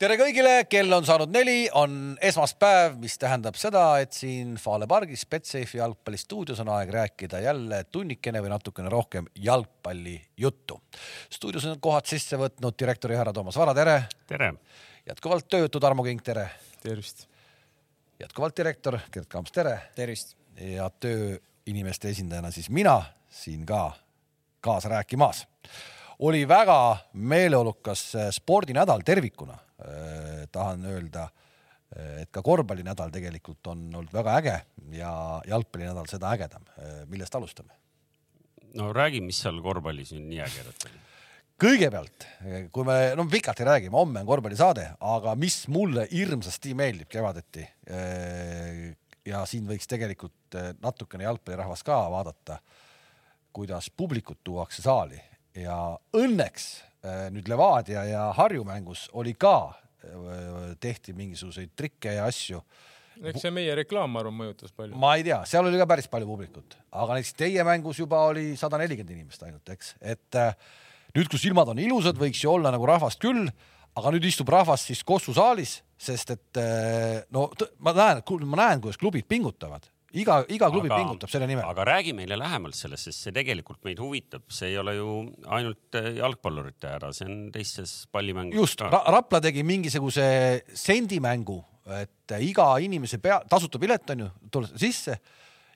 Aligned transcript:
tere 0.00 0.16
kõigile, 0.16 0.52
kell 0.64 0.92
on 0.96 1.04
saanud 1.04 1.32
neli, 1.32 1.66
on 1.76 2.14
esmaspäev, 2.24 2.94
mis 3.02 3.18
tähendab 3.20 3.58
seda, 3.60 3.82
et 4.00 4.16
siin 4.16 4.54
Fale 4.60 4.86
pargis 4.88 5.26
Betsafe 5.28 5.76
jalgpallistuudios 5.76 6.62
on 6.64 6.70
aeg 6.72 6.92
rääkida 6.94 7.42
jälle 7.44 7.82
tunnikene 7.92 8.40
või 8.40 8.52
natukene 8.54 8.88
rohkem 8.92 9.28
jalgpallijuttu. 9.36 10.80
stuudios 11.28 11.68
on 11.68 11.76
kohad 11.84 12.08
sisse 12.08 12.40
võtnud 12.40 12.78
direktori 12.80 13.18
härra 13.20 13.32
Toomas 13.36 13.60
Vara, 13.60 13.74
tere. 13.76 13.98
tere. 14.26 14.54
jätkuvalt 15.06 15.48
töötu 15.48 15.80
Tarmo 15.80 16.02
King, 16.02 16.24
tere. 16.24 16.48
tervist. 16.82 17.26
jätkuvalt 18.20 18.56
direktor 18.56 18.98
Gerd 19.12 19.28
Kamps, 19.28 19.52
tere. 19.52 19.78
tervist. 19.94 20.36
ja 20.56 20.90
tööinimeste 20.90 22.08
esindajana 22.08 22.50
siis 22.50 22.70
mina 22.70 23.02
siin 23.28 23.66
ka 23.66 23.92
kaasa 24.60 24.88
rääkimas 24.88 25.46
oli 26.20 26.44
väga 26.48 26.96
meeleolukas 27.12 28.12
spordinädal 28.36 29.00
tervikuna 29.04 29.56
Äh, 29.80 30.46
tahan 30.52 30.84
öelda, 30.84 31.28
äh, 31.96 32.22
et 32.22 32.30
ka 32.30 32.42
korvpallinädal 32.44 33.12
tegelikult 33.14 33.70
on 33.72 33.86
olnud 33.88 34.12
väga 34.12 34.34
äge 34.40 34.56
ja 34.92 35.12
jalgpallinädal 35.48 36.08
seda 36.10 36.34
ägedam. 36.34 36.66
Äh, 36.78 37.04
millest 37.08 37.34
alustame? 37.34 37.76
no 38.76 38.92
räägi, 38.94 39.18
mis 39.24 39.40
seal 39.42 39.56
korvpallis 39.64 40.12
nüüd 40.14 40.28
nii 40.30 40.42
ägedat 40.44 40.84
oli? 40.86 41.00
kõigepealt, 41.60 42.26
kui 42.72 42.84
me, 42.86 42.98
no 43.18 43.24
pikalt 43.28 43.58
ei 43.60 43.66
räägi, 43.66 43.88
homme 43.92 44.22
on 44.22 44.28
korvpallisaade, 44.28 44.84
aga 45.00 45.34
mis 45.36 45.56
mulle 45.68 46.06
hirmsasti 46.12 46.76
meeldib 46.78 47.10
kevadeti 47.10 47.66
ja 49.28 49.42
siin 49.50 49.66
võiks 49.68 49.90
tegelikult 49.90 50.56
natukene 50.80 51.26
jalgpallirahvast 51.26 51.84
ka 51.84 51.98
vaadata, 52.14 52.56
kuidas 53.52 53.90
publikut 53.92 54.40
tuuakse 54.46 54.86
saali 54.86 55.20
ja 55.56 55.80
õnneks 56.16 56.70
Äh, 57.00 57.30
nüüd 57.32 57.46
Levadia 57.48 58.02
ja 58.04 58.26
Harju 58.36 58.60
mängus 58.68 59.06
oli 59.16 59.32
ka, 59.40 59.72
äh, 60.04 60.74
tehti 60.80 61.14
mingisuguseid 61.16 61.72
trikke 61.72 62.12
ja 62.18 62.26
asju. 62.28 62.60
eks 63.24 63.40
see 63.40 63.52
meie 63.52 63.72
reklaam, 63.76 64.12
ma 64.12 64.20
arvan, 64.20 64.36
mõjutas 64.36 64.72
palju. 64.76 64.98
ma 65.00 65.14
ei 65.16 65.24
tea, 65.24 65.38
seal 65.48 65.64
oli 65.64 65.80
ka 65.80 65.86
päris 65.88 66.10
palju 66.12 66.28
publikut, 66.28 66.76
aga 66.92 67.16
näiteks 67.16 67.32
teie 67.40 67.64
mängus 67.64 68.02
juba 68.02 68.20
oli 68.28 68.52
sada 68.56 68.76
nelikümmend 68.80 69.16
inimest 69.16 69.42
ainult, 69.48 69.72
eks, 69.72 69.94
et 70.00 70.36
äh, 70.36 70.52
nüüd, 71.16 71.30
kus 71.32 71.46
ilmad 71.48 71.72
on 71.72 71.80
ilusad, 71.80 72.20
võiks 72.20 72.44
ju 72.44 72.52
olla 72.52 72.72
nagu 72.72 72.84
rahvast 72.88 73.20
küll, 73.20 73.48
aga 73.96 74.12
nüüd 74.12 74.28
istub 74.28 74.52
rahvas 74.52 74.84
siis 74.84 75.00
Kossu 75.00 75.32
saalis, 75.32 75.78
sest 75.96 76.36
et 76.36 76.60
no 77.32 77.48
ma 77.80 77.96
näen, 77.96 78.20
ma 78.44 78.60
näen, 78.60 78.84
kuidas 78.84 79.00
klubid 79.00 79.24
pingutavad 79.28 79.88
iga, 80.18 80.40
iga 80.50 80.68
klubi 80.72 80.90
aga, 80.90 80.98
pingutab 81.00 81.32
selle 81.32 81.48
nimel. 81.50 81.64
aga 81.70 81.86
räägi 81.88 82.14
meile 82.16 82.38
lähemalt 82.40 82.76
sellest, 82.78 83.08
sest 83.08 83.26
see 83.26 83.34
tegelikult 83.36 83.82
meid 83.86 84.00
huvitab, 84.02 84.44
see 84.52 84.72
ei 84.72 84.78
ole 84.80 84.96
ju 84.96 85.08
ainult 85.56 85.98
äh, 85.98 86.12
jalgpallurite 86.18 86.94
häda, 86.96 87.12
see 87.16 87.28
on 87.28 87.40
teistes 87.54 87.94
pallimängudes 88.12 88.60
just. 88.60 88.84
Ra, 88.86 89.02
Rapla 89.16 89.42
tegi 89.44 89.64
mingisuguse 89.66 90.26
sendimängu, 90.74 91.58
et 92.00 92.36
iga 92.42 92.72
inimese 92.82 93.20
pea, 93.22 93.40
tasuta 93.50 93.80
pilet 93.82 94.14
on 94.14 94.26
ju, 94.26 94.30
tuleb 94.52 94.78
sisse. 94.80 95.18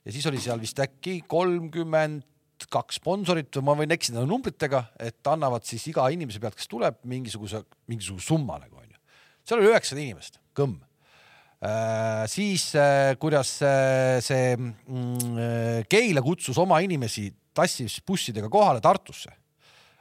Ja 0.04 0.12
siis 0.12 0.26
oli 0.28 0.40
seal 0.42 0.60
vist 0.60 0.80
äkki 0.84 1.22
kolmkümmend 1.30 2.26
kaks 2.70 3.00
sponsorit 3.00 3.52
või 3.58 3.66
ma 3.66 3.74
võin 3.80 3.92
eksida 3.94 4.22
numbritega, 4.28 4.84
et 5.02 5.26
annavad 5.28 5.66
siis 5.68 5.84
iga 5.90 6.06
inimese 6.12 6.40
pealt, 6.40 6.56
kes 6.58 6.70
tuleb 6.70 7.00
mingisuguse, 7.10 7.64
mingisuguse 7.90 8.28
summa 8.30 8.58
nagu 8.62 8.78
onju. 8.80 8.98
seal 9.44 9.60
oli 9.60 9.72
üheksasada 9.72 10.04
inimest, 10.04 10.38
kõmm. 10.56 10.78
Äh, 10.80 10.93
siis 12.28 12.74
äh, 12.76 13.14
kuidas 13.20 13.56
äh, 13.62 14.20
see 14.24 14.52
mm, 14.56 15.86
Keila 15.88 16.22
kutsus 16.24 16.58
oma 16.60 16.80
inimesi, 16.84 17.30
tassis 17.56 18.00
bussidega 18.04 18.50
kohale 18.52 18.82
Tartusse. 18.84 19.32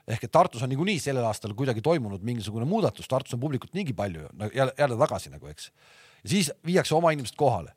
ehk 0.03 0.25
et 0.25 0.31
Tartus 0.31 0.63
on 0.65 0.67
niikuinii 0.67 0.99
sellel 0.99 1.23
aastal 1.23 1.53
kuidagi 1.55 1.81
toimunud 1.81 2.23
mingisugune 2.27 2.65
muudatus, 2.67 3.07
Tartus 3.07 3.37
on 3.37 3.39
publikut 3.39 3.71
niigi 3.73 3.93
palju 3.95 4.27
no, 4.33 4.49
jälle, 4.51 4.73
jälle 4.77 4.97
tagasi 4.99 5.31
nagu, 5.31 5.47
eks. 5.47 5.71
ja 6.23 6.29
siis 6.29 6.51
viiakse 6.65 6.95
oma 6.95 7.13
inimesed 7.15 7.37
kohale. 7.39 7.71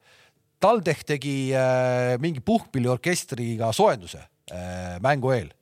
TalTech 0.61 1.05
tegi 1.07 1.37
äh, 1.55 2.17
mingi 2.19 2.41
puhkpilliorkestriga 2.41 3.71
soojenduse 3.73 4.19
äh, 4.51 4.97
mängu 5.05 5.31
eel. 5.31 5.53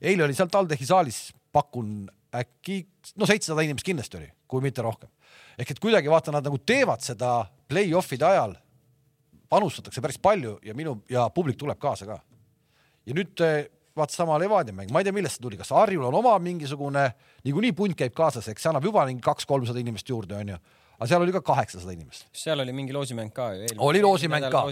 eile 0.00 0.24
oli 0.24 0.34
seal 0.34 0.48
TalTechi 0.48 0.88
saalis, 0.88 1.34
pakun 1.52 2.06
äkki, 2.34 2.86
no 3.20 3.28
seitsesada 3.28 3.66
inimest 3.66 3.84
kindlasti 3.84 4.22
oli, 4.22 4.30
kui 4.48 4.64
mitte 4.64 4.82
rohkem 4.82 5.12
ehk 5.58 5.70
et 5.74 5.80
kuidagi 5.82 6.10
vaata, 6.10 6.32
nad 6.34 6.44
nagu 6.44 6.58
teevad 6.58 7.02
seda 7.04 7.44
play-off'ide 7.70 8.26
ajal, 8.28 8.56
panustatakse 9.50 10.02
päris 10.02 10.18
palju 10.18 10.58
ja 10.64 10.74
minu 10.74 10.98
ja 11.10 11.28
publik 11.30 11.58
tuleb 11.60 11.78
kaasa 11.78 12.06
ka. 12.08 12.18
ja 13.06 13.14
nüüd 13.14 13.40
eh, 13.44 13.66
vaata 13.96 14.14
sama 14.14 14.38
Levadia 14.38 14.74
mäng, 14.74 14.90
ma 14.92 15.00
ei 15.00 15.06
tea, 15.06 15.14
millest 15.14 15.38
see 15.38 15.44
tuli, 15.44 15.58
kas 15.60 15.70
Harjul 15.70 16.06
on 16.08 16.14
oma 16.18 16.38
mingisugune, 16.42 17.04
niikuinii 17.44 17.72
punt 17.76 17.96
käib 17.98 18.14
kaasas, 18.16 18.48
eks 18.48 18.64
see 18.64 18.70
annab 18.72 18.86
juba 18.88 19.04
mingi 19.06 19.22
kaks-kolmsada 19.22 19.78
inimest 19.82 20.08
juurde, 20.10 20.38
onju 20.40 20.58
aga 20.98 21.08
seal 21.10 21.24
oli 21.26 21.34
ka 21.34 21.42
kaheksasada 21.44 21.94
inimest. 21.96 22.26
seal 22.32 22.60
oli 22.64 22.72
mingi 22.76 22.94
loosimäng 22.96 23.32
ka 23.34 23.50
ju. 23.58 23.68
oli 23.88 24.02
loosimäng 24.04 24.48
ka, 24.50 24.64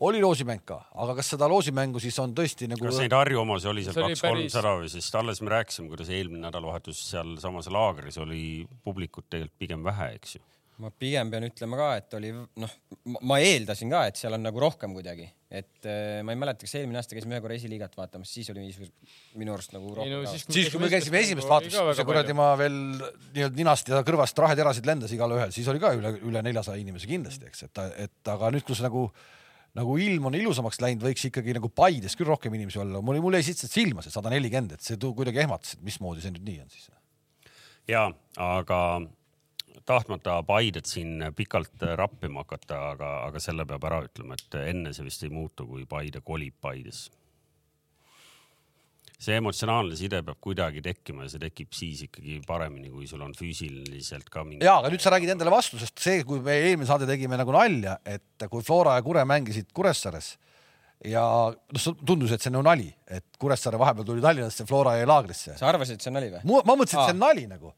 oli 0.00 0.22
loosimäng 0.22 0.64
ka, 0.64 0.80
aga 0.94 1.16
kas 1.20 1.34
seda 1.34 1.48
loosimängu 1.50 2.02
siis 2.02 2.18
on 2.22 2.34
tõesti 2.36 2.68
nagu. 2.70 2.84
kas 2.84 3.00
neid 3.02 3.16
Harju 3.16 3.40
omasid 3.44 3.72
oli 3.72 3.84
seal 3.86 3.96
kaks-kolmsada 3.98 4.74
päris... 4.74 4.82
või, 4.82 4.94
sest 4.96 5.20
alles 5.20 5.44
me 5.44 5.54
rääkisime, 5.56 5.90
kuidas 5.92 6.10
eelmine 6.12 6.44
nädalavahetus 6.46 7.04
sealsamas 7.10 7.70
laagris 7.72 8.20
oli 8.22 8.66
publikut 8.84 9.28
tegelikult 9.30 9.58
pigem 9.64 9.86
vähe, 9.86 10.12
eks 10.18 10.36
ju 10.38 10.44
ma 10.82 10.90
pigem 10.90 11.30
pean 11.30 11.46
ütlema 11.46 11.78
ka, 11.78 11.88
et 12.00 12.14
oli 12.18 12.30
noh, 12.34 12.72
ma 13.28 13.38
eeldasin 13.42 13.92
ka, 13.92 14.00
et 14.10 14.18
seal 14.18 14.34
on 14.34 14.42
nagu 14.42 14.62
rohkem 14.62 14.94
kuidagi, 14.96 15.26
et 15.54 15.86
äh, 15.86 16.18
ma 16.26 16.34
ei 16.34 16.40
mäleta, 16.40 16.66
kas 16.66 16.74
eelmine 16.80 16.98
aasta 16.98 17.14
käisime 17.14 17.36
ühe 17.36 17.44
korra 17.44 17.58
esiliigat 17.58 17.94
vaatamas, 17.98 18.32
siis 18.34 18.50
oli 18.50 18.66
minu 19.38 19.54
arust 19.54 19.74
nagu 19.76 19.92
rohkem. 19.94 20.10
No, 20.10 20.24
siis, 20.32 20.46
siis 20.50 20.72
kui 20.74 20.82
me 20.82 20.90
käisime 20.92 21.22
esimest 21.22 21.50
vaatust, 21.50 21.78
see 21.98 22.08
kuradi 22.08 22.34
ma 22.36 22.50
veel 22.58 22.76
nii-öelda 22.98 23.60
ninast 23.60 23.92
ja 23.92 24.02
kõrvast 24.06 24.44
raheterasid 24.44 24.90
lendas 24.90 25.14
igalühel, 25.14 25.54
siis 25.54 25.70
oli 25.70 25.82
ka 25.82 25.94
üle, 25.98 26.16
üle 26.26 26.42
neljasaja 26.48 26.82
inimese 26.82 27.10
kindlasti, 27.10 27.52
eks, 27.52 27.66
et, 27.68 27.82
et 28.08 28.34
aga 28.34 28.50
nüüd, 28.54 28.66
kus 28.66 28.82
nagu 28.84 29.08
nagu 29.74 29.96
ilm 29.98 30.28
on 30.30 30.36
ilusamaks 30.38 30.78
läinud, 30.82 31.02
võiks 31.02 31.24
ikkagi 31.26 31.54
nagu 31.56 31.66
Paides 31.74 32.14
küll 32.18 32.28
rohkem 32.30 32.54
inimesi 32.54 32.78
olla. 32.78 33.00
mul, 33.02 33.18
mul 33.22 33.34
jäi 33.34 33.48
lihtsalt 33.48 33.72
silma 33.72 34.04
see 34.06 34.14
sada 34.14 34.30
nelikümmend, 34.30 34.76
et 34.76 34.86
see 34.86 34.98
kuidagi 35.02 35.42
ehmatas, 35.42 35.74
et 35.74 35.82
mismoodi 35.86 36.22
see 36.22 36.34
nüüd 36.34 36.46
nii 36.46 36.60
on 36.62 36.70
siis. 36.70 36.90
ja, 37.90 38.04
aga 38.38 38.78
tahtmata 39.86 40.38
Paidet 40.46 40.88
siin 40.88 41.22
pikalt 41.36 41.82
rappima 41.96 42.44
hakata, 42.44 42.78
aga, 42.94 43.10
aga 43.28 43.42
selle 43.42 43.66
peab 43.68 43.84
ära 43.88 44.00
ütlema, 44.06 44.38
et 44.38 44.56
enne 44.64 44.94
see 44.96 45.06
vist 45.06 45.24
ei 45.26 45.32
muutu, 45.32 45.66
kui 45.68 45.86
Paide 45.88 46.24
kolib 46.24 46.56
Paidesse. 46.60 47.12
see 49.24 49.38
emotsionaalne 49.40 49.96
side 49.96 50.18
peab 50.26 50.36
kuidagi 50.42 50.82
tekkima 50.84 51.24
ja 51.24 51.30
see 51.32 51.40
tekib 51.40 51.70
siis 51.72 52.02
ikkagi 52.04 52.40
paremini, 52.44 52.90
kui 52.92 53.06
sul 53.08 53.22
on 53.24 53.32
füüsiliselt 53.36 54.28
ka 54.32 54.44
mingi. 54.44 54.64
ja, 54.66 54.78
aga 54.80 54.90
nüüd 54.92 55.04
sa 55.04 55.12
räägid 55.14 55.32
endale 55.36 55.52
vastu, 55.54 55.78
sest 55.80 56.00
see, 56.02 56.24
kui 56.28 56.42
me 56.44 56.58
eelmine 56.60 56.88
saade 56.88 57.08
tegime 57.08 57.38
nagu 57.40 57.54
nalja, 57.54 57.98
et 58.04 58.48
kui 58.50 58.64
Flora 58.66 58.98
ja 58.98 59.06
Kure 59.06 59.24
mängisid 59.28 59.70
Kuressaares 59.72 60.34
ja 61.08 61.22
noh, 61.52 61.86
tundus, 62.04 62.34
et 62.34 62.42
see 62.42 62.50
on 62.52 62.58
nagu 62.58 62.68
nali, 62.68 62.90
et 63.08 63.24
Kuressaare 63.40 63.80
vahepeal 63.80 64.08
tuli 64.08 64.24
Tallinnasse, 64.24 64.66
Flora 64.68 64.98
jäi 64.98 65.08
laagrisse. 65.08 65.56
sa 65.60 65.68
arvasid, 65.68 65.96
et 65.98 66.04
see 66.04 66.12
on 66.12 66.18
nali 66.20 66.30
või? 66.34 66.44
ma 66.44 66.76
mõtlesin, 66.76 67.00
et 67.00 67.10
see 67.12 67.16
on 67.16 67.24
nali 67.24 67.48
nagu 67.48 67.72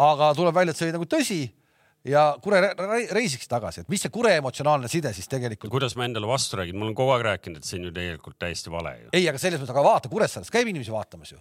aga 0.00 0.30
tuleb 0.36 0.56
välja, 0.56 0.74
et 0.74 0.80
see 0.80 0.88
oli 0.88 0.96
nagu 0.96 1.08
tõsi 1.10 1.40
ja 2.08 2.24
Kure 2.42 2.60
reisiks 3.12 3.48
tagasi, 3.50 3.84
et 3.84 3.92
mis 3.92 4.02
see 4.04 4.12
Kure 4.12 4.32
emotsionaalne 4.40 4.88
side 4.88 5.12
siis 5.16 5.28
tegelikult. 5.28 5.72
kuidas 5.72 5.96
ma 5.98 6.06
endale 6.08 6.28
vastu 6.30 6.60
räägin, 6.60 6.78
ma 6.78 6.88
olen 6.88 6.96
kogu 6.96 7.14
aeg 7.16 7.26
rääkinud, 7.26 7.60
et 7.60 7.68
see 7.68 7.80
on 7.80 7.88
ju 7.90 7.94
tegelikult 7.96 8.38
täiesti 8.40 8.72
vale 8.72 8.96
ju. 9.02 9.08
ei, 9.12 9.26
aga 9.28 9.40
selles 9.42 9.60
mõttes, 9.60 9.74
aga 9.74 9.84
vaata 9.84 10.12
Kuressaares 10.12 10.52
käib 10.52 10.70
inimesi 10.72 10.94
vaatamas 10.94 11.34
ju 11.34 11.40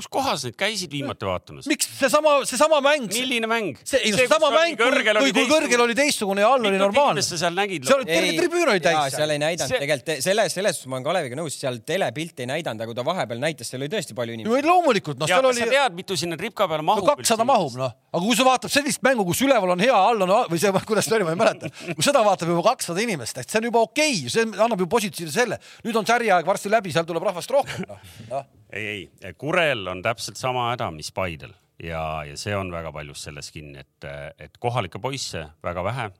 kus 0.00 0.08
kohas 0.12 0.44
need 0.46 0.56
käisid 0.58 0.92
viimati 0.92 1.28
vaatamas? 1.28 1.68
miks 1.70 1.88
seesama, 1.98 2.38
seesama 2.48 2.80
mäng? 2.84 3.06
milline 3.12 3.48
mäng? 3.50 3.76
see, 3.84 4.00
ei 4.06 4.14
no 4.14 4.20
seesama 4.20 4.50
mäng, 4.54 4.78
kui, 4.80 5.04
kui, 5.20 5.32
kui 5.36 5.46
kõrgel 5.50 5.84
oli 5.84 5.96
teistsugune 5.98 6.44
ja 6.44 6.52
all 6.54 6.64
oli 6.70 6.80
normaalne. 6.80 7.24
sa 7.24 7.38
seal 7.40 7.56
nägid? 7.56 7.86
seal 7.88 8.02
oli 8.02 8.08
terve 8.08 8.32
tribüün 8.38 8.72
oli 8.74 8.82
täis. 8.84 9.16
seal 9.16 9.34
ei 9.34 9.42
näidanud 9.42 9.74
see... 9.74 9.82
tegelikult, 9.84 10.24
selles, 10.24 10.56
selles 10.56 10.78
suhtes 10.78 10.90
ma 10.90 10.98
olen 10.98 11.08
Kaleviga 11.08 11.38
nõus, 11.38 11.56
seal 11.60 11.80
telepilti 11.86 12.46
ei 12.46 12.50
näidanud, 12.54 12.84
aga 12.84 12.92
kui 12.92 12.98
ta 12.98 13.06
vahepeal 13.06 13.42
näitas, 13.42 13.70
seal 13.72 13.84
oli 13.84 13.90
tõesti 13.92 14.16
palju 14.16 14.36
inimesi. 14.38 14.68
loomulikult, 14.68 15.20
noh, 15.20 15.30
seal 15.30 15.50
oli. 15.50 15.64
sa 15.64 15.70
tead, 15.74 15.98
mitu 15.98 16.18
sinna 16.20 16.38
tripka 16.40 16.68
peale 16.70 16.86
mahub? 16.86 17.06
kakssada 17.10 17.46
mahub, 17.48 17.76
noh. 17.80 17.96
aga 18.12 18.22
kui 18.24 18.38
sa 18.38 18.46
vaatad 18.48 18.72
sellist 18.72 19.04
mängu, 19.06 19.26
kus 19.28 19.42
üleval 19.46 19.74
on 19.76 19.84
hea, 19.84 19.96
all 19.96 20.26
on 20.26 20.34
või 20.50 20.62
see, 20.62 20.72
kuidas 20.90 21.08
see 21.08 21.18
oli, 21.18 21.28
ma 21.28 21.36
ei 21.36 21.42
mäleta. 21.42 21.72
kui 21.90 22.06
seda 22.06 22.24
vaatab 22.26 22.54
juba 22.54 22.64
kakssada 22.72 23.04
inimest, 23.04 23.42
et 23.42 23.50
see 23.50 23.60
on 23.60 23.68
juba 23.70 23.84
okei 23.88 24.16
okay,, 24.22 24.32
see 24.32 24.48
annab 24.56 24.80
ju 24.80 24.88
positiivse 24.90 25.36
selle. 25.42 25.60
nüüd 25.84 26.00
on 26.00 26.08
särjeaeg 26.08 26.48
varsti 26.48 26.72
läbi, 26.72 26.94
seal 26.94 27.08
tuleb 27.08 27.28
rahvast 27.30 27.58
rohkem, 27.58 27.86
noh 28.30 28.48
ei, 28.72 29.10
ei, 29.22 29.34
Kurel 29.38 29.86
on 29.88 30.02
täpselt 30.02 30.38
sama 30.40 30.70
häda, 30.70 30.90
mis 30.94 31.12
Paidel 31.12 31.54
ja, 31.82 32.02
ja 32.26 32.36
see 32.38 32.54
on 32.56 32.72
väga 32.72 32.92
paljus 32.92 33.24
selles 33.26 33.50
kinni, 33.54 33.80
et, 33.80 34.06
et 34.38 34.60
kohalikke 34.60 35.00
poisse 35.02 35.46
väga 35.64 35.84
vähe, 35.84 36.10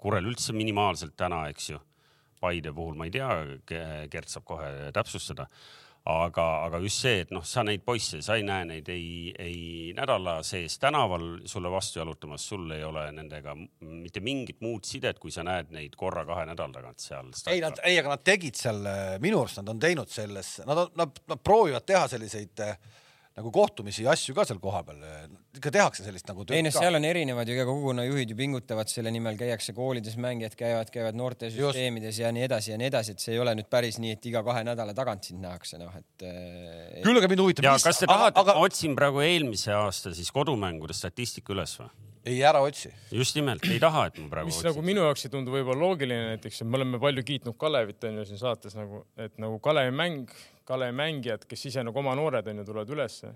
Kurel 0.00 0.30
üldse 0.30 0.54
minimaalselt 0.56 1.16
täna, 1.16 1.44
eks 1.52 1.70
ju. 1.74 1.80
Paide 2.40 2.72
puhul 2.72 2.94
ma 2.96 3.04
ei 3.04 3.10
tea, 3.12 3.28
Gert 4.08 4.30
saab 4.32 4.46
kohe 4.48 4.68
täpsustada 4.96 5.44
aga, 6.24 6.46
aga 6.66 6.80
just 6.84 7.04
see, 7.04 7.24
et 7.24 7.32
noh, 7.34 7.44
sa 7.46 7.64
neid 7.66 7.82
poisse, 7.86 8.20
sa 8.24 8.36
ei 8.38 8.44
näe 8.46 8.66
neid 8.68 8.88
ei, 8.92 9.32
ei 9.38 9.58
nädala 9.96 10.38
sees 10.46 10.78
tänaval 10.82 11.26
sulle 11.50 11.72
vastu 11.72 12.00
jalutamas, 12.00 12.46
sul 12.52 12.70
ei 12.76 12.84
ole 12.86 13.06
nendega 13.16 13.54
mitte 13.56 14.22
mingit 14.24 14.60
muud 14.64 14.86
sidet, 14.88 15.20
kui 15.22 15.34
sa 15.34 15.44
näed 15.46 15.72
neid 15.74 15.96
korra-kahe 15.98 16.46
nädala 16.50 16.76
tagant 16.76 17.02
seal. 17.02 17.30
ei, 17.52 17.62
nad, 17.64 17.80
ei, 17.86 17.98
aga 18.00 18.14
nad 18.14 18.24
tegid 18.26 18.58
seal, 18.58 18.82
minu 19.22 19.42
arust 19.42 19.60
nad 19.62 19.74
on 19.74 19.82
teinud 19.82 20.10
selles, 20.12 20.56
nad, 20.68 20.86
nad, 20.98 21.22
nad 21.30 21.44
proovivad 21.44 21.86
teha 21.88 22.06
selliseid 22.10 22.64
nagu 23.40 23.52
kohtumisi 23.54 24.04
ja 24.04 24.14
asju 24.14 24.34
ka 24.36 24.44
seal 24.48 24.60
kohapeal, 24.62 25.04
ikka 25.56 25.72
tehakse 25.74 26.04
sellist 26.06 26.28
nagu 26.30 26.44
ei 26.54 26.62
noh, 26.62 26.74
seal 26.74 26.94
on 26.94 27.04
erinevad 27.06 27.48
ju 27.50 27.56
ka 27.58 27.64
kogukonnajuhid 27.66 28.30
ju 28.30 28.36
pingutavad 28.38 28.90
selle 28.90 29.10
nimel, 29.14 29.38
käiakse 29.38 29.74
koolides, 29.74 30.14
mängijad 30.22 30.54
käivad, 30.58 30.92
käivad 30.94 31.18
noortesüsteemides 31.18 32.20
ja 32.22 32.30
nii 32.34 32.44
edasi 32.46 32.74
ja 32.74 32.78
nii 32.78 32.90
edasi, 32.90 33.16
et 33.16 33.24
see 33.24 33.34
ei 33.34 33.40
ole 33.42 33.56
nüüd 33.58 33.70
päris 33.72 33.98
nii, 34.02 34.14
et 34.18 34.30
iga 34.30 34.44
kahe 34.46 34.62
nädala 34.66 34.94
tagant 34.96 35.26
sind 35.26 35.42
nähakse, 35.42 35.80
noh 35.80 35.96
et, 35.98 36.06
et. 36.22 37.02
küll 37.02 37.18
aga 37.18 37.32
mind 37.32 37.42
huvitab, 37.42 37.66
ja 37.66 37.74
kas 37.82 37.98
te 37.98 38.06
aga, 38.06 38.14
tahate, 38.14 38.44
aga 38.44 38.56
ma 38.60 38.68
otsin 38.68 38.94
praegu 38.98 39.24
eelmise 39.26 39.74
aasta 39.74 40.14
siis 40.14 40.30
kodumängude 40.34 40.94
statistika 40.96 41.56
üles 41.56 41.74
või? 41.82 41.90
ei 42.30 42.40
ära 42.44 42.60
otsi. 42.62 42.92
just 43.10 43.34
nimelt, 43.34 43.64
ei 43.66 43.82
taha, 43.82 44.06
et 44.10 44.22
ma 44.22 44.30
praegu 44.36 44.52
mis 44.52 44.62
nagu 44.62 44.76
otsin. 44.76 44.86
minu 44.86 45.04
jaoks 45.08 45.26
ei 45.26 45.34
tundu 45.34 45.54
võib-olla 45.54 45.82
loogiline 45.88 46.34
näiteks, 46.34 46.62
et 46.62 46.70
me 46.70 46.78
oleme 46.78 47.00
palju 47.02 47.26
kiitnud 47.26 47.58
Kalevit 47.58 48.04
onju 48.06 48.26
siin 48.28 48.40
saates 48.40 48.76
nagu, 48.78 49.02
et 49.18 49.34
nagu 49.42 49.58
Kalevi 49.64 49.94
mäng, 49.96 50.34
Kalevi 50.68 50.94
mängijad, 50.94 51.46
kes 51.48 51.70
ise 51.72 51.84
nagu 51.86 51.98
oma 51.98 52.14
noored 52.18 52.46
onju 52.52 52.66
tulevad 52.68 52.92
ülesse, 52.94 53.32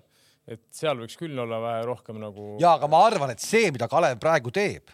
et 0.49 0.61
seal 0.75 0.99
võiks 1.01 1.17
küll 1.21 1.39
olla 1.41 1.61
vähe 1.63 1.87
rohkem 1.89 2.21
nagu. 2.21 2.55
ja 2.63 2.75
aga 2.79 2.91
ma 2.91 3.07
arvan, 3.07 3.33
et 3.35 3.43
see, 3.43 3.71
mida 3.75 3.89
Kalev 3.91 4.19
praegu 4.23 4.53
teeb, 4.55 4.93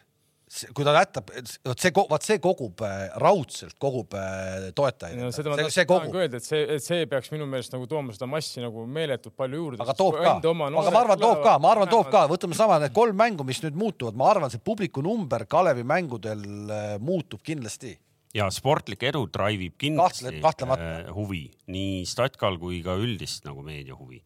kui 0.75 0.83
ta 0.87 0.93
jätab, 0.97 1.29
vot 1.67 1.79
see, 1.79 1.93
vot 1.95 2.25
see 2.27 2.41
kogub 2.43 2.83
äh, 2.83 3.05
raudselt 3.23 3.77
kogub 3.83 4.15
äh, 4.19 4.71
toetajaid 4.75 5.21
no 5.21 5.31
seda 5.35 5.53
ma 5.53 5.59
see, 5.59 5.67
tahtsin 5.67 5.77
see 5.77 5.87
tahangi 5.87 6.09
kogub, 6.11 6.19
öelda, 6.19 6.41
et 6.41 6.47
see, 6.47 6.63
et 6.77 6.85
see 6.85 7.07
peaks 7.11 7.31
minu 7.35 7.47
meelest 7.51 7.75
nagu 7.75 7.87
tooma 7.91 8.15
seda 8.17 8.27
massi 8.31 8.63
nagu 8.63 8.83
meeletult 8.99 9.37
palju 9.39 9.63
juurde. 9.63 9.83
aga 9.85 9.95
toob 9.99 10.19
ka, 10.19 10.35
aga 10.43 10.55
ma 10.57 11.03
arvan, 11.05 11.23
toob 11.23 11.43
ka, 11.47 11.55
ma 11.63 11.73
arvan, 11.77 11.91
toob 11.93 12.11
ka, 12.11 12.25
võtame 12.31 12.59
sama 12.59 12.81
need 12.83 12.95
kolm 12.97 13.19
mängu, 13.23 13.47
mis 13.47 13.63
nüüd 13.63 13.79
muutuvad, 13.79 14.19
ma 14.19 14.31
arvan, 14.33 14.51
see 14.51 14.63
publiku 14.63 15.05
number 15.07 15.47
Kalevi 15.51 15.87
mängudel 15.87 16.43
äh, 16.67 16.93
muutub 16.99 17.47
kindlasti. 17.47 17.95
ja 18.35 18.51
sportlik 18.55 19.07
edu 19.07 19.25
drive 19.31 19.71
ib 19.71 19.79
kindlasti 19.79 20.39
Kahtle- 20.43 21.11
huvi, 21.15 21.45
nii 21.71 22.03
Statkal 22.07 22.59
kui 22.59 22.83
ka 22.83 22.99
üldist 22.99 23.47
nagu 23.47 23.63
meedia 23.67 23.95
huvi. 23.95 24.19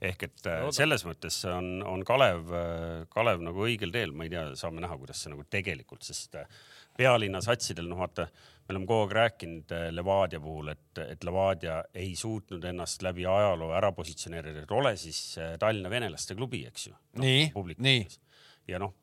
Ehk 0.00 0.26
et 0.28 0.48
äh, 0.52 0.64
selles 0.76 1.06
mõttes 1.08 1.38
on, 1.50 1.80
on 1.86 2.04
Kalev, 2.06 2.50
Kalev 3.12 3.44
nagu 3.44 3.66
õigel 3.68 3.94
teel, 3.94 4.12
ma 4.12 4.26
ei 4.26 4.32
tea, 4.32 4.48
saame 4.58 4.84
näha, 4.84 4.98
kuidas 5.00 5.22
see 5.22 5.32
nagu 5.32 5.46
tegelikult, 5.50 6.04
sest 6.04 6.36
äh, 6.40 6.50
pealinna 6.96 7.40
satsidel, 7.44 7.88
noh 7.90 8.00
vaata, 8.00 8.26
me 8.66 8.74
oleme 8.74 8.88
kogu 8.88 9.04
aeg 9.04 9.14
rääkinud 9.18 9.72
äh, 9.76 9.88
Levadia 9.94 10.40
puhul, 10.42 10.72
et, 10.72 11.00
et 11.04 11.24
Levadia 11.26 11.80
ei 11.94 12.14
suutnud 12.18 12.64
ennast 12.70 13.04
läbi 13.06 13.26
ajaloo 13.28 13.72
ära 13.76 13.92
positsioneerida, 13.96 14.64
et 14.64 14.76
ole 14.76 14.96
siis 15.00 15.20
äh, 15.42 15.56
Tallinna 15.60 15.92
venelaste 15.92 16.36
klubi, 16.38 16.64
eks 16.68 16.88
ju. 16.88 16.96
Nii, 17.22 17.50
nii. 17.84 18.06
ja 18.72 18.80
noh, 18.82 18.96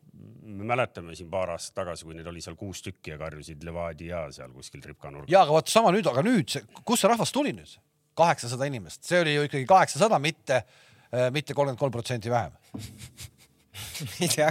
me 0.44 0.68
mäletame 0.74 1.16
siin 1.18 1.31
paar 1.31 1.54
aastat 1.56 1.81
tagasi, 1.84 2.06
kui 2.07 2.18
neid 2.18 2.28
oli 2.30 2.44
seal 2.44 2.57
kuus 2.60 2.84
tükki 2.86 3.16
ja 3.16 3.22
karjusid 3.22 3.63
Levadia 3.66 4.25
seal 4.36 4.54
kuskil 4.54 4.84
tripka 4.84 5.12
nurgas. 5.13 5.31
ja 5.34 5.45
aga 5.45 5.57
vot 5.57 5.72
sama 5.72 5.94
nüüd, 5.95 6.10
aga 6.10 6.25
nüüd, 6.25 6.60
kust 6.84 7.06
see 7.06 7.12
rahvas 7.12 7.34
tuli 7.34 7.56
nüüd? 7.56 7.78
Kaheksasada 8.15 8.69
inimest, 8.69 9.04
see 9.07 9.21
oli 9.21 9.36
ju 9.36 9.45
ikkagi 9.50 9.68
kaheksasada, 9.69 10.19
mitte, 10.19 10.63
mitte 11.33 11.54
kolmkümmend 11.54 11.80
kolm 11.81 11.94
protsenti 11.95 12.31
vähem. 12.33 12.57
ei 14.21 14.27
tea, 14.30 14.50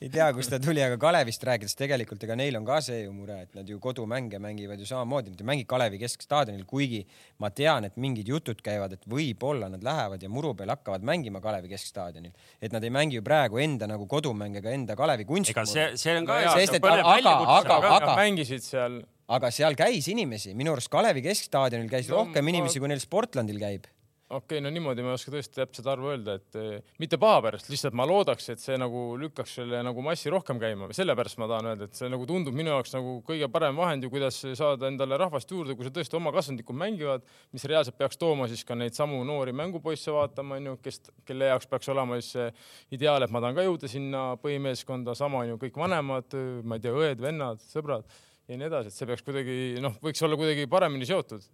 ei 0.00 0.08
tea, 0.08 0.26
kust 0.32 0.50
ta 0.52 0.58
tuli, 0.62 0.80
aga 0.84 0.96
Kalevist 1.00 1.42
rääkides 1.44 1.74
tegelikult 1.76 2.22
ega 2.24 2.36
neil 2.38 2.56
on 2.56 2.64
ka 2.64 2.78
see 2.84 3.02
ju 3.02 3.12
mure, 3.14 3.36
et 3.44 3.56
nad 3.56 3.68
ju 3.68 3.78
kodumänge 3.82 4.40
mängivad 4.42 4.80
ju 4.80 4.86
samamoodi, 4.88 5.32
nad 5.34 5.42
ei 5.42 5.48
mängi 5.50 5.66
Kalevi 5.68 6.00
keskstaadionil, 6.00 6.64
kuigi 6.68 7.02
ma 7.42 7.50
tean, 7.52 7.84
et 7.88 7.98
mingid 8.00 8.28
jutud 8.32 8.62
käivad, 8.64 8.94
et 8.96 9.04
võib-olla 9.08 9.68
nad 9.72 9.84
lähevad 9.84 10.24
ja 10.24 10.30
muru 10.32 10.54
peal 10.56 10.72
hakkavad 10.72 11.04
mängima 11.04 11.42
Kalevi 11.44 11.72
keskstaadionil, 11.72 12.32
et 12.62 12.72
nad 12.72 12.84
ei 12.84 12.92
mängi 12.94 13.20
ju 13.20 13.24
praegu 13.26 13.60
enda 13.62 13.88
nagu 13.90 14.08
kodumänge 14.08 14.62
ega 14.62 14.72
enda 14.72 14.96
Kalevi 14.96 15.28
kunsti. 15.28 15.52
ega 15.52 15.66
see, 15.68 15.90
see 16.00 16.16
on 16.16 16.28
ka 16.28 16.40
põnev 16.80 17.04
aga- 17.04 17.36
aga- 17.58 17.58
aga- 17.76 17.96
aga- 17.98 18.16
mängisid 18.22 18.64
seal 18.64 19.02
aga 19.32 19.50
seal 19.54 19.78
käis 19.78 20.10
inimesi, 20.12 20.52
minu 20.58 20.74
arust 20.76 20.92
Kalevi 20.92 21.24
keskstaadionil 21.24 21.90
käis 21.90 22.10
No 22.10 22.22
rohkem 22.22 22.44
ma- 22.44 22.54
inimesi, 22.54 22.80
kui 22.82 22.90
neil 22.90 23.02
Sportlandil 23.02 23.60
käib. 23.62 23.88
okei 24.32 24.56
okay,, 24.56 24.60
no 24.64 24.70
niimoodi 24.72 25.02
ma 25.04 25.10
ei 25.12 25.18
oska 25.18 25.32
tõesti 25.34 25.58
täpset 25.58 25.88
arvu 25.92 26.08
öelda, 26.08 26.38
et 26.40 26.56
eh, 26.56 26.94
mitte 27.02 27.18
paha 27.20 27.42
pärast, 27.44 27.66
lihtsalt 27.68 27.92
ma 27.96 28.06
loodaks, 28.08 28.46
et 28.54 28.62
see 28.62 28.78
nagu 28.80 29.02
lükkaks 29.20 29.58
selle 29.58 29.82
nagu 29.84 30.04
massi 30.04 30.32
rohkem 30.32 30.56
käima, 30.60 30.88
sellepärast 30.96 31.36
ma 31.42 31.48
tahan 31.50 31.68
öelda, 31.68 31.88
et 31.90 32.00
see 32.00 32.08
nagu 32.08 32.24
tundub 32.28 32.56
minu 32.56 32.72
jaoks 32.72 32.94
nagu 32.96 33.18
kõige 33.28 33.50
parem 33.52 33.76
vahend 33.76 34.06
ju, 34.06 34.12
kuidas 34.14 34.40
saada 34.56 34.88
endale 34.88 35.20
rahvast 35.20 35.52
juurde, 35.52 35.76
kui 35.76 35.84
sa 35.84 35.92
tõesti 35.92 36.16
oma 36.16 36.32
kasvandikud 36.32 36.80
mängivad, 36.80 37.28
mis 37.52 37.68
reaalselt 37.68 38.00
peaks 38.00 38.16
tooma 38.24 38.48
siis 38.48 38.64
ka 38.64 38.76
neid 38.80 38.96
samu 38.96 39.20
noori 39.28 39.52
mängupoisse 39.52 40.16
vaatama, 40.16 40.56
onju, 40.62 40.78
kes, 40.88 41.02
kelle 41.28 41.52
jaoks 41.52 41.68
peaks 41.68 41.92
olema 41.92 42.16
siis 42.20 42.32
see 42.38 42.48
ideaal, 42.96 43.28
et 43.28 43.36
ma 43.36 43.44
tahan 43.44 43.60
ka 43.60 43.68
jõuda 43.68 43.92
sinna 43.92 44.26
põhimeeskonda, 44.40 45.12
sama 45.18 45.44
on 45.44 45.52
ju 45.52 45.62
kõik 45.66 45.76
vanemad, 45.84 46.40
ma 46.64 46.80
ei 46.80 46.88
tea, 46.88 46.96
õed-vennad, 47.04 47.60
sõbrad 47.68 48.08
ja 48.48 48.58
nii 48.58 48.68
edasi, 48.68 48.92
et 48.92 48.98
see 48.98 49.08
peaks 49.10 49.26
kuidagi 49.26 49.58
noh, 49.82 49.98
võiks 50.02 50.22
olla 50.26 50.38
kuidagi 50.40 50.68
paremini 50.70 51.08
seotud 51.08 51.46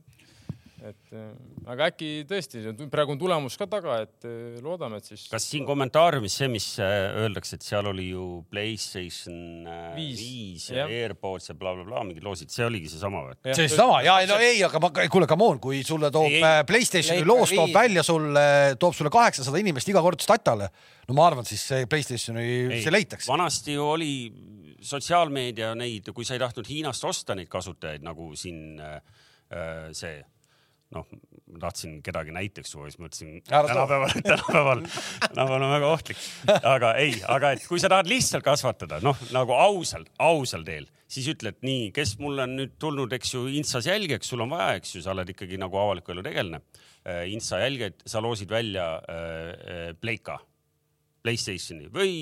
et 0.78 1.14
äh, 1.16 1.30
aga 1.72 1.88
äkki 1.90 2.08
tõesti, 2.28 2.60
praegu 2.92 3.14
on 3.14 3.18
tulemus 3.18 3.56
ka 3.58 3.66
taga, 3.70 3.96
et 4.04 4.26
äh, 4.28 4.58
loodame, 4.62 5.00
et 5.00 5.08
siis. 5.10 5.24
kas 5.30 5.46
siin 5.50 5.66
kommentaariumis 5.66 6.36
see, 6.38 6.48
mis 6.52 6.66
äh, 6.82 7.08
öeldakse, 7.24 7.58
et 7.58 7.66
seal 7.66 7.88
oli 7.90 8.08
ju 8.12 8.26
Playstation 8.50 9.66
Viis. 9.96 10.20
viis 10.22 10.68
ja. 10.70 10.86
AirPods 10.86 11.50
ja 11.50 11.56
blablabla 11.58 11.96
bla,, 11.96 12.04
mingid 12.06 12.26
loosid, 12.26 12.52
see 12.54 12.66
oligi 12.66 12.92
seesama 12.92 13.24
või? 13.26 13.38
see 13.48 13.66
seesama 13.66 14.00
ja 14.06 14.20
no 14.30 14.38
ei, 14.42 14.62
aga 14.66 14.82
ma, 14.82 14.92
kuule, 15.10 15.28
come 15.30 15.48
on, 15.48 15.62
kui 15.62 15.82
sulle 15.86 16.12
toob 16.14 16.30
Ei, 16.30 16.44
Playstationi 16.68 17.24
Playsta 17.24 17.32
loos 17.32 17.54
toob 17.56 17.74
välja 17.74 18.06
sulle, 18.06 18.46
toob 18.78 18.94
sulle 18.94 19.12
kaheksasada 19.14 19.62
inimest 19.62 19.90
iga 19.90 20.04
kord 20.04 20.22
statale, 20.22 20.70
no 21.08 21.18
ma 21.18 21.26
arvan, 21.26 21.48
siis 21.48 21.66
see 21.72 21.90
Playstationi, 21.90 22.78
see 22.84 22.94
leitakse. 22.94 23.30
vanasti 23.32 23.74
ju 23.74 23.90
oli 23.96 24.12
sotsiaalmeedia 24.80 25.74
neid, 25.78 26.10
kui 26.14 26.26
sa 26.26 26.36
ei 26.36 26.42
tahtnud 26.42 26.68
Hiinast 26.68 27.04
osta 27.08 27.36
neid 27.38 27.50
kasutajaid 27.52 28.04
nagu 28.06 28.30
siin 28.38 28.80
äh, 28.80 28.98
äh, 29.52 29.88
see 29.96 30.18
noh, 30.94 31.04
tahtsin 31.60 31.98
kedagi 32.04 32.32
näiteks 32.32 32.72
tuua, 32.72 32.88
siis 32.88 33.00
mõtlesin 33.02 33.42
tänapäeval, 33.44 34.14
tänapäeval, 34.24 34.84
tänapäeval 35.26 35.66
on 35.66 35.72
väga 35.74 35.90
ohtlik, 35.92 36.22
aga 36.62 36.92
ei, 37.00 37.18
aga 37.28 37.52
et 37.56 37.66
kui 37.68 37.80
sa 37.82 37.90
tahad 37.92 38.08
lihtsalt 38.08 38.46
kasvatada, 38.46 39.00
noh 39.04 39.18
nagu 39.34 39.56
ausal, 39.56 40.06
ausal 40.22 40.64
teel, 40.64 40.88
siis 41.10 41.28
ütled 41.34 41.60
nii, 41.64 41.90
kes 41.96 42.16
mulle 42.22 42.46
on 42.46 42.56
nüüd 42.60 42.76
tulnud, 42.80 43.12
eks 43.18 43.34
ju, 43.34 43.46
Instas 43.58 43.88
jälgijaks, 43.88 44.32
sul 44.32 44.44
on 44.44 44.52
vaja, 44.54 44.78
eks 44.80 44.96
ju, 44.96 45.04
sa 45.04 45.12
oled 45.12 45.34
ikkagi 45.34 45.60
nagu 45.60 45.80
avaliku 45.80 46.14
elu 46.14 46.24
tegelane. 46.26 46.62
Insta 47.32 47.62
jälgijad, 47.62 48.02
sa 48.08 48.20
loosid 48.20 48.50
välja 48.52 48.88
äh, 49.00 49.20
äh, 49.48 49.84
Pleika, 49.96 50.36
Playstationi 51.24 51.88
või 51.92 52.12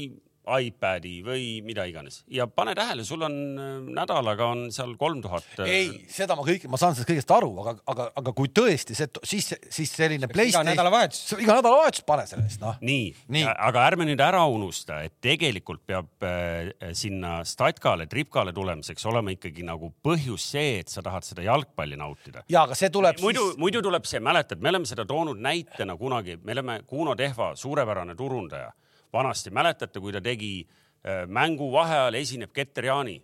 iPadi 0.47 1.17
või 1.27 1.47
mida 1.67 1.85
iganes 1.89 2.21
ja 2.31 2.47
pane 2.47 2.75
tähele, 2.79 3.05
sul 3.05 3.23
on 3.27 3.35
äh, 3.59 3.73
nädalaga 3.97 4.47
on 4.53 4.67
seal 4.75 4.95
kolm 5.01 5.21
tuhat. 5.25 5.47
äh, 5.65 5.71
ei, 5.71 5.89
seda 6.13 6.37
ma 6.39 6.45
kõik, 6.47 6.69
ma 6.71 6.79
saan 6.81 6.95
sellest 6.95 7.11
kõigest 7.11 7.33
aru, 7.35 7.51
aga, 7.65 7.77
aga, 7.93 8.09
aga 8.23 8.35
kui 8.37 8.51
tõesti 8.55 8.95
see, 8.99 9.09
siis, 9.27 9.51
siis 9.73 9.93
selline 9.97 10.27
iga 10.29 10.33
Playstation, 10.33 10.71
nädalavahetus. 10.71 11.23
iga 11.43 11.59
nädalavahetus 11.59 12.05
pane 12.07 12.27
selle 12.31 12.47
eest, 12.47 12.61
noh. 12.63 12.79
nii, 12.81 13.09
Nii. 13.27 13.41
nii., 13.41 13.45
aga 13.69 13.85
ärme 13.91 14.07
nüüd 14.09 14.23
ära 14.23 14.45
unusta, 14.51 15.01
et 15.07 15.17
tegelikult 15.25 15.83
peab 15.89 16.27
äh, 16.27 16.93
sinna 16.97 17.41
statkale, 17.49 18.07
tripkale 18.11 18.55
tulemiseks 18.57 19.07
olema 19.11 19.35
ikkagi 19.35 19.67
nagu 19.67 19.91
põhjus 20.07 20.47
see, 20.55 20.79
et 20.85 20.93
sa 20.93 21.03
tahad 21.05 21.27
seda 21.27 21.45
jalgpalli 21.47 21.99
nautida. 22.01 22.45
ja 22.53 22.63
aga 22.67 22.79
see 22.79 22.91
tuleb 22.95 23.19
muidu, 23.23 23.51
siis, 23.51 23.61
muidu 23.61 23.83
tuleb 23.85 24.07
see, 24.09 24.23
mäletad, 24.23 24.63
me 24.63 24.73
oleme 24.73 24.89
seda 24.89 25.05
toonud 25.09 25.41
näitena 25.43 25.97
kunagi, 26.01 26.39
me 26.45 26.55
oleme 26.57 26.81
Kuno 26.87 27.15
Tehva, 27.19 27.53
suurepärane 27.57 28.15
turundaja, 28.17 28.71
vanasti 29.17 29.53
mäletate, 29.55 30.01
kui 30.01 30.15
ta 30.15 30.23
tegi 30.25 30.53
äh, 30.63 31.25
mängu 31.27 31.71
vaheajal 31.73 32.21
esineb 32.21 32.53
Keter 32.57 32.91
Jaani, 32.93 33.19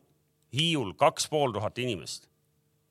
Hiiul 0.53 0.93
kaks 1.01 1.29
pool 1.33 1.53
tuhat 1.53 1.79
inimest. 1.79 2.29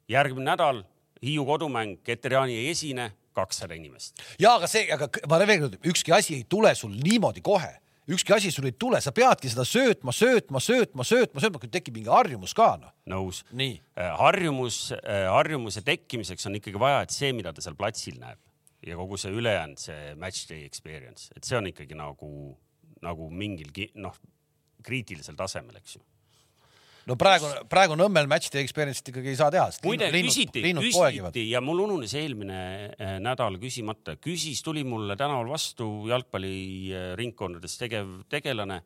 järgmine 0.10 0.52
nädal 0.52 0.84
Hiiu 1.22 1.46
kodumäng, 1.46 2.00
Keter 2.04 2.34
Jaani 2.34 2.58
ei 2.58 2.70
esine, 2.72 3.12
kakssada 3.34 3.74
inimest. 3.78 4.20
ja 4.40 4.56
aga 4.56 4.68
see, 4.68 4.88
aga 4.92 5.08
ma 5.30 5.40
veel 5.46 5.68
kord, 5.68 5.80
ükski 5.86 6.14
asi 6.16 6.36
ei 6.40 6.46
tule 6.50 6.74
sul 6.76 6.96
niimoodi 6.98 7.44
kohe, 7.46 7.72
ükski 8.12 8.34
asi 8.36 8.52
sul 8.52 8.66
ei 8.68 8.76
tule, 8.80 9.02
sa 9.02 9.14
peadki 9.16 9.50
seda 9.52 9.64
söötma, 9.68 10.12
söötma, 10.12 10.60
söötma, 10.60 11.06
söötma, 11.08 11.44
söötma, 11.44 11.62
kui 11.62 11.72
tekib 11.72 12.00
mingi 12.00 12.12
harjumus 12.12 12.56
ka, 12.58 12.74
noh. 12.82 12.94
nõus. 13.14 13.44
nii, 13.54 13.78
harjumus, 14.20 14.80
harjumuse 15.06 15.86
tekkimiseks 15.86 16.50
on 16.50 16.58
ikkagi 16.60 16.82
vaja, 16.82 17.06
et 17.06 17.16
see, 17.16 17.32
mida 17.38 17.54
ta 17.54 17.64
seal 17.64 17.78
platsil 17.80 18.18
näeb 18.20 18.42
ja 18.88 18.98
kogu 18.98 19.18
see 19.22 19.32
ülejäänud, 19.38 19.80
see 19.80 20.16
match 20.20 20.50
day 20.50 20.66
experience, 20.66 21.30
et 21.38 21.46
see 21.48 21.58
on 21.58 21.70
ikkagi 21.70 21.98
nagu, 21.98 22.32
nagu 23.02 23.30
mingil 23.34 23.72
ki- 23.76 23.92
noh, 24.02 24.16
kriitilisel 24.86 25.36
tasemel, 25.38 25.78
eks 25.82 25.96
ju. 25.98 26.02
no 27.10 27.16
praegu, 27.18 27.50
praegu 27.70 27.96
Nõmmel 27.98 28.28
match 28.30 28.52
day 28.54 28.62
experience'it 28.66 29.10
ikkagi 29.12 29.32
ei 29.34 29.38
saa 29.40 29.50
teha, 29.54 29.68
sest 29.74 29.86
muide, 29.86 30.12
linnud, 30.14 30.30
küsiti, 30.32 30.62
küsiti 30.86 31.48
ja 31.50 31.62
mul 31.66 31.82
ununes 31.88 32.14
eelmine 32.18 32.60
eh, 32.98 33.16
nädal 33.24 33.58
küsimata, 33.62 34.16
küsis, 34.22 34.62
tuli 34.66 34.84
mulle 34.86 35.18
tänaval 35.18 35.50
vastu 35.50 35.90
jalgpalliringkondades 36.10 37.78
tegev 37.82 38.22
tegelane 38.30 38.82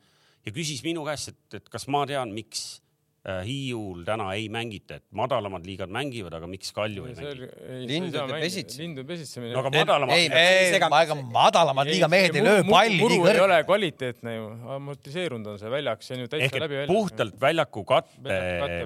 ja 0.46 0.52
küsis 0.56 0.84
minu 0.86 1.04
käest, 1.08 1.34
et, 1.34 1.60
et 1.60 1.70
kas 1.70 1.88
ma 1.92 2.06
tean, 2.10 2.32
miks 2.36 2.82
Hiiul 3.26 4.04
täna 4.06 4.28
ei 4.38 4.46
mängita, 4.54 5.00
et 5.00 5.04
madalamad 5.18 5.64
liigad 5.66 5.90
mängivad, 5.90 6.36
aga 6.38 6.46
miks 6.50 6.70
Kalju 6.76 7.08
ei 7.10 7.16
mängi? 7.18 7.48
Lindude 7.90 8.26
pesitsemine. 8.30 8.82
lindude 8.84 9.08
pesitsemine. 9.10 9.54
no 9.56 9.64
aga 9.64 9.72
madalamad 9.74 10.14
ei, 10.14 10.28
ei,. 10.30 10.58
ei, 10.68 10.76
ega 10.78 11.18
madalamad 11.34 11.90
liiga 11.90 12.10
mehed 12.12 12.36
ei 12.38 12.44
löö 12.46 12.60
palli 12.68 13.00
nii 13.00 13.08
ei 13.08 13.24
kõrgelt. 13.24 13.42
ole 13.48 13.58
kvaliteetne 13.66 14.36
ju, 14.36 14.44
amortiseerunud 14.76 15.50
on 15.56 15.58
see 15.58 15.72
väljak, 15.74 16.06
see 16.06 16.20
on 16.20 16.22
ju 16.22 16.32
täitsa 16.36 16.62
läbi 16.62 16.78
et 16.84 16.92
puhtalt 16.92 17.40
väljaku 17.42 17.84
katte 17.90 18.36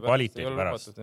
kvaliteedi 0.05 0.53
pärast. 0.61 1.01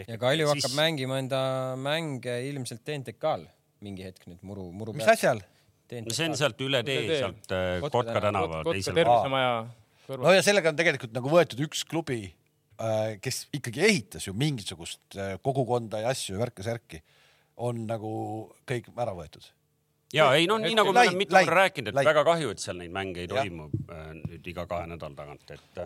ja 0.00 0.18
Kalju 0.24 0.48
hakkab 0.50 0.74
mängima 0.80 1.20
enda 1.22 1.42
mänge 1.78 2.40
ilmselt 2.48 2.82
TNTK-l 2.82 3.46
mingi 3.86 4.08
hetk 4.08 4.26
nüüd 4.26 4.42
muru, 4.42 4.66
muru 4.74 4.96
mis 4.98 5.06
asjal? 5.14 5.44
no 5.92 6.16
see 6.16 6.26
on 6.26 6.34
sealt 6.40 6.66
üle 6.66 6.82
tee, 6.86 7.06
sealt 7.20 7.54
äh, 7.54 7.78
Kotka 7.86 8.18
tänava 8.18 8.64
Kotka 8.64 8.74
teisel 8.74 8.96
pool. 8.96 9.02
tervisemaja 9.04 9.54
kõrval 10.12 10.28
no 10.28 10.36
ja 10.36 10.44
sellega 10.44 10.72
on 10.72 10.78
tegelikult 10.78 11.14
nagu 11.16 11.32
võetud 11.32 11.64
üks 11.66 11.86
klubi, 11.88 12.26
kes 13.22 13.46
ikkagi 13.54 13.82
ehitas 13.86 14.28
ju 14.28 14.36
mingisugust 14.36 15.16
äh, 15.16 15.34
kogukonda 15.44 16.02
ja 16.02 16.12
asju 16.12 16.36
ja 16.36 16.42
värke-särki, 16.42 17.02
on 17.62 17.84
nagu 17.86 18.12
kõik 18.68 18.88
ära 18.96 19.14
võetud. 19.16 19.44
ja 20.16 20.30
ei 20.36 20.48
noh, 20.50 20.60
nii 20.62 20.76
nagu 20.78 20.92
me 20.94 21.04
oleme 21.04 21.22
mitu 21.24 21.36
korda 21.36 21.58
rääkinud, 21.60 21.92
et 21.92 21.98
läid. 22.00 22.08
väga 22.10 22.24
kahju, 22.26 22.54
et 22.54 22.62
seal 22.62 22.80
neid 22.80 22.94
mänge 22.94 23.22
ei 23.24 23.30
toimu 23.30 23.68
äh, 23.68 24.08
nüüd 24.18 24.48
iga 24.54 24.66
kahe 24.70 24.88
nädala 24.90 25.18
tagant, 25.18 25.54
et 25.54 25.84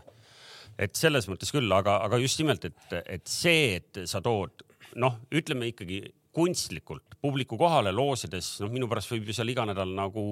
et 0.76 0.98
selles 0.98 1.24
mõttes 1.30 1.52
küll, 1.54 1.72
aga, 1.72 1.98
aga 2.04 2.20
just 2.20 2.40
nimelt, 2.42 2.64
et, 2.68 2.96
et 3.06 3.28
see, 3.30 3.76
et 3.80 4.04
sa 4.08 4.20
tood 4.24 4.64
noh, 5.00 5.20
ütleme 5.32 5.70
ikkagi 5.72 6.02
kunstlikult 6.36 7.16
publiku 7.20 7.56
kohale 7.56 7.92
loosides, 7.96 8.58
noh, 8.60 8.72
minu 8.72 8.88
pärast 8.90 9.08
võib 9.08 9.28
ju 9.28 9.36
seal 9.36 9.48
iga 9.48 9.64
nädal 9.68 9.94
nagu 9.96 10.24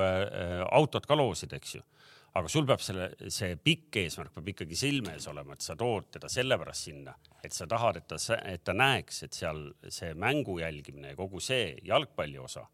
äh, 0.00 0.62
autot 0.72 1.08
ka 1.08 1.16
loosida, 1.18 1.60
eks 1.60 1.76
ju 1.76 1.84
aga 2.32 2.48
sul 2.48 2.66
peab 2.68 2.80
selle, 2.80 3.10
see 3.32 3.56
pikk 3.60 3.98
eesmärk 4.02 4.32
peab 4.36 4.52
ikkagi 4.54 4.76
silme 4.78 5.16
ees 5.16 5.26
olema, 5.28 5.56
et 5.56 5.64
sa 5.64 5.76
tood 5.78 6.08
teda 6.16 6.30
sellepärast 6.32 6.88
sinna, 6.88 7.14
et 7.44 7.52
sa 7.52 7.66
tahad, 7.68 8.00
et 8.00 8.08
ta, 8.08 8.20
et 8.48 8.64
ta 8.64 8.76
näeks, 8.76 9.24
et 9.26 9.36
seal 9.36 9.66
see 9.88 10.14
mängu 10.18 10.58
jälgimine 10.62 11.12
ja 11.12 11.18
kogu 11.18 11.42
see 11.44 11.74
jalgpalli 11.84 12.40
osa 12.40 12.64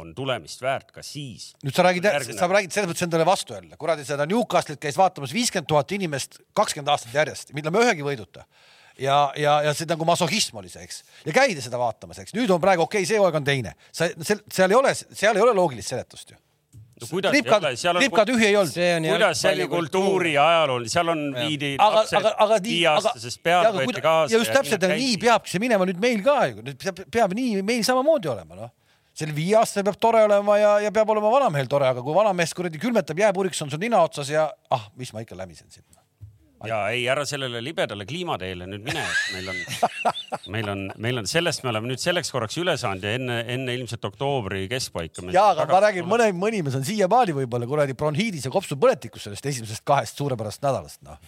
on 0.00 0.10
tulemist 0.14 0.62
väärt 0.62 0.90
ka 0.94 1.02
siis. 1.06 1.52
nüüd 1.62 1.74
sa 1.76 1.84
räägid, 1.86 2.06
sa 2.34 2.48
räägid 2.50 2.74
selles 2.74 2.90
mõttes 2.90 3.06
endale 3.06 3.26
vastu 3.28 3.54
jälle, 3.54 3.76
kuradi 3.78 4.06
seda 4.06 4.26
Newcastle'it 4.26 4.80
käis 4.82 4.98
vaatamas 4.98 5.34
viiskümmend 5.34 5.70
tuhat 5.70 5.94
inimest 5.94 6.40
kakskümmend 6.58 6.90
aastat 6.90 7.14
järjest, 7.14 7.52
ilma 7.54 7.82
ühegi 7.84 8.06
võiduta. 8.06 8.42
ja, 8.98 9.18
ja, 9.38 9.60
ja 9.68 9.74
see 9.74 9.86
nagu 9.90 10.06
masohhism 10.06 10.58
oli 10.58 10.72
see, 10.72 10.82
eks, 10.86 11.04
ja 11.26 11.34
käidi 11.34 11.62
seda 11.62 11.78
vaatamas, 11.78 12.18
eks 12.24 12.34
nüüd 12.34 12.50
on 12.50 12.62
praegu 12.62 12.82
okei 12.82 13.04
okay,, 13.04 13.10
see 13.10 13.22
hooaeg 13.22 13.38
on 13.38 13.46
teine, 13.46 13.76
sa, 13.94 14.10
seal 14.26 14.74
ei 14.74 14.80
ole, 14.80 14.94
seal 14.94 15.38
ei 15.38 15.46
ole 15.46 15.54
loogilist 15.54 15.94
seletust 15.94 16.34
ju. 16.34 16.40
No 17.04 17.14
kuidas, 17.14 17.34
Lipka, 17.36 17.58
Lipka 18.00 18.24
tühi 18.28 18.48
ei 18.48 18.58
olnud. 18.60 18.72
see 18.74 18.90
on 18.96 19.08
kuidas 19.12 19.42
see 19.42 19.52
oli 19.54 19.66
kultuuri 19.72 20.34
ja 20.36 20.46
ajaloo, 20.52 20.78
seal 20.92 21.12
on 21.14 21.24
viidi 21.36 21.74
aga, 21.78 22.00
lapsed 22.00 22.18
aga, 22.20 22.32
aga 22.46 22.60
nii, 22.60 22.60
aga 22.60 22.60
viieaastasest 22.68 23.42
peale 23.48 23.72
võeti 23.78 24.04
kaasa. 24.04 24.34
ja 24.34 24.40
just 24.40 24.54
täpselt, 24.58 24.86
nii. 24.94 25.18
peabki 25.24 25.54
see 25.54 25.64
minema 25.64 25.88
nüüd 25.88 26.00
meil 26.02 26.22
ka 26.26 26.38
ju, 26.50 26.76
peab, 27.14 27.36
nii 27.38 27.64
meil 27.66 27.84
samamoodi 27.86 28.32
olema, 28.34 28.58
noh. 28.58 28.72
sel 29.16 29.34
viieaastasel 29.36 29.86
peab 29.88 30.00
tore 30.02 30.24
olema 30.28 30.60
ja, 30.60 30.76
ja 30.86 30.94
peab 30.94 31.12
olema 31.16 31.32
vanamehel 31.32 31.70
tore, 31.70 31.90
aga 31.94 32.04
kui 32.04 32.16
vanamees 32.16 32.56
kuradi 32.56 32.80
külmetab 32.82 33.20
jääpuriks, 33.24 33.64
on 33.66 33.74
sul 33.74 33.82
nina 33.82 34.02
otsas 34.04 34.32
ja 34.32 34.48
ah, 34.74 34.88
mis 35.00 35.12
ma 35.14 35.24
ikka 35.24 35.38
lämisen 35.38 35.70
siin. 35.70 35.86
Ja 36.68 36.80
ei, 36.92 37.04
ära 37.10 37.24
sellele 37.28 37.60
libedale 37.64 38.06
kliimateele 38.08 38.68
nüüd 38.70 38.84
mine, 38.86 39.04
meil 39.34 39.50
on, 39.52 39.58
meil 40.54 40.70
on, 40.72 40.84
meil 41.06 41.22
on, 41.22 41.28
sellest 41.30 41.64
me 41.64 41.72
oleme 41.72 41.90
nüüd 41.90 42.02
selleks 42.02 42.32
korraks 42.34 42.58
üle 42.60 42.76
saanud 42.80 43.04
ja 43.06 43.14
enne, 43.18 43.40
enne 43.54 43.74
ilmselt 43.78 44.04
oktoobri 44.08 44.64
keskpaika. 44.72 45.26
ja, 45.34 45.50
aga 45.54 45.68
ma 45.70 45.82
räägin, 45.86 46.08
mõne, 46.10 46.30
mõni 46.36 46.62
mees 46.66 46.78
on 46.78 46.86
siiamaani 46.86 47.36
võib-olla 47.40 47.68
kuradi 47.70 47.96
bronhiidis 47.98 48.48
ja 48.48 48.54
kopsupõletikus 48.54 49.28
sellest 49.28 49.50
esimesest 49.52 49.84
kahest 49.86 50.20
suurepärasest 50.20 50.64
nädalast, 50.66 51.02
noh. 51.06 51.20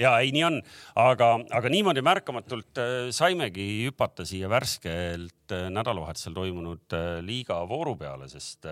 ja 0.00 0.16
ei, 0.22 0.32
nii 0.36 0.46
on, 0.48 0.58
aga, 1.00 1.32
aga 1.60 1.72
niimoodi 1.72 2.04
märkamatult 2.06 2.82
äh, 2.82 2.96
saimegi 3.14 3.68
hüpata 3.86 4.26
siia 4.28 4.50
värskelt 4.52 5.56
äh, 5.56 5.68
nädalavahetusel 5.74 6.36
toimunud 6.36 6.98
äh, 6.98 7.12
liiga 7.26 7.62
vooru 7.70 7.96
peale, 8.00 8.30
sest, 8.32 8.68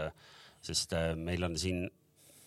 sest 0.65 0.99
meil 1.17 1.47
on 1.47 1.57
siin 1.61 1.87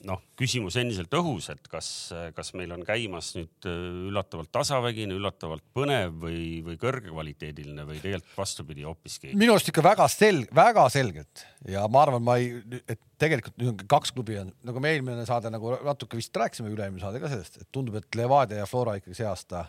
noh, 0.07 0.21
küsimus 0.39 0.77
endiselt 0.81 1.13
õhus, 1.17 1.49
et 1.53 1.67
kas, 1.71 1.87
kas 2.35 2.51
meil 2.57 2.73
on 2.75 2.83
käimas 2.87 3.31
nüüd 3.37 3.67
äh, 3.69 3.77
üllatavalt 4.09 4.51
tasavägine, 4.53 5.15
üllatavalt 5.17 5.65
põnev 5.75 6.15
või, 6.23 6.41
või 6.65 6.77
kõrgekvaliteediline 6.81 7.85
või 7.87 7.99
tegelikult 8.03 8.37
vastupidi 8.37 8.87
hoopiski. 8.87 9.35
minu 9.39 9.55
arust 9.55 9.71
ikka 9.71 9.85
väga 9.85 10.07
selg-, 10.11 10.53
väga 10.55 10.87
selgelt 10.93 11.45
ja 11.69 11.85
ma 11.91 12.05
arvan, 12.05 12.25
ma 12.25 12.37
ei, 12.41 12.53
et 12.85 13.01
tegelikult 13.21 13.59
nüüd 13.61 13.73
on 13.73 13.83
kaks 13.95 14.15
klubi 14.15 14.39
on, 14.41 14.53
nagu 14.67 14.83
me 14.83 14.95
eelmine 14.95 15.27
saade 15.29 15.51
nagu 15.53 15.75
natuke 15.85 16.19
vist 16.19 16.35
rääkisime, 16.37 16.71
üle-eelmine 16.73 17.03
saade 17.03 17.21
ka 17.21 17.31
sellest, 17.31 17.61
et 17.61 17.69
tundub, 17.73 17.99
et 18.01 18.19
Levadia 18.19 18.63
ja 18.63 18.69
Flora 18.69 18.97
ikkagi 18.99 19.21
see 19.21 19.29
aasta 19.29 19.67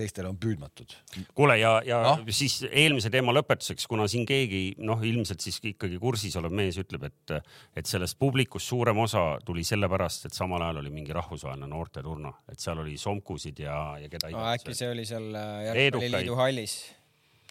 teistele 0.00 0.30
on 0.30 0.38
püüdmatud. 0.40 0.94
kuule 1.36 1.58
ja, 1.60 1.76
ja 1.86 2.00
no? 2.04 2.14
siis 2.34 2.60
eelmise 2.68 3.10
teema 3.12 3.34
lõpetuseks, 3.36 3.86
kuna 3.90 4.06
siin 4.10 4.26
keegi 4.28 4.62
noh, 4.82 5.02
ilmselt 5.06 5.44
siis 5.44 5.60
ikkagi 5.72 6.00
kursis 6.02 6.36
olev 6.40 6.54
mees 6.56 6.78
ütleb, 6.80 7.08
et, 7.10 7.34
et 7.76 7.90
sellest 7.90 8.18
publikust 8.20 8.70
suurem 8.70 8.98
osa 9.04 9.24
tuli 9.46 9.64
sellepärast, 9.66 10.28
et 10.28 10.36
samal 10.36 10.62
ajal 10.66 10.82
oli 10.82 10.92
mingi 10.94 11.16
rahvusvaheline 11.16 11.68
noorteturna, 11.70 12.32
et 12.52 12.62
seal 12.62 12.80
oli 12.82 12.96
somkusid 13.00 13.60
ja, 13.66 13.76
ja 14.00 14.08
keda 14.12 14.32
no,. 14.32 14.46
äkki 14.54 14.76
see 14.76 14.88
oli 14.90 15.04
seal 15.08 15.28
äh, 15.34 15.52
jalgpalliliidu 15.68 16.38
hallis. 16.38 16.76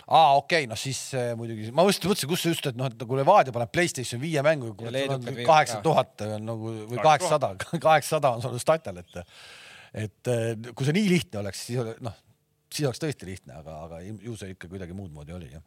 aa, 0.07 0.35
okei 0.37 0.63
okay,, 0.63 0.69
noh 0.71 0.79
siis 0.79 1.01
äh, 1.17 1.31
muidugi, 1.39 1.69
ma 1.75 1.85
just 1.89 2.05
mõtlesin, 2.05 2.31
kus 2.31 2.45
just, 2.49 2.69
et 2.71 2.79
noh, 2.79 2.89
et 2.89 2.99
nagu 2.99 3.19
Levadia 3.19 3.55
paneb 3.55 3.71
Playstation 3.73 4.21
viie 4.21 4.43
mängu, 4.45 4.73
kaheksa 4.79 5.79
ka. 5.79 5.83
tuhat 5.85 6.27
on 6.29 6.51
nagu 6.53 6.75
või 6.91 7.01
kaheksasada, 7.03 7.55
kaheksasada 7.87 8.35
on 8.37 8.45
sul 8.45 8.61
statel, 8.61 9.03
et 9.03 9.23
et 9.93 10.29
äh, 10.29 10.73
kui 10.75 10.85
see 10.85 10.95
nii 10.95 11.09
lihtne 11.09 11.41
oleks, 11.41 11.63
siis 11.69 11.95
noh, 12.05 12.17
siis 12.73 12.87
oleks 12.89 13.01
tõesti 13.03 13.29
lihtne, 13.29 13.57
aga, 13.61 13.79
aga 13.87 14.03
ju 14.05 14.35
see 14.39 14.53
ikka 14.55 14.69
kuidagi 14.71 14.95
muud 14.97 15.13
moodi 15.15 15.35
oli 15.35 15.51
jah. 15.51 15.65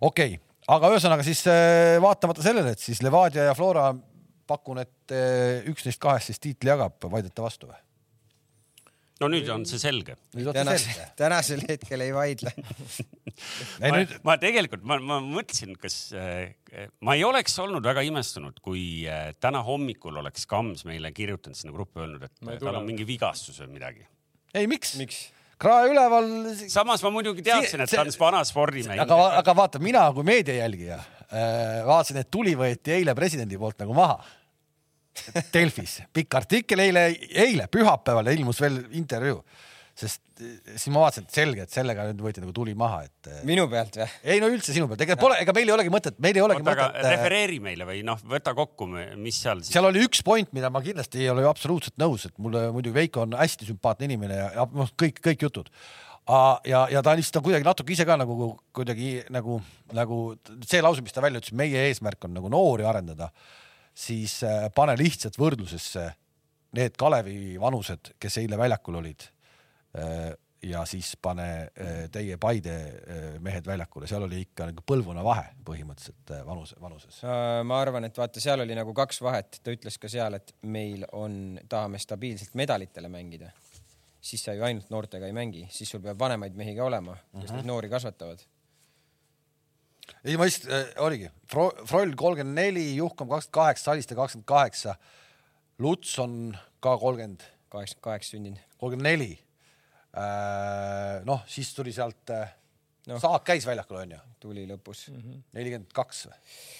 okei 0.00 0.36
okay., 0.36 0.42
aga 0.74 0.90
ühesõnaga 0.94 1.26
siis 1.26 1.44
äh, 1.50 1.96
vaatamata 2.02 2.44
sellele, 2.44 2.74
et 2.74 2.82
siis 2.82 3.02
Levadia 3.04 3.48
ja 3.50 3.56
Flora 3.56 3.90
pakun, 4.48 4.82
et 4.84 5.14
äh, 5.14 5.64
üks 5.70 5.86
neist 5.86 6.02
kahest 6.02 6.32
siis 6.32 6.42
tiitli 6.42 6.72
jagab, 6.72 6.98
vaidlete 7.10 7.44
vastu 7.44 7.70
või? 7.70 7.80
no 9.22 9.28
nüüd 9.30 9.48
on 9.52 9.64
see 9.68 9.80
selge. 9.80 10.16
nüüd 10.34 10.48
on 10.50 10.56
see 10.56 10.64
tänasel 10.64 10.88
selge., 10.88 11.06
tänasel 11.20 11.62
hetkel 11.68 12.04
ei 12.04 12.14
vaidle. 12.14 12.52
ma, 13.82 13.92
nüüd, 13.94 14.14
ma 14.26 14.36
tegelikult, 14.42 14.86
ma, 14.88 14.98
ma 15.12 15.20
mõtlesin, 15.22 15.76
kas 15.80 15.98
äh, 16.18 16.88
ma 17.04 17.16
ei 17.18 17.24
oleks 17.26 17.56
olnud 17.62 17.84
väga 17.86 18.04
imestunud, 18.08 18.58
kui 18.64 19.04
äh, 19.10 19.30
täna 19.42 19.62
hommikul 19.66 20.18
oleks 20.22 20.48
Kams 20.50 20.84
meile 20.88 21.12
kirjutanud 21.14 21.58
sinna 21.58 21.74
gruppi 21.76 22.02
öelnud, 22.02 22.26
et 22.26 22.60
tal 22.62 22.80
on 22.80 22.88
mingi 22.88 23.06
vigastus 23.08 23.62
või 23.62 23.76
midagi. 23.78 24.06
ei 24.54 24.68
miks, 24.70 24.96
miks? 25.00 25.24
Krae 25.58 25.88
üleval. 25.92 26.28
samas 26.68 27.02
ma 27.04 27.10
muidugi 27.14 27.42
teadsin, 27.46 27.80
et 27.84 27.90
ta 27.90 28.00
on 28.02 28.10
See- 28.10 28.20
vana 28.20 28.40
spordimees. 28.44 28.98
aga, 29.00 29.18
aga 29.38 29.54
vaata, 29.54 29.78
mina 29.82 30.06
kui 30.12 30.24
meedia 30.26 30.54
jälgija 30.64 30.98
äh, 30.98 31.84
vaatasin, 31.86 32.16
et 32.24 32.30
tuli 32.30 32.54
võeti 32.58 32.92
eile 32.96 33.14
presidendi 33.14 33.58
poolt 33.58 33.78
nagu 33.84 33.94
maha. 33.94 34.18
Delfis, 35.54 36.00
pikk 36.12 36.34
artikkel 36.40 36.80
eile, 36.82 37.04
eile 37.30 37.68
pühapäeval 37.70 38.32
ilmus 38.34 38.58
veel 38.60 38.80
intervjuu, 38.98 39.44
sest 39.98 40.42
äh, 40.42 40.54
siis 40.74 40.90
ma 40.92 41.04
vaatasin, 41.04 41.26
et 41.28 41.36
selge, 41.36 41.64
et 41.64 41.72
sellega 41.72 42.06
nüüd 42.08 42.22
võeti 42.24 42.42
nagu 42.42 42.52
tuli 42.56 42.74
maha, 42.78 43.04
et 43.06 43.28
äh, 43.30 43.42
minu 43.46 43.66
pealt 43.70 43.94
või? 44.00 44.06
ei 44.34 44.40
no 44.42 44.48
üldse 44.50 44.74
sinu 44.74 44.88
pealt, 44.90 45.04
ega 45.06 45.16
pole, 45.20 45.36
ega 45.42 45.54
meil 45.54 45.70
ei 45.70 45.74
olegi 45.76 45.92
mõtet, 45.94 46.16
meil 46.22 46.38
ei 46.38 46.42
olegi 46.42 46.64
oota, 46.64 46.72
aga 46.74 46.86
mõtet. 46.88 47.04
äh, 47.06 47.14
refereeri 47.14 47.60
meile 47.62 47.86
või 47.86 48.00
noh, 48.06 48.22
võta 48.30 48.56
kokku, 48.58 48.88
mis 48.90 49.38
seal 49.44 49.62
siis. 49.62 49.74
seal 49.76 49.86
oli 49.86 50.02
üks 50.02 50.24
point, 50.26 50.50
mida 50.56 50.70
ma 50.74 50.82
kindlasti 50.84 51.22
ei 51.22 51.28
ole 51.30 51.44
ju 51.44 51.50
absoluutselt 51.50 51.94
nõus, 52.02 52.26
et 52.26 52.34
mulle 52.42 52.66
muidugi 52.74 52.96
Veiko 52.96 53.22
on 53.22 53.36
hästi 53.38 53.68
sümpaatne 53.70 54.08
inimene 54.10 54.40
ja, 54.40 54.66
noh, 54.74 54.90
kõik, 54.98 55.22
kõik 55.22 55.46
jutud. 55.46 55.70
ja, 56.66 56.82
ja 56.90 57.04
ta 57.04 57.14
lihtsalt 57.14 57.38
on 57.38 57.46
kuidagi 57.46 57.68
natuke 57.68 57.94
ise 57.94 58.06
ka 58.08 58.16
nagu 58.18 58.50
kuidagi 58.74 59.12
nagu, 59.30 59.60
nagu 59.94 60.18
see 60.66 60.82
lause, 60.82 61.04
mis 61.06 61.14
ta 61.14 61.22
välja 61.22 61.42
ütles, 61.42 61.54
meie 61.54 61.86
eesmärk 61.90 62.26
on 62.26 62.34
nagu 62.34 62.50
noori 62.50 62.86
arendada, 62.88 63.30
siis 63.94 64.40
pane 64.74 64.98
lihtsalt 64.98 65.38
võrdlusesse 65.38 66.08
need 66.74 66.98
Kalevi 66.98 67.54
vanused, 67.60 68.14
kes 68.18 68.40
eile 68.42 68.58
väljakul 68.58 68.98
olid. 68.98 69.28
Ja 70.68 70.84
siis 70.88 71.14
pane 71.22 71.46
äh, 71.62 72.04
teie 72.12 72.36
Paide 72.40 72.74
äh, 72.74 73.24
mehed 73.42 73.66
väljakule, 73.66 74.08
seal 74.08 74.24
oli 74.26 74.40
ikka 74.44 74.68
nagu 74.70 74.84
põlvkonna 74.86 75.24
vahe 75.24 75.46
põhimõtteliselt 75.66 76.32
äh, 76.34 76.44
vanuse, 76.46 76.78
vanuses. 76.80 77.20
ma 77.68 77.80
arvan, 77.80 78.08
et 78.08 78.18
vaata, 78.18 78.42
seal 78.42 78.64
oli 78.64 78.76
nagu 78.76 78.94
kaks 78.96 79.20
vahet, 79.24 79.60
ta 79.64 79.74
ütles 79.74 79.98
ka 80.00 80.10
seal, 80.10 80.38
et 80.38 80.54
meil 80.70 81.04
on, 81.12 81.58
tahame 81.70 82.00
stabiilselt 82.02 82.56
medalitele 82.58 83.10
mängida. 83.12 83.52
siis 84.24 84.44
sa 84.44 84.54
ju 84.56 84.64
ainult 84.64 84.90
noortega 84.90 85.28
ei 85.28 85.36
mängi, 85.36 85.66
siis 85.70 85.90
sul 85.90 86.02
peab 86.04 86.18
vanemaid 86.18 86.56
mehi 86.56 86.76
ka 86.76 86.84
olema, 86.88 87.16
kes 87.40 87.52
neid 87.52 87.68
noori 87.68 87.90
kasvatavad. 87.92 88.44
ei, 90.24 90.36
ma 90.36 90.48
just 90.48 90.68
äh,, 90.68 90.92
oligi 90.98 91.30
Fro, 91.50 91.70
Froll 91.84 92.14
kolmkümmend 92.16 92.56
neli, 92.60 92.94
Juhkam 92.96 93.28
kakskümmend 93.28 93.60
kaheksa, 93.60 93.90
Saliste 93.90 94.14
kakskümmend 94.14 94.48
kaheksa, 94.48 94.96
Luts 95.78 96.18
on 96.18 96.54
ka 96.80 96.96
kolmkümmend, 96.98 97.42
kaheksakümmend 97.68 98.04
kaheksa 98.04 98.36
sündinud. 98.36 98.70
kolmkümmend 98.78 99.12
neli. 99.12 99.34
noh, 101.26 101.46
siis 101.50 101.72
tuli 101.74 101.92
sealt 101.92 102.30
äh, 102.30 102.50
no., 103.10 103.20
Saak 103.22 103.46
käis 103.48 103.66
väljakul 103.66 104.00
onju, 104.02 104.18
tuli 104.40 104.66
lõpus. 104.68 105.08
-hmm. 105.10 105.40
nelikümmend 105.56 105.94
kaks 105.94 106.26
või? 106.28 106.36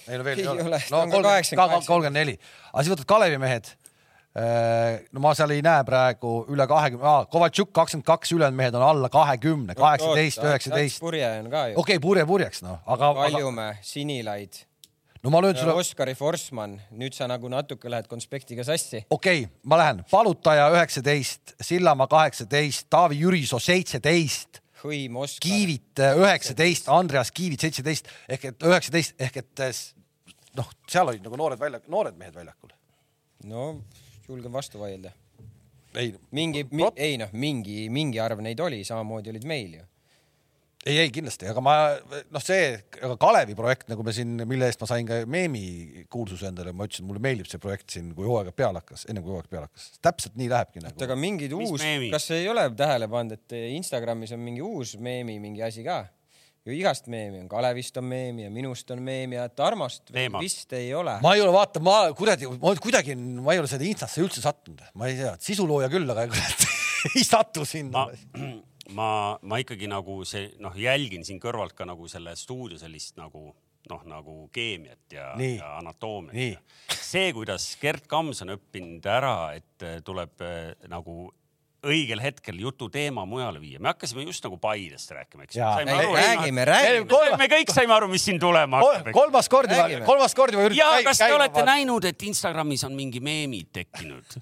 ei 0.09 0.19
no 0.19 0.25
veel 0.25 0.43
Ei 0.43 0.47
ole 0.47 0.67
ole,, 0.69 0.83
no 0.91 1.01
88. 1.07 1.87
kolmkümmend 1.87 2.21
neli, 2.21 2.37
aga 2.73 2.85
siis 2.85 2.95
võtad 2.95 3.11
Kalevi 3.11 3.39
mehed. 3.39 3.73
no 5.15 5.21
ma 5.23 5.31
seal 5.39 5.53
ei 5.55 5.63
näe 5.63 5.85
praegu 5.87 6.31
üle 6.51 6.67
kahekümne, 6.67 7.11
Kovaltšuk 7.31 7.71
kakskümmend 7.73 8.07
kaks, 8.07 8.33
ülejäänud 8.35 8.59
mehed 8.59 8.75
on 8.75 8.83
alla 8.83 9.09
kahekümne, 9.09 9.75
kaheksateist, 9.79 10.43
üheksateist. 10.43 11.01
purje 11.01 11.29
on 11.41 11.51
ka 11.51 11.69
ju. 11.69 11.79
okei 11.79 11.97
okay,, 11.97 12.03
purje 12.03 12.27
purjeks 12.27 12.63
noh, 12.67 12.81
aga, 12.87 13.13
aga 13.13 13.29
Kaljumäe, 13.29 13.77
Sinilaid, 13.83 14.65
no 15.25 15.31
ma 15.31 15.41
löön 15.43 15.57
sulle, 15.57 15.73
Oskari 15.73 16.15
Forsman, 16.15 16.77
nüüd 16.93 17.15
sa 17.17 17.27
nagu 17.31 17.49
natuke 17.49 17.91
lähed 17.91 18.09
konspektiga 18.11 18.65
sassi. 18.65 19.05
okei 19.11 19.45
okay,, 19.47 19.53
ma 19.65 19.79
lähen, 19.81 20.05
Palutaja 20.11 20.69
üheksateist, 20.75 21.57
Sillamaa 21.61 22.07
kaheksateist, 22.13 22.87
Taavi 22.93 23.23
Jürisoo 23.23 23.61
seitseteist, 23.63 24.61
Hõim, 24.85 25.17
Oskar. 25.17 25.49
Kiivit 25.49 26.01
üheksateist, 26.21 26.91
Andreas 26.93 27.33
Kiivit 27.33 27.65
seitseteist 27.65 28.11
ehk 28.29 28.51
et 28.51 28.67
üheksateist 28.69 29.21
ehk 29.25 29.41
et 29.41 29.65
äh, 29.65 29.73
noh, 30.61 30.69
seal 30.91 31.09
olid 31.09 31.25
nagu 31.25 31.41
noored 31.41 31.61
välja, 31.61 31.81
noored 31.89 32.21
mehed 32.21 32.37
väljakul. 32.37 32.75
no 33.49 33.69
julgen 34.29 34.53
vastu 34.53 34.81
vaielda. 34.83 35.13
ei, 35.97 36.13
mingi 36.37 36.67
mi,, 36.71 36.85
ei 36.97 37.17
noh, 37.17 37.33
mingi, 37.33 37.89
mingi 37.89 38.21
arv 38.21 38.45
neid 38.45 38.61
oli, 38.61 38.85
samamoodi 38.85 39.33
olid 39.33 39.49
meil 39.49 39.79
ju. 39.81 39.89
ei, 40.85 40.99
ei 41.01 41.13
kindlasti, 41.13 41.49
aga 41.51 41.63
ma 41.65 41.75
noh, 42.05 42.43
see, 42.45 42.73
Kalevi 43.21 43.57
projekt, 43.59 43.89
nagu 43.93 44.05
me 44.07 44.15
siin, 44.17 44.37
mille 44.49 44.69
eest 44.69 44.83
ma 44.83 44.89
sain 44.91 45.09
ka 45.09 45.23
meemi 45.31 46.05
kuulsuse 46.13 46.51
endale, 46.51 46.75
ma 46.77 46.89
ütlesin, 46.89 47.07
mulle 47.09 47.23
meeldib 47.25 47.49
see 47.51 47.63
projekt 47.63 47.95
siin, 47.97 48.11
kui 48.17 48.29
hooaeg 48.29 48.53
peale 48.57 48.83
hakkas, 48.83 49.07
enne 49.11 49.23
kui 49.25 49.33
hooaeg 49.35 49.49
peale 49.53 49.69
hakkas, 49.71 49.95
täpselt 50.05 50.37
nii 50.41 50.51
lähebki 50.53 50.85
nagu. 50.85 51.01
aga 51.07 51.17
mingid 51.19 51.55
Mis 51.57 51.73
uus 51.73 51.87
kas 52.13 52.29
ei 52.37 52.51
ole 52.53 52.67
tähele 52.77 53.09
pannud, 53.13 53.39
et 53.39 53.57
Instagramis 53.75 54.35
on 54.37 54.45
mingi 54.45 54.65
uus 54.65 54.99
meemi 55.01 55.39
mingi 55.43 55.65
asi 55.65 55.87
ka? 55.87 56.05
ju 56.65 56.73
igast 56.73 57.09
meemi 57.13 57.43
on, 57.43 57.49
Kalevist 57.49 57.99
on 58.01 58.07
meemi 58.09 58.47
ja 58.47 58.51
minust 58.53 58.89
on 58.95 59.03
meemi 59.05 59.37
ja 59.37 59.49
Tarmost 59.53 60.09
Teema. 60.13 60.41
vist 60.41 60.73
ei 60.73 60.95
ole. 60.97 61.19
ma 61.23 61.35
ei 61.37 61.43
ole, 61.45 61.53
vaata, 61.53 61.81
ma 61.85 61.99
kuradi, 62.17 62.49
ma 62.61 62.73
kuidagi, 62.81 63.17
ma 63.17 63.53
ei 63.53 63.61
ole 63.61 63.69
seda 63.69 63.85
Instasse 63.85 64.25
üldse 64.25 64.41
sattunud, 64.45 64.81
ma 64.97 65.11
ei 65.11 65.19
tea, 65.19 65.35
sisulooja 65.45 65.91
küll, 65.93 66.09
aga 66.09 66.25
kurat 66.33 66.65
ei 67.13 67.25
satu 67.25 67.67
sinna 67.69 68.07
ma. 68.07 68.55
ma, 68.93 69.39
ma 69.43 69.61
ikkagi 69.63 69.89
nagu 69.91 70.21
see 70.29 70.51
noh, 70.63 70.75
jälgin 70.77 71.25
siin 71.25 71.41
kõrvalt 71.43 71.77
ka 71.77 71.87
nagu 71.89 72.09
selle 72.11 72.35
stuudio 72.37 72.79
sellist 72.81 73.17
nagu 73.21 73.55
noh, 73.91 74.03
nagu 74.09 74.37
keemiat 74.53 75.13
ja, 75.13 75.31
Nii. 75.39 75.57
ja 75.59 75.77
anatoomiat 75.79 76.93
see, 76.97 77.31
kuidas 77.37 77.75
Gerd 77.81 78.09
Kams 78.11 78.43
on 78.45 78.55
õppinud 78.57 79.09
ära, 79.09 79.55
et 79.57 79.85
eh, 79.87 79.99
tuleb 80.05 80.45
eh, 80.45 80.75
nagu 80.91 81.29
õigel 81.85 82.21
hetkel 82.23 82.57
jutu 82.63 82.89
teema 82.89 83.27
mujale 83.29 83.61
viia, 83.61 83.81
me 83.83 83.91
hakkasime 83.91 84.25
just 84.25 84.45
nagu 84.47 84.57
Paidest 84.61 85.11
rääkima, 85.13 85.45
eks 85.45 85.59
räägime, 85.61 86.65
räägime. 86.65 87.37
me 87.41 87.49
kõik 87.53 87.73
saime 87.77 87.93
aru, 87.97 88.09
mis 88.13 88.25
siin 88.25 88.41
tulema 88.41 88.81
hakkab, 88.81 89.11
kolmas 89.17 89.51
kord 89.53 89.73
juba 89.75 90.01
kolmas 90.09 90.37
kord 90.37 90.57
juba 90.57 90.71
ja 90.77 90.91
kas 91.05 91.21
te 91.21 91.29
olete 91.37 91.65
näinud, 91.67 92.09
et 92.09 92.29
Instagramis 92.29 92.87
on 92.89 92.97
mingi 92.97 93.21
meemid 93.25 93.69
tekkinud? 93.77 94.39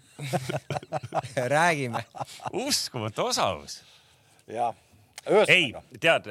räägime. 1.56 2.04
uskumatu 2.62 3.26
osavus 3.32 3.80
jaa, 4.50 4.72
ei 5.48 5.72
tead, 6.00 6.28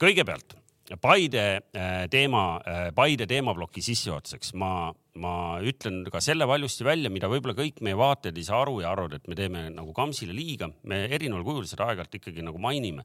kõigepealt 0.00 0.56
Paide 1.02 1.42
äh, 1.74 2.04
teema, 2.10 2.60
Paide 2.94 3.26
teemaploki 3.26 3.82
sissejuhatuseks 3.82 4.52
ma, 4.60 4.92
ma 5.18 5.32
ütlen 5.66 6.04
ka 6.12 6.20
selle 6.22 6.46
valjusti 6.46 6.86
välja, 6.86 7.10
mida 7.10 7.26
võib-olla 7.30 7.56
kõik 7.58 7.80
meie 7.82 7.98
vaatajad 7.98 8.38
ei 8.38 8.46
saa 8.46 8.60
aru 8.62 8.78
ja 8.84 8.92
arvavad, 8.92 9.16
et 9.18 9.26
me 9.26 9.38
teeme 9.38 9.64
nagu 9.74 9.90
Kamsile 9.96 10.36
liiga. 10.36 10.70
me 10.86 11.06
erineval 11.08 11.42
kujul 11.46 11.66
seda 11.66 11.88
aeg-ajalt 11.88 12.14
ikkagi 12.20 12.44
nagu 12.46 12.62
mainime. 12.62 13.02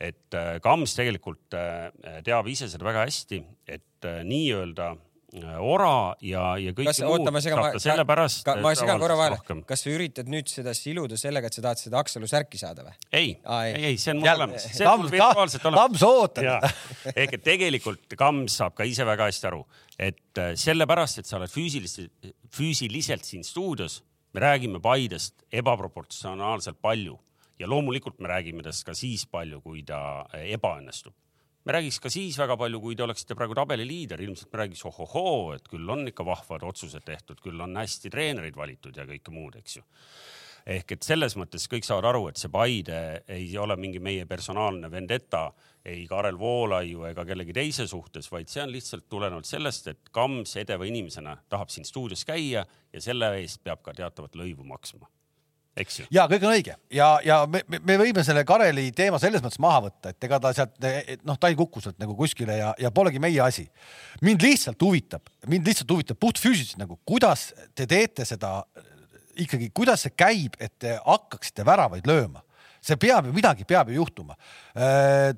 et 0.00 0.34
Kams 0.62 0.96
tegelikult 0.96 1.54
teab 2.26 2.48
ise 2.50 2.66
seda 2.72 2.84
väga 2.88 3.04
hästi, 3.04 3.42
et 3.68 4.08
nii-öelda 4.26 4.94
ora 5.42 6.14
ja, 6.22 6.42
ja 6.60 6.72
kõike 6.76 6.92
kas, 6.92 7.00
oota, 7.06 7.32
ma 7.34 7.40
segan 7.42 7.60
saab 7.60 7.76
ta 7.76 7.82
sellepärast. 7.82 8.50
ma 8.62 8.72
segan 8.78 9.00
korra 9.02 9.16
vahele. 9.18 9.38
kas 9.68 9.82
sa 9.84 9.90
üritad 9.90 10.30
nüüd 10.30 10.50
seda 10.50 10.74
siluda 10.76 11.18
sellega, 11.20 11.50
et 11.50 11.58
sa 11.58 11.64
tahad 11.64 11.82
seda 11.82 11.98
Aksalu 12.02 12.28
särki 12.30 12.60
saada 12.60 12.86
või? 12.86 12.94
ei, 13.10 13.32
Aa, 13.42 13.64
ei. 13.70 13.90
ei, 13.90 13.98
see 14.00 14.14
on 14.14 14.22
mul 14.22 14.30
olemas. 14.34 14.68
see 14.70 14.86
on 14.88 15.02
mul 15.02 15.10
virtuaalselt 15.12 15.66
olemas. 15.70 15.84
Kams 15.84 16.06
ootab 16.08 17.14
ehk 17.14 17.36
et 17.38 17.44
tegelikult 17.46 18.16
Kams 18.20 18.60
saab 18.62 18.78
ka 18.78 18.86
ise 18.88 19.06
väga 19.08 19.28
hästi 19.30 19.50
aru, 19.50 19.64
et 19.98 20.42
äh, 20.42 20.54
sellepärast, 20.60 21.22
et 21.22 21.30
sa 21.30 21.40
oled 21.40 21.52
füüsiliselt, 21.52 22.32
füüsiliselt 22.54 23.26
siin 23.26 23.44
stuudios, 23.46 24.02
me 24.34 24.44
räägime 24.44 24.82
Paidest 24.82 25.46
ebaproportsionaalselt 25.50 26.78
palju 26.82 27.18
ja 27.58 27.70
loomulikult 27.70 28.22
me 28.22 28.30
räägime 28.30 28.62
tast 28.66 28.86
ka 28.86 28.94
siis 28.98 29.26
palju, 29.30 29.60
kui 29.66 29.82
ta 29.86 30.00
äh, 30.30 30.50
ebaõnnestub 30.54 31.14
me 31.64 31.76
räägiks 31.76 32.00
ka 32.00 32.12
siis 32.12 32.38
väga 32.38 32.56
palju, 32.60 32.80
kui 32.80 32.96
te 32.96 33.04
oleksite 33.06 33.36
praegu 33.38 33.56
tabeli 33.56 33.86
liider, 33.88 34.20
ilmselt 34.20 34.52
me 34.52 34.62
räägiks 34.64 34.84
ohohoo, 34.90 35.52
et 35.56 35.68
küll 35.68 35.90
on 35.90 36.06
ikka 36.10 36.26
vahvad 36.26 36.66
otsused 36.68 37.04
tehtud, 37.06 37.40
küll 37.44 37.60
on 37.60 37.76
hästi 37.80 38.12
treenereid 38.12 38.56
valitud 38.56 38.96
ja 38.96 39.06
kõike 39.08 39.34
muud, 39.34 39.60
eks 39.60 39.80
ju 39.80 39.86
ehk 40.64 40.94
et 40.96 41.04
selles 41.04 41.34
mõttes 41.36 41.66
kõik 41.68 41.84
saavad 41.84 42.08
aru, 42.08 42.28
et 42.30 42.40
see 42.40 42.50
Paide 42.52 42.98
ei 43.28 43.50
ole 43.60 43.76
mingi 43.76 44.00
meie 44.00 44.24
personaalne 44.28 44.88
vendeta 44.90 45.50
ei 45.84 46.06
Karel 46.08 46.38
Voolaiu 46.40 47.04
ega 47.10 47.24
kellegi 47.28 47.52
teise 47.52 47.86
suhtes, 47.88 48.30
vaid 48.32 48.48
see 48.48 48.62
on 48.64 48.72
lihtsalt 48.72 49.04
tulenevalt 49.12 49.48
sellest, 49.48 49.90
et 49.92 50.12
Kams 50.14 50.56
edeva 50.60 50.88
inimesena 50.88 51.36
tahab 51.52 51.72
siin 51.72 51.84
stuudios 51.84 52.24
käia 52.24 52.64
ja 52.64 53.04
selle 53.04 53.34
eest 53.42 53.60
peab 53.64 53.84
ka 53.84 53.92
teatavat 53.96 54.38
lõivu 54.40 54.64
maksma. 54.68 55.10
Eks 55.76 56.00
ju? 56.00 56.06
ja 56.14 56.26
kõik 56.30 56.44
on 56.46 56.54
õige 56.54 56.76
ja, 56.94 57.08
ja 57.24 57.40
me, 57.50 57.64
me, 57.70 57.80
me 57.86 57.96
võime 58.00 58.24
selle 58.26 58.44
Kareli 58.46 58.86
teema 58.96 59.18
selles 59.22 59.42
mõttes 59.44 59.60
maha 59.62 59.84
võtta, 59.88 60.14
et 60.14 60.28
ega 60.28 60.40
ta 60.42 60.52
sealt 60.56 60.88
noh, 61.26 61.38
ta 61.40 61.50
ei 61.50 61.58
kuku 61.58 61.82
sealt 61.84 61.98
nagu 62.02 62.16
kuskile 62.18 62.58
ja, 62.60 62.72
ja 62.80 62.92
polegi 62.94 63.22
meie 63.22 63.40
asi. 63.44 63.66
mind 64.22 64.44
lihtsalt 64.44 64.82
huvitab, 64.82 65.26
mind 65.50 65.66
lihtsalt 65.66 65.90
huvitab 65.90 66.20
puhtfüüsiliselt 66.22 66.82
nagu, 66.82 66.98
kuidas 67.06 67.50
te 67.74 67.88
teete 67.90 68.26
seda 68.28 68.60
ikkagi, 69.40 69.70
kuidas 69.74 70.06
see 70.06 70.14
käib, 70.14 70.54
et 70.62 70.74
te 70.78 70.94
hakkaksite 71.02 71.66
väravaid 71.66 72.06
lööma, 72.06 72.44
see 72.84 72.98
peab 73.00 73.26
ju 73.26 73.34
midagi 73.34 73.66
peab 73.66 73.90
ju 73.90 73.98
juhtuma. 73.98 74.36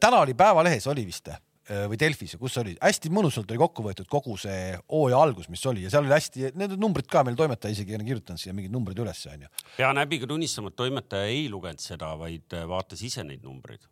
täna 0.01 0.21
oli 0.21 0.35
Päevalehes 0.35 0.87
oli 0.93 1.07
vist 1.07 1.25
või 1.67 1.99
Delfis, 1.99 2.37
kus 2.41 2.59
oli 2.63 2.77
hästi 2.79 3.11
mõnusalt 3.15 3.51
oli 3.51 3.61
kokku 3.61 3.85
võetud 3.87 4.09
kogu 4.11 4.37
see 4.39 4.77
hooaja 4.93 5.23
algus, 5.23 5.49
mis 5.53 5.65
oli 5.67 5.87
ja 5.87 5.91
seal 5.93 6.07
oli 6.07 6.15
hästi, 6.15 6.53
need 6.59 6.77
numbrid 6.81 7.09
ka 7.11 7.25
meil 7.27 7.39
toimetaja 7.39 7.75
isegi 7.75 7.97
on 7.99 8.05
kirjutanud 8.07 8.43
siia 8.43 8.55
mingid 8.57 8.75
numbrid 8.75 9.01
ülesse 9.03 9.33
onju. 9.33 9.51
pean 9.77 9.99
häbiga 9.99 10.29
tunnistama, 10.31 10.71
et 10.71 10.79
toimetaja 10.79 11.33
ei 11.33 11.49
lugenud 11.51 11.83
seda, 11.83 12.13
vaid 12.21 12.55
vaatas 12.71 13.03
ise 13.07 13.25
neid 13.27 13.43
numbreid. 13.47 13.83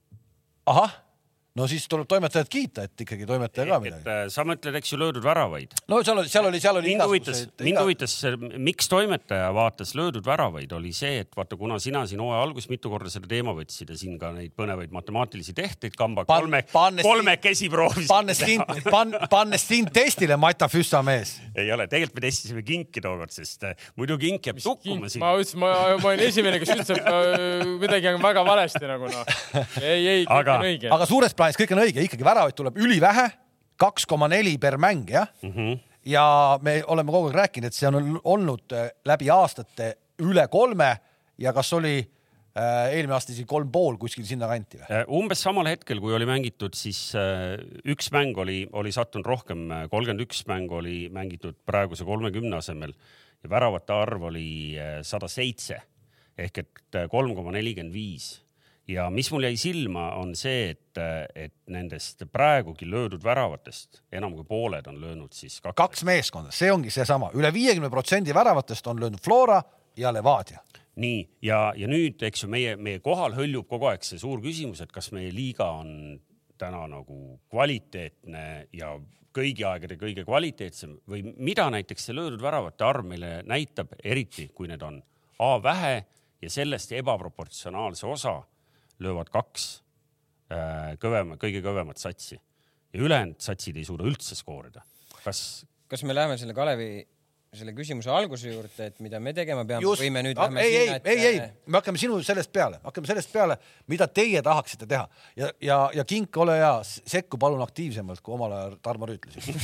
ahah, 0.70 0.94
no 1.54 1.68
siis 1.70 1.84
tuleb 1.86 2.08
toimetajat 2.10 2.48
kiita, 2.50 2.82
et 2.88 3.02
ikkagi 3.04 3.26
toimetaja 3.30 3.68
ka 3.68 3.76
midagi. 3.82 4.08
äh, 4.10 4.24
sa 4.34 4.42
mõtled, 4.46 4.74
eks 4.80 4.90
ju, 4.90 4.96
löödud 4.98 5.22
väravaid 5.22 5.74
no 5.90 6.00
seal 6.02 6.18
oli, 6.18 6.30
seal 6.32 6.48
oli, 6.48 6.58
seal 6.62 6.80
oli 6.80 6.88
mind 6.90 7.04
huvitas, 7.06 7.42
mind 7.62 7.78
huvitas, 7.78 8.14
miks 8.58 8.88
toimetaja 8.90 9.52
vaatas 9.54 9.92
löödud 9.94 10.26
väravaid, 10.26 10.72
oli 10.74 10.90
see, 10.96 11.20
et 11.22 11.30
vaata, 11.38 11.54
kuna 11.60 11.78
sina 11.82 12.02
siin 12.10 12.18
hooaja 12.24 12.40
alguses 12.42 12.66
mitu 12.72 12.90
korda 12.90 13.12
selle 13.12 13.30
teema 13.30 13.54
võtsid 13.54 13.92
ja 13.94 13.98
siin 14.00 14.16
ka 14.18 14.32
neid 14.34 14.50
põnevaid 14.58 14.90
matemaatilisi 14.96 15.54
tehteid 15.54 15.94
kamba 15.98 16.24
Pan- 16.26 16.42
kolme, 16.42 16.64
kolmekesi 17.06 17.70
proovisid. 17.70 18.10
pannes 18.10 18.42
sind, 18.42 18.66
pan-, 18.90 19.14
pannes 19.30 19.68
sind 19.70 19.92
testile, 19.94 20.34
Mata 20.42 20.66
Füssa 20.72 21.04
mees. 21.06 21.36
ei 21.54 21.70
ole, 21.70 21.86
tegelikult 21.86 22.18
me 22.18 22.26
testisime 22.26 22.66
kinki 22.66 23.04
tookord, 23.04 23.30
sest 23.30 23.62
äh, 23.70 23.78
muidu 23.94 24.18
kink 24.18 24.50
jääb 24.50 24.58
tukkuma 24.58 25.06
siin 25.12 25.22
ma. 25.22 25.30
ütlesin, 25.38 25.62
ma, 25.62 25.70
ma 26.02 26.10
olin 26.10 26.26
esimene, 26.26 26.58
kes 26.58 26.74
ütles, 26.74 26.90
et 26.98 27.06
äh, 27.14 27.64
midagi 27.78 28.10
on 28.10 28.20
väga 28.26 28.42
valesti 28.50 28.84
nagu 28.90 29.06
noh. 29.14 29.34
ei, 29.78 30.02
ei, 30.02 30.26
kõik 30.26 30.34
Aga- 30.42 30.58
on 30.58 30.68
õige. 30.72 30.90
aga 30.98 31.06
suures 31.06 31.30
plaanis 31.30 31.42
kõik 31.52 31.74
on 31.74 31.82
õige, 31.84 32.04
ikkagi 32.06 32.26
väravaid 32.26 32.56
tuleb 32.56 32.78
ülivähe, 32.80 33.28
kaks 33.80 34.06
koma 34.08 34.28
neli 34.30 34.56
per 34.62 34.78
mäng 34.80 35.10
jah 35.10 35.28
mm. 35.42 35.52
-hmm. 35.52 35.78
ja 36.06 36.58
me 36.62 36.82
oleme 36.86 37.12
kogu 37.12 37.30
aeg 37.30 37.38
rääkinud, 37.42 37.68
et 37.68 37.76
see 37.76 37.88
on 37.88 38.20
olnud 38.24 38.72
äh, 38.72 38.90
läbi 39.04 39.30
aastate 39.30 39.94
üle 40.22 40.46
kolme 40.48 40.96
ja 41.38 41.52
kas 41.52 41.72
oli 41.72 41.96
äh, 41.98 42.94
eelmine 42.94 43.16
aasta 43.16 43.32
isegi 43.32 43.48
kolm 43.50 43.72
pool 43.72 43.98
kuskil 43.98 44.24
sinnakanti 44.24 44.78
või? 44.78 44.86
Äh, 44.90 45.04
umbes 45.08 45.42
samal 45.42 45.66
hetkel, 45.66 46.00
kui 46.00 46.14
oli 46.14 46.26
mängitud, 46.26 46.74
siis 46.74 47.12
üks 47.84 48.12
mäng 48.14 48.38
oli, 48.38 48.68
oli 48.72 48.92
sattunud 48.92 49.26
rohkem, 49.26 49.66
kolmkümmend 49.90 50.22
üks 50.22 50.46
mäng 50.46 50.72
oli 50.72 51.08
mängitud 51.10 51.58
praeguse 51.66 52.04
kolmekümne 52.04 52.56
asemel 52.56 52.94
ja 53.42 53.50
väravate 53.50 53.92
arv 53.92 54.30
oli 54.30 54.78
sada 55.02 55.28
seitse 55.28 55.82
ehk 56.38 56.58
et 56.58 57.04
kolm 57.10 57.34
koma 57.34 57.52
nelikümmend 57.54 57.94
viis 57.94 58.43
ja 58.88 59.06
mis 59.10 59.30
mul 59.32 59.46
jäi 59.48 59.56
silma, 59.56 60.10
on 60.20 60.34
see, 60.36 60.74
et, 60.74 61.00
et 61.34 61.54
nendest 61.72 62.26
praegugi 62.32 62.88
löödud 62.90 63.24
väravatest 63.24 64.02
enam 64.12 64.34
kui 64.36 64.44
pooled 64.48 64.86
on 64.90 65.00
löönud 65.00 65.32
siis 65.32 65.60
kaks, 65.60 65.76
kaks 65.76 66.04
meeskonda, 66.04 66.52
see 66.54 66.72
ongi 66.72 66.92
seesama 66.92 67.30
üle 67.38 67.52
viiekümne 67.54 67.90
protsendi 67.92 68.34
väravatest 68.34 68.86
on 68.92 69.00
löönud 69.00 69.22
Flora 69.24 69.62
ja 69.96 70.12
Levadia. 70.12 70.60
nii 70.96 71.24
ja, 71.42 71.72
ja 71.76 71.88
nüüd, 71.90 72.22
eks 72.22 72.44
ju, 72.44 72.50
meie, 72.52 72.76
meie 72.76 73.00
kohal 73.02 73.34
hõljub 73.34 73.66
kogu 73.70 73.88
aeg 73.90 74.04
see 74.06 74.20
suur 74.20 74.42
küsimus, 74.44 74.84
et 74.84 74.92
kas 74.92 75.10
meie 75.16 75.32
liiga 75.34 75.70
on 75.80 76.20
täna 76.58 76.84
nagu 76.86 77.40
kvaliteetne 77.50 78.68
ja 78.72 78.94
kõigi 79.34 79.64
aegade 79.66 79.96
kõige 79.98 80.22
kvaliteetsem 80.26 80.98
või 81.10 81.24
mida 81.24 81.66
näiteks 81.72 82.06
see 82.06 82.14
löödud 82.14 82.42
väravate 82.42 82.86
arv 82.86 83.08
meile 83.08 83.40
näitab, 83.48 83.96
eriti 84.04 84.50
kui 84.54 84.70
need 84.70 84.82
on 84.82 85.02
A 85.42 85.56
vähe 85.58 86.04
ja 86.38 86.50
sellest 86.50 86.92
ebaproportsionaalse 86.94 88.06
osa 88.06 88.36
löövad 89.02 89.30
kaks 89.34 89.68
äh, 90.52 90.94
kõvema, 91.02 91.38
kõige 91.40 91.62
kõvemat 91.64 92.00
satsi 92.02 92.36
ja 92.36 93.02
ülejäänud 93.02 93.40
satsid 93.42 93.78
ei 93.78 93.86
suuda 93.86 94.06
üldse 94.06 94.36
skoorida. 94.38 94.84
kas, 95.24 95.64
kas 95.90 96.04
me 96.06 96.14
läheme 96.14 96.38
selle 96.38 96.54
Kalevi 96.54 97.06
selle 97.58 97.74
küsimuse 97.76 98.10
alguse 98.12 98.50
juurde, 98.50 98.88
et 98.90 99.00
mida 99.04 99.20
me 99.22 99.32
tegema 99.36 99.64
peame 99.68 99.84
just, 99.84 100.02
või 100.02 100.10
me 100.14 100.22
nüüd 100.26 100.38
lähme 100.40 100.64
ei, 100.64 100.74
sinna, 100.76 100.96
et 100.98 101.08
ei, 101.12 101.26
ei, 101.28 101.40
me 101.66 101.78
hakkame 101.80 102.00
sinu 102.00 102.18
sellest 102.26 102.52
peale, 102.54 102.80
hakkame 102.84 103.10
sellest 103.10 103.32
peale, 103.32 103.58
mida 103.90 104.08
teie 104.10 104.42
tahaksite 104.44 104.88
teha 104.90 105.04
ja, 105.40 105.50
ja, 105.64 105.78
ja 106.00 106.06
Kink, 106.08 106.36
ole 106.42 106.58
hea, 106.60 106.72
sekku 106.84 107.40
palun 107.40 107.62
aktiivsemalt, 107.64 108.22
kui 108.24 108.36
omal 108.36 108.56
ajal 108.56 108.76
Tarmo 108.84 109.08
ütlesid. 109.10 109.56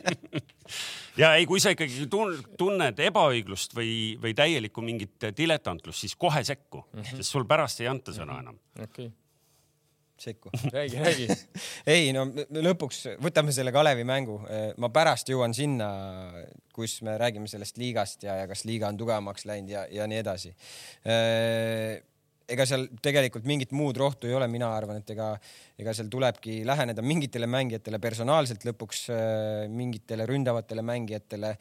ja 1.22 1.34
ei, 1.36 1.46
kui 1.48 1.60
sa 1.62 1.72
ikkagi 1.74 2.06
tun- 2.10 2.40
tunned 2.58 3.00
ebaõiglust 3.06 3.74
või, 3.76 4.16
või 4.22 4.34
täielikku 4.38 4.84
mingit 4.84 5.30
diletantlust, 5.36 6.04
siis 6.04 6.16
kohe 6.20 6.42
sekku, 6.46 6.86
sest 7.14 7.28
sul 7.30 7.46
pärast 7.48 7.82
ei 7.84 7.90
anta 7.90 8.14
sõna 8.16 8.40
enam. 8.44 8.60
okei. 8.82 9.10
Sekku 10.22 10.52
räägi, 10.76 10.98
räägi. 11.00 11.28
ei 11.94 12.10
no 12.16 12.26
lõpuks 12.68 13.04
võtame 13.22 13.54
selle 13.56 13.72
Kalevi 13.74 14.04
mängu, 14.08 14.40
ma 14.80 14.90
pärast 14.94 15.32
jõuan 15.32 15.54
sinna, 15.56 15.88
kus 16.74 17.00
me 17.06 17.16
räägime 17.20 17.50
sellest 17.50 17.80
liigast 17.80 18.28
ja, 18.28 18.40
ja 18.42 18.50
kas 18.50 18.66
liiga 18.68 18.90
on 18.90 19.00
tugevamaks 19.00 19.48
läinud 19.48 19.74
ja, 19.74 19.86
ja 19.90 20.06
nii 20.10 20.20
edasi. 20.22 20.54
ega 22.50 22.66
seal 22.66 22.88
tegelikult 23.02 23.46
mingit 23.46 23.72
muud 23.76 23.98
rohtu 24.00 24.26
ei 24.26 24.34
ole, 24.34 24.48
mina 24.50 24.72
arvan, 24.74 25.00
et 25.02 25.12
ega, 25.14 25.32
ega 25.78 25.94
seal 25.94 26.10
tulebki 26.12 26.60
läheneda 26.66 27.04
mingitele 27.04 27.46
mängijatele 27.50 28.00
personaalselt 28.02 28.66
lõpuks, 28.66 29.06
mingitele 29.70 30.26
ründavatele 30.28 30.82
mängijatele 30.82 31.54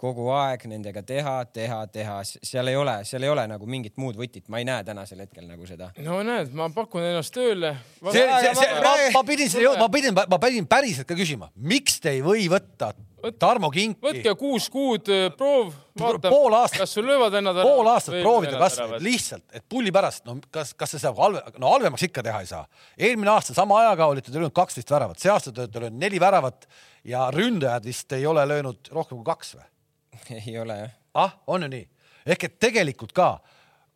kogu 0.00 0.26
aeg 0.34 0.66
nendega 0.70 1.02
teha, 1.06 1.36
teha, 1.54 1.78
teha, 1.92 2.16
seal 2.26 2.70
ei 2.70 2.76
ole, 2.76 2.96
seal 3.08 3.24
ei 3.24 3.30
ole 3.30 3.46
nagu 3.50 3.68
mingit 3.70 3.96
muud 4.00 4.18
võtit, 4.18 4.46
ma 4.50 4.60
ei 4.60 4.66
näe 4.68 4.84
tänasel 4.86 5.22
hetkel 5.24 5.46
nagu 5.48 5.66
seda. 5.68 5.92
no 6.04 6.20
näed, 6.26 6.52
ma 6.56 6.68
pakun 6.74 7.06
ennast 7.06 7.34
tööle. 7.34 7.74
ma 8.02 8.12
ma-, 8.12 8.94
ma 9.18 9.24
pidin 9.28 9.50
ma 9.78 9.90
pidin, 9.92 10.14
ma 10.16 10.40
pidin 10.42 10.68
päriselt 10.70 11.08
ka 11.08 11.18
küsima, 11.18 11.50
miks 11.54 12.00
te 12.02 12.16
ei 12.16 12.24
või 12.26 12.48
võtta 12.52 12.92
Tarmo 13.38 13.70
Kinki 13.72 14.02
võtke 14.04 14.34
kuus 14.38 14.66
kuud 14.72 15.08
äh, 15.12 15.26
proov, 15.36 15.72
vaata 15.98 16.30
Pool 16.32 16.56
aastat., 16.58 16.82
kas 16.82 16.94
sul 16.96 17.06
löövad 17.08 17.32
vennad 17.32 17.60
pool 17.64 17.88
aastat 17.90 18.18
proovida 18.20 18.58
kasvõi 18.60 19.00
lihtsalt, 19.04 19.44
et 19.52 19.64
pulli 19.68 19.92
pärast, 19.94 20.24
no 20.28 20.36
kas, 20.54 20.74
kas 20.78 20.94
see 20.94 21.02
saab 21.02 21.20
halve, 21.22 21.42
no 21.62 21.72
halvemaks 21.72 22.06
ikka 22.08 22.24
teha 22.26 22.42
ei 22.44 22.50
saa. 22.50 22.64
eelmine 22.98 23.32
aasta 23.32 23.56
sama 23.56 23.80
ajaga 23.80 24.10
olite 24.12 24.32
te 24.32 24.38
löönud 24.38 24.56
kaksteist 24.56 24.90
väravat, 24.90 25.20
see 25.22 25.32
aasta 25.32 25.52
te 25.52 25.64
olete 25.64 25.84
löönud 25.86 26.00
neli 26.02 26.20
väravat 26.20 26.68
ja 27.04 27.28
ründajad 27.34 27.88
vist 27.88 28.12
ei 28.12 28.26
ole 28.26 28.46
löönud 28.48 28.92
rohkem 28.92 29.20
kui 29.20 29.28
kaks 29.30 29.54
või? 29.56 29.68
ei 30.46 30.58
ole 30.60 30.78
jah. 30.82 30.96
ah, 31.24 31.38
on 31.46 31.66
ju 31.66 31.72
nii? 31.76 31.88
ehk 32.26 32.48
et 32.48 32.58
tegelikult 32.60 33.12
ka, 33.16 33.38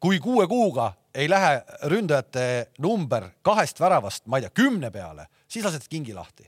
kui 0.00 0.20
kuue 0.22 0.46
kuuga 0.48 0.92
ei 1.14 1.28
lähe 1.30 1.62
ründajate 1.90 2.70
number 2.78 3.30
kahest 3.42 3.80
väravast, 3.80 4.26
ma 4.26 4.38
ei 4.38 4.46
tea, 4.46 4.54
kümne 4.62 4.90
peale, 4.94 5.26
siis 5.48 5.64
lased 5.64 5.88
kingi 5.90 6.14
lahti. 6.14 6.46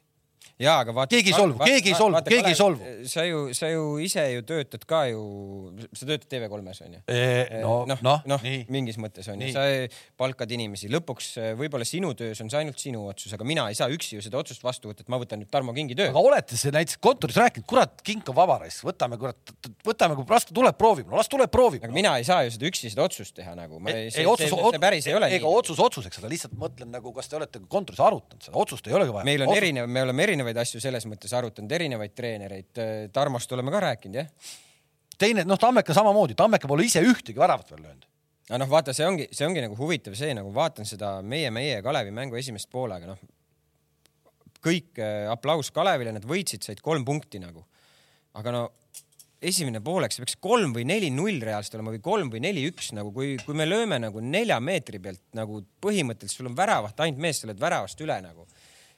Ja 0.61 0.77
aga 0.83 0.94
vaata. 0.96 1.14
Keegi 1.14 1.33
ei 1.33 1.38
solvu, 1.38 1.59
keegi 1.64 1.92
ei 1.94 1.99
solvu, 1.99 2.23
keegi 2.27 2.53
ei 2.53 2.59
solvu. 2.59 2.92
sa 3.09 3.25
ju, 3.25 3.46
sa 3.57 3.70
ju 3.73 3.87
ise 4.05 4.27
ju 4.35 4.44
töötad 4.46 4.85
ka 4.88 5.05
ju, 5.11 5.23
sa 5.96 6.09
töötad 6.09 6.29
TV3-s 6.29 6.85
onju. 6.87 7.03
no, 7.64 7.75
noh 7.88 8.01
noh, 8.05 8.23
noh, 8.29 8.44
nii. 8.44 8.64
mingis 8.73 8.99
mõttes 9.01 9.29
on 9.31 9.40
ju, 9.40 9.49
Nii. 9.49 9.55
sa 9.55 9.64
palkad 10.20 10.51
inimesi, 10.55 10.90
lõpuks 10.92 11.31
eh, 11.40 11.51
võib-olla 11.59 11.87
sinu 11.88 12.12
töös 12.18 12.40
on 12.42 12.51
see 12.53 12.61
ainult 12.62 12.81
sinu 12.83 13.07
otsus, 13.11 13.33
aga 13.37 13.46
mina 13.49 13.66
ei 13.70 13.79
saa 13.79 13.90
üksi 13.92 14.18
ju 14.18 14.25
seda 14.25 14.40
otsust 14.40 14.64
vastu 14.64 14.90
võtta, 14.90 15.05
et 15.05 15.12
ma 15.12 15.20
võtan 15.20 15.40
nüüd 15.42 15.51
Tarmo 15.53 15.75
Kingi 15.77 15.96
töö 15.99 16.11
aga. 16.11 16.23
olete 16.33 16.59
see 16.61 16.73
näiteks 16.75 17.01
kontoris 17.03 17.38
rääkinud, 17.40 17.66
kurat, 17.70 18.01
kink 18.07 18.29
on 18.33 18.37
vaba 18.37 18.61
raisk, 18.64 18.85
võtame 18.87 19.18
kurat, 19.20 19.55
võtame, 19.87 20.16
kui 20.18 20.29
las 20.31 20.49
ta 20.49 20.57
tuleb, 20.57 20.79
proovib, 20.81 21.09
no 21.11 21.20
las 21.20 21.31
tuleb, 21.33 21.51
proovib. 21.53 21.85
aga 21.87 21.94
mina 21.94 22.16
ei 22.20 22.27
saa 22.27 22.44
ju 22.46 22.55
seda 22.57 22.68
üksi 22.70 22.92
seda 22.92 23.07
otsust 23.07 23.37
teha 23.37 23.55
nagu. 23.59 23.81
ei, 23.90 24.11
see, 24.11 24.25
ei 24.25 24.31
otsus, 24.31 24.55
päris 24.81 25.09
ei 25.11 25.16
ole 25.16 25.31
ega 25.37 25.51
otsus 25.51 25.81
otsuseks, 25.83 26.20
aga 26.23 26.33
lihtsalt 26.33 26.57
mõtlen 26.61 26.92
nagu, 26.92 27.14
kas 27.16 27.31
te 27.31 27.38
olete 27.38 27.62
kontoris 27.70 28.01
arutanud 28.05 28.49
seda, 28.49 28.57
otsust 28.61 28.88
ei 28.90 28.96
olegi 28.96 29.14
vaja. 29.14 29.29
meil 29.29 29.46
on 29.46 29.55
erinev, 29.57 29.90
me 29.90 30.05
oleme 30.07 30.27
erinevaid 30.27 30.49
asju 30.58 30.80
selles 30.82 31.06
mõttes 31.06 31.32
arutanud, 31.36 31.72
erinevaid 31.72 32.14
treenereid. 32.16 32.82
Tarmost 33.12 33.52
oleme 33.52 33.70
ka 33.70 33.80
rääkinud 33.86 34.20
jah. 34.20 34.30
teine, 35.18 35.44
noh, 35.44 35.58
Tammeka 35.58 35.94
samamoodi, 35.94 36.34
Tammeka 36.34 36.68
pole 36.68 36.84
ise 36.88 37.02
ühtegi 37.04 37.38
väravat 37.38 37.70
veel 37.70 37.82
löönud. 37.82 38.06
aga 38.48 38.58
noh, 38.64 38.70
vaata, 38.70 38.92
see 38.96 39.06
ongi, 39.06 39.28
see 39.32 39.46
ongi 39.46 39.62
nagu 39.62 39.76
huvitav 39.78 40.16
see 40.18 40.34
nagu 40.34 40.50
vaatan 40.54 40.88
seda 40.88 41.20
meie, 41.22 41.50
meie 41.50 41.76
ja 41.76 41.82
Kalevi 41.82 42.10
mängu 42.10 42.36
esimest 42.40 42.70
poolega, 42.70 43.06
noh 43.06 43.20
kõik 44.64 45.00
äh, 45.00 45.24
aplaus 45.32 45.72
Kalevile, 45.74 46.12
nad 46.14 46.26
võitsid, 46.28 46.64
said 46.64 46.82
kolm 46.84 47.04
punkti 47.08 47.40
nagu. 47.42 47.64
aga 48.38 48.52
no 48.54 48.60
esimene 49.40 49.80
poolek, 49.82 50.12
see 50.12 50.22
peaks 50.22 50.36
kolm 50.38 50.74
või 50.76 50.84
neli-null 50.86 51.40
reaalselt 51.42 51.78
olema 51.78 51.94
või 51.94 52.02
kolm 52.04 52.30
või 52.32 52.42
neli-üks 52.44 52.92
nagu, 52.96 53.10
kui, 53.12 53.38
kui 53.40 53.56
me 53.56 53.66
lööme 53.66 53.98
nagu 53.98 54.20
nelja 54.20 54.60
meetri 54.60 55.00
pealt 55.00 55.22
nagu 55.34 55.62
põhimõtteliselt 55.82 56.42
sul 56.42 56.50
on 56.50 56.56
väravat 56.58 57.00
ainult 57.00 57.22
mees, 57.24 57.40
sa 57.40 57.48
oled 57.48 57.60
väravast 57.60 58.04
üle 58.04 58.18
nagu. 58.22 58.46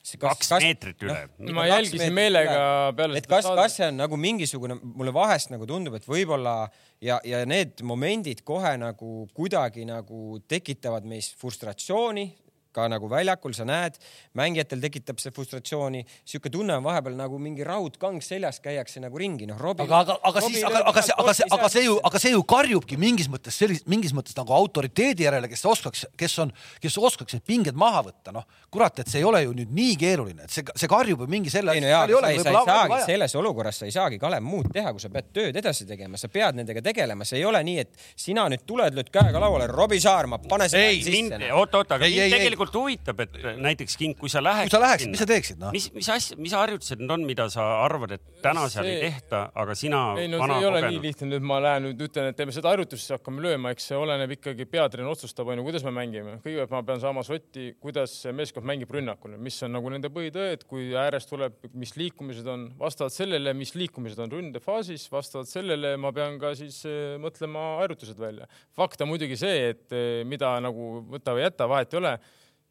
Kaks 0.03 0.49
meetrit 0.59 1.03
üle. 1.07 1.17
ma 1.55 1.67
jälgisin 1.71 2.15
meelega 2.15 2.93
peale 2.99 3.21
et 3.21 3.27
kas, 3.31 3.47
kas 3.47 3.77
see 3.79 3.87
on 3.87 4.01
nagu 4.03 4.19
mingisugune, 4.19 4.75
mulle 4.83 5.15
vahest 5.15 5.53
nagu 5.53 5.67
tundub, 5.69 5.95
et 5.95 6.09
võib-olla 6.09 6.57
ja, 7.01 7.21
ja 7.25 7.45
need 7.47 7.85
momendid 7.87 8.43
kohe 8.47 8.75
nagu 8.83 9.13
kuidagi 9.37 9.87
nagu 9.87 10.41
tekitavad 10.51 11.07
meis 11.07 11.31
frustratsiooni 11.39 12.27
ka 12.73 12.89
nagu 12.91 13.09
väljakul 13.11 13.55
sa 13.57 13.67
näed, 13.69 13.99
mängijatel 14.39 14.81
tekitab 14.83 15.21
see 15.23 15.33
frustratsiooni, 15.35 16.03
sihuke 16.29 16.51
tunne 16.53 16.77
on 16.79 16.87
vahepeal 16.87 17.17
nagu 17.19 17.39
mingi 17.43 17.65
raudkang 17.67 18.23
seljas 18.25 18.61
käiakse 18.65 19.03
nagu 19.05 19.19
ringi, 19.21 19.47
noh 19.49 19.61
Robbie. 19.61 19.85
aga, 19.87 20.01
aga, 20.01 20.19
aga 20.31 20.45
siis, 20.47 20.63
aga, 20.67 20.83
aga 20.91 21.05
see, 21.05 21.17
aga 21.19 21.35
see, 21.37 21.49
aga 21.59 21.71
see 21.75 21.85
ju, 21.87 21.99
aga 22.11 22.23
see 22.23 22.33
ju 22.35 22.45
karjubki 22.55 22.99
mingis 23.01 23.29
mõttes 23.33 23.59
sellist, 23.61 23.87
mingis 23.91 24.15
mõttes 24.17 24.37
nagu 24.39 24.57
autoriteedi 24.57 25.27
järele, 25.27 25.51
kes 25.53 25.65
oskaks, 25.69 26.07
kes 26.19 26.39
on, 26.45 26.53
kes 26.83 26.99
oskaks 26.99 27.37
need 27.37 27.47
pinged 27.49 27.79
maha 27.79 28.05
võtta, 28.09 28.35
noh. 28.35 28.49
kurat, 28.73 29.03
et 29.05 29.13
see 29.13 29.21
ei 29.21 29.29
ole 29.29 29.45
ju 29.45 29.53
nüüd 29.57 29.75
nii 29.77 29.97
keeruline, 30.01 30.49
et 30.49 30.55
see, 30.55 30.65
see 30.73 30.91
karjub 30.91 31.25
ju 31.27 31.29
mingi 31.31 31.53
selle. 31.53 31.77
ei 31.77 31.85
no 31.85 31.93
jaa, 31.93 32.07
sa 32.09 32.33
ei, 32.33 32.41
sa 32.41 32.55
ei 32.55 32.61
saagi 32.73 33.01
selles 33.07 33.37
olukorras, 33.41 33.83
sa 33.83 33.89
ei 33.89 33.95
saagi 33.95 34.21
Kalev 34.23 34.45
muud 34.47 34.71
teha, 34.73 34.95
kui 34.95 35.03
sa 35.03 35.13
pead 35.13 35.31
tööd 35.35 35.61
edasi 35.61 35.87
tegema, 35.89 36.21
sa 36.21 36.31
pead 36.33 36.57
nendega 36.59 36.83
tegelema, 36.85 37.27
see 37.29 37.41
ei 37.43 37.47
ole 37.49 37.61
nii, 37.67 37.85
et 37.85 38.09
sina 38.17 38.49
nüüd 38.53 38.65
tuled, 38.69 38.97
lööd 38.97 39.13
käega 39.13 39.43
lauale, 39.43 39.69
Robbie 39.71 40.01
Saarma, 40.03 40.41
pane 40.49 40.69
see 40.73 40.83
Ei, 40.83 41.01
mind 41.05 41.33
sisse, 41.35 41.41
noh. 41.43 41.61
oot, 41.61 41.79
oot, 41.79 41.95
aga 41.97 42.09
Ei, 42.09 42.17
mind 42.17 42.37
ei, 42.39 42.49
ei. 42.49 42.62
Tegelikult 42.63 42.79
huvitab, 42.79 43.21
et 43.25 43.59
näiteks 43.63 43.97
King, 43.99 44.15
kui 44.19 44.31
sa 44.31 44.43
läheks. 44.43 44.71
Kui 44.71 44.77
sa 44.77 44.81
läheksid, 44.83 45.11
mis 45.13 45.21
sa 45.23 45.27
teeksid, 45.29 45.59
noh? 45.61 45.73
mis, 45.75 45.89
mis 45.95 46.09
asja, 46.13 46.37
mis 46.41 46.55
harjutused 46.57 47.01
need 47.01 47.13
on, 47.13 47.25
mida 47.27 47.47
sa 47.53 47.65
arvad, 47.83 48.15
et 48.17 48.25
täna 48.45 48.67
seal 48.73 48.87
ei 48.87 48.99
See- 48.99 49.09
tehta, 49.09 49.43
aga 49.59 49.75
sina 49.79 50.01
ei 50.21 50.29
no 50.31 50.41
see 50.43 50.59
ei 50.59 50.67
ole 50.69 50.81
nii 50.83 50.89
kogenud. 50.89 51.07
lihtne, 51.07 51.29
nüüd 51.33 51.47
ma 51.49 51.59
lähen 51.63 51.87
nüüd 51.89 52.05
ütlen, 52.07 52.29
et 52.31 52.37
teeme 52.39 52.55
seda 52.55 52.73
harjutust, 52.73 53.05
siis 53.05 53.17
hakkame 53.17 53.43
lööma, 53.45 53.73
eks 53.75 53.89
see 53.91 53.99
oleneb 53.99 54.35
ikkagi, 54.37 54.67
peatreener 54.71 55.13
otsustab, 55.13 55.51
onju, 55.53 55.65
kuidas 55.67 55.87
me 55.87 55.95
mängime. 55.97 56.39
kõigepealt 56.45 56.75
ma 56.75 56.83
pean 56.91 57.03
saama 57.03 57.25
sotti, 57.27 57.73
kuidas 57.83 58.15
see 58.25 58.35
meeskond 58.37 58.67
mängib 58.69 58.93
rünnakul, 58.93 59.37
mis 59.39 59.59
on 59.63 59.75
nagu 59.77 59.93
nende 59.93 60.13
põhitõed, 60.13 60.67
kui 60.69 60.93
äärest 60.99 61.31
tuleb, 61.33 61.59
mis 61.75 61.97
liikumised 61.97 62.47
on, 62.47 62.69
vastavalt 62.79 63.17
sellele, 63.17 63.55
mis 63.55 63.75
liikumised 63.75 64.21
on 64.23 64.33
ründefaasis, 64.33 65.09
vastavalt 65.13 65.51
sellele 65.51 65.97
ma 66.01 66.13
pean 66.15 66.39
ka 66.43 66.55
siis 66.59 66.83
eh, 66.89 67.17
mõtlema 67.23 67.79
harjutused 67.83 68.19
välja. 68.19 68.47
fakt 68.77 69.01
on 69.01 69.09
muidugi 69.09 69.37
see, 69.37 69.73
et 69.73 69.93
eh, 69.97 70.23
mida 70.29 70.55
nagu 70.61 71.03
võta 71.09 71.35
või 71.37 71.47
jäta, 71.47 71.69
vahet 71.69 71.93
ei 71.93 72.01
ole 72.01 72.17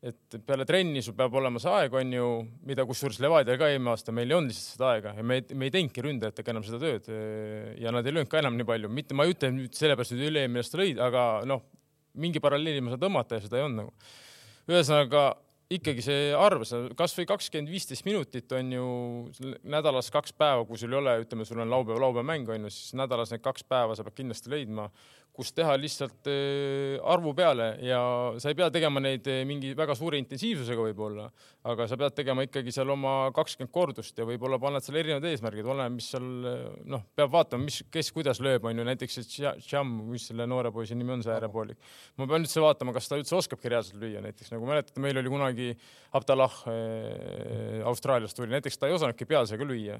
et 0.02 0.38
peale 0.48 0.66
trenni 0.66 1.04
sul 1.06 1.14
peab 1.18 1.36
olema 1.38 1.60
see 1.62 1.70
aeg, 1.78 1.94
on 2.00 2.14
ju, 2.16 2.30
mida 2.66 2.86
kusjuures 2.90 3.20
Levadial 3.22 3.60
ka 3.62 3.68
eelmine 3.70 3.92
aasta 3.94 4.14
meil 4.16 4.32
ei 4.32 4.38
olnud 4.38 4.50
lihtsalt 4.50 4.74
seda 4.74 4.88
aega 4.96 5.14
ja 5.18 5.26
me, 5.26 5.38
me 5.54 5.68
ei 5.68 5.76
teinudki 5.76 6.06
ründajatega 6.06 6.56
enam 6.56 6.66
seda 6.66 6.80
tööd. 6.82 7.12
ja 7.78 7.94
nad 7.94 8.08
ei 8.10 8.16
löönud 8.16 8.32
ka 8.32 8.42
enam 8.42 8.58
nii 8.58 8.66
palju, 8.72 8.90
mitte 8.90 9.18
ma 9.18 9.28
ei 9.28 9.36
ütle 9.36 9.52
nüüd 9.54 9.78
sellepärast, 9.78 10.16
et 10.18 10.26
üle-eelmine 10.26 10.66
aasta 10.66 10.82
lõid, 10.82 11.02
aga 11.06 11.28
noh, 11.50 11.62
mingi 12.18 12.42
paralleeli 12.44 12.82
ma 12.82 12.96
saan 12.96 13.06
tõmmata 13.06 13.38
ja 13.38 13.46
seda 13.46 13.62
ei 13.62 13.68
olnud 13.68 13.84
nagu. 13.84 13.94
ühesõnaga 14.72 15.26
ikkagi 15.72 16.04
see 16.04 16.32
arv, 16.36 16.66
sa 16.68 16.82
kasvõi 16.98 17.28
kakskümmend, 17.30 17.72
viisteist 17.72 18.04
minutit 18.08 18.52
on 18.58 18.74
ju 18.76 18.88
nädalas 19.72 20.12
kaks 20.12 20.34
päeva, 20.36 20.66
kui 20.68 20.80
sul 20.82 20.92
ei 20.92 21.00
ole, 21.00 21.14
ütleme, 21.24 21.46
sul 21.48 21.62
on 21.64 21.72
laupäev, 21.72 22.02
laupäev 22.02 22.28
mäng 22.28 22.50
on 22.52 22.68
ju, 22.68 22.74
siis 22.74 22.96
nädalas 23.00 23.32
need 23.32 23.44
kaks 23.46 23.64
päeva 23.70 23.96
sa 23.96 24.04
pead 24.08 24.18
kindlasti 24.18 24.52
leidma, 24.52 24.90
kus 25.42 25.52
teha 25.58 25.74
lihtsalt 25.80 26.28
eh, 26.30 27.00
arvu 27.10 27.34
peale 27.38 27.72
ja 27.82 28.00
sa 28.42 28.52
ei 28.52 28.58
pea 28.58 28.70
tegema 28.74 29.02
neid 29.02 29.26
eh, 29.32 29.42
mingi 29.50 29.72
väga 29.78 29.96
suure 29.98 30.20
intensiivsusega 30.22 30.84
võib-olla, 30.86 31.26
aga 31.72 31.88
sa 31.90 31.98
pead 31.98 32.16
tegema 32.20 32.46
ikkagi 32.46 32.74
seal 32.76 32.92
oma 32.94 33.32
kakskümmend 33.36 33.74
kordust 33.74 34.22
ja 34.22 34.28
võib-olla 34.30 34.60
paned 34.62 34.86
seal 34.86 35.00
erinevad 35.02 35.26
eesmärgid, 35.32 35.66
oleneb, 35.66 35.96
mis 35.98 36.12
seal 36.14 36.28
eh, 36.52 36.66
noh, 36.94 37.06
peab 37.18 37.34
vaatama, 37.34 37.66
mis, 37.66 37.82
kes 37.94 38.12
kuidas 38.14 38.42
lööb, 38.46 38.68
on 38.70 38.84
ju 38.84 38.86
näiteks 38.92 39.18
see 39.22 39.54
Tšam, 39.62 39.96
mis 40.12 40.28
selle 40.30 40.46
noore 40.50 40.74
poisi 40.76 40.98
nimi 40.98 41.16
on, 41.16 41.24
see 41.26 41.34
äärepoolik. 41.34 41.80
ma 42.22 42.28
pean 42.30 42.46
üldse 42.46 42.62
vaatama, 42.64 42.94
kas 42.98 43.10
ta 43.10 43.18
üldse 43.20 43.38
oskabki 43.40 43.72
reaalselt 43.74 43.98
lüüa, 44.02 44.22
näiteks 44.26 44.54
nagu 44.54 44.70
mäletate, 44.70 45.02
meil 45.02 45.18
oli 45.22 45.34
kunagi 45.34 45.72
Abdallah 46.18 46.62
Austraaliast 47.90 48.38
tuli, 48.38 48.54
näiteks 48.54 48.78
ta 48.78 48.92
ei 48.92 48.98
osanudki 48.98 49.26
pealsega 49.30 49.66
lüüa, 49.66 49.98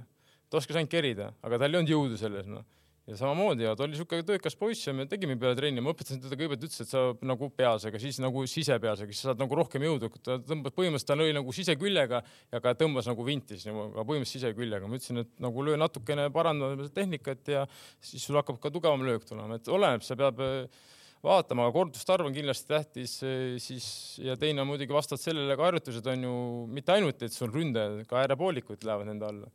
ta 0.52 0.62
oskas 0.62 0.78
ainult 0.78 0.94
kerida, 0.94 1.32
aga 1.42 1.62
tal 1.62 1.74
ei 1.74 1.82
olnud 1.82 1.96
jõudu 1.96 2.22
selles 2.22 2.50
noh 2.52 2.68
ja 3.10 3.18
samamoodi 3.18 3.66
ja 3.66 3.74
ta 3.76 3.86
oli 3.88 3.98
siuke 3.98 4.20
töökas 4.26 4.56
poiss 4.58 4.86
ja 4.86 4.94
me 4.94 5.08
tegime 5.10 5.36
peale 5.40 5.58
trenni, 5.58 5.82
ma 5.82 5.94
õpetasin 5.94 6.22
teda 6.22 6.38
kõigepealt 6.38 6.66
ütles, 6.68 6.84
et 6.84 6.92
sa 6.92 7.02
nagu 7.26 7.50
pealsega, 7.58 8.02
siis 8.02 8.20
nagu 8.22 8.44
sisepealsega, 8.50 9.10
siis 9.10 9.24
sa 9.24 9.32
saad 9.32 9.42
nagu 9.42 9.58
rohkem 9.58 9.86
jõudu, 9.88 10.12
ta 10.22 10.38
tõmbas 10.46 10.76
põhimõtteliselt 10.78 11.10
ta 11.10 11.18
lõi 11.18 11.34
nagu 11.36 11.56
siseküljega 11.56 12.22
ja 12.54 12.62
ka 12.62 12.76
tõmbas 12.78 13.10
nagu 13.10 13.26
vinti 13.26 13.58
siis 13.58 13.72
nagu, 13.72 13.88
aga 13.90 14.06
põhimõtteliselt 14.06 14.46
siseküljega, 14.46 14.90
ma 14.92 15.02
ütlesin, 15.02 15.24
et 15.26 15.34
nagu 15.42 15.66
löö 15.66 15.82
natukene 15.82 16.30
parandada 16.36 16.78
seda 16.78 16.96
tehnikat 17.02 17.54
ja 17.56 17.66
siis 18.06 18.28
sul 18.28 18.38
hakkab 18.38 18.62
ka 18.62 18.74
tugevam 18.74 19.06
löök 19.08 19.26
tulema, 19.26 19.58
et 19.58 19.74
oleneb, 19.74 20.06
sa 20.06 20.20
peab 20.20 20.46
äh, 20.46 20.86
vaatama, 21.26 21.66
aga 21.66 21.78
korduste 21.80 22.14
arv 22.14 22.30
on 22.30 22.38
kindlasti 22.38 22.70
tähtis, 22.70 23.18
siis 23.66 23.90
ja 24.22 24.38
teine 24.38 24.62
on 24.62 24.70
muidugi 24.70 24.94
vastavalt 24.94 25.26
sellele 25.26 25.58
ka 25.58 25.72
harjutused 25.72 26.14
on 26.14 26.30
ju 26.30 26.38
mitte 26.78 26.94
ainult, 26.94 27.26
et 27.26 27.34
sul 27.34 27.50
ründajad, 27.54 28.06
ka 28.10 28.22
äärepoolikud 28.24 28.86
lähevad 28.86 29.10
nende 29.10 29.30
alla 29.30 29.54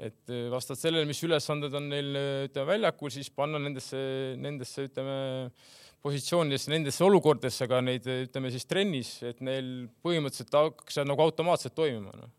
et 0.00 0.32
eh, 0.32 0.48
vastavalt 0.52 0.80
sellele, 0.80 1.08
mis 1.08 1.20
ülesanded 1.26 1.74
on 1.76 1.88
neil 1.92 2.10
ütleme 2.48 2.68
väljakul, 2.74 3.12
siis 3.12 3.30
panna 3.34 3.60
nendesse, 3.62 4.00
nendesse 4.40 4.88
ütleme 4.88 5.16
positsioonidesse, 6.02 6.70
nendesse 6.72 7.04
olukordadesse 7.06 7.68
ka 7.70 7.80
neid 7.84 8.06
ütleme 8.06 8.50
siis 8.52 8.66
trennis, 8.68 9.16
et 9.26 9.42
neil 9.44 9.88
põhimõtteliselt 10.04 10.56
hakkaks 10.58 11.02
nagu 11.06 11.26
automaatselt 11.26 11.76
toimima 11.76 12.14
noh. 12.16 12.32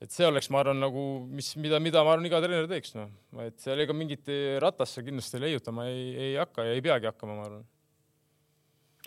et 0.00 0.14
see 0.14 0.24
oleks, 0.24 0.48
ma 0.52 0.62
arvan, 0.62 0.80
nagu 0.80 1.02
mis, 1.28 1.52
mida, 1.60 1.80
mida 1.82 2.04
ma 2.06 2.14
arvan, 2.14 2.30
iga 2.30 2.40
treener 2.40 2.70
teeks 2.70 2.96
noh, 2.96 3.10
et 3.44 3.58
seal 3.60 3.84
ega 3.84 3.96
mingit 3.96 4.32
ratast 4.64 4.96
sa 4.96 5.04
kindlasti 5.04 5.42
leiutama 5.42 5.90
ei, 5.90 6.08
ei 6.30 6.32
hakka 6.40 6.64
ja 6.70 6.78
ei 6.78 6.86
peagi 6.86 7.10
hakkama, 7.10 7.36
ma 7.36 7.46
arvan. 7.50 7.68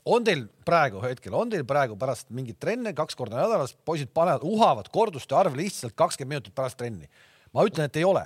on 0.06 0.30
teil 0.30 0.46
praegu 0.68 1.02
hetkel, 1.08 1.34
on 1.34 1.50
teil 1.56 1.66
praegu 1.66 1.98
pärast 1.98 2.30
mingeid 2.30 2.62
trenne 2.62 2.94
kaks 2.94 3.18
korda 3.18 3.42
nädalas, 3.42 3.74
poisid 3.74 4.14
panevad, 4.14 4.46
uhavad 4.46 4.94
korduste 4.94 5.34
arv 5.40 5.58
lihtsalt 5.58 5.98
kakskümmend 5.98 6.38
minutit 6.38 6.62
pärast 6.62 6.78
trenni? 6.78 7.10
Ma 7.54 7.66
ütlen, 7.68 7.86
et 7.92 7.98
ei 8.02 8.04
ole. 8.08 8.24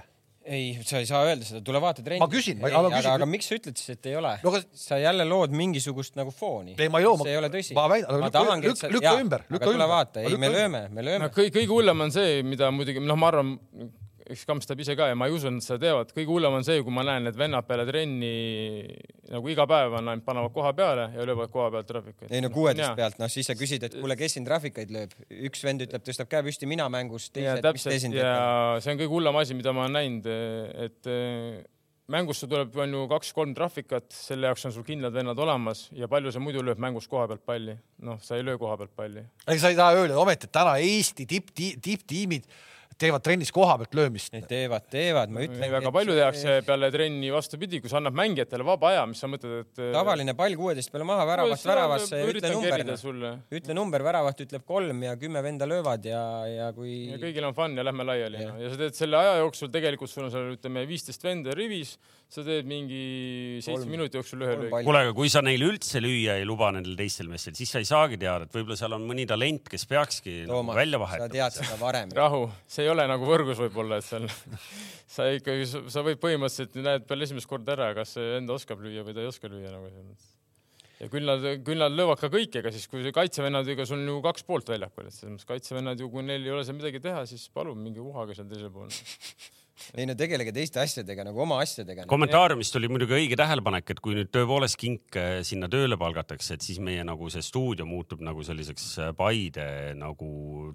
ei, 0.47 0.67
sa 0.87 1.01
ei 1.01 1.05
saa 1.09 1.25
öelda 1.27 1.43
seda, 1.43 1.59
tule 1.67 1.79
vaata 1.83 1.99
trenni. 2.05 2.21
Ma 2.23 2.29
küsin, 2.31 2.59
ma 2.61 2.69
aga, 2.71 2.87
küsin- 2.93 3.11
aga 3.17 3.25
miks 3.27 3.49
sa 3.49 3.55
ütled 3.57 3.75
siis, 3.75 3.89
et 3.97 4.05
ei 4.07 4.15
ole 4.15 4.29
No 4.43 4.53
aga- 4.53 4.63
sa 4.79 4.95
jälle 5.01 5.25
lood 5.27 5.51
mingisugust 5.51 6.15
nagu 6.15 6.31
fooni. 6.31 6.75
Ei, 6.79 6.87
ma 6.87 7.01
ei 7.01 7.05
loo, 7.09 7.17
ma- 7.19 7.25
see 7.27 7.33
ei 7.35 7.37
ole 7.41 7.49
tõsi. 7.51 7.73
ma 7.75 7.87
väidan- 7.91 8.23
aga 8.23 8.39
lükka- 8.39 8.61
lükka- 8.63 8.91
lükka 8.95 9.13
ümber, 9.19 9.41
aga 9.43 9.53
lükka 9.57 9.65
tule 9.67 9.75
ümber. 9.75 9.87
vaata, 9.91 10.21
ei, 10.23 10.37
me 10.37 10.47
lööme, 10.53 10.81
me 10.89 11.01
lööme 11.03 11.25
no. 11.27 11.29
kõige, 11.35 11.51
kõige 11.57 11.67
hullem 11.75 12.01
on 12.07 12.11
see, 12.15 12.41
mida 12.43 12.71
muidugi, 12.71 13.03
noh, 13.03 13.15
ma 13.19 13.27
arvan, 13.27 13.57
eks 14.33 14.45
Kamps 14.47 14.67
teab 14.69 14.81
ise 14.83 14.95
ka 14.97 15.09
ja 15.11 15.17
ma 15.17 15.27
ei 15.29 15.35
usu, 15.35 15.49
et 15.49 15.55
nad 15.57 15.63
seda 15.63 15.79
teevad, 15.81 16.11
kõige 16.15 16.31
hullem 16.31 16.57
on 16.59 16.65
see, 16.67 16.81
kui 16.85 16.93
ma 16.93 17.05
näen, 17.07 17.29
et 17.29 17.37
vennad 17.37 17.67
peale 17.67 17.85
trenni 17.87 18.31
nagu 19.31 19.51
iga 19.51 19.67
päev 19.69 19.97
on 19.99 20.11
ainult 20.13 20.25
panevad 20.27 20.53
koha 20.55 20.73
peale 20.77 21.07
ja 21.15 21.27
löövad 21.27 21.53
koha 21.53 21.69
pealt 21.75 21.89
trahvikuid. 21.91 22.31
ei 22.31 22.43
no 22.43 22.51
kuueteist 22.53 22.97
pealt, 22.99 23.17
noh 23.21 23.31
siis 23.31 23.49
sa 23.49 23.55
küsid, 23.59 23.87
et 23.87 23.97
kuule, 23.99 24.17
kes 24.19 24.37
siin 24.37 24.47
trahvikaid 24.47 24.93
lööb. 24.93 25.15
üks 25.49 25.63
vend 25.67 25.87
ütleb, 25.87 26.03
tõstab 26.05 26.29
käe 26.31 26.43
püsti, 26.47 26.69
mina 26.69 26.89
mängus, 26.91 27.31
teised, 27.35 27.63
mis 27.63 27.87
te 27.87 27.97
siin 28.03 28.15
ja 28.17 28.27
teete? 28.27 28.85
see 28.85 28.93
on 28.95 29.01
kõige 29.01 29.15
hullem 29.15 29.41
asi, 29.41 29.57
mida 29.57 29.75
ma 29.75 29.85
olen 29.85 29.97
näinud, 29.99 30.29
et 30.87 31.11
eh, 31.11 31.65
mängusse 32.13 32.47
tuleb 32.47 32.75
on 32.79 32.95
ju 32.95 33.03
kaks-kolm 33.11 33.53
trahvikat, 33.57 34.07
selle 34.15 34.47
jaoks 34.51 34.67
on 34.69 34.75
sul 34.75 34.87
kindlad 34.87 35.15
vennad 35.15 35.39
olemas 35.43 35.87
ja 35.95 36.07
palju 36.11 36.31
sa 36.31 36.43
muidu 36.43 36.63
lööb 36.63 36.79
mängus 36.83 37.09
koha 37.11 37.27
pealt 37.31 37.43
palli. 37.47 37.75
noh, 38.07 38.19
sa 38.23 38.39
ei 38.39 38.47
löö 38.47 38.59
koha 38.61 38.77
pealt 38.79 38.95
palli. 38.95 39.25
ega 39.47 39.59
sa 39.63 39.73
ei 39.73 39.79
taha 39.79 39.99
öelda 39.99 40.19
ometi, 40.19 40.47
et 40.47 40.55
täna 40.55 40.77
Eesti 40.79 41.27
tipp, 41.29 41.51
tipptiimid 41.55 42.47
teevad 43.01 43.25
trennis 43.25 43.51
koha 43.53 43.77
pealt 43.81 43.97
löömist. 43.97 44.33
Teevad, 44.47 44.87
teevad, 44.91 45.33
ma 45.33 45.43
ütlen. 45.45 45.69
väga 45.71 45.91
palju 45.93 46.17
tehakse 46.17 46.59
peale 46.67 46.91
trenni 46.93 47.31
vastupidi, 47.33 47.81
kui 47.83 47.91
sa 47.91 47.99
annad 48.01 48.15
mängijatele 48.17 48.65
vaba 48.67 48.91
aja, 48.93 49.05
mis 49.09 49.21
sa 49.21 49.29
mõtled, 49.31 49.65
et. 49.65 49.83
tavaline 49.95 50.35
pall 50.37 50.57
kuueteist 50.57 50.93
peale 50.93 51.07
maha, 51.07 51.25
väravast 51.29 51.67
väravasse 51.67 52.21
ja 52.21 52.29
ütle 52.31 52.53
number 52.53 52.85
ütle 53.57 53.77
number, 53.77 54.03
väravat 54.05 54.43
ütleb 54.45 54.65
kolm 54.67 55.03
ja 55.05 55.15
kümme 55.19 55.41
venda 55.45 55.67
löövad 55.69 56.05
ja, 56.07 56.21
ja 56.49 56.69
kui 56.75 57.07
ja 57.11 57.19
kõigil 57.21 57.47
on 57.47 57.55
fun 57.57 57.77
ja 57.77 57.85
lähme 57.85 58.05
laiali 58.07 58.41
Jah. 58.41 58.53
no.. 58.53 58.61
ja 58.63 58.71
sa 58.71 58.79
teed 58.81 58.97
selle 58.97 59.19
aja 59.19 59.35
jooksul 59.41 59.71
tegelikult 59.73 60.11
sul 60.11 60.27
on 60.27 60.33
seal 60.33 60.53
ütleme 60.55 60.83
viisteist 60.89 61.23
venda 61.25 61.55
rivis, 61.57 61.95
sa 62.31 62.43
teed 62.45 62.67
mingi 62.69 63.01
seitsme 63.63 63.91
minuti 63.91 64.19
jooksul 64.19 64.43
ühe 64.45 64.55
löögi. 64.63 64.83
kuule, 64.87 65.03
aga 65.05 65.15
kui 65.17 65.31
sa 65.31 65.43
neile 65.45 65.69
üldse 65.71 66.01
lüüa 66.03 66.37
ei 66.41 66.47
luba 66.47 66.71
nendel 66.75 66.97
teistel 66.99 67.29
meestel, 67.31 67.55
siis 67.57 67.71
sa 67.73 67.83
ei 67.83 67.89
saagi 67.89 68.19
teada, 68.21 68.47
et 68.47 68.57
võib-olla 68.57 68.79
seal 68.79 68.97
on 68.97 69.07
mõni 69.07 69.27
talent, 69.29 69.69
kes 69.71 69.87
peakski 69.89 70.39
Toomas, 70.49 70.77
välja 70.79 70.99
sa 70.99 71.03
vahetama. 71.05 71.33
tead 71.37 71.59
seda 71.59 71.79
varem. 71.81 72.13
rahu, 72.17 72.43
see 72.77 72.86
ei 72.87 72.93
ole 72.93 73.05
nagu 73.09 73.27
võrgus 73.27 73.59
võib-olla, 73.59 73.99
et 73.99 74.07
seal 74.07 74.25
sa 75.15 75.27
ikkagi, 75.35 75.67
sa 75.67 76.03
võid 76.05 76.21
põhimõtteliselt 76.23 76.79
näed 76.79 77.05
peale 77.09 77.27
esimest 77.27 77.49
korda 77.49 77.75
ära, 77.75 77.91
kas 77.97 78.15
see 78.17 78.39
enda 78.39 78.55
oskab 78.55 78.81
lüüa 78.83 79.05
või 79.05 79.15
ta 79.17 79.23
ei 79.23 79.29
oska 79.29 79.51
lüüa 79.51 79.73
nagu 79.73 79.91
selles 79.91 80.07
mõttes. 80.07 80.31
ja 81.01 81.11
küll 81.13 81.29
nad, 81.29 81.47
küll 81.67 81.83
nad 81.83 81.93
löövad 81.93 82.23
ka 82.23 82.31
kõik, 82.33 82.57
ega 82.61 82.73
siis 82.73 82.87
kui 82.91 83.13
kaitsevennad, 83.13 83.67
ega 83.75 83.85
sul 83.89 83.99
on 83.99 84.09
ju 84.13 84.17
kaks 84.25 84.47
poolt 84.47 84.71
väljakul, 84.73 85.11
et 85.11 85.17
selles 85.17 85.35
mõttes 85.35 85.51
kaitsevennad 85.51 86.01
ju, 86.01 86.09
kui 86.13 86.25
neil 86.25 86.47
ei 86.47 86.55
ole 86.55 86.65
seal 86.67 86.79
midagi 86.79 87.03
teha, 87.03 87.27
siis 87.29 87.47
palun 87.53 87.79
minge 87.83 88.03
uhage 88.03 88.39
seal 88.39 88.49
teisel 88.51 88.73
pool. 88.73 88.91
ei 89.95 90.07
no 90.09 90.15
tegelege 90.17 90.53
teiste 90.55 90.81
asjadega 90.81 91.25
nagu 91.27 91.41
oma 91.43 91.59
asjadega. 91.63 92.07
kommentaariumist 92.09 92.75
oli 92.79 92.89
muidugi 92.91 93.17
õige 93.17 93.37
tähelepanek, 93.39 93.93
et 93.93 94.01
kui 94.03 94.17
nüüd 94.17 94.31
tõepoolest 94.33 94.79
kink 94.79 95.17
eh, 95.19 95.39
sinna 95.47 95.69
tööle 95.71 95.99
palgatakse, 95.99 96.57
et 96.57 96.65
siis 96.65 96.81
meie 96.83 97.05
nagu 97.07 97.31
see 97.33 97.45
stuudio 97.45 97.87
muutub 97.89 98.23
nagu 98.25 98.45
selliseks 98.45 98.89
eh, 99.03 99.13
Paide 99.17 99.67
nagu 99.97 100.29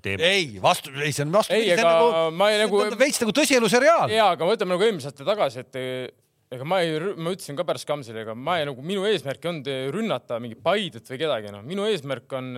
teeb. 0.04 0.22
ei, 0.24 0.58
vastu, 0.62 0.94
ei 1.02 1.14
see 1.14 1.26
on 1.26 1.36
vastu. 1.36 1.56
ei, 1.56 1.70
ega 1.74 2.30
ma 2.34 2.50
ei 2.52 2.62
nagu, 2.64 2.82
veits 2.98 3.22
nagu 3.22 3.34
tõsielu 3.36 3.70
seriaal. 3.72 4.12
jaa, 4.12 4.32
aga 4.36 4.48
võtame 4.48 4.76
nagu 4.76 4.86
eelmise 4.88 5.10
aasta 5.10 5.26
tagasi, 5.26 5.66
et 5.66 5.80
ega 6.52 6.68
ma 6.68 6.82
ei, 6.84 6.98
ma 7.16 7.32
ütlesin 7.32 7.56
ka 7.58 7.66
pärast 7.68 7.88
Kamsile, 7.88 8.24
ega 8.26 8.36
ma 8.36 8.58
ei 8.60 8.68
nagu, 8.68 8.84
minu 8.84 9.06
eesmärk 9.08 9.44
ei 9.44 9.52
olnud 9.52 9.72
rünnata 9.96 10.40
mingit 10.42 10.62
Paidet 10.64 11.08
või 11.08 11.20
kedagi, 11.24 11.52
noh, 11.54 11.64
minu 11.66 11.86
eesmärk 11.88 12.38
on, 12.38 12.52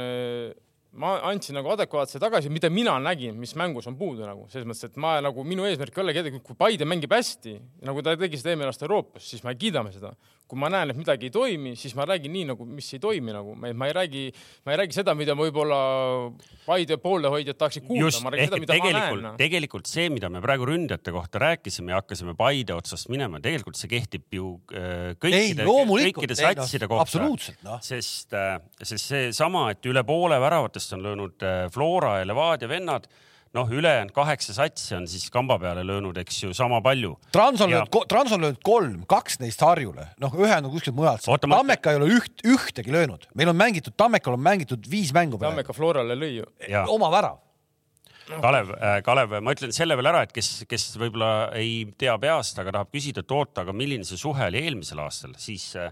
ma 1.00 1.16
andsin 1.26 1.56
nagu 1.58 1.70
adekvaatse 1.72 2.20
tagasi, 2.22 2.50
mida 2.52 2.70
mina 2.70 2.94
nägin, 3.02 3.36
mis 3.40 3.54
mängus 3.58 3.88
on 3.90 3.96
puudu 3.98 4.26
nagu 4.26 4.46
selles 4.52 4.66
mõttes, 4.68 4.86
et 4.90 4.98
ma 5.00 5.16
nagu 5.24 5.44
minu 5.46 5.66
eesmärk 5.66 5.96
ei 5.98 6.04
ole 6.04 6.14
kedagi, 6.16 6.40
kui 6.44 6.58
Paide 6.58 6.86
mängib 6.88 7.12
hästi, 7.14 7.56
nagu 7.86 8.02
ta 8.04 8.14
tegi 8.20 8.38
seda 8.40 8.52
eelmine 8.52 8.70
aasta 8.70 8.86
Euroopas, 8.86 9.26
siis 9.26 9.42
me 9.46 9.54
kiidame 9.58 9.92
seda. 9.94 10.14
Kui 10.44 10.60
ma 10.60 10.68
näen, 10.72 10.92
et 10.92 10.98
midagi 10.98 11.30
ei 11.30 11.32
toimi, 11.32 11.72
siis 11.78 11.94
ma 11.96 12.04
räägin 12.08 12.32
nii 12.34 12.44
nagu, 12.50 12.66
mis 12.68 12.90
ei 12.92 13.00
toimi 13.00 13.32
nagu, 13.32 13.54
ma 13.56 13.88
ei 13.88 13.94
räägi, 13.96 14.24
ma 14.66 14.74
ei 14.74 14.80
räägi 14.82 14.98
seda, 14.98 15.14
mida 15.16 15.36
võib-olla 15.38 15.78
Paide 16.66 16.98
poolehoidjad 17.00 17.56
tahaksid 17.60 17.86
kuulda, 17.86 18.04
just 18.10 18.22
ma, 18.24 18.32
räägin 18.34 18.44
ehk 18.44 18.52
seda, 18.52 18.60
et 18.60 18.64
mida 18.64 18.76
ma 18.76 18.84
näen 18.84 18.92
tegelikult, 18.92 19.24
no.. 19.24 19.32
tegelikult 19.40 19.90
see, 19.90 20.06
mida 20.12 20.30
me 20.32 20.42
praegu 20.44 20.68
ründajate 20.68 21.14
kohta 21.16 21.42
rääkisime 21.46 21.94
ja 21.94 22.02
hakkasime 22.02 22.36
Paide 22.36 22.76
otsast 22.76 23.08
minema, 23.12 23.40
tegelikult 23.44 23.80
see 23.80 23.90
kehtib 23.94 24.36
ju 24.36 24.54
äh, 24.76 25.14
kõikide, 25.22 25.66
kõikide 25.66 26.38
satside 26.38 26.90
kohta. 26.92 27.08
absoluutselt, 27.08 27.62
noh. 27.64 27.80
sest, 27.84 28.36
sest 28.84 29.14
seesama, 29.14 29.70
et 29.72 29.88
üle 29.88 30.04
poole 30.04 30.36
väravatest 30.44 30.92
on 30.98 31.08
löönud 31.08 31.46
äh, 31.48 31.64
Flora 31.72 32.18
ja 32.20 32.28
Levadia 32.28 32.68
vennad, 32.68 33.08
noh, 33.54 33.70
ülejäänud 33.70 34.12
kaheksa 34.14 34.54
satsi 34.56 34.96
on 34.96 35.06
siis 35.10 35.28
kamba 35.32 35.56
peale 35.62 35.84
löönud, 35.86 36.16
eks 36.24 36.42
ju, 36.42 36.52
sama 36.56 36.80
palju. 36.84 37.14
Trans 37.32 37.60
on 37.64 37.70
Ja- 37.70 37.82
löönud, 37.84 38.08
Trans 38.10 38.32
on 38.32 38.42
löönud 38.42 38.60
kolm, 38.66 39.04
kaks 39.10 39.38
neist 39.40 39.60
Harjule, 39.62 40.08
noh, 40.20 40.34
ühe 40.34 40.56
on 40.58 40.70
kuskilt 40.72 40.96
mujalt 40.96 41.22
Tammeka 41.24 41.90
ei 41.94 42.00
ole 42.00 42.10
üht, 42.18 42.42
ühtegi 42.44 42.92
löönud, 42.92 43.28
meil 43.34 43.48
on 43.52 43.56
mängitud, 43.56 43.94
Tammekal 43.96 44.34
on 44.34 44.42
mängitud 44.42 44.90
viis 44.90 45.12
mängu 45.14 45.38
peale, 45.38 45.54
Tammeka 45.54 45.72
Florale 45.76 46.16
lõi 46.18 46.32
ju. 46.40 46.46
oma 46.88 47.10
värav. 47.14 47.38
Kalev, 48.40 48.70
Kalev, 49.04 49.34
ma 49.44 49.52
ütlen 49.52 49.72
selle 49.76 49.96
veel 50.00 50.08
ära, 50.08 50.22
et 50.24 50.32
kes, 50.32 50.64
kes 50.68 50.94
võib-olla 50.96 51.50
ei 51.60 51.84
tea 52.00 52.14
peast, 52.18 52.58
aga 52.58 52.72
tahab 52.72 52.88
küsida, 52.94 53.20
et 53.20 53.30
oota, 53.36 53.66
aga 53.66 53.74
milline 53.76 54.04
see 54.08 54.16
suhe 54.16 54.46
oli 54.48 54.62
eelmisel 54.64 55.02
aastal, 55.04 55.34
siis 55.36 55.74
äh, 55.76 55.90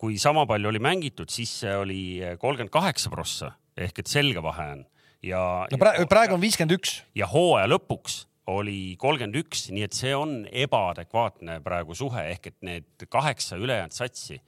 kui 0.00 0.18
sama 0.18 0.46
palju 0.50 0.68
oli 0.72 0.80
mängitud, 0.82 1.30
siis 1.30 1.52
see 1.62 1.74
oli 1.76 2.00
kolmkümmend 2.42 2.72
kaheksa 2.74 3.12
prossa. 3.12 3.52
Ehk 3.78 4.02
et 4.02 4.10
selge 4.10 4.42
vahe 4.42 4.64
on 4.74 4.80
ja 5.22 5.40
no 5.70 5.80
praegu, 5.80 6.06
praegu 6.10 6.36
on 6.36 6.42
viiskümmend 6.42 6.76
üks. 6.78 7.00
ja 7.16 7.28
hooaja 7.30 7.68
lõpuks 7.70 8.24
oli 8.50 8.96
kolmkümmend 8.98 9.36
üks, 9.44 9.68
nii 9.70 9.84
et 9.86 9.96
see 9.96 10.12
on 10.16 10.44
ebaadekvaatne 10.50 11.60
praegu 11.64 11.94
suhe 11.94 12.24
ehk 12.32 12.50
et 12.50 12.58
need 12.66 13.08
kaheksa 13.08 13.60
ülejäänud 13.60 13.94
satsi 13.94 14.40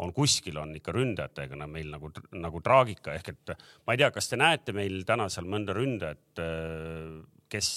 on 0.00 0.14
kuskil 0.16 0.56
on 0.60 0.72
ikka 0.76 0.94
ründajatega 0.96 1.58
no 1.60 1.68
meil 1.68 1.90
nagu, 1.92 2.10
nagu 2.32 2.62
traagika 2.64 3.14
ehk 3.18 3.32
et 3.34 3.54
ma 3.84 3.94
ei 3.94 4.00
tea, 4.00 4.10
kas 4.14 4.30
te 4.30 4.38
näete 4.40 4.74
meil 4.76 5.02
täna 5.08 5.28
seal 5.32 5.48
mõnda 5.50 5.74
ründajat, 5.76 6.40
kes, 7.52 7.70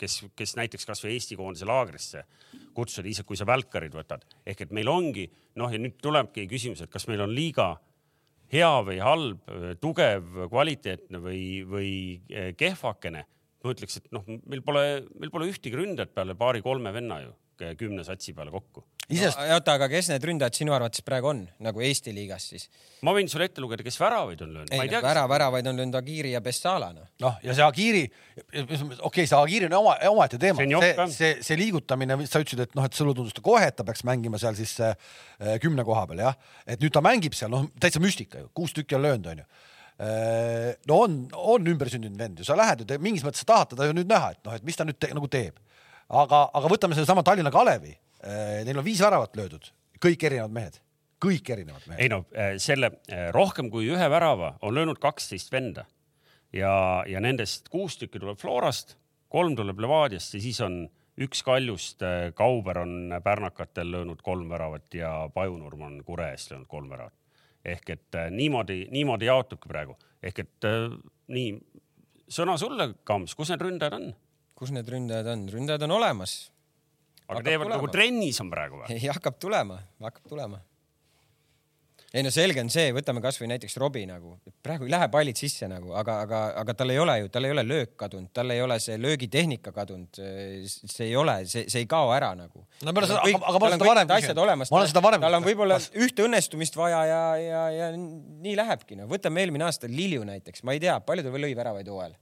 kes, 0.00 0.18
kes 0.36 0.56
näiteks 0.60 0.88
kasvõi 0.88 1.14
Eesti 1.16 1.38
koondise 1.40 1.68
laagrisse 1.68 2.24
kutsuda, 2.76 3.08
isegi 3.08 3.26
kui 3.30 3.38
sa 3.38 3.48
välkarid 3.48 3.96
võtad, 3.96 4.26
ehk 4.46 4.66
et 4.66 4.74
meil 4.76 4.90
ongi 4.92 5.24
noh, 5.58 5.72
ja 5.72 5.80
nüüd 5.80 5.96
tulebki 6.02 6.46
küsimus, 6.50 6.84
et 6.84 6.92
kas 6.92 7.08
meil 7.08 7.24
on 7.24 7.32
liiga 7.34 7.72
hea 8.52 8.70
või 8.84 9.00
halb, 9.04 9.50
tugev, 9.82 10.44
kvaliteetne 10.48 11.20
või, 11.22 11.42
või 11.68 11.90
eh, 12.30 12.52
kehvakene. 12.56 13.24
ma 13.64 13.74
ütleks, 13.74 13.98
et 14.00 14.12
noh, 14.14 14.24
meil 14.46 14.62
pole, 14.62 14.84
meil 15.18 15.32
pole 15.34 15.50
ühtegi 15.50 15.76
ründajat 15.76 16.14
peale 16.14 16.36
paari-kolme 16.38 16.92
venna 16.94 17.20
ju 17.24 17.34
kümne 17.78 18.04
satsi 18.06 18.32
peale 18.32 18.54
kokku. 18.54 18.84
isest-, 19.12 19.40
oota, 19.54 19.74
aga 19.78 19.88
kes 19.90 20.10
need 20.12 20.24
ründajad 20.28 20.58
sinu 20.60 20.74
arvates 20.76 21.04
praegu 21.06 21.30
on 21.30 21.44
nagu 21.64 21.82
Eesti 21.84 22.12
liigas 22.16 22.48
siis? 22.52 22.66
ma 23.06 23.14
võin 23.16 23.30
sulle 23.30 23.48
ette 23.48 23.62
lugeda, 23.62 23.84
kes 23.86 23.96
väravaid 24.00 24.42
on 24.44 24.52
löönud. 24.56 24.72
ei 24.72 24.80
ma 24.80 24.88
ei 24.88 24.92
tea, 24.92 25.02
vära, 25.04 25.22
väravaid 25.30 25.70
on 25.70 25.80
löönud 25.80 25.98
Agiri 26.00 26.34
ja 26.34 26.42
Bessala 26.44 26.90
noh. 26.96 27.06
noh, 27.24 27.38
ja 27.44 27.56
see 27.56 27.64
Agiri, 27.66 28.04
okei 28.42 28.98
okay,, 29.10 29.28
see 29.30 29.38
Agiri 29.38 29.70
on 29.70 29.78
oma, 29.80 29.96
omaette 30.10 30.40
teema, 30.42 30.64
See 30.64 30.92
see 30.92 31.08
see, 31.16 31.32
see 31.50 31.60
liigutamine, 31.60 32.20
sa 32.26 32.42
ütlesid, 32.42 32.66
et 32.66 32.76
noh, 32.78 32.88
et 32.88 32.98
sulle 32.98 33.14
tundus 33.16 33.36
ta 33.36 33.44
kohe, 33.44 33.64
et 33.70 33.78
ta 33.78 33.86
peaks 33.86 34.04
mängima 34.08 34.40
seal 34.40 34.56
siis 34.58 34.76
äh, 34.84 34.94
kümne 35.62 35.86
koha 35.88 36.04
peal 36.10 36.26
jah, 36.26 36.38
et 36.66 36.82
nüüd 36.82 36.94
ta 36.94 37.04
mängib 37.04 37.36
seal, 37.38 37.52
noh, 37.54 37.68
täitsa 37.80 38.02
müstika 38.02 38.44
ju, 38.44 38.52
kuus 38.56 38.76
tükki 38.76 38.98
on 38.98 39.06
löönud, 39.08 39.32
onju 39.34 39.48
no 39.98 40.98
on, 41.02 41.14
on 41.34 41.70
ümbersündinud 41.72 42.18
vend 42.18 42.38
ju, 42.38 42.46
sa 42.46 42.54
lähed 42.58 42.84
ju, 42.84 42.98
mingis 43.02 43.24
mõttes 43.26 43.42
sa 43.42 43.48
tahad 43.50 43.72
teda 43.72 43.88
ju 43.88 43.96
nüüd 43.98 44.10
näha, 44.10 44.30
et 44.36 44.44
noh, 44.46 44.54
et 44.54 44.66
mis 44.66 44.78
ta 44.78 44.86
nüüd 44.86 44.98
te, 45.00 45.10
nagu 45.14 45.26
teeb. 45.30 45.56
aga, 46.08 46.44
aga 46.54 46.70
võtame 46.70 46.94
sedasama 46.96 47.24
Tallinna 47.26 47.50
Kalevi. 47.52 47.96
Neil 48.24 48.78
on 48.78 48.84
viis 48.86 49.00
väravat 49.02 49.36
löödud, 49.38 49.68
kõik 50.02 50.24
erinevad 50.26 50.54
mehed, 50.54 50.78
kõik 51.22 51.50
erinevad 51.54 51.84
mehed. 51.86 52.00
ei 52.02 52.10
no 52.10 52.24
eh, 52.34 52.56
selle 52.62 52.92
eh, 53.06 53.28
rohkem 53.34 53.70
kui 53.70 53.86
ühe 53.92 54.08
värava 54.10 54.56
on 54.62 54.74
löönud 54.74 54.98
kaksteist 55.02 55.52
venda 55.52 55.84
ja, 56.52 57.04
ja 57.06 57.22
nendest 57.22 57.68
kuus 57.70 57.98
tükki 58.00 58.18
tuleb 58.22 58.40
Florast, 58.40 58.96
kolm 59.30 59.56
tuleb 59.58 59.78
Levadiast 59.84 60.34
ja 60.34 60.42
siis 60.42 60.60
on 60.64 60.84
üks 61.18 61.42
Kaljust, 61.42 62.02
Kauber 62.38 62.78
on 62.84 63.14
pärnakatel 63.24 63.90
löönud 63.90 64.22
kolm 64.22 64.50
väravat 64.50 64.94
ja 64.94 65.30
Pajunurm 65.34 65.82
on 65.82 65.96
Kure 66.06 66.30
eest 66.30 66.52
löönud 66.52 66.70
kolm 66.70 66.90
väravat. 66.90 67.14
ehk 67.64 67.90
et 67.90 68.16
niimoodi, 68.30 68.86
niimoodi 68.90 69.26
jaotubki 69.26 69.68
praegu, 69.68 69.96
ehk 70.22 70.38
et 70.38 70.66
nii, 71.28 71.50
sõna 72.30 72.54
sulle, 72.60 72.92
Kams, 73.04 73.34
kus 73.34 73.50
need 73.52 73.64
ründajad 73.64 73.96
on? 73.98 74.12
kus 74.58 74.72
need 74.74 74.88
ründajad 74.90 75.32
on? 75.32 75.48
ründajad 75.52 75.86
on 75.86 75.96
olemas. 75.98 76.36
Aga 77.28 77.44
teevad 77.44 77.70
nagu 77.74 77.92
trennis 77.92 78.40
on 78.44 78.50
praegu 78.52 78.82
või? 78.82 78.96
ei, 78.96 79.06
hakkab 79.12 79.38
tulema, 79.40 79.78
hakkab 80.04 80.28
tulema. 80.30 80.60
ei 82.08 82.22
no 82.24 82.30
selge 82.32 82.62
on 82.62 82.70
see, 82.72 82.88
võtame 82.96 83.20
kasvõi 83.24 83.50
näiteks 83.50 83.76
Robbie 83.80 84.06
nagu, 84.08 84.36
praegu 84.64 84.86
ei 84.86 84.92
lähe 84.94 85.10
pallid 85.12 85.36
sisse 85.40 85.68
nagu, 85.68 85.92
aga, 86.00 86.18
aga, 86.24 86.40
aga 86.62 86.74
tal 86.78 86.92
ei 86.94 87.00
ole 87.02 87.18
ju, 87.20 87.30
tal 87.34 87.44
ei 87.44 87.52
ole 87.52 87.64
löök 87.68 87.92
kadunud, 88.00 88.30
tal 88.36 88.54
ei 88.54 88.62
ole 88.64 88.78
see 88.80 88.96
löögitehnika 89.00 89.74
kadunud. 89.76 90.20
see 90.64 91.08
ei 91.10 91.16
ole, 91.20 91.40
see, 91.50 91.66
see 91.68 91.84
ei 91.84 91.90
kao 91.90 92.14
ära 92.16 92.30
nagu. 92.38 92.64
no 92.82 92.94
ma 92.94 93.02
olen 93.02 93.10
seda, 93.12 93.24
aga, 93.26 93.42
aga 93.42 93.58
ma 93.58 93.68
olen 93.68 93.78
seda 93.78 93.90
varem 93.90 94.12
küsinud. 94.14 94.40
ma 94.70 94.80
olen 94.80 94.92
seda 94.94 95.04
varem 95.08 95.26
tal 95.26 95.40
on 95.40 95.48
võib-olla 95.50 95.80
ühte 96.06 96.24
õnnestumist 96.24 96.80
vaja 96.80 97.02
ja, 97.10 97.20
ja, 97.42 97.66
ja 97.76 97.90
nii 97.98 98.56
lähebki. 98.62 98.96
no 99.02 99.10
võtame 99.10 99.44
eelmine 99.44 99.68
aasta 99.68 99.90
Lilju 99.90 100.24
näiteks, 100.28 100.64
ma 100.64 100.76
ei 100.76 100.80
tea, 100.86 100.96
palju 101.04 101.28
ta 101.28 101.44
lõi 101.44 101.52
väravaid 101.58 101.92
hooajal 101.92 102.16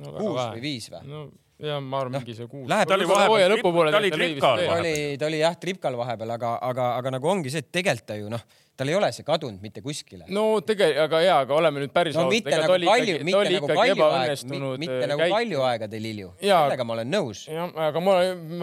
no,? 0.00 0.16
kuus 0.16 0.40
või 0.56 0.64
viis 0.64 0.88
või 0.94 1.04
no.? 1.04 1.28
Jah, 1.58 1.82
ma 1.82 2.04
arvan, 2.04 2.20
mingi 2.20 2.36
see 2.38 2.48
kuus. 2.50 2.68
Ta 2.68 2.96
oli 2.96 3.08
vahepeal, 3.08 3.56
lõpupoole 3.56 3.92
ta 3.94 4.00
oli 4.02 4.12
tripkal 4.14 4.62
vahepeal. 4.62 5.18
ta 5.18 5.28
oli 5.30 5.42
jah, 5.42 5.58
tripkal 5.58 5.98
vahepeal, 5.98 6.36
aga, 6.38 6.54
aga, 6.70 6.88
aga 7.02 7.14
nagu 7.18 7.34
ongi 7.34 7.52
see, 7.54 7.64
et 7.64 7.70
tegelikult 7.74 8.10
ta 8.12 8.18
ju 8.20 8.32
noh 8.32 8.46
tal 8.78 8.90
ei 8.92 8.94
ole 8.94 9.08
see 9.14 9.26
kadunud 9.26 9.62
mitte 9.62 9.82
kuskile. 9.82 10.26
no 10.30 10.44
tegelikult, 10.62 11.00
aga 11.08 11.20
jaa, 11.24 11.38
aga 11.44 11.56
oleme 11.56 11.82
nüüd 11.82 11.94
päris 11.94 12.14
no, 12.14 12.26
ausad. 12.28 12.36
mitte 12.36 12.60
nagu 12.62 12.76
palju, 12.86 13.16
mitte 13.26 13.50
nagu 13.56 13.70
palju 13.72 14.06
aega, 14.06 14.36
mitte 14.84 15.08
nagu 15.10 15.26
palju 15.32 15.64
aega 15.66 15.88
teil 15.94 16.06
Ilju. 16.12 16.28
sellega 16.42 16.86
ma 16.86 16.94
olen 16.94 17.10
nõus. 17.10 17.42
jah, 17.50 17.72
aga 17.88 18.02
ma, 18.04 18.14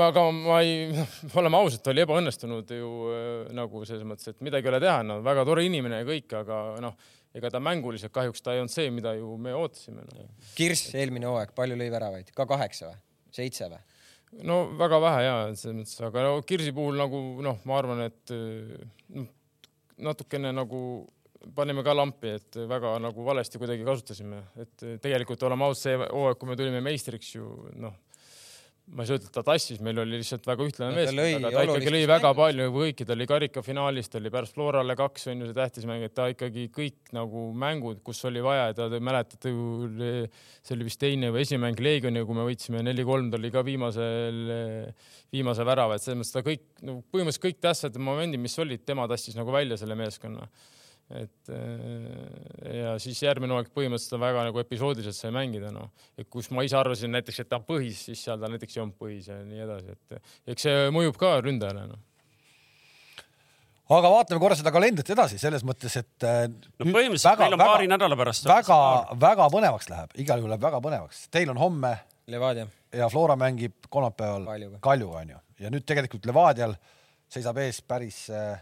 aga 0.07 0.25
ma 0.37 0.61
ei, 0.63 1.03
oleme 1.41 1.59
ausad, 1.59 1.83
ta 1.83 1.91
oli 1.91 2.05
ebaõnnestunud 2.05 2.71
ju 2.77 2.93
äh, 3.11 3.27
nagu 3.59 3.83
selles 3.89 4.07
mõttes, 4.07 4.31
et 4.31 4.39
midagi 4.45 4.71
ei 4.71 4.75
ole 4.75 4.81
teha, 4.85 5.01
no 5.03 5.19
väga 5.25 5.43
tore 5.51 5.67
inimene 5.67 5.99
ja 5.99 6.07
kõik, 6.07 6.37
aga 6.45 6.61
noh, 6.85 6.95
ega 7.35 7.51
ta 7.51 7.61
mänguliselt 7.63 8.13
kahjuks 8.15 8.43
ta 8.43 8.55
ei 8.55 8.61
olnud 8.63 8.73
see, 8.73 8.91
mida 8.93 9.15
ju 9.17 9.35
me 9.41 9.55
ootasime 9.57 10.05
no.. 10.05 10.29
Kirss 10.55 10.93
eelmine 10.95 11.27
hooaeg, 11.29 11.51
palju 11.57 11.77
lõi 11.79 11.89
väravaid, 11.93 12.31
ka 12.35 12.47
kaheksa 12.49 12.91
või, 12.91 13.01
seitse 13.35 13.69
või? 13.71 13.81
no 14.43 14.61
väga 14.79 14.99
vähe 15.03 15.25
ja 15.25 15.33
selles 15.53 15.77
mõttes, 15.81 15.97
aga 16.07 16.23
no 16.25 16.37
Kirsi 16.47 16.73
puhul 16.75 16.97
nagu 16.99 17.21
noh, 17.45 17.59
ma 17.67 17.79
arvan, 17.79 18.05
et 18.09 18.33
noh, 19.15 19.27
natukene 20.05 20.51
nagu 20.55 20.79
panime 21.55 21.83
ka 21.85 21.93
lampi, 21.93 22.33
et 22.39 22.57
väga 22.67 22.95
nagu 23.03 23.25
valesti 23.25 23.61
kuidagi 23.61 23.85
kasutasime, 23.85 24.41
et 24.61 24.87
tegelikult 25.03 25.43
oleme 25.45 25.67
ausad, 25.67 25.83
see 25.83 25.99
hooaeg, 26.01 26.39
kui 26.41 26.49
me 26.49 26.57
tulime 26.59 26.81
meistriks 26.83 27.35
ju 27.35 27.51
noh, 27.79 27.95
ma 28.93 29.01
ei 29.01 29.09
saa 29.09 29.17
ütelda, 29.17 29.31
et 29.31 29.33
ta 29.33 29.43
tassis, 29.47 29.79
meil 29.83 29.97
oli 30.03 30.19
lihtsalt 30.19 30.45
väga 30.45 30.65
ühtlane 30.67 30.93
no, 30.93 30.97
meeskond, 30.99 31.47
aga 31.49 31.55
ta 31.55 31.63
ikkagi 31.65 31.93
lõi 31.93 32.01
väga 32.05 32.29
mängu. 32.29 32.37
palju 32.39 32.67
kõiki, 32.75 33.07
ta 33.07 33.15
oli 33.15 33.27
karikafinaalis, 33.31 34.09
ta 34.11 34.19
oli 34.19 34.31
pärast 34.35 34.57
Florale 34.57 34.95
kaks 34.99 35.25
on 35.31 35.41
ju 35.41 35.49
see 35.49 35.57
tähtis 35.57 35.87
mäng, 35.89 36.05
et 36.05 36.13
ta 36.13 36.27
ikkagi 36.29 36.67
kõik 36.75 37.13
nagu 37.17 37.47
mängud, 37.65 38.03
kus 38.05 38.21
oli 38.29 38.43
vaja, 38.45 38.69
ta 38.77 38.87
te 38.93 39.01
mäletate 39.01 39.53
ju, 39.55 39.89
see 40.61 40.77
oli 40.77 40.89
vist 40.89 41.01
teine 41.01 41.33
või 41.33 41.41
esimene 41.47 41.71
mäng 41.71 41.81
Leegioniga, 41.87 42.29
kui 42.29 42.37
me 42.37 42.45
võitsime 42.45 42.85
neli-kolm, 42.85 43.33
ta 43.33 43.41
oli 43.41 43.51
ka 43.55 43.65
viimasel, 43.65 44.39
viimase 45.33 45.65
värava, 45.65 45.97
et 45.97 46.05
selles 46.05 46.21
mõttes 46.21 46.37
ta 46.37 46.45
kõik 46.45 46.67
no 46.85 46.99
põhimõtteliselt 47.09 47.47
kõik 47.49 47.61
tähtsad 47.65 47.97
momendid, 47.97 48.43
mis 48.43 48.61
olid, 48.61 48.85
tema 48.85 49.09
tassis 49.09 49.37
nagu 49.39 49.53
välja 49.55 49.81
selle 49.81 49.97
meeskonna 49.97 50.45
et 51.13 51.51
äh, 51.53 52.77
ja 52.79 52.95
siis 53.01 53.19
järgmine 53.21 53.53
hooaeg 53.53 53.69
põhimõtteliselt 53.75 54.21
väga 54.21 54.47
nagu 54.47 54.61
episoodiliselt 54.61 55.17
sai 55.17 55.33
mängida, 55.35 55.69
noh. 55.73 55.91
et 56.17 56.29
kus 56.31 56.49
ma 56.55 56.65
ise 56.65 56.79
arvasin 56.79 57.13
näiteks, 57.13 57.43
et 57.43 57.51
ta 57.51 57.59
on 57.59 57.67
põhis, 57.67 58.07
siis 58.07 58.23
seal 58.25 58.41
ta 58.41 58.49
näiteks 58.49 58.77
ei 58.77 58.81
olnud 58.81 58.97
põhis 58.97 59.29
ja 59.29 59.37
nii 59.45 59.63
edasi, 59.67 59.93
et 59.93 60.51
eks 60.55 60.67
see 60.67 60.89
mõjub 60.95 61.21
ka 61.21 61.37
ründajale, 61.45 61.87
noh. 61.93 62.03
Aga 63.95 64.09
vaatame 64.09 64.41
korra 64.41 64.55
seda 64.57 64.71
kalendrit 64.73 65.09
edasi 65.13 65.37
selles 65.37 65.61
mõttes, 65.61 65.93
et 66.01 66.25
äh, 66.25 66.47
no 66.49 66.87
põhimõtteliselt 66.89 67.43
meil 67.43 67.53
on 67.53 67.61
väga, 67.61 67.69
paari 67.69 67.89
nädala 67.91 68.17
pärast 68.17 68.49
väga-väga 68.49 69.49
põnevaks 69.53 69.91
läheb, 69.93 70.15
igal 70.25 70.41
juhul 70.41 70.55
läheb 70.55 70.65
väga 70.65 70.81
põnevaks. 70.81 71.27
Teil 71.29 71.53
on 71.53 71.61
homme 71.61 71.93
Levadia. 72.33 72.65
ja 72.89 73.09
Flora 73.13 73.35
mängib 73.37 73.85
kolmapäeval 73.93 74.79
Kaljuga. 74.81 75.21
Onju 75.21 75.37
ja 75.61 75.69
nüüd 75.69 75.85
tegelikult 75.87 76.25
Levadial 76.25 76.73
seisab 77.31 77.59
ees 77.61 77.81
päris 77.85 78.25
äh, 78.33 78.57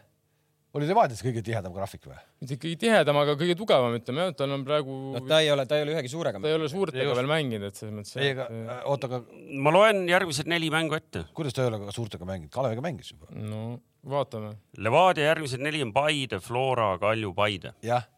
oli 0.77 0.87
Levadias 0.89 1.21
kõige 1.21 1.43
tihedam 1.45 1.73
graafik 1.75 2.07
või? 2.09 2.17
mitte 2.41 2.57
kõige 2.61 2.79
tihedam, 2.81 3.17
aga 3.21 3.35
kõige 3.37 3.55
tugevam, 3.57 3.93
ütleme 3.97 4.25
jah, 4.25 4.31
tal 4.37 4.55
on 4.55 4.63
praegu. 4.65 4.95
no 5.13 5.21
ta 5.27 5.41
ei 5.43 5.51
ole, 5.53 5.65
ta 5.69 5.77
ei 5.77 5.85
ole 5.85 5.93
ühegi 5.93 6.09
suurega. 6.11 6.41
ta 6.41 6.49
ei 6.49 6.57
ole 6.57 6.69
suurtega 6.71 7.17
veel 7.19 7.29
mänginud, 7.29 7.67
et 7.69 7.79
selles 7.79 7.93
mõttes. 7.99 8.15
ei, 8.17 8.31
aga 8.33 8.47
äh, 8.49 8.79
oota, 8.89 9.09
aga. 9.11 9.19
ma 9.65 9.73
loen 9.75 10.01
järgmised 10.09 10.49
neli 10.49 10.71
mängu 10.73 10.97
ette. 10.97 11.27
kuidas 11.37 11.57
ta 11.57 11.65
ei 11.65 11.69
ole 11.69 11.93
suurtega 11.93 12.25
mänginud, 12.29 12.53
Kaleviga 12.55 12.85
mängis 12.85 13.13
juba? 13.13 13.29
no 13.37 13.77
vaatame. 14.15 14.55
Levadia 14.81 15.29
järgmised 15.29 15.61
neli 15.63 15.83
on 15.85 15.93
Paide, 15.95 16.41
Flora, 16.43 16.89
Kalju, 17.01 17.35
Paide. 17.37 17.75
jah. 17.85 18.09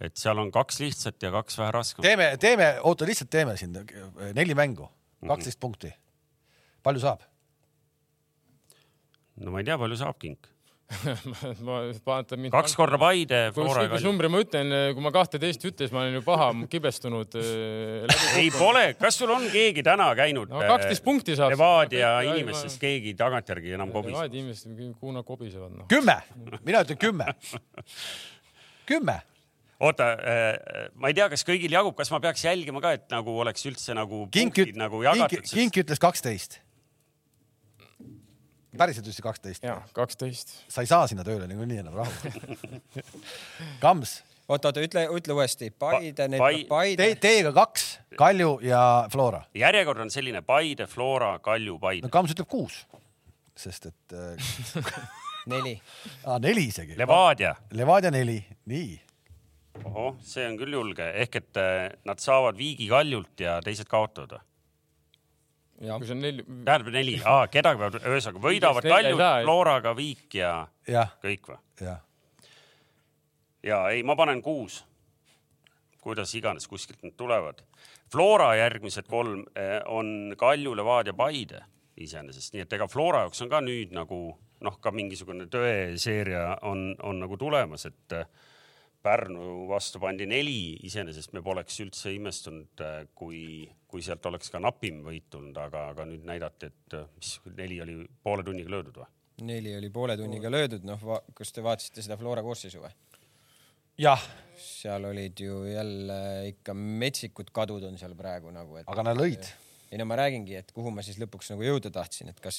et 0.00 0.16
seal 0.16 0.40
on 0.40 0.50
kaks 0.52 0.80
lihtsat 0.80 1.20
ja 1.20 1.34
kaks 1.36 1.60
vähe 1.60 1.76
raskemat. 1.76 2.08
teeme, 2.08 2.32
teeme, 2.40 2.72
oota, 2.88 3.08
lihtsalt 3.08 3.32
teeme 3.32 3.60
siin 3.60 3.76
neli 4.32 4.56
mängu, 4.56 4.88
kaksteist 5.20 5.58
mm 5.58 5.58
-hmm. 5.58 5.60
punkti. 5.60 5.94
palju 6.82 7.04
saab? 7.04 7.28
no 9.36 9.52
ma 9.52 9.60
ei 9.60 9.68
tea, 9.68 9.76
palju 9.78 10.00
saab 10.00 10.16
kink 10.18 10.55
ma 11.66 11.80
vaatan 12.06 12.40
mind. 12.40 12.52
kaks 12.54 12.76
korda 12.78 12.98
Paide. 13.00 13.40
mis 13.90 14.04
numbri 14.06 14.30
ma 14.30 14.40
ütlen, 14.44 14.70
kui 14.94 15.02
ma 15.02 15.10
kahteteist 15.14 15.64
ütles, 15.66 15.92
ma 15.94 16.04
olen 16.04 16.18
ju 16.18 16.22
paha 16.26 16.48
kibestunud 16.70 17.34
äh,. 17.40 18.18
ei 18.38 18.52
pole, 18.54 18.84
kas 19.00 19.18
sul 19.18 19.32
on 19.34 19.48
keegi 19.50 19.82
täna 19.86 20.08
käinud 20.18 20.52
no,? 20.52 20.62
kaksteist 20.62 21.04
punkti 21.06 21.34
saab. 21.38 21.56
Levadia 21.56 22.12
inimestest 22.30 22.78
keegi 22.82 23.16
tagantjärgi 23.18 23.74
enam 23.74 23.90
kobiseb? 23.94 24.14
Levadia 24.14 24.44
inimesed, 24.44 24.76
kuhu 25.00 25.14
nad 25.16 25.26
kobisevad 25.26 25.74
no.? 25.74 25.88
kümme, 25.90 26.20
mina 26.62 26.84
ütlen 26.86 27.00
kümme. 27.02 27.32
kümme 28.86 29.20
oota 29.82 30.12
äh,, 30.14 30.86
ma 30.94 31.10
ei 31.10 31.18
tea, 31.18 31.26
kas 31.32 31.42
kõigil 31.48 31.74
jagub, 31.74 31.96
kas 31.98 32.12
ma 32.14 32.22
peaks 32.22 32.46
jälgima 32.46 32.80
ka, 32.84 32.94
et 32.96 33.10
nagu 33.12 33.34
oleks 33.42 33.66
üldse 33.68 33.96
nagu 33.98 34.24
kink, 34.30 34.54
punktid 34.54 34.78
nagu 34.78 35.02
jagatud? 35.04 35.42
kink, 35.42 35.58
kink 35.58 35.82
ütles 35.82 36.00
kaksteist 36.00 36.60
päriselt 38.80 39.06
ütlesid 39.06 39.24
kaksteist? 39.24 39.66
jaa, 39.66 39.80
kaksteist. 39.96 40.54
sa 40.68 40.84
ei 40.84 40.90
saa 40.90 41.06
sinna 41.10 41.24
tööle 41.26 41.48
niikuinii 41.50 41.82
enam 41.82 42.00
rahu 42.00 42.12
Kams. 43.84 44.18
oota, 44.48 44.70
oota, 44.70 44.84
ütle, 44.84 45.06
ütle 45.16 45.36
uuesti. 45.36 45.70
Paide 45.70 46.28
pa, 46.28 46.40
Pai... 46.44 46.64
Paide 46.70 47.02
Te,. 47.02 47.20
Teiega 47.26 47.52
kaks, 47.56 47.88
Kalju 48.18 48.58
ja 48.66 48.80
Flora. 49.12 49.44
järjekord 49.54 50.06
on 50.06 50.12
selline 50.14 50.42
Paide, 50.46 50.88
Flora, 50.90 51.36
Kalju, 51.44 51.78
Paide. 51.82 52.06
no 52.06 52.12
Kams 52.12 52.34
ütleb 52.36 52.50
kuus, 52.50 52.82
sest 53.56 53.90
et 53.92 54.16
äh... 54.16 54.50
neli 55.52 55.76
ah,. 56.24 56.40
neli 56.42 56.68
isegi. 56.70 56.96
Levadia. 56.98 57.54
Levadia 57.76 58.10
neli, 58.14 58.40
nii. 58.72 58.90
ohoh, 59.84 60.16
see 60.24 60.46
on 60.48 60.56
küll 60.60 60.78
julge, 60.78 61.06
ehk 61.22 61.40
et 61.42 61.60
äh, 61.60 61.86
nad 62.08 62.22
saavad 62.22 62.58
Viigi 62.58 62.88
Kaljult 62.90 63.44
ja 63.44 63.58
teised 63.64 63.88
kaotavad 63.90 64.38
või? 64.38 64.46
Kui 65.76 66.08
see 66.08 66.16
on 66.16 66.22
neli. 66.24 66.44
tähendab 66.64 66.90
neli, 66.94 67.16
kedagi 67.52 67.80
peab, 67.82 67.98
ühesõnaga 68.00 68.42
võidavad 68.48 68.88
Kaljud, 68.88 69.22
Floraga 69.44 69.94
Viik 69.96 70.38
ja, 70.38 70.52
ja. 70.88 71.06
kõik 71.22 71.50
või? 71.52 71.58
ja, 71.84 71.96
ja 73.66 73.80
ei, 73.92 74.02
ma 74.06 74.16
panen 74.16 74.42
kuus. 74.44 74.82
kuidas 76.00 76.34
iganes 76.38 76.68
kuskilt 76.70 77.02
need 77.02 77.16
tulevad. 77.18 77.64
Flora 78.12 78.52
järgmised 78.54 79.08
kolm 79.10 79.42
eh, 79.58 79.80
on 79.90 80.36
Kalju, 80.38 80.76
Levadia, 80.78 81.14
Paide 81.16 81.64
iseenesest, 81.96 82.54
nii 82.54 82.62
et 82.62 82.74
ega 82.76 82.86
Flora 82.88 83.24
jaoks 83.24 83.40
on 83.42 83.50
ka 83.50 83.60
nüüd 83.64 83.94
nagu 83.96 84.20
noh, 84.64 84.76
ka 84.80 84.92
mingisugune 84.94 85.48
tõeseeria 85.52 86.58
on, 86.68 86.92
on 87.04 87.24
nagu 87.24 87.38
tulemas, 87.40 87.88
et 87.88 88.20
Pärnu 89.06 89.68
vastu 89.70 90.00
pandi 90.02 90.26
neli, 90.26 90.80
iseenesest 90.88 91.30
me 91.36 91.42
poleks 91.44 91.76
üldse 91.84 92.10
imestunud, 92.16 92.80
äh, 92.82 93.04
kui, 93.14 93.68
kui 93.96 94.04
sealt 94.04 94.26
oleks 94.28 94.52
ka 94.52 94.60
napim 94.60 95.00
võit 95.06 95.30
tulnud, 95.32 95.56
aga, 95.56 95.88
aga 95.94 96.04
nüüd 96.04 96.26
näidati, 96.28 96.68
et 96.68 96.96
äh, 96.98 97.06
mis 97.16 97.36
neli 97.56 97.80
oli 97.80 97.94
poole 98.22 98.44
tunniga 98.44 98.74
löödud 98.74 99.00
või? 99.00 99.08
neli 99.48 99.72
oli 99.76 99.88
poole 99.92 100.16
tunniga 100.16 100.50
löödud, 100.52 100.84
noh, 100.88 101.00
kas 101.36 101.52
te 101.52 101.64
vaatasite 101.64 102.04
seda 102.04 102.18
Flora 102.20 102.44
koosseisu 102.44 102.82
või? 102.82 102.92
jah. 104.00 104.20
seal 104.60 105.04
olid 105.08 105.40
ju 105.40 105.62
jälle 105.68 106.18
ikka 106.50 106.74
metsikud 106.76 107.50
kadud 107.56 107.84
on 107.88 107.96
seal 108.00 108.12
praegu 108.16 108.52
nagu, 108.52 108.76
et. 108.80 108.88
aga 108.92 109.04
nad 109.08 109.20
lõid. 109.20 109.48
ei 109.88 110.00
no 110.00 110.08
ma 110.08 110.20
räägingi, 110.20 110.58
et 110.60 110.72
kuhu 110.76 110.92
ma 110.92 111.04
siis 111.04 111.16
lõpuks 111.22 111.54
nagu 111.54 111.64
jõuda 111.64 111.92
tahtsin, 111.92 112.32
et 112.32 112.40
kas, 112.44 112.58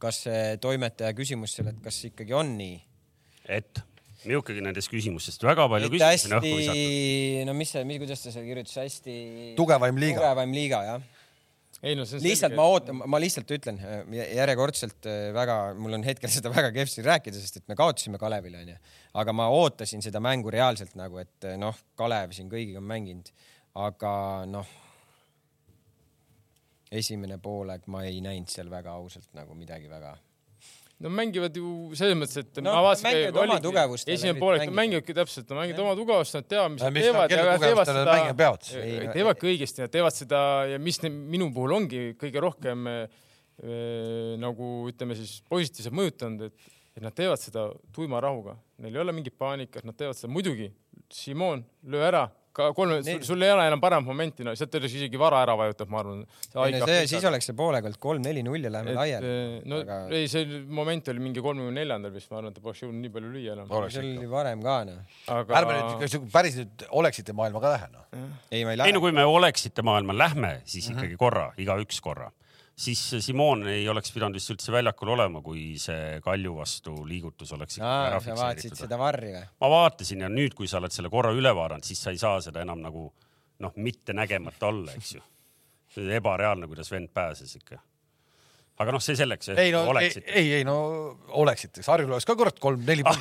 kas 0.00 0.24
see 0.26 0.56
toimetaja 0.64 1.12
küsimus 1.16 1.56
seal, 1.58 1.68
et 1.74 1.80
kas 1.84 2.00
ikkagi 2.08 2.36
on 2.36 2.56
nii? 2.56 2.80
et 3.60 3.84
Mihukegi 4.28 4.62
nendest 4.64 4.90
küsimustest 4.92 5.44
väga 5.44 5.66
palju 5.70 5.90
küsimusi 5.92 6.30
on 6.30 6.38
õhku 6.38 6.54
visatud. 6.60 7.42
no 7.48 7.56
mis 7.58 7.74
see, 7.74 7.98
kuidas 8.02 8.24
ta 8.24 8.32
seal 8.34 8.46
kirjutas, 8.48 8.78
hästi. 8.80 9.18
tugevaim 9.58 10.00
liiga. 10.00 10.20
tugevaim 10.20 10.54
liiga, 10.56 10.80
jah. 10.88 11.06
ei 11.82 11.96
no 11.98 12.06
see 12.08 12.20
on 12.20 12.24
lihtsalt 12.24 12.52
selge. 12.52 12.60
ma 12.60 12.68
ootan, 12.72 13.02
ma 13.14 13.20
lihtsalt 13.22 13.54
ütlen 13.58 13.80
järjekordselt 14.14 15.10
äh, 15.10 15.26
väga, 15.36 15.58
mul 15.78 15.98
on 15.98 16.06
hetkel 16.06 16.32
seda 16.36 16.52
väga 16.54 16.72
kehv 16.76 16.92
siin 16.92 17.08
rääkida, 17.08 17.40
sest 17.40 17.60
et 17.60 17.68
me 17.70 17.78
kaotasime 17.78 18.20
Kalevile 18.20 18.62
onju, 18.62 18.78
aga 19.22 19.36
ma 19.36 19.50
ootasin 19.52 20.04
seda 20.04 20.22
mängu 20.24 20.52
reaalselt 20.54 20.96
nagu, 21.00 21.20
et 21.22 21.50
äh, 21.50 21.58
noh, 21.60 21.76
Kalev 22.00 22.36
siin 22.36 22.52
kõigiga 22.52 22.80
on 22.82 22.88
mänginud, 22.88 23.32
aga 23.84 24.14
noh, 24.48 24.76
esimene 26.94 27.40
poolek 27.42 27.88
ma 27.90 28.04
ei 28.06 28.20
näinud 28.24 28.52
seal 28.52 28.70
väga 28.70 28.94
ausalt 28.94 29.32
nagu 29.36 29.56
midagi 29.58 29.90
väga 29.90 30.14
no 31.04 31.12
mängivad 31.12 31.56
ju 31.58 31.70
selles 31.98 32.18
mõttes, 32.18 32.40
et 32.40 32.60
no, 32.64 32.72
ma 32.72 32.82
vaatasin, 32.88 33.38
oma 33.44 33.58
tugevust. 33.62 34.10
esimene 34.14 34.40
poolek 34.40 34.72
mängivadki 34.74 35.16
täpselt, 35.16 35.48
nad 35.50 35.60
mängivad 35.62 35.84
oma 35.84 35.94
tugevust, 36.00 36.38
nad 36.38 36.48
teavad, 36.50 36.74
mis 36.74 36.84
nad 36.84 36.98
teevad 36.98 37.34
ja 37.34 37.58
teevad 37.62 37.90
seda, 37.92 39.08
teevadki 39.14 39.50
õigesti, 39.52 39.84
nad 39.84 39.94
teevad 39.94 40.16
seda 40.16 40.42
ja 40.72 40.82
mis 40.82 41.00
minu 41.04 41.50
puhul 41.54 41.76
ongi 41.78 42.04
kõige 42.20 42.42
rohkem 42.44 42.88
äh, 42.90 43.24
nagu 44.42 44.70
ütleme 44.90 45.16
siis 45.18 45.38
positiivselt 45.50 45.94
mõjutanud, 45.94 46.48
et, 46.48 46.70
et 46.96 47.04
nad 47.04 47.14
teevad 47.14 47.42
seda 47.42 47.68
tuima 47.94 48.22
rahuga 48.24 48.56
neil 48.82 48.96
ei 48.96 49.02
ole 49.02 49.14
mingit 49.14 49.36
paanikat, 49.38 49.84
nad 49.86 49.96
teevad 49.98 50.18
seda, 50.18 50.32
muidugi, 50.32 50.70
Simon, 51.12 51.62
löö 51.90 52.02
ära, 52.08 52.24
ka 52.54 52.70
kolme, 52.76 53.00
sul 53.26 53.42
ei 53.42 53.50
ole 53.54 53.66
enam 53.70 53.82
paremat 53.82 54.06
momenti, 54.06 54.46
no 54.46 54.54
sealt 54.58 54.76
oleks 54.78 54.94
isegi 55.00 55.20
vara 55.20 55.42
ära 55.42 55.56
vajutab, 55.58 55.90
ma 55.90 56.02
arvan. 56.02 56.22
siis 57.10 57.26
oleks 57.30 57.50
see 57.50 57.56
poole 57.58 57.80
pealt 57.82 57.98
kolm-neli-null 58.02 58.68
ja 58.68 58.72
läheme 58.76 58.94
laiali. 58.98 59.32
no 59.70 59.80
Aga- 59.82 60.00
ei, 60.14 60.28
see 60.30 60.62
moment 60.80 61.10
oli 61.12 61.24
mingi 61.24 61.42
kolmekümne 61.44 61.80
neljandal 61.80 62.14
vist, 62.14 62.30
ma 62.30 62.40
arvan, 62.40 62.54
et 62.54 62.60
ta 62.60 62.64
poleks 62.64 62.84
jõudnud 62.84 63.02
nii 63.02 63.14
palju 63.16 63.32
lüüa 63.34 63.56
enam. 63.58 63.72
oleks 63.80 63.98
see 63.98 64.04
oli 64.06 64.30
varem 64.30 64.62
ka 64.64 64.78
noh. 64.88 65.18
aga 65.38 65.58
ärme 65.60 65.78
nüüd 65.80 66.04
kas 66.04 66.16
päris 66.32 66.60
nüüd 66.60 66.86
oleksite 67.02 67.36
maailma 67.36 67.62
ka 67.64 67.74
lähe 67.74 67.90
noh. 67.92 68.06
ei, 68.50 68.62
ma 68.62 68.74
ei 68.74 68.74
ei 68.74 68.82
lähe 68.82 68.94
no. 68.94 69.02
kui 69.02 69.14
me 69.14 69.24
oleksite 69.28 69.84
maailma, 69.86 70.16
lähme 70.16 70.54
siis 70.68 70.88
ikkagi 70.92 71.18
korra, 71.20 71.50
igaüks 71.60 72.00
korra, 72.04 72.30
siis 72.76 73.02
Simon 73.20 73.66
ei 73.70 73.88
oleks 73.88 74.12
pidanud 74.14 74.34
vist 74.38 74.50
üldse 74.54 74.72
väljakul 74.74 75.12
olema, 75.14 75.42
kui 75.42 75.74
see 75.80 76.18
Kalju 76.24 76.56
vastu 76.56 76.96
liigutus 77.06 77.52
oleks 77.54 77.78
ikkagi 77.78 78.08
ära 78.08 78.20
sa 78.20 78.34
vaatasid 78.34 78.56
fikseeritud. 78.56 78.82
seda 78.82 78.98
varri 78.98 79.30
või? 79.34 79.44
ma 79.62 79.70
vaatasin 79.76 80.26
ja 80.26 80.30
nüüd, 80.32 80.56
kui 80.58 80.70
sa 80.70 80.80
oled 80.80 80.94
selle 80.94 81.10
korra 81.12 81.32
üle 81.36 81.54
vaadanud, 81.54 81.86
siis 81.86 82.02
sa 82.02 82.14
ei 82.14 82.20
saa 82.20 82.40
seda 82.44 82.64
enam 82.66 82.82
nagu 82.82 83.06
noh, 83.62 83.74
mitte 83.76 84.16
nägemata 84.16 84.70
olla, 84.70 84.94
eks 84.98 85.14
ju. 85.16 85.24
ebareaalne, 86.18 86.66
kuidas 86.66 86.90
vend 86.90 87.12
pääses 87.14 87.54
ikka. 87.56 87.78
Aga 88.82 88.94
noh, 88.94 89.02
see 89.02 89.14
selleks. 89.18 89.52
ei 89.54 89.70
no 89.70 89.84
ei, 89.84 89.90
oleksite. 89.92 90.30
ei, 90.34 90.52
ei 90.58 90.64
no 90.66 90.76
oleksite, 91.40 91.84
Harjul 91.86 92.14
oleks 92.14 92.26
ka 92.26 92.34
kurat 92.38 92.58
kolm-neli 92.62 93.04
Ah, 93.04 93.18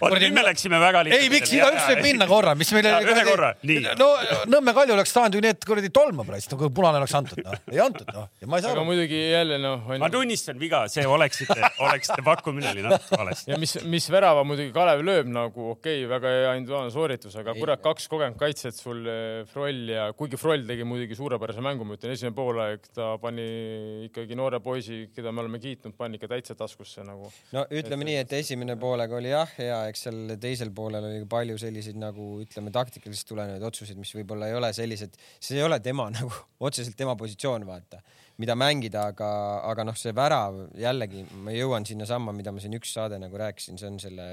vot 0.00 0.14
nüüd 0.20 0.34
me 0.36 0.42
läksime 0.46 0.78
väga 0.82 1.02
ei, 1.08 1.28
miks 1.32 1.52
igaüks 1.54 1.86
võib 1.88 2.02
minna 2.04 2.28
korra, 2.30 2.54
mis 2.58 2.70
meil 2.76 2.86
Jaa, 2.86 3.00
ühe 3.02 3.24
korra, 3.26 3.50
nii. 3.66 3.94
no 3.98 4.08
Nõmme 4.50 4.74
Kalju 4.76 4.94
oleks 4.94 5.14
saanud 5.14 5.38
ju 5.38 5.42
need 5.44 5.64
kuradi 5.66 5.90
tolma 5.94 6.26
praegu, 6.26 6.46
nagu 6.52 6.68
punane 6.76 7.00
oleks 7.00 7.14
antud, 7.18 7.40
noh, 7.44 7.56
ei 7.72 7.80
antud, 7.82 8.10
noh, 8.14 8.28
ja 8.42 8.50
ma 8.50 8.60
ei 8.60 8.66
saa 8.66 8.74
aga 8.76 8.84
muidugi 8.86 9.20
jälle 9.32 9.58
noh, 9.62 9.88
ma 10.02 10.10
tunnistan 10.12 10.60
viga, 10.60 10.84
see 10.92 11.06
oleksite, 11.08 11.56
oleksite 11.86 12.24
pakkumine 12.26 12.70
oli 12.74 12.84
natuke 12.86 13.18
valesti. 13.18 13.50
ja 13.52 13.58
mis, 13.60 13.76
mis 13.90 14.08
värava 14.12 14.44
muidugi 14.46 14.70
Kalev 14.74 15.02
lööb 15.06 15.30
nagu 15.32 15.70
okei 15.74 16.04
okay,, 16.04 16.10
väga 16.10 16.34
hea 16.36 16.54
individuaalne 16.60 16.94
sooritus, 16.94 17.34
aga 17.40 17.56
kurat, 17.58 17.82
kaks 17.84 18.06
kogenud 18.12 18.38
kaitset 18.40 18.78
sul 18.78 19.02
eh, 19.10 19.42
Froll 19.50 19.90
ja 19.94 20.08
kuigi 20.16 20.38
Froll 20.40 20.66
tegi 20.68 20.86
muidugi 20.86 21.18
suurepärase 21.18 21.64
mängu, 21.64 21.86
ma 21.88 21.98
ütlen, 21.98 22.14
esimene 22.14 22.36
poolaeg 22.36 22.86
ta 22.94 23.14
pani 23.22 23.48
ikkagi 24.08 24.36
noore 24.38 24.60
poisi, 24.64 24.83
keda 25.14 25.32
me 25.34 25.42
oleme 25.42 25.60
kiitnud, 25.62 25.94
pani 25.98 26.18
ikka 26.18 26.28
täitsa 26.30 26.56
taskusse 26.58 27.04
nagu. 27.06 27.30
no 27.54 27.64
ütleme 27.74 28.06
nii, 28.08 28.16
et 28.22 28.34
esimene 28.38 28.76
poolega 28.80 29.18
oli 29.18 29.32
jah 29.32 29.54
hea, 29.58 29.78
eks 29.90 30.06
seal 30.08 30.34
teisel 30.40 30.72
poolel 30.76 31.08
oli 31.10 31.28
palju 31.30 31.58
selliseid 31.60 31.98
nagu 32.00 32.28
ütleme 32.44 32.72
taktikalisest 32.74 33.28
tulenevaid 33.30 33.66
otsuseid, 33.70 34.00
mis 34.00 34.14
võib-olla 34.16 34.50
ei 34.50 34.58
ole 34.58 34.72
sellised, 34.76 35.18
see 35.38 35.60
ei 35.60 35.66
ole 35.66 35.80
tema 35.84 36.08
nagu 36.16 36.32
otseselt 36.64 36.96
tema 36.98 37.16
positsioon, 37.20 37.66
vaata, 37.68 38.00
mida 38.42 38.56
mängida, 38.58 39.08
aga, 39.12 39.30
aga 39.70 39.86
noh, 39.90 39.98
see 39.98 40.14
värav 40.16 40.64
jällegi 40.80 41.26
ma 41.44 41.54
jõuan 41.54 41.86
sinnasamma, 41.88 42.34
mida 42.36 42.54
ma 42.54 42.62
siin 42.62 42.76
üks 42.78 42.94
saade 42.96 43.20
nagu 43.22 43.40
rääkisin, 43.40 43.80
see 43.80 43.92
on 43.92 44.02
selle 44.02 44.28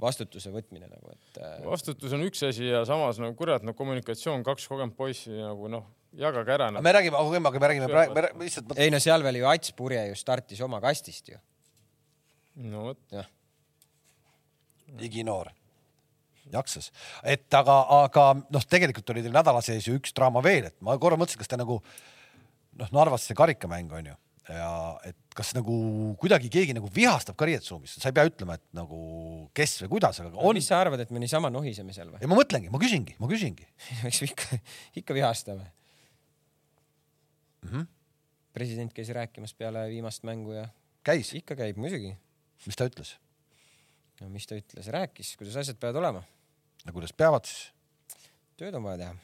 vastutuse 0.00 0.52
võtmine 0.54 0.88
nagu, 0.88 1.12
et 1.12 1.40
äh, 1.44 1.58
vastutus 1.66 2.14
on 2.16 2.24
üks 2.24 2.42
asi 2.46 2.70
ja 2.70 2.82
samas 2.88 3.20
no 3.20 3.30
kurat, 3.36 3.64
no 3.66 3.74
kommunikatsioon, 3.76 4.44
kaks 4.46 4.68
kogenud 4.70 4.96
poissi 4.96 5.34
nagu 5.36 5.68
noh, 5.72 5.88
jagage 6.18 6.54
ära 6.54 6.70
no.. 6.70 6.82
me 6.82 6.92
räägime, 6.92 7.16
aga 7.16 7.60
me 7.60 7.68
räägime 7.72 7.88
praegu, 7.90 8.14
me 8.14 8.24
räägime 8.26 8.48
lihtsalt, 8.48 8.74
ei 8.78 8.90
no 8.90 9.00
seal 9.02 9.22
veel 9.26 9.40
ju 9.40 9.48
Ats 9.50 9.74
Purje 9.76 10.06
ju 10.08 10.18
startis 10.18 10.60
oma 10.66 10.80
kastist 10.82 11.30
ju. 11.30 11.38
no 12.70 12.90
vot, 12.90 13.02
jah, 13.14 13.28
iginoor 15.00 15.52
jaksas, 16.50 16.90
et 17.22 17.46
aga, 17.54 17.76
aga 18.00 18.24
noh, 18.42 18.64
tegelikult 18.66 19.12
oli 19.14 19.22
teil 19.22 19.34
nädala 19.34 19.62
sees 19.62 19.86
ju 19.86 19.94
üks 19.98 20.16
draama 20.16 20.42
veel, 20.42 20.66
et 20.72 20.76
ma 20.82 20.98
korra 20.98 21.18
mõtlesin, 21.20 21.38
kas 21.38 21.50
te 21.50 21.60
nagu 21.60 21.78
noh, 22.80 22.90
Narvas 22.96 23.28
see 23.28 23.38
karikamäng 23.38 23.92
on 23.94 24.10
ju 24.10 24.18
ja 24.50 24.70
et 25.06 25.16
kas 25.36 25.52
nagu 25.54 25.74
kuidagi 26.18 26.50
keegi 26.50 26.74
nagu 26.74 26.88
vihastab 26.90 27.36
ka 27.38 27.46
riietusruumis, 27.46 27.94
sa 28.00 28.10
ei 28.10 28.16
pea 28.16 28.26
ütlema, 28.26 28.56
et 28.58 28.64
nagu 28.74 28.98
kes 29.54 29.76
või 29.84 29.92
kuidas, 29.94 30.18
aga 30.24 30.32
on 30.34 30.58
mis 30.58 30.66
sa 30.66 30.80
arvad, 30.82 31.04
et 31.04 31.12
me 31.14 31.22
niisama 31.22 31.52
nohiseme 31.54 31.94
seal 31.94 32.10
või? 32.10 32.18
ja 32.22 32.30
ma 32.30 32.38
mõtlengi, 32.38 32.72
ma 32.72 32.80
küsingi, 32.82 33.14
ma 33.22 33.30
küsingi. 33.30 33.68
eks 34.08 34.24
ikka, 34.26 34.58
ikka 35.02 35.16
vihastame 35.16 35.68
Mhm. 37.64 37.86
president 38.52 38.92
käis 38.94 39.08
rääkimas 39.14 39.54
peale 39.54 39.88
viimast 39.88 40.24
mängu 40.26 40.52
ja 40.52 40.68
käis, 41.06 41.34
ikka 41.34 41.56
käib 41.56 41.76
muidugi. 41.80 42.14
mis 42.66 42.76
ta 42.76 42.88
ütles? 42.88 43.16
no 44.20 44.28
mis 44.28 44.46
ta 44.46 44.58
ütles, 44.58 44.88
rääkis, 44.92 45.34
kuidas 45.40 45.56
asjad 45.56 45.80
peavad 45.80 46.00
olema. 46.02 46.22
no 46.84 46.92
kuidas 46.92 47.12
peavad 47.12 47.48
siis? 47.48 47.70
tööd 48.60 48.76
on 48.76 48.84
vaja 48.84 48.98
teha. 49.04 49.14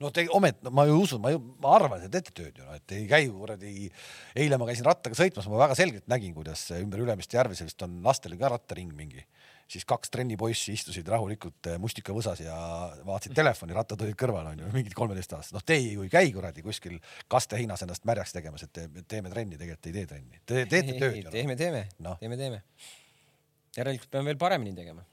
no 0.00 0.10
te 0.14 0.26
omet- 0.32 0.62
no,, 0.62 0.72
ma 0.74 0.86
ju 0.88 1.00
usun, 1.02 1.20
ma 1.24 1.32
ju, 1.34 1.42
ma 1.62 1.74
arvan, 1.76 1.98
et 1.98 2.08
te 2.08 2.20
teete 2.20 2.36
tööd 2.42 2.60
ju, 2.60 2.64
no 2.64 2.76
et 2.78 2.96
ei 2.96 3.06
käi 3.10 3.28
kuradi. 3.32 3.90
eile 4.36 4.60
ma 4.60 4.68
käisin 4.70 4.88
rattaga 4.88 5.18
sõitmas, 5.18 5.48
ma 5.50 5.64
väga 5.64 5.78
selgelt 5.78 6.08
nägin, 6.10 6.34
kuidas 6.36 6.68
ümber 6.78 7.04
Ülemiste 7.04 7.36
järve, 7.40 7.58
see 7.58 7.68
vist 7.68 7.82
on 7.86 8.00
lastel 8.04 8.36
ka 8.38 8.52
rattaring 8.54 8.94
mingi, 8.96 9.24
siis 9.68 9.84
kaks 9.88 10.10
trennipoissi 10.12 10.72
istusid 10.72 11.08
rahulikult 11.12 11.68
eh, 11.70 11.78
mustikavõsas 11.80 12.40
ja 12.40 12.56
vaatasid 13.06 13.36
telefoni, 13.36 13.76
rattad 13.76 14.02
olid 14.04 14.16
kõrval 14.18 14.50
onju, 14.52 14.70
mingid 14.74 14.96
kolmeteistaastased, 14.96 15.56
noh 15.56 15.64
teie 15.68 15.92
ju 15.92 16.06
ei 16.06 16.12
käi 16.12 16.30
kuradi 16.34 16.64
kuskil 16.64 16.96
kaste 17.30 17.60
heinas 17.60 17.84
ennast 17.84 18.06
märjaks 18.08 18.32
tegemas, 18.36 18.64
et 18.64 18.72
te, 18.72 18.86
teeme 19.08 19.32
trenni, 19.32 19.60
tegelikult 19.60 19.90
ei 19.90 19.96
tee 19.98 20.06
trenni, 20.12 20.40
te 20.44 20.64
teete 20.64 20.96
tööd 21.00 21.18
ju. 21.20 21.34
teeme, 21.34 21.56
teeme 21.60 21.84
Noh. 21.98 22.14
no., 22.14 22.16
teeme, 22.22 22.38
teeme. 22.40 22.62
järelikult 23.76 24.10
peame 24.14 24.32
veel 24.32 24.40
paremini 24.40 24.76
tegema. 24.76 25.04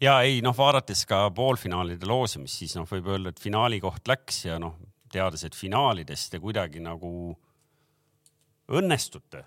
ja 0.00 0.20
ei 0.22 0.40
noh, 0.44 0.56
vaadates 0.56 1.04
ka 1.08 1.24
poolfinaalide 1.34 2.06
loosimist, 2.06 2.62
siis 2.62 2.76
noh, 2.78 2.86
võib 2.90 3.10
öelda, 3.10 3.34
et 3.34 3.42
finaali 3.42 3.82
koht 3.82 4.06
läks 4.10 4.44
ja 4.46 4.58
noh, 4.62 4.78
teades, 5.12 5.42
et 5.44 5.58
finaalidest 5.58 6.30
te 6.32 6.40
kuidagi 6.40 6.80
nagu 6.82 7.10
õnnestute, 8.72 9.42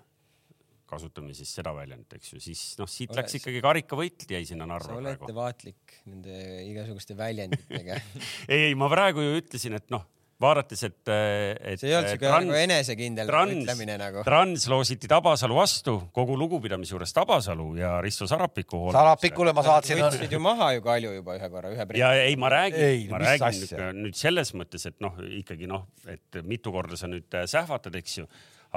kasutame 0.88 1.34
siis 1.36 1.52
seda 1.58 1.72
väljendit, 1.76 2.18
eks 2.18 2.34
ju, 2.34 2.40
siis 2.42 2.64
noh, 2.80 2.90
siit 2.90 3.12
Ole- 3.12 3.22
läks 3.22 3.38
ikkagi 3.40 3.62
karikavõit 3.64 4.26
jäi 4.30 4.44
sinna 4.48 4.66
sa 4.66 4.72
Narva 4.74 4.98
olete 5.00 5.22
praegu. 5.22 5.38
vaatlik 5.38 5.96
nende 6.06 6.42
igasuguste 6.66 7.16
väljenditega. 7.18 7.98
ei, 8.52 8.68
ei 8.70 8.76
ma 8.78 8.90
praegu 8.92 9.24
ju 9.24 9.40
ütlesin, 9.40 9.76
et 9.80 9.90
noh, 9.94 10.06
vaadates, 10.42 10.82
et, 10.84 11.00
et. 11.08 11.80
see 11.80 11.90
ei 11.90 11.96
olnud 11.96 12.12
siuke 12.12 12.30
nagu 12.30 12.56
enesekindel 12.58 13.30
ütlemine 13.30 13.96
nagu. 14.00 14.24
Trans 14.26 14.66
loositi 14.70 15.08
Tabasalu 15.10 15.56
vastu 15.56 15.96
kogu 16.16 16.36
lugupidamise 16.38 16.92
juures 16.92 17.14
Tabasalu 17.16 17.70
ja 17.80 17.94
Risto 18.04 18.28
Sarapiku. 18.28 18.82
Sarapikule 18.94 19.54
ma 19.56 19.64
saatsin. 19.66 20.02
võtsid 20.04 20.36
ju 20.36 20.42
maha 20.44 20.74
ju 20.76 20.84
Kalju 20.84 21.14
juba 21.18 21.38
ühe 21.38 21.50
korra, 21.52 21.72
ühe 21.72 21.88
ja 21.98 22.12
ei, 22.20 22.36
ma 22.40 22.52
räägin 22.52 23.08
ma 23.12 23.22
räägin 23.22 23.48
asja? 23.48 23.78
nüüd, 23.80 24.02
nüüd 24.04 24.18
selles 24.18 24.52
mõttes, 24.58 24.84
et 24.90 25.00
noh, 25.04 25.16
ikkagi 25.40 25.70
noh, 25.70 25.88
et 26.12 26.42
mitu 26.44 26.74
korda 26.74 27.00
sa 27.00 27.08
nüüd 27.10 27.32
äh, 27.34 27.48
sähvatad, 27.50 27.96
eks 28.02 28.20
ju, 28.20 28.28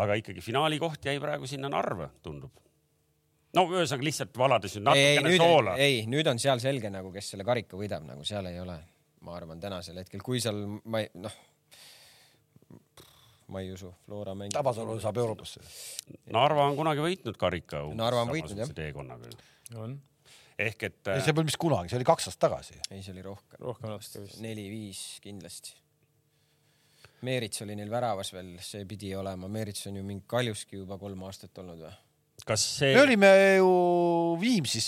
aga 0.03 0.17
ikkagi 0.19 0.43
finaali 0.43 0.79
koht 0.81 1.05
jäi 1.09 1.19
praegu 1.21 1.47
sinna 1.49 1.71
Narva, 1.71 2.09
tundub. 2.23 2.55
no 3.55 3.65
ühesõnaga 3.73 4.07
lihtsalt 4.07 4.37
valades 4.37 4.77
nüüd 4.77 4.89
ei, 4.93 5.03
ei 5.03 5.19
natukene 5.19 5.29
nüüd 5.29 5.43
soola., 5.43 5.75
ei 5.77 6.01
nüüd 6.09 6.31
on 6.31 6.41
seal 6.41 6.63
selge 6.63 6.91
nagu, 6.93 7.13
kes 7.13 7.33
selle 7.35 7.47
karika 7.47 7.79
võidab, 7.79 8.05
nagu 8.07 8.25
seal 8.27 8.49
ei 8.51 8.59
ole, 8.61 8.79
ma 9.27 9.37
arvan, 9.37 9.61
tänasel 9.63 10.01
hetkel, 10.03 10.23
kui 10.25 10.41
seal 10.43 10.59
ma 10.85 11.03
ei, 11.03 11.09
noh, 11.19 11.39
ma 13.49 13.63
ei 13.63 13.71
usu, 13.73 13.89
Flora 14.05 14.35
mängib. 14.37 14.53
Tabasalu 14.53 14.99
saab 15.01 15.17
Euroopasse. 15.17 15.63
Narva 16.35 16.67
on 16.69 16.77
kunagi 16.77 17.01
võitnud 17.01 17.39
karika. 17.41 17.81
Narva 17.97 18.27
on 18.27 18.35
võitnud, 18.35 18.61
jah. 18.61 18.77
teekonnaga. 18.77 19.33
on 19.79 19.97
ehk 20.59 20.87
et 20.89 21.11
ei, 21.13 21.21
see 21.23 21.35
pole 21.35 21.47
mis 21.47 21.57
kunagi, 21.59 21.91
see 21.91 21.99
oli 21.99 22.07
kaks 22.07 22.29
aastat 22.29 22.49
tagasi. 22.49 22.79
ei, 22.91 23.03
see 23.03 23.13
oli 23.15 23.23
rohkem, 23.25 23.61
rohkem 23.63 23.93
natuke 23.93 24.23
vist. 24.25 24.41
neli-viis 24.43 25.03
kindlasti. 25.23 25.75
Meerits 27.27 27.65
oli 27.65 27.75
neil 27.75 27.89
väravas 27.91 28.31
veel, 28.35 28.53
see 28.63 28.85
pidi 28.89 29.11
olema, 29.17 29.49
Meerits 29.51 29.87
on 29.89 29.99
ju 29.99 30.05
mingi 30.05 30.23
Kaljuski 30.29 30.79
juba 30.79 30.99
kolm 31.01 31.25
aastat 31.27 31.63
olnud 31.63 31.83
või? 31.85 31.95
kas 32.47 32.63
see 32.79 32.93
me 32.95 33.03
olime 33.03 33.29
ju 33.59 33.71
Viimsis 34.39 34.87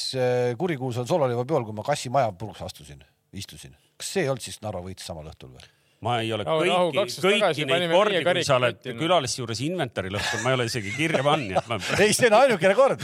kurikuulsal 0.58 1.06
Sololiva 1.10 1.44
peol, 1.48 1.68
kui 1.68 1.76
ma 1.76 1.84
Kassi 1.86 2.10
maja 2.14 2.32
puruks 2.32 2.64
astusin, 2.66 3.04
istusin. 3.36 3.76
kas 4.00 4.16
see 4.16 4.26
ei 4.26 4.32
olnud 4.32 4.46
siis 4.46 4.62
Narva 4.64 4.84
võit 4.86 5.04
samal 5.04 5.28
õhtul 5.34 5.52
või? 5.58 5.70
ma 6.02 6.16
ei 6.24 6.32
ole 6.34 6.46
kõiki 6.48 7.22
kõiki 7.22 7.42
tagasi 7.44 7.66
neid 7.70 7.92
kordi, 7.92 8.22
kui 8.26 8.46
sa 8.46 8.58
oled 8.58 8.78
karikapotti. 8.80 8.98
külaliste 8.98 9.42
juures 9.44 9.60
inventari 9.68 10.12
lõhkunud, 10.14 10.44
ma 10.44 10.52
ei 10.54 10.58
ole 10.58 10.66
isegi 10.72 10.94
kirja 10.96 11.22
pannud, 11.26 11.52
nii 11.52 11.60
et 11.60 11.70
ma 11.70 11.78
ei, 12.06 12.16
see 12.18 12.30
on 12.32 12.38
ainukene 12.40 12.78
kord. 12.78 13.04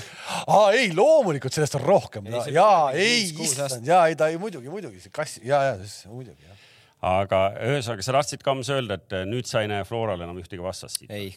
aa 0.56 0.64
ei, 0.74 0.90
loomulikult 0.98 1.54
sellest 1.54 1.78
on 1.78 1.86
rohkem 1.86 2.32
jaa, 2.34 2.90
ei, 2.98 3.28
issand 3.46 3.86
jaa, 3.86 4.08
ei 4.10 4.18
ta 4.18 4.32
ei 4.34 4.40
muidugi, 4.42 4.72
muidugi 4.74 5.04
see 5.04 5.14
kass 5.14 5.38
ja, 5.46 5.62
ja 5.70 5.76
siis 5.84 6.08
muidugi 6.10 6.42
jah. 6.48 6.66
Aga 7.06 7.42
ühesõnaga, 7.62 8.06
sa 8.06 8.16
tahtsid 8.16 8.44
Kams 8.46 8.72
öelda, 8.74 8.98
et 8.98 9.14
äh, 9.14 9.28
nüüd 9.30 9.50
sa 9.50 9.62
ei 9.62 9.70
näe 9.70 9.86
Floral 9.86 10.24
enam 10.26 10.40
ühtegi 10.42 10.64
vastast 10.64 11.04
siit. 11.04 11.12
ei, 11.14 11.30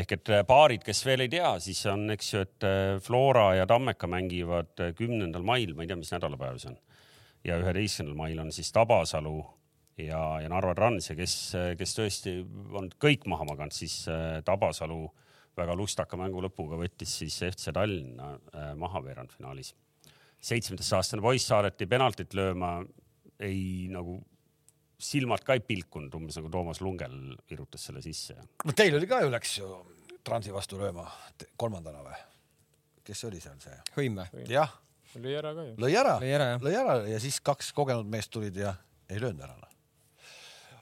ehk 0.00 0.14
et 0.16 0.32
äh, 0.32 0.44
paarid, 0.48 0.84
kes 0.86 1.04
veel 1.04 1.26
ei 1.26 1.32
tea, 1.32 1.52
siis 1.62 1.82
on, 1.92 2.06
eks 2.14 2.32
ju, 2.32 2.42
et 2.46 2.68
äh, 2.68 2.96
Flora 3.04 3.50
ja 3.58 3.68
Tammeka 3.68 4.08
mängivad 4.08 4.72
kümnendal 4.96 5.44
mail, 5.44 5.74
ma 5.76 5.84
ei 5.84 5.90
tea, 5.90 6.00
mis 6.00 6.12
nädalapäev 6.14 6.60
see 6.62 6.72
on. 6.72 6.80
ja 7.44 7.60
üheteistkümnendal 7.60 8.18
mail 8.18 8.44
on 8.46 8.52
siis 8.56 8.72
Tabasalu 8.72 9.36
ja, 10.00 10.22
ja 10.42 10.48
Narva 10.48 10.74
Trans 10.78 11.10
ja 11.10 11.16
kes, 11.18 11.34
kes 11.78 11.96
tõesti 11.96 12.38
on 12.76 12.88
kõik 13.00 13.28
maha 13.28 13.46
maganud, 13.48 13.76
siis 13.76 14.00
Tabasalu 14.44 15.02
väga 15.58 15.74
lustaka 15.74 16.16
mängu 16.16 16.40
lõpuga 16.44 16.78
võttis 16.78 17.16
siis 17.20 17.36
FC 17.42 17.72
Tallinna 17.74 18.30
maha 18.78 19.02
veerandfinaalis. 19.02 19.72
seitsmeteistaastane 20.38 21.22
poiss 21.22 21.50
saadeti 21.50 21.86
penaltit 21.90 22.34
lööma, 22.34 22.76
ei 23.44 23.86
nagu 23.92 24.18
silmad 24.98 25.44
ka 25.46 25.54
ei 25.54 25.62
pilkunud, 25.62 26.14
umbes 26.18 26.38
nagu 26.40 26.50
Toomas 26.50 26.80
Lungel 26.82 27.14
virutas 27.50 27.84
selle 27.86 28.02
sisse 28.02 28.34
no 28.38 28.74
teil 28.76 28.96
oli 28.98 29.06
ka 29.10 29.22
ju, 29.22 29.30
läks 29.32 29.58
ju 29.60 29.70
Transi 30.26 30.52
vastu 30.52 30.76
lööma 30.80 31.06
kolmandana 31.56 32.02
või? 32.04 32.18
kes 33.06 33.24
oli 33.28 33.40
seal 33.40 33.56
see? 33.62 33.78
hõim 33.96 34.18
või? 34.18 34.44
jah, 34.50 34.74
oli 35.16 35.38
ära 35.38 35.54
ka 35.54 35.68
ju. 35.70 35.78
lõi 35.84 35.94
ära, 35.96 36.18
lõi 36.22 36.34
ära 36.34 36.50
lõi 36.64 36.74
ära 36.76 36.98
ja 37.08 37.22
siis 37.22 37.38
kaks 37.44 37.70
kogenud 37.76 38.10
meest 38.10 38.32
tulid 38.34 38.58
ja 38.58 38.74
ei 39.08 39.22
löönud 39.22 39.44
ära. 39.46 39.54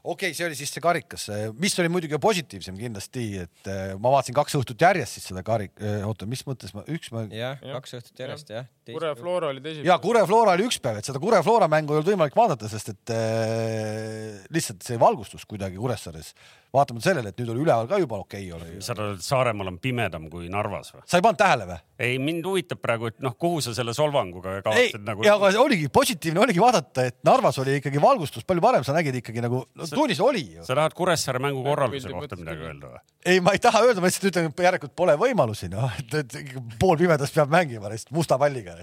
okei 0.03 0.31
okay,, 0.31 0.35
see 0.39 0.49
oli 0.49 0.57
siis 0.59 0.73
see 0.73 0.83
karikas, 0.83 1.29
mis 1.61 1.77
oli 1.83 1.93
muidugi 1.93 2.19
positiivsem 2.23 2.81
kindlasti, 2.81 3.27
et 3.45 3.71
eh, 3.71 3.93
ma 4.01 4.17
vaatasin 4.17 4.39
kaks 4.39 4.57
õhtut 4.59 4.87
järjest 4.89 5.19
siis 5.19 5.29
seda 5.33 5.45
karik-, 5.47 5.77
oota, 6.09 6.29
mis 6.31 6.43
mõttes 6.49 6.73
ma, 6.75 6.87
üks 6.89 7.13
ma 7.13 7.27
jah, 7.29 7.61
Jah. 7.61 7.77
kaks 7.77 8.01
õhtut 8.01 8.25
järjest 8.25 8.57
jah. 8.57 8.73
Kure 8.93 9.15
Flora 9.19 9.49
oli 9.49 9.61
teisipäeval. 9.61 9.89
ja 9.89 9.99
Kure 9.99 10.23
Flora 10.27 10.53
oli 10.55 10.67
üks 10.69 10.79
päev, 10.83 11.01
et 11.01 11.09
seda 11.09 11.21
Kure 11.23 11.41
Flora 11.43 11.69
mängu 11.71 11.95
ei 11.95 12.01
olnud 12.01 12.13
võimalik 12.13 12.37
vaadata, 12.37 12.69
sest 12.71 12.93
et 12.93 13.15
äh, 13.15 14.45
lihtsalt 14.55 14.87
see 14.87 15.01
valgustus 15.01 15.47
kuidagi 15.49 15.81
Kuressaares, 15.81 16.33
vaatamata 16.75 17.09
sellele, 17.09 17.33
et 17.33 17.41
nüüd 17.41 17.51
oli 17.55 17.65
üleval 17.65 17.89
ka 17.91 17.99
juba 18.03 18.21
okei 18.23 18.47
okay, 18.51 18.69
oli. 18.71 18.85
sa 18.85 18.95
arvad, 18.95 19.17
et 19.19 19.27
Saaremaal 19.27 19.73
on 19.73 19.81
pimedam 19.83 20.29
kui 20.31 20.51
Narvas 20.53 20.93
või? 20.95 21.03
sa 21.09 21.19
ei 21.19 21.27
pannud 21.27 21.41
tähele 21.41 21.69
või? 21.71 21.81
ei, 22.07 22.21
mind 22.23 22.47
huvitab 22.47 22.83
praegu, 22.83 23.11
et 23.11 23.19
noh, 23.25 23.35
kuhu 23.41 23.63
sa 23.65 23.75
selle 23.77 23.95
solvanguga 23.97 24.59
ei 24.59 24.65
kavatsed, 24.67 25.05
nagu 25.07 25.27
ja 25.27 25.37
aga 25.39 25.51
see 25.55 25.63
oligi 25.63 25.91
positiivne 25.93 26.45
oligi 26.45 26.63
vaadata, 26.63 27.09
et 27.11 27.19
Narvas 27.27 27.59
oli 27.63 27.79
ikkagi 27.81 28.03
valgustus 28.03 28.47
palju 28.47 28.65
parem, 28.65 28.87
sa 28.87 28.95
nägid 28.97 29.21
ikkagi 29.23 29.45
nagu, 29.45 29.65
no 29.75 29.91
tunnis 29.91 30.23
oli 30.25 30.45
ju. 30.59 30.67
sa 30.69 30.79
tahad 30.79 30.97
Kuressaare 30.97 31.43
mängu 31.43 31.65
korralduse 31.67 32.13
kohta 32.13 32.39
midagi 32.39 32.69
öelda 32.71 32.95
või? 32.95 33.05
ei, 33.27 33.41
ma 33.43 33.57
ei 33.57 33.63
taha 33.63 33.83
öelda, 33.87 34.03
ma 34.03 34.11
lihtsalt 34.11 34.31
ütlen, 34.31 34.51
et 34.51 34.65
järelikult 34.67 34.95
pole 34.99 35.17
võimalusi, 35.21 35.71
noh, 35.73 35.91
et, 35.99 36.19
et 36.21 36.37
ikka 36.43 36.63
pool 36.81 36.99
pimedas 37.01 37.33
peab 37.35 37.51
mängima 37.53 37.91
lihtsalt 37.93 38.15
musta 38.17 38.39
palliga. 38.41 38.76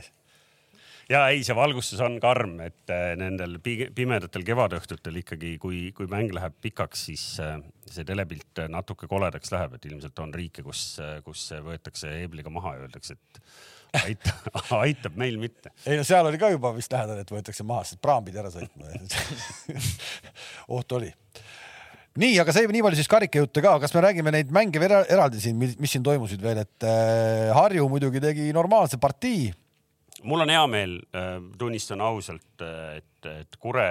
Ja 1.12 1.26
ei, 1.32 1.44
see 1.44 1.56
valgustus 1.58 2.02
on 2.04 2.18
karm, 2.24 2.58
et 2.66 2.94
äh, 2.94 3.14
nendel 3.20 3.58
pi- 3.64 3.90
pimedatel 3.96 4.46
kevadõhtutel 4.48 5.20
ikkagi, 5.24 5.58
kui, 5.62 5.86
kui 5.96 6.08
mäng 6.12 6.34
läheb 6.36 6.56
pikaks, 6.64 7.06
siis 7.10 7.26
äh, 7.44 7.58
see 7.90 8.08
telepilt 8.08 8.64
äh, 8.64 8.72
natuke 8.72 9.10
koledaks 9.12 9.52
läheb, 9.54 9.78
et 9.78 9.88
ilmselt 9.90 10.24
on 10.24 10.34
riike, 10.36 10.64
kus, 10.66 10.98
kus 11.26 11.50
võetakse 11.66 12.12
heebliga 12.22 12.54
maha 12.54 12.78
ja 12.78 12.86
öeldakse, 12.88 13.18
et 13.18 13.44
aitab, 14.04 14.54
aitab 14.84 15.18
meil 15.20 15.40
mitte. 15.42 15.74
ei 15.86 16.00
no 16.00 16.06
seal 16.08 16.30
oli 16.30 16.40
ka 16.42 16.52
juba 16.54 16.74
vist 16.76 16.94
lähedal, 16.94 17.20
et 17.22 17.34
võetakse 17.36 17.66
maha, 17.68 17.88
sest 17.88 18.02
praam 18.04 18.26
pidi 18.26 18.40
ära 18.42 18.54
sõitma. 18.54 18.94
oht 20.78 20.96
oli. 20.98 21.12
nii, 22.22 22.38
aga 22.42 22.56
see 22.56 22.70
nii 22.70 22.86
palju 22.86 23.02
siis 23.02 23.12
karikajutte 23.12 23.66
ka, 23.66 23.76
kas 23.84 23.94
me 23.98 24.06
räägime 24.08 24.34
neid 24.34 24.54
mänge 24.56 24.82
eraldi 24.88 25.42
siin, 25.44 25.60
mis 25.60 25.92
siin 25.92 26.06
toimusid 26.06 26.42
veel, 26.42 26.64
et 26.64 26.88
äh, 26.88 27.52
Harju 27.58 27.90
muidugi 27.92 28.24
tegi 28.24 28.50
normaalse 28.56 29.02
partii. 29.02 29.52
Mul 30.24 30.44
on 30.44 30.52
hea 30.52 30.64
meel, 30.68 30.96
tunnistan 31.60 32.02
ausalt, 32.02 32.64
et, 32.98 33.28
et 33.30 33.58
Kure, 33.62 33.86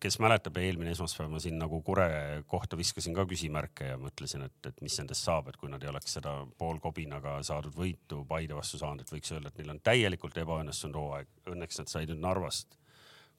kes 0.00 0.18
mäletab, 0.22 0.58
eelmine 0.62 0.92
esmaspäev 0.94 1.30
ma 1.32 1.40
siin 1.42 1.58
nagu 1.60 1.80
Kure 1.86 2.08
kohta 2.50 2.78
viskasin 2.78 3.16
ka 3.16 3.26
küsimärke 3.30 3.92
ja 3.92 3.98
mõtlesin, 4.00 4.44
et, 4.46 4.58
et 4.70 4.82
mis 4.84 4.96
nendest 5.00 5.26
saab, 5.26 5.50
et 5.50 5.58
kui 5.60 5.72
nad 5.72 5.82
ei 5.84 5.92
oleks 5.92 6.16
seda 6.18 6.36
poolkobinaga 6.60 7.38
saadud 7.46 7.76
võitu 7.76 8.22
Paide 8.28 8.56
vastu 8.58 8.80
saanud, 8.80 9.04
et 9.04 9.14
võiks 9.14 9.32
öelda, 9.34 9.52
et 9.52 9.60
neil 9.60 9.74
on 9.74 9.82
täielikult 9.84 10.38
ebaõnnestunud 10.44 11.00
hooaeg. 11.00 11.30
Õnneks 11.54 11.82
nad 11.82 11.92
said 11.92 12.12
nüüd 12.12 12.22
Narvast 12.22 12.76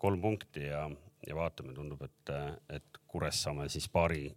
kolm 0.02 0.22
punkti 0.22 0.66
ja, 0.66 0.88
ja 1.28 1.38
vaatame, 1.38 1.76
tundub, 1.78 2.02
et, 2.08 2.34
et 2.74 3.02
Kures 3.12 3.44
saame 3.46 3.70
siis 3.70 3.88
paari 3.92 4.30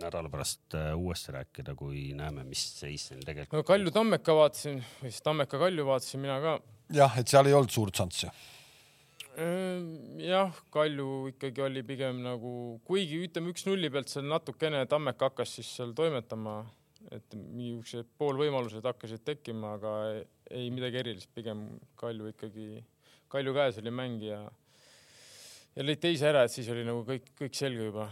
nädala 0.00 0.28
pärast 0.32 0.74
äh, 0.76 0.92
uuesti 0.96 1.32
rääkida, 1.32 1.74
kui 1.78 2.10
näeme, 2.16 2.44
mis 2.44 2.62
seis 2.80 3.08
neil 3.12 3.24
tegelikult 3.24 3.60
no 3.60 3.66
Kalju 3.66 3.92
Tammeka 3.94 4.34
vaatasin 4.36 4.82
või 5.00 5.12
siis 5.12 5.24
Tammeka 5.24 5.60
Kalju 5.60 5.86
vaatasin 5.88 6.22
mina 6.22 6.36
ka. 6.42 6.58
jah, 6.96 7.16
et 7.20 7.32
seal 7.32 7.48
ei 7.48 7.56
olnud 7.56 7.72
suurt 7.72 7.96
šanssi. 7.96 8.28
jah, 10.26 10.60
Kalju 10.72 11.08
ikkagi 11.32 11.64
oli 11.64 11.84
pigem 11.88 12.20
nagu, 12.24 12.50
kuigi 12.88 13.22
ütleme 13.28 13.52
üks-nulli 13.54 13.92
pealt 13.92 14.12
seal 14.12 14.28
natukene 14.28 14.84
Tammeka 14.90 15.30
hakkas 15.30 15.56
siis 15.58 15.72
seal 15.78 15.96
toimetama, 15.96 16.58
et 17.12 17.36
niisugused 17.36 18.12
poolvõimalused 18.20 18.84
hakkasid 18.84 19.24
tekkima, 19.24 19.76
aga 19.80 19.96
ei, 20.10 20.22
ei 20.60 20.70
midagi 20.74 21.00
erilist, 21.00 21.32
pigem 21.36 21.68
Kalju 21.96 22.32
ikkagi, 22.34 22.84
Kalju 23.32 23.56
käes 23.56 23.80
oli 23.80 23.92
mäng 23.94 24.24
ja 24.28 24.44
ja 25.76 25.84
lõid 25.84 26.00
teise 26.00 26.28
ära, 26.30 26.44
et 26.46 26.52
siis 26.52 26.68
oli 26.72 26.84
nagu 26.86 27.04
kõik, 27.08 27.32
kõik 27.36 27.56
selge 27.56 27.90
juba. 27.90 28.08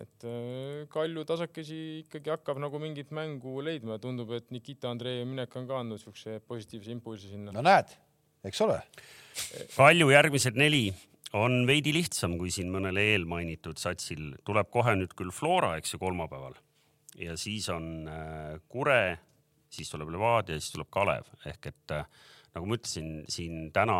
Et 0.00 0.28
äh, 0.28 0.84
Kalju 0.92 1.24
tasakesi 1.28 1.80
ikkagi 2.04 2.34
hakkab 2.34 2.60
nagu 2.62 2.80
mingit 2.82 3.12
mängu 3.14 3.58
leidma 3.64 3.96
ja 3.96 4.02
tundub, 4.02 4.32
et 4.36 4.50
Nikita 4.54 4.92
Andreevi 4.92 5.26
minek 5.28 5.56
on 5.56 5.68
ka 5.70 5.80
andnud 5.82 6.02
siukse 6.02 6.38
positiivse 6.46 6.92
impulsi 6.94 7.32
sinna. 7.32 7.54
no 7.54 7.64
näed, 7.64 7.92
eks 8.44 8.64
ole. 8.66 8.80
Kalju 9.76 10.10
järgmised 10.12 10.58
neli 10.58 10.86
on 11.38 11.62
veidi 11.68 11.92
lihtsam 11.94 12.38
kui 12.40 12.50
siin 12.52 12.72
mõnel 12.72 12.96
eelmainitud 13.00 13.78
satsil, 13.80 14.32
tuleb 14.48 14.70
kohe 14.72 14.96
nüüd 14.96 15.12
küll 15.16 15.32
Flora, 15.34 15.76
eks 15.80 15.94
ju, 15.94 16.00
kolmapäeval 16.02 16.56
ja 17.18 17.36
siis 17.36 17.68
on 17.68 18.08
äh, 18.08 18.60
Kure, 18.68 19.18
siis 19.70 19.90
tuleb 19.90 20.10
Levadia, 20.14 20.58
siis 20.60 20.72
tuleb 20.74 20.90
Kalev 20.90 21.28
ehk 21.48 21.70
et 21.72 21.94
äh, 21.94 22.06
nagu 22.58 22.68
ma 22.68 22.78
ütlesin, 22.78 23.22
siin 23.30 23.70
täna 23.74 23.96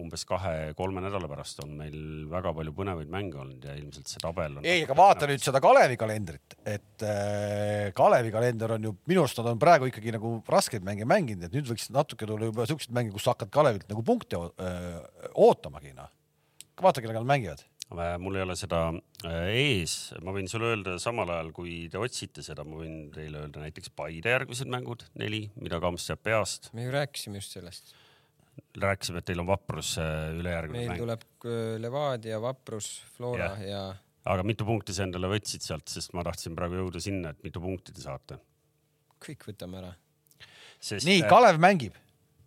umbes 0.00 0.26
kahe-kolme 0.28 1.02
nädala 1.04 1.30
pärast 1.30 1.62
on 1.64 1.76
meil 1.78 2.26
väga 2.30 2.52
palju 2.56 2.74
põnevaid 2.76 3.10
mänge 3.12 3.40
olnud 3.40 3.64
ja 3.66 3.76
ilmselt 3.78 4.10
see 4.10 4.22
tabel 4.22 4.58
on. 4.58 4.66
ei, 4.66 4.84
aga 4.84 4.96
vaata 4.98 5.30
nüüd 5.30 5.44
seda 5.44 5.62
Kalevi 5.62 5.98
kalendrit, 6.00 6.58
et 6.64 7.06
äh, 7.06 7.90
Kalevi 7.96 8.34
kalender 8.34 8.76
on 8.76 8.90
ju 8.90 8.94
minu 9.10 9.24
arust 9.24 9.40
nad 9.40 9.52
on 9.54 9.62
praegu 9.62 9.90
ikkagi 9.90 10.14
nagu 10.16 10.36
raskeid 10.50 10.86
mänge 10.86 11.08
mänginud, 11.08 11.48
et 11.48 11.56
nüüd 11.56 11.70
võiks 11.70 11.90
natuke 11.94 12.28
tulla 12.28 12.50
juba 12.50 12.68
siukseid 12.68 12.94
mänge, 12.96 13.14
kus 13.14 13.28
hakkad 13.30 13.52
Kalevilt 13.54 13.88
nagu 13.90 14.04
punkte 14.06 14.40
öö, 14.40 15.02
ootamagi 15.38 15.94
noh. 15.96 16.10
vaata, 16.80 17.02
kellega 17.02 17.20
nad 17.20 17.28
mängivad. 17.28 17.64
Äh, 17.90 18.14
mul 18.22 18.36
ei 18.38 18.44
ole 18.44 18.54
seda 18.54 18.84
äh, 19.26 19.48
ees, 19.50 19.94
ma 20.22 20.30
võin 20.34 20.46
sulle 20.50 20.68
öelda 20.70 20.94
samal 21.02 21.30
ajal, 21.34 21.50
kui 21.54 21.88
te 21.90 21.98
otsite 21.98 22.44
seda, 22.46 22.62
ma 22.62 22.78
võin 22.78 23.08
teile 23.14 23.42
öelda 23.42 23.64
näiteks 23.64 23.90
Paide 23.98 24.30
järgmised 24.30 24.70
mängud, 24.70 25.02
neli, 25.18 25.48
mida 25.58 25.80
Kams 25.82 26.06
teab 26.06 26.22
peast. 26.22 26.70
me 26.76 26.86
ju 26.86 26.94
rääkisime 26.94 27.42
just 27.42 27.56
sellest. 27.58 27.90
rääkisime, 28.82 29.22
et 29.22 29.28
teil 29.30 29.42
on 29.42 29.48
Vaprus 29.50 29.96
äh, 30.00 30.30
ülejärgmine 30.36 30.82
meil 30.82 30.92
mäng. 30.92 31.02
tuleb 31.02 31.26
äh, 31.44 31.74
Levadia, 31.82 32.40
Vaprus, 32.42 32.92
Flora 33.16 33.52
Jah. 33.54 33.66
ja 33.68 33.82
aga 34.30 34.44
mitu 34.46 34.66
punkti 34.68 34.94
sa 34.96 35.06
endale 35.06 35.30
võtsid 35.32 35.64
sealt, 35.64 35.88
sest 35.88 36.14
ma 36.16 36.24
tahtsin 36.26 36.56
praegu 36.58 36.82
jõuda 36.82 37.00
sinna, 37.02 37.32
et 37.32 37.42
mitu 37.46 37.62
punkti 37.62 37.94
te 37.96 38.04
saate. 38.04 38.38
kõik 39.20 39.48
võtame 39.50 39.80
ära. 39.82 39.94
sest 40.80 41.08
nii, 41.08 41.22
äh, 41.24 41.28
Kalev 41.28 41.60
mängib 41.62 41.96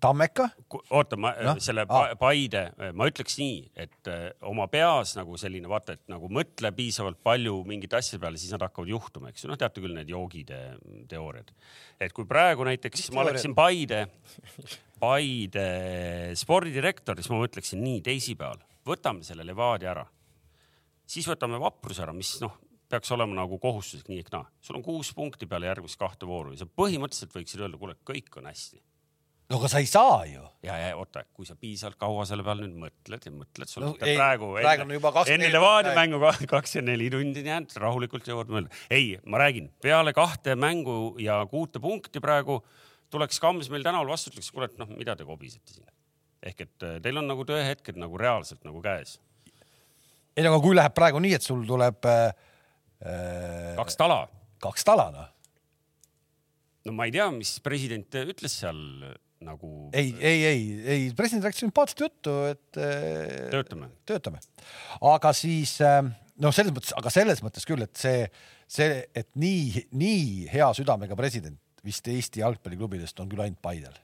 Tammeka, 0.04 0.50
oota, 0.92 1.16
ma 1.16 1.30
no, 1.46 1.54
selle 1.64 1.86
pa, 1.88 2.02
Paide, 2.20 2.64
ma 2.98 3.06
ütleks 3.08 3.38
nii, 3.40 3.60
et 3.80 4.10
äh, 4.12 4.26
oma 4.50 4.66
peas 4.72 5.14
nagu 5.16 5.38
selline 5.40 5.70
vaata, 5.72 5.96
et 5.96 6.12
nagu 6.12 6.28
mõtle 6.34 6.74
piisavalt 6.76 7.22
palju 7.24 7.62
mingite 7.70 7.96
asjade 8.02 8.20
peale, 8.20 8.42
siis 8.42 8.52
nad 8.52 8.66
hakkavad 8.66 8.92
juhtuma, 8.92 9.32
eks 9.32 9.46
ju, 9.46 9.52
noh, 9.54 9.60
teate 9.62 9.84
küll 9.84 9.96
need 9.96 10.12
joogide 10.12 10.60
teooriad. 11.08 11.56
et 12.04 12.12
kui 12.12 12.28
praegu 12.28 12.68
näiteks 12.68 13.14
ma 13.16 13.24
oleksin 13.24 13.56
Paide, 13.56 14.04
Paide 15.00 15.66
spordidirektor, 16.40 17.16
siis 17.20 17.32
ma 17.32 17.40
mõtleksin 17.46 17.80
nii 17.86 18.04
teisipäeval, 18.04 18.60
võtame 18.92 19.24
selle 19.24 19.48
Levadia 19.48 19.94
ära, 19.96 20.08
siis 21.08 21.32
võtame 21.32 21.64
Vapruse 21.64 22.04
ära, 22.04 22.16
mis 22.18 22.36
noh, 22.44 22.60
peaks 22.92 23.16
olema 23.16 23.40
nagu 23.40 23.56
kohustuslik 23.56 24.12
nii 24.12 24.26
ehk 24.26 24.36
naa. 24.36 24.50
sul 24.60 24.76
on 24.82 24.84
kuus 24.84 25.16
punkti 25.16 25.48
peale 25.48 25.72
järgmist 25.72 26.02
kahte 26.02 26.28
vooru 26.28 26.52
ja 26.52 26.66
sa 26.66 26.68
põhimõtteliselt 26.68 27.40
võiksid 27.40 27.64
öelda, 27.64 27.80
kuule, 27.80 27.96
kõik 28.04 28.36
on 28.42 28.52
hästi 28.52 28.84
no 29.52 29.60
aga 29.60 29.70
sa 29.72 29.82
ei 29.84 29.88
saa 29.90 30.24
ju. 30.30 30.44
ja, 30.64 30.78
ja 30.80 30.94
oota, 30.98 31.26
kui 31.36 31.46
sa 31.48 31.56
piisavalt 31.60 31.98
kaua 32.00 32.26
selle 32.30 32.46
peale 32.46 32.66
nüüd 32.66 32.78
mõtled 32.86 33.28
ja 33.28 33.34
mõtled, 33.34 33.70
sul 33.70 33.84
No 33.86 33.92
ei, 34.00 34.16
praegu, 34.16 34.54
praegu 34.60 34.86
on 34.86 34.94
24 34.94 35.36
enne 35.36 35.50
Levadia 35.54 35.96
mängu 35.98 36.22
ka- 36.24 36.48
kakskümmend 36.56 36.94
neli 36.94 37.10
tundi 37.14 37.44
jäänud, 37.46 37.76
rahulikult 37.84 38.30
jõuad 38.30 38.54
mõelda. 38.54 38.72
ei, 38.94 39.18
ma 39.26 39.42
räägin, 39.44 39.70
peale 39.84 40.14
kahte 40.16 40.56
mängu 40.56 41.16
ja 41.22 41.42
kuute 41.52 41.82
punkti 41.84 42.22
praegu 42.24 42.62
tuleks 43.14 43.40
Kams 43.44 43.70
meil 43.70 43.84
tänaval 43.86 44.10
vastu, 44.10 44.32
ütleks, 44.34 44.50
kuule, 44.54 44.72
et 44.72 44.80
noh, 44.82 44.90
mida 44.98 45.16
te 45.20 45.28
kobisete 45.28 45.76
siin. 45.76 45.90
ehk 46.44 46.64
et 46.66 46.84
äh, 46.88 46.98
teil 47.04 47.20
on 47.22 47.28
nagu 47.30 47.46
tõehetked 47.48 48.00
nagu 48.00 48.18
reaalselt 48.20 48.64
nagu 48.68 48.82
käes. 48.84 49.20
ei 50.36 50.44
no 50.44 50.54
aga 50.54 50.64
kui 50.64 50.76
läheb 50.76 50.96
praegu 50.96 51.20
nii, 51.24 51.36
et 51.38 51.46
sul 51.46 51.62
tuleb 51.68 52.08
äh, 52.10 52.32
kaks 53.78 54.00
tala. 54.00 54.24
kaks 54.64 54.88
tala 54.88 55.10
noh. 55.12 55.30
no 56.88 56.96
ma 56.96 57.06
ei 57.06 57.14
tea, 57.16 57.30
mis 57.36 57.58
president 57.64 58.16
ütles 58.24 58.58
seal 58.64 58.80
nagu. 59.46 59.72
ei, 59.94 60.14
ei, 60.20 60.46
ei, 60.50 60.64
ei 60.96 61.06
president 61.18 61.48
rääkis 61.48 61.64
sümpaatset 61.66 62.06
juttu, 62.06 62.36
et 62.52 62.80
äh, 62.82 63.50
töötame. 63.54 63.90
töötame. 64.10 64.42
aga 65.02 65.34
siis 65.38 65.76
äh, 65.84 66.02
noh, 66.42 66.56
selles 66.56 66.74
mõttes, 66.76 66.94
aga 66.98 67.12
selles 67.14 67.44
mõttes 67.46 67.68
küll, 67.68 67.84
et 67.86 68.00
see, 68.00 68.26
see, 68.72 69.04
et 69.16 69.30
nii, 69.40 69.86
nii 70.00 70.48
hea 70.54 70.72
südamega 70.78 71.18
president 71.20 71.60
vist 71.84 72.08
Eesti 72.08 72.44
jalgpalliklubidest 72.44 73.20
on 73.20 73.30
küll 73.32 73.44
ainult 73.44 73.62
Paidel. 73.64 73.96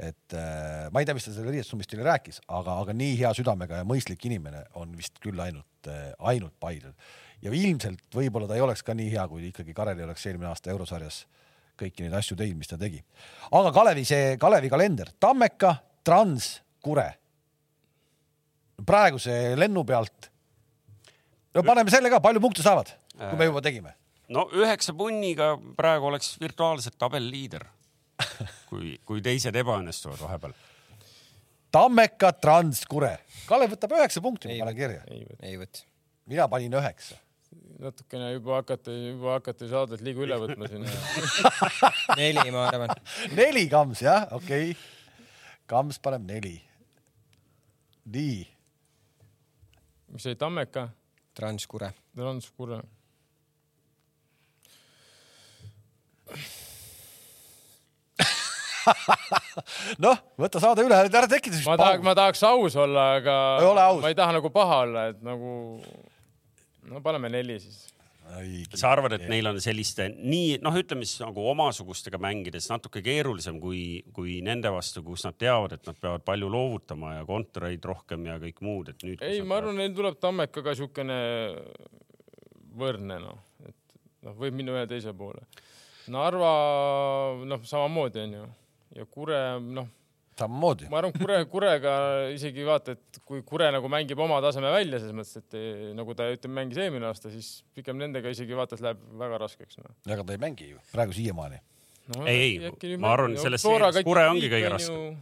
et 0.00 0.32
äh, 0.32 0.86
ma 0.92 1.02
ei 1.02 1.08
tea, 1.08 1.16
mis 1.16 1.26
ta 1.26 1.34
selle 1.34 1.52
riietusruumis 1.52 1.90
teile 1.90 2.06
rääkis, 2.06 2.40
aga, 2.48 2.78
aga 2.80 2.94
nii 2.96 3.18
hea 3.20 3.34
südamega 3.36 3.82
ja 3.82 3.88
mõistlik 3.88 4.22
inimene 4.30 4.62
on 4.80 4.94
vist 4.96 5.18
küll 5.20 5.40
ainult 5.44 5.90
äh,, 5.90 6.14
ainult 6.32 6.56
Paidel. 6.62 6.94
ja 7.44 7.52
ilmselt 7.52 8.06
võib-olla 8.14 8.48
ta 8.48 8.56
ei 8.56 8.64
oleks 8.64 8.86
ka 8.86 8.96
nii 8.96 9.10
hea, 9.12 9.26
kui 9.28 9.50
ikkagi 9.50 9.76
Karel 9.76 10.00
ei 10.00 10.08
oleks 10.08 10.24
eelmine 10.30 10.48
aasta 10.52 10.72
eurosarjas 10.72 11.26
kõiki 11.80 12.04
neid 12.04 12.14
asju 12.20 12.36
teinud, 12.36 12.60
mis 12.60 12.68
ta 12.70 12.78
tegi. 12.80 13.00
aga 13.50 13.72
Kalevi 13.72 14.04
see, 14.04 14.36
Kalevi 14.40 14.70
kalender, 14.72 15.10
Tammeka, 15.20 15.74
Trans, 16.04 16.58
Kure 16.80 17.08
praeguse 18.86 19.56
lennu 19.58 19.84
pealt. 19.84 20.30
no 21.54 21.64
paneme 21.66 21.92
selle 21.92 22.10
ka, 22.12 22.20
palju 22.22 22.42
punkte 22.42 22.64
saavad, 22.64 22.92
kui 23.16 23.36
me 23.38 23.48
juba 23.50 23.62
tegime? 23.64 23.94
no 24.32 24.46
üheksa 24.56 24.94
punniga 24.96 25.52
praegu 25.76 26.10
oleks 26.10 26.34
virtuaalselt 26.40 26.98
tabeliliider. 26.98 27.66
kui, 28.70 28.98
kui 29.08 29.22
teised 29.24 29.56
ebaõnnestuvad 29.56 30.20
vahepeal. 30.20 30.52
Tammeka 31.72 32.32
Transkure. 32.36 33.14
Kalev 33.48 33.70
võtab 33.72 33.94
üheksa 33.96 34.20
punkti, 34.20 34.50
ma 34.50 34.52
Ei 34.52 34.60
panen 34.60 34.76
kirja. 34.76 35.04
ei 35.40 35.56
võta. 35.56 35.84
mina 36.28 36.48
panin 36.52 36.74
üheksa. 36.76 37.16
Natukene 37.80 38.32
juba 38.34 38.60
hakata, 38.60 38.92
juba 38.92 39.32
hakata 39.38 39.68
saadet 39.70 40.00
liiga 40.04 40.20
üle 40.26 40.36
võtma 40.42 40.68
siin. 40.70 40.84
neli, 42.20 42.46
ma 42.54 42.60
arvan. 42.68 42.90
neli 43.34 43.64
Kams 43.72 44.00
jah, 44.04 44.22
okei 44.36 44.72
okay.. 44.72 44.78
Kams 45.70 45.96
paneb 46.02 46.22
neli. 46.26 46.56
nii, 48.10 48.38
mis 50.10 50.22
see 50.24 50.32
oli, 50.32 50.38
Tammeka? 50.40 50.82
Transkure. 51.36 51.88
Transkure. 52.16 52.78
noh, 60.04 60.16
võta 60.40 60.60
saade 60.62 60.84
üle, 60.86 60.96
ära 61.06 61.28
tekita 61.30 61.56
siis 61.56 61.66
ma 61.68 61.76
tahaks, 61.78 62.02
ma 62.06 62.12
tahaks 62.18 62.42
aus 62.46 62.74
olla, 62.78 63.04
aga 63.20 63.34
Ei 63.60 63.66
ma 64.02 64.08
ei 64.10 64.16
taha 64.18 64.32
nagu 64.38 64.48
paha 64.54 64.76
olla, 64.86 65.00
et 65.12 65.20
nagu 65.26 65.48
no 66.90 67.00
paneme 67.04 67.30
neli 67.32 67.58
siis. 67.62 67.80
sa 68.78 68.92
arvad, 68.92 69.16
et 69.16 69.24
neil 69.30 69.48
on 69.50 69.58
selliste 69.62 70.06
nii 70.14 70.60
noh, 70.62 70.76
ütleme 70.78 71.06
siis 71.08 71.22
nagu 71.24 71.44
omasugustega 71.50 72.20
mängides 72.22 72.68
natuke 72.70 73.02
keerulisem 73.02 73.58
kui, 73.62 73.80
kui 74.14 74.38
nende 74.46 74.70
vastu, 74.70 75.02
kus 75.06 75.24
nad 75.26 75.38
teavad, 75.40 75.74
et 75.76 75.88
nad 75.88 75.98
peavad 75.98 76.24
palju 76.26 76.50
loovutama 76.52 77.16
ja 77.16 77.26
kontoreid 77.26 77.84
rohkem 77.90 78.28
ja 78.30 78.38
kõik 78.42 78.62
muud, 78.66 78.92
et 78.92 79.06
nüüd. 79.06 79.24
ei, 79.26 79.42
ma 79.42 79.58
arvan, 79.58 79.80
neil 79.80 79.96
tuleb 79.96 80.20
Tammekaga 80.22 80.76
siukene 80.78 81.18
võrdne 82.80 83.18
noh, 83.24 83.42
et 83.66 83.98
noh, 84.26 84.38
võib 84.38 84.60
minna 84.60 84.78
ühe 84.78 84.86
teise 84.90 85.14
poole. 85.16 85.42
Narva 86.10 86.52
noh, 87.46 87.66
samamoodi 87.66 88.24
onju 88.24 88.46
ja 88.96 89.06
Kure 89.10 89.40
noh, 89.62 89.90
samamoodi. 90.40 90.88
ma 90.90 91.00
arvan, 91.00 91.14
Kure, 91.16 91.38
Kurega 91.54 91.94
isegi 92.34 92.66
vaata, 92.66 92.94
et 92.96 93.20
kui 93.26 93.42
Kure 93.46 93.70
nagu 93.74 93.90
mängib 93.92 94.20
oma 94.22 94.40
taseme 94.44 94.72
välja 94.72 95.00
selles 95.02 95.16
mõttes, 95.16 95.40
et 95.42 95.58
eh, 95.58 95.90
nagu 95.96 96.16
ta 96.16 96.28
ütleme, 96.32 96.60
mängis 96.62 96.80
eelmine 96.82 97.10
aasta, 97.10 97.32
siis 97.32 97.60
pigem 97.76 98.00
nendega 98.00 98.32
isegi 98.32 98.56
vaata, 98.56 98.78
et 98.78 98.86
läheb 98.86 99.02
väga 99.20 99.40
raskeks 99.44 99.80
no.. 99.80 99.92
aga 100.08 100.24
ta 100.24 100.36
ei 100.36 100.42
mängi 100.42 100.72
ju 100.72 100.80
praegu 100.92 101.16
siiamaani. 101.16 101.60
No, 102.10 102.24
Ei, 102.26 102.56
ei, 102.58 102.96
ma 102.98 103.12
arvan, 103.14 103.36
selles 103.38 103.62
seerias 103.62 104.00
Kure 104.06 104.24
ongi 104.32 104.48
kõige 104.50 104.72
raskem. 104.72 105.20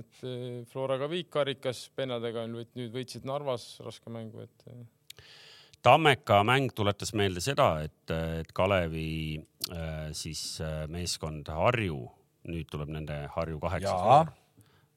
et 0.00 0.24
eh, 0.24 0.62
Floraga 0.70 1.10
viik 1.10 1.28
karikas 1.34 1.88
pennadega 1.96 2.46
on 2.46 2.56
nüüd 2.60 2.94
võitsid 2.94 3.28
Narvas 3.28 3.74
raske 3.84 4.12
mängu, 4.12 4.46
et 4.46 4.72
eh, 4.72 4.80
Tammeka 5.80 6.42
mäng 6.44 6.74
tuletas 6.76 7.14
meelde 7.16 7.40
seda, 7.40 7.78
et, 7.80 8.12
et 8.12 8.50
Kalevi 8.52 9.40
siis 10.12 10.42
meeskond 10.92 11.48
Harju, 11.48 12.02
nüüd 12.52 12.68
tuleb 12.68 12.92
nende 12.92 13.16
Harju 13.32 13.56
kaheksas 13.62 14.36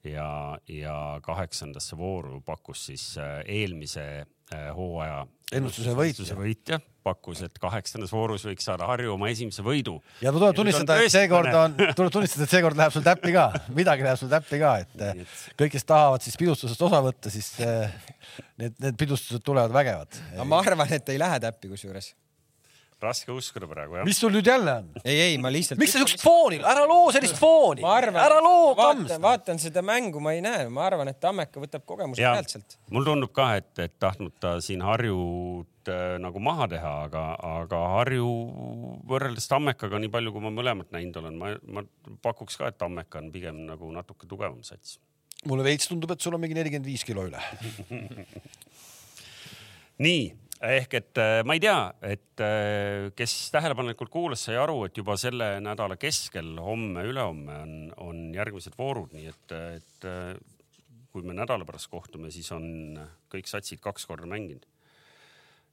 ja, 0.08 0.58
ja 0.68 0.96
kaheksandasse 1.24 1.98
vooru 1.98 2.42
pakkus 2.46 2.86
siis 2.90 3.06
äh, 3.18 3.40
eelmise 3.46 4.06
äh, 4.24 4.70
hooaja 4.76 5.26
Ennustuse 5.54 5.94
võitja. 5.94 6.36
võitja 6.38 6.80
pakkus, 7.04 7.44
et 7.46 7.60
kaheksandas 7.62 8.14
voorus 8.16 8.46
võiks 8.48 8.66
saada 8.66 8.88
Harju 8.90 9.12
oma 9.14 9.28
esimese 9.30 9.62
võidu. 9.66 9.98
ja 10.24 10.32
tuleb 10.34 10.56
tunnistada, 10.56 10.98
et 11.04 11.14
seekord 11.14 11.52
on, 11.60 11.76
tuleb 11.98 12.14
tunnistada, 12.16 12.48
et 12.48 12.56
seekord 12.56 12.80
läheb 12.80 12.96
sul 12.96 13.06
täppi 13.06 13.36
ka, 13.36 13.50
midagi 13.76 14.08
läheb 14.08 14.20
sul 14.22 14.32
täppi 14.32 14.60
ka, 14.62 14.74
et 14.86 15.04
eh, 15.10 15.38
kõik, 15.60 15.76
kes 15.76 15.86
tahavad 15.90 16.26
siis 16.26 16.40
pidustusest 16.40 16.88
osa 16.88 17.04
võtta, 17.04 17.34
siis 17.34 17.52
need, 17.60 18.74
need 18.80 18.98
pidustused 19.00 19.44
tulevad 19.46 19.76
vägevad. 19.76 20.20
aga 20.34 20.48
ma 20.48 20.64
arvan, 20.64 20.96
et 20.96 21.14
ei 21.14 21.22
lähe 21.22 21.42
täppi 21.44 21.74
kusjuures. 21.76 22.14
Raske 23.04 23.32
uskuda 23.34 23.68
praegu 23.70 24.00
jah. 24.00 24.06
mis 24.08 24.20
sul 24.20 24.34
nüüd 24.34 24.48
jälle 24.48 24.78
on? 24.80 24.88
ei, 25.04 25.18
ei, 25.28 25.36
ma 25.42 25.52
lihtsalt. 25.54 25.80
miks 25.82 25.94
sa 25.96 26.02
siukest 26.02 26.24
fooni, 26.24 26.60
ära 26.74 26.86
loo 26.90 27.12
sellist 27.16 27.38
fooni, 27.40 27.84
ma 27.84 27.98
arvan, 28.00 28.20
ära 28.24 28.40
loo 28.44 28.74
kams 28.80 29.06
vaatan,. 29.06 29.22
vaatan 29.28 29.62
seda 29.62 29.84
mängu, 29.86 30.22
ma 30.24 30.34
ei 30.36 30.42
näe, 30.46 30.66
ma 30.74 30.88
arvan, 30.88 31.12
et 31.12 31.20
Tammeka 31.24 31.62
võtab 31.64 31.86
kogemuse 31.90 32.24
pealt 32.24 32.56
sealt. 32.56 32.78
mul 32.94 33.08
tundub 33.08 33.34
ka, 33.36 33.54
et, 33.60 33.72
et 33.84 33.96
tahtnud 34.02 34.36
ta 34.44 34.56
siin 34.64 34.84
Harjut 34.86 35.92
äh, 35.92 36.18
nagu 36.24 36.44
maha 36.44 36.68
teha, 36.74 36.94
aga, 37.08 37.24
aga 37.62 37.82
Harju 37.98 38.28
võrreldes 39.10 39.50
Tammekaga, 39.52 40.02
nii 40.04 40.12
palju 40.14 40.36
kui 40.36 40.44
ma 40.44 40.54
mõlemat 40.54 40.94
näinud 40.96 41.22
olen, 41.24 41.40
ma, 41.40 41.56
ma 41.78 41.86
pakuks 42.26 42.60
ka, 42.60 42.74
et 42.74 42.80
Tammeka 42.82 43.22
on 43.22 43.32
pigem 43.36 43.66
nagu 43.70 43.92
natuke 43.96 44.30
tugevam 44.30 44.62
sats. 44.66 45.00
mulle 45.50 45.66
veits 45.68 45.90
tundub, 45.92 46.12
et 46.16 46.24
sul 46.24 46.36
on 46.36 46.44
mingi 46.44 46.56
nelikümmend 46.58 46.88
viis 46.88 47.04
kilo 47.08 47.28
üle. 47.28 47.42
nii 50.04 50.22
ehk 50.64 50.96
et 51.00 51.20
äh, 51.20 51.42
ma 51.46 51.58
ei 51.58 51.62
tea, 51.64 51.78
et 52.08 52.44
äh, 52.44 53.12
kes 53.18 53.36
tähelepanelikult 53.54 54.12
kuulas, 54.14 54.46
sai 54.48 54.58
aru, 54.60 54.84
et 54.88 54.98
juba 54.98 55.18
selle 55.20 55.58
nädala 55.64 55.98
keskel, 56.00 56.54
homme-ülehomme 56.64 57.58
on, 57.66 57.74
on 58.04 58.22
järgmised 58.36 58.78
voorud, 58.80 59.12
nii 59.16 59.32
et, 59.32 59.56
et 59.80 60.08
äh, 60.08 60.36
kui 61.14 61.26
me 61.28 61.36
nädala 61.38 61.68
pärast 61.68 61.92
kohtume, 61.92 62.32
siis 62.34 62.48
on 62.56 62.96
kõik 63.32 63.50
satsid 63.50 63.84
kaks 63.84 64.08
korda 64.10 64.30
mänginud. 64.30 64.66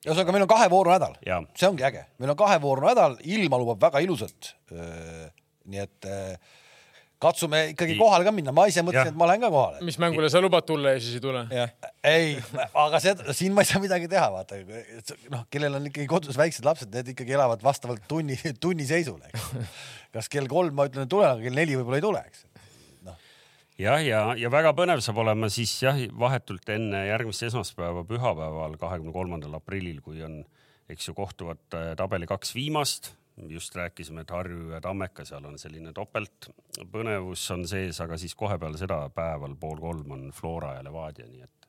Ühesõnaga, 0.01 0.33
meil 0.33 0.47
on 0.47 0.51
kahe 0.51 0.67
vooru 0.73 0.93
nädal, 0.95 1.19
see 1.21 1.69
ongi 1.69 1.85
äge, 1.85 2.07
meil 2.21 2.33
on 2.33 2.41
kahe 2.41 2.57
vooru 2.63 2.87
nädal, 2.87 3.19
ilma 3.29 3.59
lubab 3.61 3.83
väga 3.83 4.01
ilusat. 4.01 4.55
nii 5.71 5.81
et 5.83 6.09
eh, 6.09 6.55
katsume 7.21 7.61
ikkagi 7.75 7.97
kohale 7.99 8.25
ka 8.25 8.33
minna, 8.35 8.53
ma 8.57 8.65
ise 8.71 8.83
mõtlesin, 8.85 9.13
et 9.13 9.19
ma 9.19 9.29
lähen 9.29 9.43
ka 9.45 9.51
kohale. 9.53 9.81
mis 9.85 9.99
mängule 10.01 10.31
sa 10.33 10.41
lubad 10.41 10.65
tulla 10.69 10.95
ja 10.95 11.01
siis 11.03 11.19
ei 11.19 11.25
tule? 11.25 11.43
ei, 12.07 12.31
aga 12.85 13.01
seda, 13.03 13.35
siin 13.37 13.57
ma 13.57 13.65
ei 13.65 13.69
saa 13.69 13.83
midagi 13.83 14.09
teha, 14.11 14.29
vaata, 14.33 14.61
noh, 15.33 15.45
kellel 15.53 15.77
on 15.77 15.89
ikkagi 15.91 16.09
kodus 16.11 16.39
väiksed 16.41 16.65
lapsed, 16.65 16.93
need 16.95 17.13
ikkagi 17.13 17.37
elavad 17.37 17.65
vastavalt 17.65 18.07
tunni, 18.09 18.39
tunniseisule, 18.65 19.33
kas 20.17 20.31
kell 20.33 20.49
kolm 20.51 20.79
ma 20.79 20.89
ütlen, 20.89 21.05
et 21.05 21.13
tulen, 21.13 21.35
aga 21.35 21.45
kell 21.45 21.61
neli 21.61 21.77
võib-olla 21.77 22.01
ei 22.01 22.07
tule, 22.07 22.25
eks. 22.31 22.47
jah, 23.85 24.01
ja, 24.07 24.25
ja 24.41 24.53
väga 24.53 24.73
põnev 24.79 25.05
saab 25.05 25.21
olema 25.21 25.53
siis 25.53 25.77
jah, 25.85 26.01
vahetult 26.25 26.73
enne 26.73 27.05
järgmist 27.11 27.45
esmaspäeva, 27.51 28.07
pühapäeval, 28.09 28.81
kahekümne 28.81 29.13
kolmandal 29.13 29.61
aprillil, 29.61 30.01
kui 30.05 30.25
on, 30.25 30.41
eks 30.91 31.13
ju, 31.13 31.19
kohtuvad 31.21 31.61
äh, 31.77 31.93
tabeli 32.01 32.29
kaks 32.31 32.57
viimast. 32.57 33.13
Just 33.49 33.77
rääkisime, 33.77 34.21
et 34.21 34.31
Harju 34.31 34.71
ja 34.71 34.81
Tammeka, 34.81 35.25
seal 35.25 35.45
on 35.45 35.59
selline 35.59 35.93
topeltpõnevus 35.97 37.47
on 37.55 37.67
sees, 37.69 38.01
aga 38.01 38.19
siis 38.21 38.35
kohe 38.35 38.59
peale 38.59 38.79
seda 38.79 39.03
päeval 39.15 39.57
pool 39.61 39.81
kolm 39.81 40.17
on 40.17 40.29
Flora 40.35 40.75
ja 40.77 40.85
Levadia, 40.85 41.29
nii 41.29 41.43
et 41.47 41.69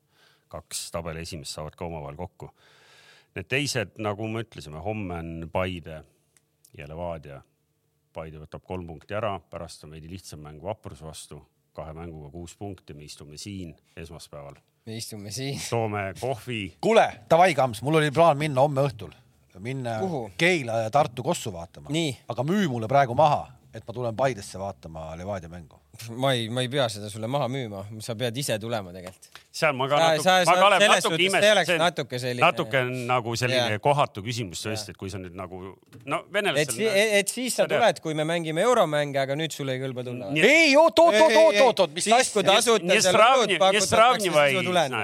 kaks 0.52 0.90
tabeli 0.92 1.24
esimest 1.24 1.56
saavad 1.56 1.76
ka 1.76 1.86
omavahel 1.88 2.18
kokku. 2.18 2.50
Need 3.36 3.48
teised, 3.48 3.96
nagu 4.04 4.28
me 4.28 4.42
ütlesime, 4.44 4.82
homme 4.84 5.16
on 5.22 5.48
Paide 5.52 6.02
ja 6.76 6.88
Levadia. 6.88 7.40
Paide 8.12 8.42
võtab 8.42 8.64
kolm 8.68 8.84
punkti 8.90 9.16
ära, 9.16 9.38
pärast 9.40 9.86
on 9.86 9.94
veidi 9.94 10.10
lihtsam 10.10 10.42
mäng 10.44 10.60
Vapruse 10.60 11.06
vastu, 11.06 11.40
kahe 11.72 11.94
mänguga 11.96 12.28
kuus 12.34 12.52
punkti, 12.60 12.92
me 12.92 13.06
istume 13.08 13.38
siin 13.40 13.72
esmaspäeval, 13.96 14.58
me 14.86 14.96
istume 15.00 15.32
siin. 15.32 15.60
toome 15.70 16.10
kohvi. 16.20 16.76
kuule, 16.84 17.06
davai, 17.30 17.54
Kams, 17.56 17.80
mul 17.82 18.02
oli 18.02 18.10
plaan 18.12 18.36
minna 18.36 18.60
homme 18.60 18.84
õhtul, 18.84 19.14
minna 19.60 19.98
Kuhu? 20.00 20.30
Keila 20.38 20.82
ja 20.84 20.90
Tartu 20.90 21.22
kossu 21.22 21.52
vaatama. 21.52 21.88
aga 22.28 22.42
müü 22.42 22.68
mulle 22.68 22.88
praegu 22.88 23.14
maha, 23.14 23.48
et 23.74 23.84
ma 23.86 23.94
tulen 23.94 24.16
Paidesse 24.16 24.58
vaatama 24.58 25.16
Levadia 25.16 25.48
mängu. 25.48 25.78
ma 26.16 26.32
ei, 26.32 26.48
ma 26.48 26.62
ei 26.64 26.68
pea 26.72 26.86
seda 26.88 27.08
sulle 27.12 27.28
maha 27.28 27.48
müüma, 27.52 27.82
sa 28.00 28.14
pead 28.16 28.36
ise 28.36 28.56
tulema 28.58 28.92
tegelikult. 28.94 29.40
seal 29.52 29.74
ma 29.76 29.88
ka 29.88 29.98
natuke, 30.00 30.36
ma 30.48 30.54
ka 30.54 30.66
olen 30.66 30.84
natuke 30.90 31.18
imestasin, 31.26 31.78
natuke 31.82 32.20
selline, 32.22 32.44
natuke 32.46 32.82
nagu 33.10 33.34
selline 33.36 33.76
ja. 33.76 33.82
kohatu 33.82 34.24
küsimus 34.24 34.64
tõesti, 34.64 34.94
et 34.94 35.00
kui 35.00 35.12
sa 35.12 35.20
nüüd 35.20 35.36
nagu 35.36 35.60
no 36.04 36.22
venelastel. 36.32 36.80
Et, 36.80 36.88
nagu- 36.88 37.18
et 37.20 37.34
siis 37.36 37.58
sa 37.60 37.68
tuled, 37.68 38.00
kui 38.04 38.16
me 38.18 38.24
mängime 38.28 38.64
euromänge, 38.64 39.20
aga 39.24 39.36
nüüd 39.38 39.52
sul 39.52 39.72
ei 39.72 39.82
kõlba 39.84 40.06
tulla. 40.08 40.32
ei, 40.36 40.72
oot, 40.76 41.04
oot, 41.04 41.20
oot, 41.20 41.36
oot, 41.44 41.60
oot, 41.66 41.84
oot, 41.86 41.94
mis 42.00 42.08
asja. 42.08 42.22
siis 42.24 42.34
kui 42.38 42.48
tasuta 42.48 43.00
seal 43.04 43.22
olud 43.28 43.56
pakutakse, 43.60 44.18
siis 44.24 44.34
ma 44.34 44.66
tulen 44.72 45.00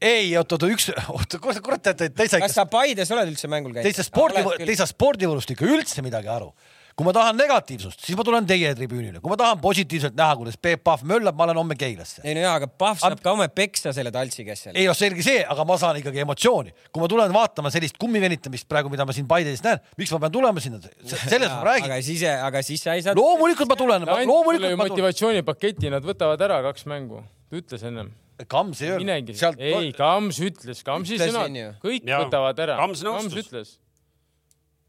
ei, 0.00 0.32
oot-oot, 0.38 0.66
üks, 0.70 0.90
oot, 1.10 1.38
kurat, 1.42 1.62
kurat, 1.64 1.84
teate, 1.90 2.10
te 2.14 2.26
ei 2.26 2.32
saa. 2.32 2.42
kas 2.44 2.56
sa 2.56 2.66
Paides 2.70 3.10
oled 3.14 3.32
üldse 3.32 3.50
mängul 3.50 3.74
käinud? 3.74 3.86
Te 3.86 3.92
ei 3.92 3.98
saa 3.98 4.06
spordi, 4.06 4.44
te 4.58 4.68
ei 4.68 4.78
saa 4.78 4.90
spordivõrust 4.90 5.54
ikka 5.54 5.68
üldse 5.68 6.04
midagi 6.06 6.30
aru 6.32 6.52
kui 6.98 7.06
ma 7.06 7.12
tahan 7.14 7.36
negatiivsust, 7.38 8.00
siis 8.02 8.16
ma 8.18 8.24
tulen 8.26 8.46
teie 8.48 8.72
tribüünile, 8.74 9.20
kui 9.22 9.30
ma 9.30 9.36
tahan 9.38 9.60
positiivselt 9.62 10.16
näha, 10.18 10.34
kuidas 10.40 10.56
Peep 10.58 10.82
Pahv 10.82 11.04
möllab, 11.06 11.36
ma 11.38 11.46
lähen 11.46 11.60
homme 11.60 11.76
Keilasse. 11.78 12.24
ei 12.24 12.34
no 12.34 12.42
jaa, 12.42 12.56
aga 12.58 12.66
Pahv 12.66 12.98
saab 12.98 13.22
ka 13.22 13.34
homme 13.36 13.46
peksa 13.54 13.92
selle 13.94 14.10
taltsiga 14.14 14.56
seal. 14.58 14.74
ei 14.74 14.88
noh, 14.90 14.98
selge 14.98 15.22
see, 15.22 15.44
aga 15.46 15.66
ma 15.68 15.78
saan 15.78 16.00
ikkagi 16.00 16.24
emotsiooni. 16.24 16.74
kui 16.90 17.04
ma 17.04 17.10
tulen 17.12 17.34
vaatama 17.34 17.70
sellist 17.70 18.00
kummivenitamist 18.02 18.66
praegu, 18.66 18.90
mida 18.90 19.06
ma 19.06 19.14
siin 19.14 19.30
Paides 19.30 19.62
näen, 19.62 19.78
miks 20.00 20.10
ma 20.16 20.24
pean 20.26 20.34
tulema 20.40 20.64
sinna, 20.64 20.82
sellest 21.06 21.46
ja, 21.46 21.54
ma 21.54 21.68
räägin. 21.70 21.86
aga 21.86 22.02
siis, 22.02 22.24
aga 22.50 22.66
siis 22.66 22.82
sa 22.82 22.98
ei 22.98 23.06
saa. 23.06 23.14
loomulikult 23.14 23.70
ma 23.70 23.78
tulen, 23.78 24.08
loomulikult 24.26 24.66
ma 24.66 24.74
tulen. 24.74 24.96
motivatsioonipaketi 24.96 25.94
nad 25.94 26.02
võtavad 26.02 26.42
ära 26.50 26.64
kaks 26.66 26.90
mängu, 26.90 27.22
ta 27.46 27.62
ütles 27.62 27.86
ennem 27.86 28.10
Kams 28.46 28.80
ei 28.84 28.92
öelnud, 28.94 29.34
sealt 29.34 29.58
ei, 29.58 29.90
Kams 29.96 30.38
ütles, 30.44 30.84
Kamsi 30.86 31.18
sõnad 31.18 31.54
kõik 31.82 32.06
Jaa. 32.06 32.22
võtavad 32.22 32.62
ära. 32.62 32.78
Kams 32.78 33.02
nõustus. 33.06 33.48
ütles. 33.48 33.74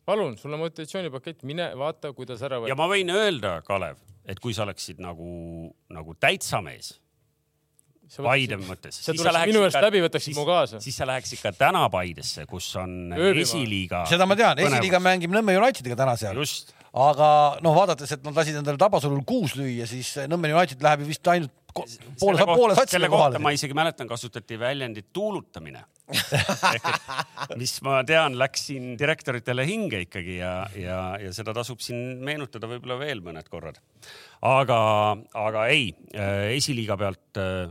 palun, 0.05 0.37
sul 0.37 0.53
on 0.53 0.61
motivatsioonipakett, 0.61 1.43
mine 1.49 1.71
vaata, 1.77 2.13
kuidas 2.13 2.41
ära 2.45 2.59
ja 2.59 2.67
võtta. 2.67 2.77
ma 2.77 2.89
võin 2.91 3.09
öelda, 3.13 3.59
Kalev, 3.65 3.97
et 4.25 4.41
kui 4.41 4.53
sa 4.53 4.67
oleksid 4.67 5.01
nagu, 5.01 5.73
nagu 5.89 6.17
täitsa 6.21 6.61
mees, 6.65 6.97
Paide 8.09 8.57
mõttes. 8.57 8.95
sa 9.05 9.13
tuleks 9.13 9.45
minu 9.45 9.61
eest 9.67 9.77
läbi, 9.85 10.01
võtaksid 10.01 10.33
mu 10.33 10.45
kaasa. 10.47 10.79
siis 10.81 10.95
sa 10.97 11.05
läheks 11.05 11.35
ikka 11.37 11.51
täna 11.53 11.83
Paidesse, 11.93 12.45
kus 12.49 12.71
on 12.81 13.13
Ööbima. 13.13 13.45
esiliiga. 13.45 14.03
seda 14.09 14.25
ma 14.25 14.37
tean, 14.37 14.57
esiliiga. 14.57 14.97
mängib 14.97 15.33
Nõmme 15.33 15.53
Unitediga 15.61 15.97
täna 15.99 16.15
seal. 16.17 16.33
just, 16.41 16.73
aga 16.89 17.59
noh, 17.61 17.77
vaadates, 17.77 18.11
et 18.17 18.25
nad 18.25 18.33
lasid 18.33 18.57
endale 18.57 18.81
Tabasalul 18.81 19.21
kuus 19.29 19.53
lüüa, 19.59 19.85
siis 19.89 20.15
Nõmme 20.25 20.49
United 20.49 20.81
läheb 20.81 21.05
ju 21.05 21.11
vist 21.11 21.29
ainult 21.29 21.53
poole, 21.73 22.45
poole 22.45 22.75
satsile 22.77 23.09
kohta 23.09 23.37
ma 23.37 23.49
kohale. 23.49 23.57
isegi 23.57 23.77
mäletan, 23.77 24.07
kasutati 24.07 24.59
väljendit 24.59 25.09
tuulutamine. 25.13 25.83
mis 27.61 27.75
ma 27.85 27.99
tean, 28.07 28.37
läks 28.39 28.65
siin 28.71 28.95
direktoritele 28.99 29.65
hinge 29.69 30.01
ikkagi 30.07 30.39
ja, 30.39 30.53
ja, 30.75 31.01
ja 31.21 31.33
seda 31.35 31.53
tasub 31.53 31.83
siin 31.85 32.23
meenutada 32.25 32.69
võib-olla 32.71 32.97
veel 33.01 33.21
mõned 33.25 33.49
korrad. 33.51 33.77
aga, 34.41 34.79
aga 35.37 35.67
ei, 35.69 35.91
esiliiga 36.57 36.97
pealt 36.97 37.41
äh, 37.41 37.69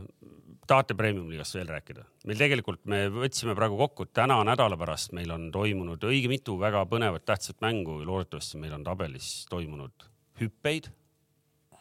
tahate 0.69 0.95
premium-liigast 0.95 1.57
veel 1.57 1.73
rääkida? 1.73 2.05
meil 2.29 2.39
tegelikult, 2.39 2.83
me 2.91 3.05
võtsime 3.13 3.55
praegu 3.57 3.79
kokku, 3.79 4.07
et 4.07 4.13
täna 4.21 4.39
nädala 4.47 4.77
pärast 4.79 5.15
meil 5.17 5.31
on 5.35 5.49
toimunud 5.51 6.03
õige 6.11 6.31
mitu 6.31 6.55
väga 6.61 6.85
põnevat 6.89 7.25
tähtsat 7.27 7.59
mängu, 7.65 7.99
loodetavasti 8.05 8.61
meil 8.61 8.77
on 8.77 8.87
tabelis 8.87 9.33
toimunud 9.51 10.07
hüppeid 10.39 10.91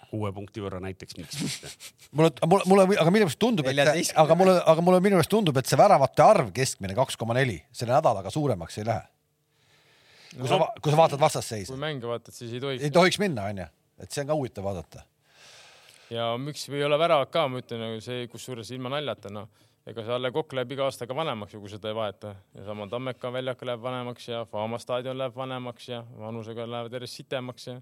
kuue 0.08 0.30
punkti 0.32 0.62
võrra 0.64 0.80
näiteks, 0.82 1.16
miks 1.18 1.38
mitte. 1.42 1.70
mulle, 2.16 2.32
mulle, 2.46 2.64
mulle, 2.70 2.86
aga 3.00 3.12
minu 3.12 3.26
meelest 3.26 3.40
tundub, 3.42 3.68
et, 3.68 4.12
aga 4.22 4.38
mulle, 4.38 4.56
aga 4.72 4.84
mulle 4.84 5.02
minu 5.04 5.18
meelest 5.18 5.32
tundub, 5.32 5.60
et 5.60 5.68
see 5.68 5.78
väravate 5.80 6.24
arv 6.24 6.50
keskmine 6.56 6.96
kaks 6.98 7.18
koma 7.20 7.36
neli 7.38 7.58
selle 7.72 7.94
nädalaga 7.94 8.32
suuremaks 8.32 8.80
ei 8.80 8.88
lähe. 8.88 9.04
kui 10.38 10.48
sa, 10.48 10.58
kui 10.82 10.92
sa 10.92 11.00
vaatad 11.02 11.20
vastasseisu 11.20 11.74
kui, 11.74 11.82
mänge 11.82 12.08
vaatad, 12.08 12.34
siis 12.36 12.56
ei 12.56 12.64
tohiks 12.64 12.88
ei. 12.88 12.94
tohiks 12.94 13.20
minna, 13.20 13.48
onju, 13.52 13.68
et 14.00 14.10
see 14.12 14.24
on 14.24 14.32
ka 14.32 14.36
huvitav 14.40 14.68
vaadata. 14.68 15.04
ja 16.14 16.32
miks 16.40 16.68
ei 16.72 16.84
ole 16.84 16.98
väravat 17.00 17.32
ka, 17.34 17.46
ma 17.48 17.62
ütlen 17.64 17.84
nagu 17.84 18.04
see, 18.04 18.26
kusjuures 18.32 18.72
ilma 18.76 18.92
naljata, 18.96 19.32
noh, 19.34 19.48
ega 19.88 20.04
see 20.04 20.16
Alle 20.16 20.32
Kokk 20.32 20.56
läheb 20.56 20.72
iga 20.76 20.88
aastaga 20.88 21.16
vanemaks 21.16 21.54
ju, 21.54 21.62
kui 21.64 21.72
seda 21.72 21.92
ei 21.92 21.96
vaeta 21.96 22.34
ja 22.56 22.64
sama 22.66 22.88
Tammeka 22.88 23.32
väljak 23.32 23.64
läheb 23.64 23.84
vanemaks 23.84 24.28
ja 24.28 24.44
Faama 24.48 24.80
staadion 24.80 25.16
läheb 25.20 25.36
vanemaks 25.36 25.88
ja 25.88 26.02
vanusega 26.18 26.68
lähevad 26.68 26.96
järjest 26.96 27.22
sitemaks 27.22 27.68
ja 27.70 27.80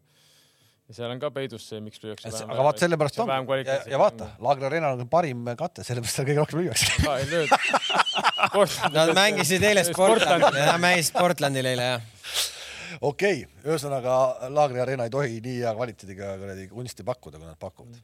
ja 0.87 0.95
seal 0.95 1.11
on 1.11 1.20
ka 1.22 1.30
peidus 1.34 1.64
see, 1.66 1.80
miks 1.82 1.99
lüüakse 2.03 2.30
aga 2.45 2.64
vaat 2.68 2.82
sellepärast 2.82 3.18
on 3.22 3.30
vähem 3.30 3.66
ja, 3.66 3.78
ja 3.91 3.99
vaata, 4.01 4.28
Laagri 4.43 4.68
Arena 4.68 4.93
on 4.95 5.09
parim 5.11 5.49
kate, 5.59 5.82
sellepärast 5.87 6.20
seal 6.20 6.28
kõige 6.28 6.41
rohkem 6.43 6.59
lüüakse. 6.62 6.87
Nad 8.95 9.12
mängisid 9.16 9.64
eile 9.66 9.82
Sportlandi, 9.84 10.61
nad 10.62 10.80
mängisid 10.80 11.16
Portlandil 11.16 11.66
eile 11.72 11.89
jah. 11.89 12.05
okei 13.01 13.43
okay., 13.43 13.64
ühesõnaga 13.66 14.12
Laagri 14.55 14.80
Arena 14.84 15.09
ei 15.09 15.12
tohi 15.12 15.41
nii 15.45 15.59
hea 15.64 15.72
kvaliteediga 15.76 16.37
kuradi 16.41 16.68
kunsti 16.70 17.07
pakkuda, 17.07 17.41
kui 17.43 17.49
nad 17.51 17.59
pakuvad. 17.61 17.99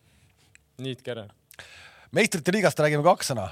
niitke 0.82 1.14
ära. 1.14 1.28
meistrite 2.10 2.54
liigast 2.56 2.82
räägime 2.82 3.06
kaks 3.06 3.32
sõna. 3.32 3.46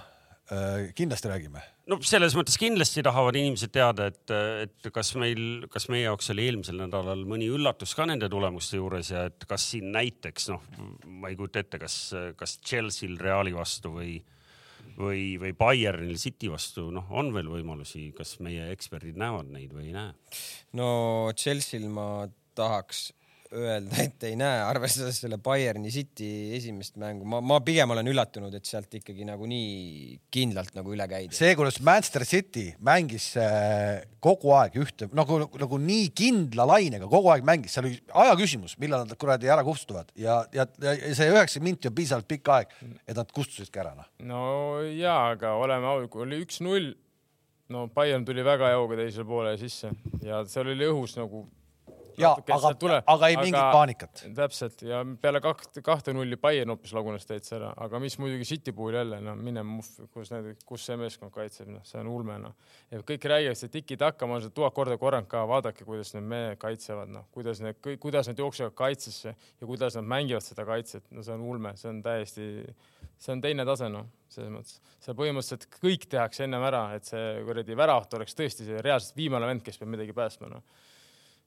Kindlasti 0.97 1.29
räägime. 1.31 1.63
no 1.91 1.99
selles 2.07 2.35
mõttes 2.35 2.57
kindlasti 2.59 3.05
tahavad 3.07 3.37
inimesed 3.39 3.71
teada, 3.75 4.09
et, 4.11 4.33
et 4.65 4.89
kas 4.95 5.13
meil, 5.21 5.67
kas 5.71 5.87
meie 5.93 6.09
jaoks 6.09 6.33
oli 6.35 6.49
eelmisel 6.49 6.81
nädalal 6.81 7.23
mõni 7.29 7.47
üllatus 7.53 7.95
ka 7.95 8.09
nende 8.11 8.29
tulemuste 8.33 8.81
juures 8.81 9.13
ja 9.13 9.29
et 9.31 9.47
kas 9.51 9.69
siin 9.75 9.93
näiteks 9.95 10.51
noh, 10.51 10.67
ma 11.07 11.31
ei 11.31 11.39
kujuta 11.39 11.63
ette, 11.63 11.79
kas, 11.83 12.01
kas 12.41 12.59
Chelsea'l 12.67 13.19
Reali 13.21 13.55
vastu 13.55 13.95
või, 13.95 14.17
või, 14.99 15.23
või 15.43 15.55
Bayernil 15.59 16.19
City 16.19 16.51
vastu, 16.51 16.89
noh, 16.95 17.07
on 17.15 17.31
veel 17.37 17.51
võimalusi, 17.53 18.11
kas 18.17 18.39
meie 18.43 18.73
eksperdid 18.75 19.19
näevad 19.21 19.55
neid 19.55 19.75
või 19.77 19.91
ei 19.91 19.97
näe? 19.97 20.13
no 20.81 20.91
Chelsea'l 21.39 21.87
ma 21.95 22.11
tahaks 22.59 23.11
öelda, 23.51 23.97
et 24.05 24.25
ei 24.29 24.37
näe, 24.39 24.61
arvestades 24.63 25.19
selle 25.23 25.39
Bayerni 25.43 25.91
City 25.91 26.29
esimest 26.57 26.95
mängu, 27.01 27.27
ma, 27.29 27.41
ma 27.43 27.59
pigem 27.67 27.91
olen 27.91 28.07
üllatunud, 28.13 28.55
et 28.55 28.69
sealt 28.69 28.95
ikkagi 29.01 29.27
nagu 29.27 29.49
nii 29.51 30.15
kindlalt 30.33 30.77
nagu 30.77 30.95
üle 30.95 31.07
käidi. 31.11 31.35
see, 31.37 31.51
kuidas 31.59 31.81
Manchester 31.87 32.25
City 32.29 32.69
mängis 32.87 33.33
äh, 33.41 34.05
kogu 34.23 34.55
aeg 34.55 34.79
ühte 34.81 35.11
nagu, 35.17 35.41
nagu 35.61 35.81
nii 35.83 36.09
kindla 36.17 36.69
lainega 36.71 37.11
kogu 37.11 37.33
aeg 37.35 37.47
mängis, 37.47 37.75
seal 37.75 37.91
oli 37.91 37.99
aja 38.23 38.39
küsimus, 38.39 38.77
millal 38.83 39.05
nad 39.07 39.19
kuradi 39.19 39.51
ära 39.51 39.67
kustuvad 39.67 40.15
ja, 40.15 40.41
ja, 40.55 40.69
ja 40.85 40.97
see 41.19 41.31
üheksa 41.35 41.63
minti 41.65 41.91
on 41.91 41.99
piisavalt 41.99 42.31
pikk 42.31 42.55
aeg, 42.55 42.75
et 43.03 43.17
nad 43.19 43.35
kustusidki 43.35 43.83
ära 43.83 43.97
noh. 43.99 44.11
no 44.31 44.43
jaa, 44.87 45.33
aga 45.35 45.57
oleme 45.59 45.91
ausad, 45.91 46.11
kui 46.13 46.29
oli 46.29 46.45
üks-null, 46.47 46.93
no 47.75 47.89
Bayern 47.95 48.27
tuli 48.29 48.47
väga 48.47 48.71
jõuga 48.77 49.03
teisele 49.03 49.27
poole 49.27 49.59
sisse 49.59 49.91
ja 50.23 50.45
seal 50.47 50.71
oli 50.71 50.87
õhus 50.87 51.19
nagu 51.19 51.49
ja 52.19 52.33
natuke 52.35 52.55
aga 52.55 53.01
aga 53.13 53.29
ei 53.31 53.37
mingit 53.39 53.73
paanikat. 53.75 54.23
täpselt 54.37 54.83
ja 54.87 55.01
peale 55.23 55.41
kahte, 55.45 55.83
kahte 55.85 56.15
nulli 56.17 56.39
Bayern 56.41 56.73
hoopis 56.75 56.93
lagunes 56.97 57.27
täitsa 57.29 57.57
ära, 57.59 57.71
aga 57.87 58.01
mis 58.03 58.17
muidugi 58.23 58.47
City 58.49 58.75
puhul 58.77 58.97
jälle 58.99 59.21
no 59.25 59.35
mine 59.39 59.63
muhv, 59.67 60.09
kus 60.15 60.33
need, 60.35 60.63
kus 60.67 60.87
see 60.89 60.99
meeskond 61.01 61.35
kaitseb, 61.35 61.71
noh, 61.75 61.85
see 61.87 62.01
on 62.03 62.11
ulme 62.13 62.39
noh. 62.43 62.55
ja 62.91 63.03
kõik 63.07 63.27
räägivad 63.33 63.61
seda 63.61 63.75
tiki-taka, 63.79 64.29
ma 64.29 64.39
olen 64.39 64.47
seda 64.47 64.57
tuhat 64.61 64.77
korda 64.77 64.99
korranud 65.01 65.31
ka, 65.31 65.45
vaadake, 65.51 65.87
kuidas 65.89 66.15
need 66.17 66.29
mehed 66.33 66.61
kaitsevad, 66.63 67.13
noh, 67.15 67.27
kuidas 67.35 67.63
need, 67.65 67.81
kuidas 68.03 68.31
nad 68.31 68.41
jooksevad 68.41 68.77
kaitsesse 68.79 69.35
ja 69.35 69.69
kuidas 69.69 69.99
nad 69.99 70.09
mängivad 70.11 70.47
seda 70.47 70.67
kaitset, 70.69 71.07
no 71.15 71.27
see 71.27 71.37
on 71.37 71.47
ulme, 71.53 71.75
see 71.81 71.91
on 71.93 72.03
täiesti, 72.05 72.51
see 73.21 73.35
on 73.35 73.45
teine 73.45 73.67
tase, 73.69 73.91
noh, 73.93 74.09
selles 74.31 74.53
mõttes. 74.55 74.79
see 75.01 75.17
põhimõtteliselt 75.17 75.67
kõik 75.81 76.07
tehakse 76.11 76.47
ennem 76.47 76.63
ära, 76.69 76.85
et 76.97 77.09
see 77.09 77.41
kuradi 77.47 77.77
väravat 77.77 78.21
oleks 78.21 78.37
tõesti 78.39 78.69
see 78.69 78.85
reaalselt 78.85 79.19
viimane 79.19 79.49
vend, 79.49 79.65
kes 79.67 79.81
peab 79.81 79.95
midagi 79.97 80.17
päästma, 80.17 80.53
noh 80.53 80.89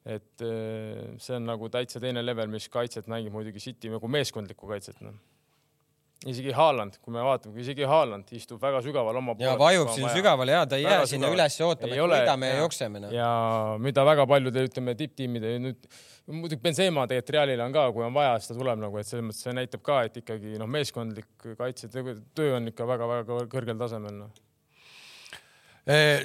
et 0.04 0.44
äh, 0.44 1.14
see 1.24 1.38
on 1.38 1.46
nagu 1.48 1.70
täitsa 1.72 2.02
teine 2.04 2.24
level, 2.24 2.50
mis 2.52 2.68
kaitset 2.72 3.08
mängib 3.12 3.36
muidugi 3.36 3.62
City 3.64 3.92
nagu 3.92 4.10
meeskondlikku 4.12 4.68
kaitset, 4.68 4.98
noh. 5.04 5.16
isegi 6.28 6.52
Haaland, 6.56 6.98
kui 7.04 7.16
me 7.16 7.24
vaatame, 7.24 7.56
isegi 7.64 7.88
Haaland 7.88 8.32
istub 8.36 8.60
väga 8.64 8.82
sügaval 8.84 9.20
oma 9.22 9.36
ja 9.40 9.54
vajub 9.60 9.94
siin 9.96 10.10
sügavale 10.12 10.58
ja 10.58 10.66
ta 10.68 10.80
ei 10.80 10.84
jää 10.84 11.06
sinna 11.08 11.30
sügaval. 11.30 11.38
üles 11.40 11.60
ootama, 11.68 11.94
et 11.96 12.04
ole, 12.04 12.18
võidame 12.20 12.50
ja 12.50 12.58
jaa. 12.58 12.66
jookseme 12.66 13.04
noh. 13.06 13.14
ja 13.16 13.30
mida 13.84 14.06
väga 14.08 14.26
paljude, 14.28 14.66
ütleme 14.68 14.96
tipptiimide 15.00 15.54
nüüd 15.64 15.88
muidugi 16.32 16.60
Benzema 16.64 17.08
tegelikult 17.08 17.36
Realile 17.38 17.64
on 17.64 17.76
ka, 17.76 17.86
kui 17.96 18.04
on 18.04 18.14
vaja, 18.16 18.36
siis 18.40 18.52
ta 18.52 18.58
tuleb 18.60 18.84
nagu, 18.84 19.00
et 19.00 19.08
selles 19.08 19.26
mõttes 19.30 19.48
see 19.48 19.56
näitab 19.56 19.86
ka, 19.88 20.02
et 20.10 20.20
ikkagi 20.20 20.60
noh, 20.60 20.72
meeskondlik 20.72 21.48
kaitse 21.60 21.88
töö 21.92 22.58
on 22.58 22.68
ikka 22.72 22.88
väga-väga 22.92 23.40
kõrgel 23.56 23.80
tasemel 23.80 24.20
noh. 24.20 24.44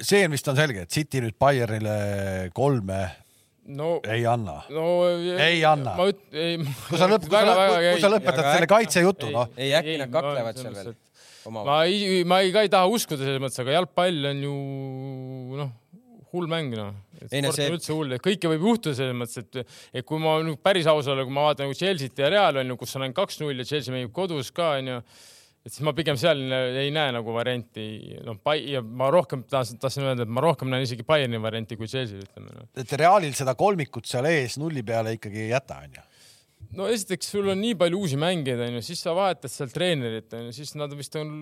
see 0.03 0.27
vist 0.35 0.51
on 0.51 0.59
selge, 0.59 0.83
et 0.83 0.99
City 0.99 1.23
nüüd 1.23 1.39
Bayernile 1.39 1.97
kolme 2.55 3.01
no 3.69 3.89
ei 4.09 4.23
anna. 4.25 4.61
no 4.73 4.85
Ei 5.37 5.59
anna. 5.67 5.93
ma 5.97 6.07
üt-, 6.09 6.23
ei. 6.33 6.57
kui 6.87 6.97
sa 7.01 7.07
lõp-, 7.11 7.27
kui 7.29 7.37
sa 7.37 7.67
kui 7.91 8.01
sa 8.01 8.09
lõpetad 8.15 8.41
selle 8.41 8.65
äkki- 8.65 8.71
kaitsejutu, 8.73 9.29
noh. 9.35 9.51
ei, 9.57 9.73
äkki 9.77 9.97
nad 10.01 10.13
kaklevad 10.13 10.57
seal 10.61 10.73
veel 10.77 10.95
ma 11.49 11.77
ei, 11.87 12.23
ma 12.29 12.41
ei, 12.43 12.51
ka 12.53 12.61
ei 12.65 12.69
taha 12.71 12.89
uskuda 12.91 13.23
selles 13.23 13.41
mõttes, 13.41 13.61
aga 13.63 13.77
jalgpall 13.77 14.25
on 14.31 14.41
ju 14.43 14.55
noh, 15.61 15.69
hull 16.33 16.49
mäng 16.51 16.75
noh. 16.77 16.91
Ei 17.31 17.41
no 17.41 17.49
sport 17.49 17.57
see- 17.57 17.69
on 17.71 17.77
üldse 17.77 17.95
hull, 17.95 18.13
et 18.15 18.23
kõike 18.23 18.51
võib 18.51 18.65
juhtuda 18.67 18.95
selles 18.95 19.15
mõttes, 19.17 19.41
et, 19.41 19.77
et 19.97 20.05
kui 20.07 20.19
ma 20.21 20.35
nüüd 20.45 20.59
päris 20.63 20.87
aus 20.87 21.07
olen, 21.09 21.25
kui 21.27 21.35
ma 21.35 21.47
vaatan 21.49 21.67
nagu 21.67 21.75
Chelsea't 21.79 22.21
ja 22.21 22.29
Real 22.31 22.59
on 22.61 22.69
ju, 22.73 22.77
kus 22.79 22.93
on 22.95 23.03
ainult 23.07 23.17
kaks-null 23.17 23.57
ja 23.63 23.65
Chelsea 23.67 23.95
mängib 23.95 24.13
kodus 24.15 24.51
ka 24.55 24.75
onju, 24.77 24.99
et 25.65 25.73
siis 25.73 25.83
ma 25.85 25.93
pigem 25.95 26.17
seal 26.19 26.39
ei 26.79 26.91
näe 26.95 27.13
nagu 27.15 27.33
varianti, 27.35 27.85
noh, 28.25 28.39
ja 28.63 28.81
ma 28.83 29.09
rohkem 29.13 29.43
tahtsin, 29.49 29.79
tahtsin 29.81 30.07
öelda, 30.07 30.25
et 30.25 30.31
ma 30.31 30.43
rohkem 30.45 30.71
näen 30.71 30.85
isegi 30.85 31.05
Bayerni 31.07 31.41
varianti 31.41 31.77
kui 31.79 31.89
Chelsea 31.91 32.21
ütleme 32.23 32.53
no.. 32.55 32.67
et 32.79 32.93
Realil 32.99 33.35
seda 33.37 33.55
kolmikut 33.59 34.07
seal 34.09 34.29
ees 34.31 34.57
nulli 34.61 34.85
peale 34.87 35.17
ikkagi 35.17 35.45
ei 35.45 35.51
jäta, 35.51 35.81
onju. 35.85 36.05
no 36.79 36.87
esiteks 36.91 37.33
sul 37.35 37.51
on 37.51 37.59
nii 37.61 37.75
palju 37.79 38.03
uusi 38.05 38.19
mängijaid 38.19 38.67
onju, 38.69 38.85
siis 38.85 39.03
sa 39.03 39.15
vahetad 39.17 39.51
seal 39.51 39.73
treenerit 39.73 40.39
onju, 40.39 40.55
siis 40.55 40.75
nad 40.79 40.95
vist 40.97 41.19
on 41.19 41.33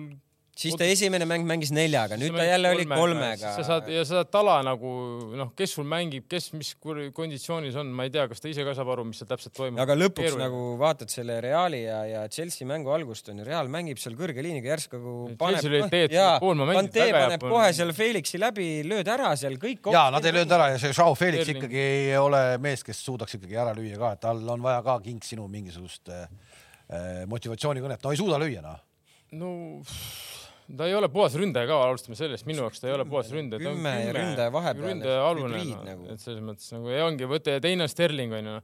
siis 0.58 0.74
ta 0.78 0.86
esimene 0.88 1.26
mäng 1.28 1.46
mängis 1.46 1.70
neljaga, 1.74 2.18
nüüd 2.18 2.34
ta 2.34 2.46
jälle 2.46 2.72
oli 2.74 2.86
kolmega. 2.88 3.52
sa 3.54 3.64
saad 3.66 3.90
ja 3.92 4.02
sa 4.04 4.18
saad 4.18 4.30
tala 4.34 4.58
nagu 4.66 4.90
noh, 5.38 5.52
kes 5.58 5.76
sul 5.78 5.86
mängib, 5.88 6.26
kes 6.30 6.50
mis 6.56 6.72
konditsioonis 7.14 7.76
on, 7.78 7.92
ma 7.94 8.08
ei 8.08 8.12
tea, 8.14 8.26
kas 8.30 8.42
ta 8.42 8.50
ise 8.50 8.66
ka 8.66 8.74
saab 8.76 8.90
aru, 8.94 9.06
mis 9.08 9.20
seal 9.20 9.30
täpselt 9.30 9.54
toimub. 9.56 9.80
aga 9.84 9.96
lõpuks 9.98 10.38
nagu 10.40 10.62
vaatad 10.80 11.12
selle 11.12 11.38
Reali 11.44 11.84
ja, 11.84 12.00
ja 12.08 12.24
Chelsea 12.32 12.66
mängu 12.68 12.92
algust 12.94 13.30
onju, 13.30 13.46
Real 13.46 13.70
mängib 13.72 14.00
seal 14.02 14.16
kõrge 14.18 14.42
liiniga 14.44 14.72
järsku 14.74 14.98
nagu 14.98 15.36
Chelsea 15.38 15.70
oli 15.70 15.82
teed- 15.92 16.16
pool 16.42 16.58
ma 16.58 16.66
mängisin 16.72 16.90
Kante 16.90 17.06
paneb 17.14 17.46
kohe 17.46 17.68
seal 17.76 17.94
Felixi 17.96 18.40
läbi, 18.42 18.68
lööd 18.88 19.12
ära 19.14 19.34
seal 19.38 19.58
kõik. 19.62 19.92
ja 19.94 20.08
nad 20.14 20.26
ei 20.26 20.34
löönud 20.34 20.56
ära 20.58 20.72
ja 20.74 20.82
see 20.82 20.90
Joao 20.90 21.14
Felix 21.18 21.46
Sterling. 21.46 21.62
ikkagi 21.62 21.84
ei 21.84 22.16
ole 22.18 22.42
mees, 22.62 22.82
kes 22.86 23.04
suudaks 23.06 23.38
ikkagi 23.38 23.58
ära 23.58 23.76
lüüa 23.76 24.00
ka, 24.00 24.12
et 24.18 24.24
tal 24.26 24.42
on 24.56 24.66
vaja 24.66 24.82
ka 24.86 24.98
king 25.06 25.22
sinu 25.22 25.46
mingisugust 25.52 26.10
äh, 26.10 26.26
motivatsioonikõnet, 27.30 28.02
no 28.02 28.14
ei 28.14 28.20
suuda 28.20 28.42
lüüa 28.42 28.64
noh. 28.64 28.82
no 29.38 29.54
ta 30.76 30.88
ei 30.88 30.94
ole 30.94 31.08
puhas 31.12 31.36
ründaja 31.38 31.68
ka, 31.70 31.78
alustame 31.86 32.18
sellest, 32.18 32.46
minu 32.48 32.66
jaoks 32.66 32.82
ta 32.82 32.90
ei 32.90 32.96
ole 32.96 33.06
puhas 33.08 33.30
ründaja. 33.32 33.62
Kümme 33.64 33.94
ja 34.02 34.12
ründaja 34.16 34.52
vahepeal, 34.52 34.90
ründaja 34.90 35.22
alune 35.24 35.62
noh, 35.62 35.80
nagu. 35.86 36.10
et 36.12 36.24
selles 36.24 36.44
mõttes 36.44 36.68
nagu 36.74 36.92
ja 36.92 37.06
ongi, 37.06 37.28
võta 37.30 37.56
ja 37.56 37.64
teine 37.64 37.86
on 37.86 37.92
Sterling 37.92 38.36
onju. 38.40 38.58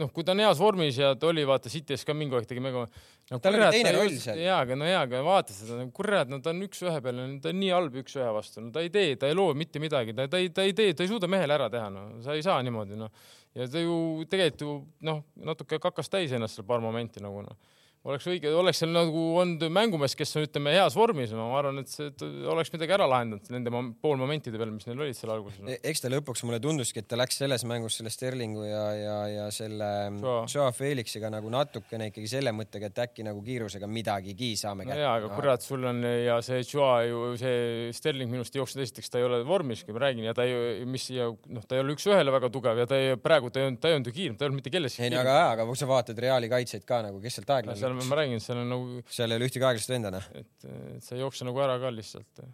noh, 0.00 0.10
kui 0.14 0.26
ta 0.26 0.36
on 0.36 0.44
heas 0.44 0.60
vormis 0.60 0.98
ja 1.00 1.14
ta 1.18 1.30
oli 1.30 1.46
vaata 1.48 1.72
City's 1.72 2.04
ka 2.06 2.14
mingi 2.14 2.36
aeg 2.36 2.46
tegi 2.50 2.62
mängu 2.62 2.84
no,. 2.84 3.38
Tal 3.40 3.56
oli 3.56 3.70
teine 3.72 3.94
roll 3.96 4.20
seal. 4.20 4.42
jaa, 4.44 4.60
aga 4.66 4.76
no 4.76 4.86
jaa, 4.90 5.06
aga 5.08 5.24
vaata 5.24 5.56
seda, 5.56 5.80
kurat, 5.96 6.28
no 6.30 6.42
ta 6.44 6.52
on 6.52 6.62
üks-ühe 6.68 7.00
peal, 7.02 7.24
ta 7.40 7.54
on 7.54 7.60
nii 7.62 7.72
halb 7.74 7.98
üks-ühe 8.02 8.28
vastu, 8.36 8.60
no 8.66 8.74
ta 8.74 8.84
ei 8.84 8.92
tee, 8.92 9.16
ta 9.16 9.30
ei 9.30 9.38
loo 9.38 9.54
mitte 9.56 9.82
midagi, 9.82 10.14
ta, 10.16 10.28
ta 10.30 10.42
ei, 10.42 10.52
ta 10.52 10.68
ei 10.68 10.76
tee, 10.76 10.92
ta 10.94 11.06
ei 11.06 11.10
suuda 11.10 11.30
mehele 11.30 11.56
ära 11.56 11.70
teha, 11.72 11.88
no 11.94 12.06
sa 12.26 12.36
ei 12.36 12.44
saa 12.44 12.60
niimoodi 12.66 13.00
noh. 13.00 13.10
ja 13.56 13.66
ta 13.70 13.82
ju 13.82 13.98
tegelikult 14.30 14.66
ju 14.66 14.78
noh, 15.08 15.24
natuke 15.48 15.80
kakas 15.82 16.12
täis 16.12 16.36
ennast 16.36 16.60
seal 16.60 16.68
paar 16.68 16.84
momenti 16.84 17.24
nagu 17.24 17.46
noh 17.46 17.78
oleks 18.08 18.24
õige, 18.32 18.48
oleks 18.56 18.80
seal 18.80 18.92
nagu 18.94 19.22
olnud 19.42 19.64
mängumees, 19.72 20.14
kes 20.16 20.32
on, 20.38 20.44
ütleme, 20.46 20.72
heas 20.72 20.94
vormis, 20.96 21.34
ma 21.36 21.48
arvan, 21.58 21.82
et 21.82 21.90
see 21.92 22.06
et 22.08 22.22
oleks 22.48 22.72
midagi 22.72 22.94
ära 22.96 23.04
lahendanud 23.10 23.50
nende 23.52 23.72
mom- 23.74 23.90
poolmomentide 24.00 24.56
peal, 24.60 24.70
mis 24.72 24.86
neil 24.88 25.02
olid 25.04 25.18
seal 25.18 25.32
alguses. 25.34 25.60
E- 25.68 25.76
eks 25.90 26.00
ta 26.04 26.10
lõpuks 26.12 26.42
mulle 26.48 26.60
tunduski, 26.64 27.02
et 27.02 27.08
ta 27.10 27.18
läks 27.20 27.36
selles 27.42 27.64
mängus 27.68 27.98
selle 28.00 28.12
Sterlingu 28.12 28.64
ja, 28.64 28.84
ja, 28.96 29.16
ja 29.28 29.48
selle 29.52 29.90
Joao. 30.16 30.46
Joao 30.48 30.72
Felixiga 30.76 31.28
nagu 31.32 31.52
natukene 31.52 32.08
ikkagi 32.08 32.30
selle 32.32 32.54
mõttega, 32.56 32.88
et 32.88 33.02
äkki 33.04 33.26
nagu 33.26 33.42
kiirusega 33.44 33.90
midagigi 33.90 34.54
saame 34.60 34.88
no 34.88 34.96
jaa, 34.96 35.12
aga 35.20 35.28
kurat, 35.36 35.64
sul 35.66 35.84
on 35.90 36.00
ja 36.00 36.38
see 36.44 36.62
Joa 36.64 37.02
ju, 37.04 37.20
see 37.40 37.92
Sterling 37.96 38.32
minust 38.32 38.56
jooksnud, 38.56 38.80
esiteks 38.86 39.12
ta 39.12 39.20
ei 39.20 39.28
ole 39.28 39.42
vormiski, 39.44 39.92
ma 39.92 40.06
räägin, 40.06 40.24
ja 40.30 40.34
ta 40.36 40.48
ei, 40.48 40.86
mis 40.88 41.10
ja 41.12 41.28
noh, 41.28 41.68
ta 41.68 41.76
ei 41.76 41.84
ole 41.84 41.98
üks-ühele 41.98 42.32
väga 42.32 42.48
tugev 42.54 42.80
ja 42.80 42.88
ta 42.88 42.96
ei, 42.96 43.20
praegu 43.20 43.52
ta 43.52 43.60
ei 43.60 43.68
olnud, 43.68 43.82
ta 43.84 43.92
ei 43.92 43.98
olnud 43.98 44.08
ju 44.08 44.16
kiirem, 44.16 44.40
ta 44.40 44.46
ei 44.46 44.50
olnud 44.50 44.62
mitte 44.62 44.72
kellestki 44.72 45.04
ei 45.04 45.12
no 45.12 45.20
aga, 45.20 45.36
aga 45.52 45.68
kui 45.68 45.76
sa 45.76 45.88
vaatad 45.90 46.24
Reali 46.24 46.48
kaitseid 46.48 46.88
ka 46.88 47.04
nagu, 47.04 47.20
kes 47.20 47.36
sealt 47.40 47.48
No 47.50 47.56
aeglane 47.58 47.89
seal 47.98 48.10
ma 48.12 48.18
räägin, 48.20 48.40
seal 48.44 48.62
on 48.62 48.70
nagu, 48.74 49.02
seal 49.10 49.32
ei 49.34 49.40
ole 49.40 49.48
ühtegi 49.50 49.66
aeglast 49.66 49.92
venda 49.92 50.12
noh. 50.14 50.26
et, 50.38 50.50
et 50.96 51.04
sa 51.04 51.16
ei 51.16 51.22
jookse 51.24 51.46
nagu 51.48 51.60
ära 51.64 51.78
ka 51.82 51.90
lihtsalt. 51.94 52.44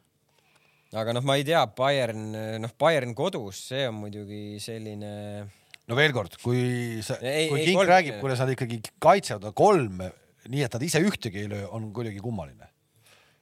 aga 0.96 1.14
noh, 1.16 1.24
ma 1.26 1.36
ei 1.36 1.44
tea, 1.46 1.62
Bayern, 1.76 2.30
noh, 2.62 2.74
Bayern 2.80 3.14
kodus, 3.18 3.60
see 3.72 3.84
on 3.90 3.98
muidugi 4.04 4.60
selline 4.62 5.12
no 5.86 5.98
veel 5.98 6.14
kord, 6.14 6.38
kui 6.42 7.02
sa, 7.06 7.18
kui 7.20 7.28
ei, 7.30 7.50
Kink 7.68 7.80
kolm- 7.82 7.90
räägib, 7.90 8.16
kuidas 8.22 8.40
nad 8.42 8.54
ikkagi 8.54 8.80
kaitsevad 9.02 9.52
kolm, 9.56 10.00
nii 10.46 10.64
et 10.66 10.78
nad 10.78 10.86
ise 10.86 11.02
ühtegi 11.02 11.44
ei 11.44 11.50
löö, 11.50 11.68
on 11.74 11.90
kuidagi 11.94 12.22
kummaline. 12.22 12.70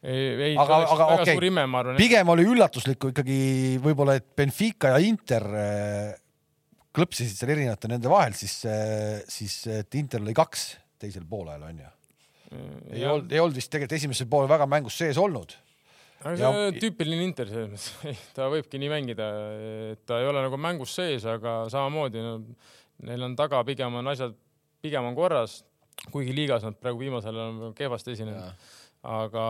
ei, 0.05 0.51
ei, 0.51 0.57
Aga- 0.61 0.83
aga 0.85 1.07
okei. 1.21 1.39
arvan. 1.39 1.97
pigem 1.97 2.29
oli 2.29 2.45
üllatuslikku 2.45 3.13
ikkagi 3.15 3.39
võib-olla, 3.85 4.19
et 4.21 4.29
Benfica 4.37 4.93
ja 4.93 5.01
Inter 5.01 5.47
äh, 5.57 6.13
klõpsisid 6.95 7.39
seal 7.39 7.55
erinevate 7.57 7.89
nende 7.91 8.11
vahel, 8.13 8.37
siis, 8.39 8.61
siis 9.29 9.55
et 9.73 9.95
Inter 9.99 10.23
lõi 10.23 10.35
kaks 10.37 10.75
teisel 11.05 11.27
poolel 11.29 11.63
onju. 11.69 11.91
ei 12.95 13.05
olnud, 13.09 13.31
ei 13.33 13.43
olnud 13.43 13.57
vist 13.57 13.71
tegelikult 13.73 13.99
esimesel 13.99 14.31
poolel 14.31 14.51
väga 14.51 14.69
mängus 14.71 14.99
sees 15.01 15.21
olnud. 15.21 15.57
aga 16.25 16.37
see 16.41 16.51
on 16.51 16.79
tüüpiline 16.81 17.27
Inter 17.27 17.51
selles 17.51 17.91
mõttes, 18.01 18.23
ta 18.37 18.49
võibki 18.53 18.81
nii 18.81 18.93
mängida, 18.93 19.29
et 19.93 20.05
ta 20.09 20.23
ei 20.23 20.31
ole 20.31 20.45
nagu 20.45 20.61
mängus 20.61 20.95
sees, 20.97 21.27
aga 21.29 21.63
samamoodi 21.73 22.25
no, 22.25 22.39
neil 23.05 23.29
on 23.29 23.37
taga 23.39 23.63
pigem 23.67 24.01
on 24.01 24.13
asjad, 24.13 24.37
pigem 24.85 25.11
on 25.11 25.17
korras, 25.19 25.63
kuigi 26.13 26.35
liigas 26.37 26.65
nad 26.67 26.79
praegu 26.81 27.03
viimasel 27.03 27.37
ajal 27.37 27.69
on 27.69 27.77
kehvasti 27.77 28.17
esinenud. 28.17 28.71
aga 29.05 29.43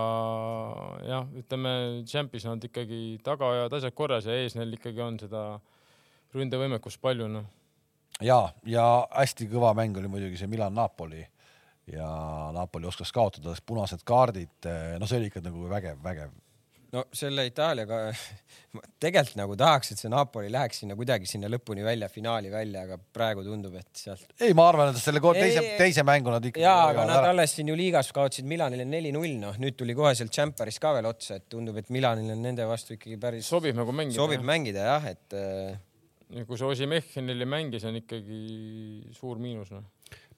jah, 1.06 1.28
ütleme 1.38 1.72
Champis 2.10 2.42
nad 2.48 2.64
ikkagi 2.66 3.20
taga 3.22 3.52
ajavad 3.52 3.76
asjad 3.78 3.94
korras 3.94 4.26
ja 4.26 4.34
ees 4.34 4.56
neil 4.58 4.74
ikkagi 4.74 4.98
on 5.04 5.20
seda 5.20 5.44
ründevõimekust 6.34 6.98
palju 7.02 7.28
noh. 7.30 7.46
ja, 8.18 8.40
ja 8.66 8.86
hästi 9.14 9.46
kõva 9.52 9.70
mäng 9.78 9.96
oli 10.00 10.10
muidugi 10.10 10.40
see 10.40 10.50
Milan-Napoli 10.50 11.22
ja 11.92 12.06
Napoli 12.56 12.88
oskas 12.88 13.12
kaotada 13.12 13.52
punased 13.66 14.00
kaardid, 14.08 14.70
no 14.98 15.06
see 15.10 15.18
oli 15.20 15.28
ikka 15.32 15.42
nagu 15.44 15.66
vägev, 15.68 15.98
vägev. 16.04 16.30
no 16.94 17.02
selle 17.12 17.42
Itaaliaga 17.48 17.98
ma 18.76 18.80
tegelikult 19.02 19.36
nagu 19.40 19.56
tahaks, 19.58 19.90
et 19.92 20.00
see 20.00 20.08
Napoli 20.12 20.48
läheks 20.54 20.80
sinna 20.80 20.96
kuidagi 20.96 21.26
sinna 21.28 21.50
lõpuni 21.52 21.84
välja, 21.84 22.08
finaali 22.08 22.52
välja, 22.52 22.84
aga 22.86 22.96
praegu 23.18 23.42
tundub, 23.44 23.74
et 23.80 23.90
sealt. 24.00 24.24
ei, 24.40 24.54
ma 24.56 24.68
arvan, 24.70 24.92
et 24.94 25.00
selle 25.02 25.20
ko- 25.20 25.34
Ei, 25.34 25.42
teise 25.42 25.64
ei,, 25.64 25.72
teise 25.82 26.04
mängu 26.06 26.32
nad 26.32 26.46
ikkagi. 26.48 26.64
jaa, 26.64 26.86
aga 26.92 27.04
nad 27.10 27.28
alles 27.32 27.56
siin 27.58 27.68
ju 27.68 27.76
liigas 27.78 28.12
kaotasid 28.16 28.46
Milanile 28.48 28.86
neli-null, 28.88 29.34
noh 29.42 29.58
nüüd 29.60 29.76
tuli 29.76 29.96
kohe 29.98 30.14
sealt 30.16 30.32
Champeris 30.32 30.78
ka 30.82 30.94
veel 30.96 31.10
otsa, 31.10 31.36
et 31.42 31.48
tundub, 31.52 31.76
et 31.82 31.90
Milanil 31.94 32.30
on 32.36 32.40
nende 32.46 32.64
vastu 32.70 32.94
ikkagi 32.96 33.18
päris 33.20 33.50
sobib 33.50 33.76
nagu 33.76 33.92
mängida. 33.92 34.16
sobib 34.22 34.46
mängida 34.46 34.86
jah, 34.88 35.10
et 35.12 35.36
äh, 35.36 36.46
kui 36.46 36.56
see 36.56 36.70
Osimehhenil 36.70 37.44
ei 37.44 37.50
mängi, 37.58 37.82
see 37.82 37.90
on 37.92 38.00
ikkagi 38.00 38.40
suur 39.18 39.42
miinus 39.42 39.74
noh. 39.74 39.84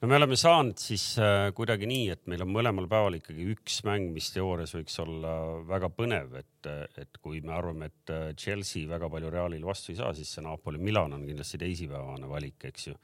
No 0.01 0.09
me 0.09 0.17
oleme 0.17 0.37
saanud 0.37 0.77
siis 0.81 1.05
äh, 1.21 1.49
kuidagi 1.57 1.89
nii, 1.89 2.09
et 2.13 2.25
meil 2.29 2.43
on 2.45 2.51
mõlemal 2.53 2.87
päeval 2.89 3.17
ikkagi 3.19 3.47
üks 3.53 3.79
mäng, 3.87 4.11
mis 4.13 4.29
teoorias 4.35 4.75
võiks 4.77 4.97
olla 5.03 5.33
väga 5.67 5.89
põnev, 5.93 6.35
et, 6.41 6.69
et 7.01 7.21
kui 7.23 7.41
me 7.45 7.55
arvame, 7.57 7.89
et 7.91 8.13
äh, 8.13 8.27
Chelsea 8.37 8.89
väga 8.89 9.09
palju 9.13 9.31
Realil 9.33 9.65
vastu 9.65 9.93
ei 9.93 10.01
saa, 10.01 10.13
siis 10.17 10.35
see 10.35 10.45
Napoli-Milan 10.45 11.17
on 11.17 11.25
kindlasti 11.27 11.61
teisipäevane 11.63 12.29
valik, 12.29 12.67
eks 12.69 12.91
ju. 12.91 12.99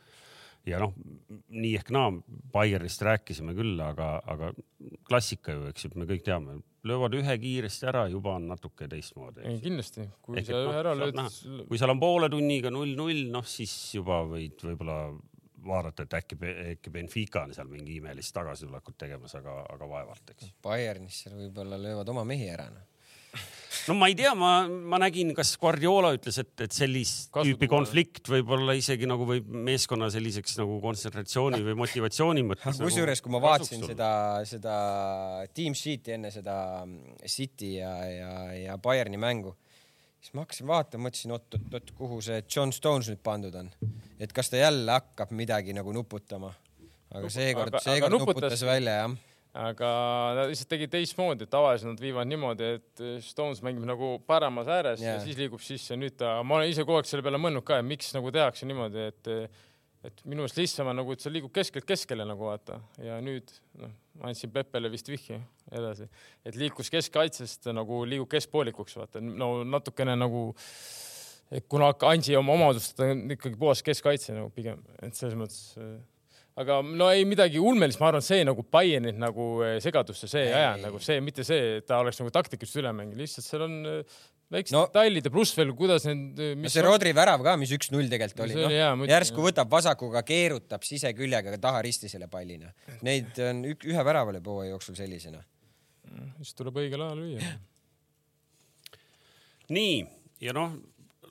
ja 0.70 0.80
noh, 0.80 0.94
nii 1.50 1.74
ehk 1.80 1.89
naa, 1.96 2.14
Bayernist 2.54 3.02
rääkisime 3.04 3.58
küll, 3.58 3.74
aga, 3.84 4.14
aga 4.30 4.54
klassika 5.10 5.58
ju, 5.58 5.66
eks 5.74 5.88
ju, 5.88 5.96
me 5.98 6.08
kõik 6.10 6.24
teame, 6.28 6.62
löövad 6.88 7.16
ühe 7.18 7.36
kiiresti 7.39 7.89
ära, 7.89 8.06
juba 8.12 8.38
on 8.38 8.48
natuke 8.52 8.88
teistmoodi 8.91 9.44
ei. 9.48 9.60
kindlasti, 9.64 10.06
kui 10.22 10.38
Ehk 10.39 10.52
sa 10.52 10.62
noh, 10.62 10.78
ära 10.78 10.94
saad 10.94 11.16
lööd 11.18 11.68
kui 11.68 11.80
seal 11.80 11.96
on 11.96 12.02
poole 12.02 12.30
tunniga 12.32 12.72
null-null, 12.72 13.30
noh 13.34 13.48
siis 13.48 13.74
juba 13.98 14.22
võid 14.30 14.62
võib-olla 14.68 14.98
vaadata, 15.68 16.05
et 16.07 16.16
äkki, 16.20 16.38
äkki 16.76 16.93
Benfica 16.93 17.43
on 17.47 17.53
seal 17.55 17.70
mingi 17.72 17.97
imelist 17.99 18.34
tagasitulekut 18.36 18.97
tegemas, 19.05 19.36
aga, 19.39 19.59
aga 19.74 19.89
vaevalt, 19.89 20.34
eks. 20.36 20.55
Bayernis 20.64 21.24
seal 21.24 21.38
võib-olla 21.38 21.80
löövad 21.82 22.09
oma 22.14 22.26
mehi 22.28 22.49
ära 22.53 22.68
noh. 22.72 22.89
no 23.89 23.95
ma 23.97 24.09
ei 24.11 24.18
tea, 24.18 24.34
ma, 24.38 24.51
ma 24.68 24.99
nägin, 25.01 25.32
kas 25.38 25.55
Guardiola 25.61 26.14
ütles, 26.18 26.38
et, 26.43 26.53
et 26.66 26.76
sellist 26.76 27.32
Kasutada. 27.32 27.47
tüüpi 27.49 27.70
konflikt 27.72 28.30
võib-olla 28.30 28.76
isegi 28.78 29.09
nagu 29.09 29.26
võib 29.30 29.49
meeskonna 29.70 30.11
selliseks 30.14 30.59
nagu 30.61 30.78
kontsentratsiooni 30.84 31.64
või 31.66 31.78
motivatsiooni 31.82 32.45
mõttes. 32.51 32.78
nagu 32.78 32.91
kusjuures, 32.91 33.24
kui 33.24 33.34
ma 33.34 33.41
vaatasin 33.43 33.88
seda, 33.89 34.11
seda 34.49 34.78
team 35.55 35.78
sheet'i 35.78 36.18
enne 36.20 36.34
seda 36.34 36.55
City 37.26 37.76
ja, 37.80 37.95
ja, 38.11 38.34
ja 38.59 38.78
Bayerni 38.82 39.22
mängu, 39.22 39.55
siis 40.24 40.34
ma 40.38 40.45
hakkasin 40.45 40.69
vaatama, 40.69 41.09
mõtlesin 41.09 41.36
oot-oot-oot, 41.36 41.91
kuhu 41.97 42.21
see 42.24 42.39
John 42.47 42.71
Stones 42.76 43.09
nüüd 43.11 43.21
pandud 43.26 43.55
on, 43.59 43.69
et 44.24 44.32
kas 44.36 44.51
ta 44.51 44.61
jälle 44.61 44.95
hakkab 44.95 45.34
midagi 45.36 45.76
nagu 45.76 45.93
nuputama. 45.95 46.53
aga 47.13 47.30
seekord 47.30 47.76
seekord 47.84 48.13
nuputas- 48.15 48.39
nuputas 48.39 48.63
välja 48.65 48.93
jah. 49.01 49.17
aga 49.53 49.89
nad 50.39 50.49
lihtsalt 50.49 50.69
tegid 50.71 50.93
teistmoodi, 50.95 51.45
et 51.45 51.51
tavaliselt 51.53 51.91
nad 51.91 51.99
viivad 52.01 52.32
niimoodi, 52.32 52.71
et 52.80 53.03
Stones 53.21 53.61
mängib 53.61 53.84
nagu 53.86 54.15
paremas 54.26 54.67
ääres 54.67 55.01
yeah. 55.03 55.19
Ja 55.19 55.26
siis 55.26 55.38
liigub 55.38 55.61
sisse. 55.61 55.95
nüüd 55.99 56.15
ta, 56.17 56.39
ma 56.43 56.55
olen 56.55 56.71
ise 56.71 56.88
kogu 56.88 56.97
aeg 57.01 57.09
selle 57.11 57.26
peale 57.26 57.38
mõelnud 57.38 57.67
ka, 57.67 57.78
et 57.84 57.86
miks 57.86 58.13
nagu 58.15 58.32
tehakse 58.32 58.65
niimoodi, 58.65 59.11
et 59.11 59.32
et 60.04 60.24
minu 60.26 60.43
meelest 60.43 60.60
lihtsam 60.60 60.89
on 60.91 60.99
nagu, 60.99 61.16
et 61.16 61.24
see 61.24 61.32
liigub 61.34 61.54
keskelt 61.56 61.88
keskele 61.88 62.26
nagu 62.28 62.49
vaata. 62.49 62.80
Ja 63.04 63.20
nüüd 63.24 63.51
noh, 63.82 63.93
andsin 64.28 64.51
Peppele 64.54 64.91
vist 64.93 65.10
vihje 65.10 65.39
edasi, 65.74 66.10
et 66.45 66.60
liikus 66.60 66.91
keskkaitsest 66.93 67.72
nagu 67.74 68.04
liigub 68.10 68.32
keskpoolikuks 68.34 68.99
vaata, 68.99 69.24
no 69.24 69.56
natukene 69.68 70.18
nagu 70.20 70.49
et 71.54 71.68
kuna 71.70 71.91
Ansi 72.10 72.36
oma 72.38 72.56
omadust 72.56 72.95
ta 72.97 73.12
on 73.14 73.28
ikkagi 73.36 73.60
puhas 73.60 73.84
keskkaitse 73.86 74.36
nagu 74.36 74.49
pigem, 74.56 74.82
et 75.06 75.16
selles 75.18 75.38
mõttes 75.38 75.78
äh, 75.78 75.97
aga 76.60 76.80
no 76.86 77.08
ei 77.14 77.26
midagi 77.26 77.62
ulmelist, 77.62 77.99
ma 78.01 78.12
arvan, 78.12 78.24
see 78.26 78.43
nagu 78.45 78.66
Bayernit 78.74 79.18
nagu 79.22 79.47
eh, 79.66 79.78
segadusse, 79.84 80.30
see 80.30 80.45
ei 80.47 80.54
ajanud 80.60 80.88
nagu 80.88 81.01
see, 81.01 81.20
mitte 81.26 81.45
see, 81.47 81.80
et 81.80 81.88
ta 81.89 81.99
oleks 82.04 82.22
nagu 82.22 82.34
taktikast 82.34 82.78
üle 82.82 82.93
mänginud, 82.93 83.22
lihtsalt 83.24 83.47
seal 83.47 83.66
on 83.66 83.80
eh, 83.89 84.20
väiksed 84.54 84.76
No- 84.76 84.86
detailid 84.88 85.28
ja 85.28 85.32
pluss 85.34 85.56
veel, 85.58 85.74
kuidas 85.78 86.06
need, 86.10 86.39
no 86.60 86.72
see 86.72 86.84
Rodri 86.86 87.14
värav 87.16 87.43
ka, 87.45 87.56
mis 87.60 87.74
üks-null 87.76 88.10
tegelikult 88.12 88.45
oli, 88.45 88.58
noh 88.60 89.08
järsku 89.10 89.41
jah. 89.41 89.47
võtab 89.49 89.74
vasakuga, 89.74 90.24
keerutab 90.28 90.86
siseküljega 90.88 91.58
taha 91.62 91.82
risti 91.86 92.12
selle 92.12 92.30
pallina. 92.32 92.72
Neid 93.06 93.38
on 93.49 93.64
ük, 93.74 93.86
ühe 93.89 94.06
värava 94.06 94.36
lööb 94.36 94.49
hooaja 94.54 94.74
jooksul 94.74 94.97
sellisena. 94.99 95.43
siis 96.39 96.54
tuleb 96.60 96.78
õigel 96.84 97.01
ajal 97.01 97.22
lüüa. 97.24 97.54
nii, 99.74 100.04
ja 100.43 100.54
noh, 100.56 100.76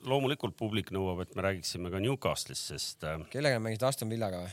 loomulikult 0.03 0.57
publik 0.59 0.91
nõuab, 0.95 1.23
et 1.23 1.35
me 1.37 1.45
räägiksime 1.45 1.91
ka 1.93 2.01
Newcastle'ist, 2.03 2.73
sest 2.73 3.07
äh, 3.07 3.21
kellega 3.31 3.61
mängisid 3.63 3.87
Aston 3.87 4.11
Villaga 4.11 4.43
või? 4.43 4.51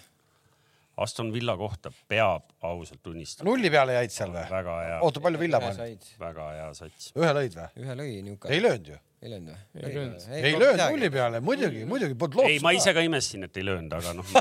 Aston 1.00 1.30
Villa 1.32 1.56
kohta 1.56 1.92
peab 2.08 2.50
ausalt 2.66 3.00
tunnistama, 3.02 3.48
nulli 3.48 3.70
peale 3.72 3.96
jäid 3.96 4.14
seal 4.14 4.32
või? 4.34 4.44
väga 4.50 4.74
hea, 4.84 4.98
oota, 5.06 5.22
palju 5.24 5.40
Villa 5.40 5.60
pani? 5.62 5.94
väga 6.20 6.48
hea 6.56 6.66
sats. 6.76 7.12
ühe 7.16 7.30
lõid 7.38 7.56
või? 7.56 7.68
ühe 7.84 7.96
lõi 8.02 8.10
Newcastle. 8.26 8.56
ei 8.56 8.64
löönud 8.64 8.90
ju. 8.92 8.98
ei 9.20 9.32
löönud 9.32 9.52
või? 9.54 9.62
Ei 9.80 9.94
löönud. 9.94 10.28
ei 10.40 10.54
löönud 10.64 10.84
nulli 10.84 11.10
peale, 11.16 11.40
muidugi, 11.44 11.86
muidugi, 11.88 12.18
polnud 12.20 12.44
ei, 12.44 12.60
ma 12.60 12.74
lootust 12.74 12.90
ise. 12.90 12.96
ka 12.98 13.06
imestasin, 13.08 13.48
et 13.48 13.60
ei 13.60 13.66
löönud, 13.70 13.96
aga 13.96 14.14
noh, 14.18 14.36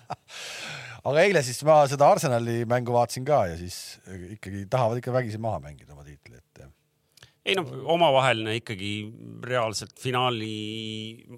aga 1.10 1.24
eile 1.24 1.44
siis 1.46 1.62
ma 1.68 1.80
seda 1.90 2.10
Arsenali 2.10 2.60
mängu 2.68 2.96
vaatasin 2.96 3.26
ka 3.28 3.44
ja 3.52 3.56
siis 3.60 4.00
ikkagi 4.36 4.66
tahavad 4.70 5.02
ikka 5.02 5.14
vägisi 5.14 5.40
maha 5.42 5.62
mängida 5.68 5.94
oma 5.94 6.06
tiitli, 6.06 6.40
et 6.42 6.66
ei 7.50 7.58
noh, 7.58 7.70
omavaheline 7.96 8.56
ikkagi 8.60 8.92
reaalselt 9.46 9.94
finaali 10.00 10.54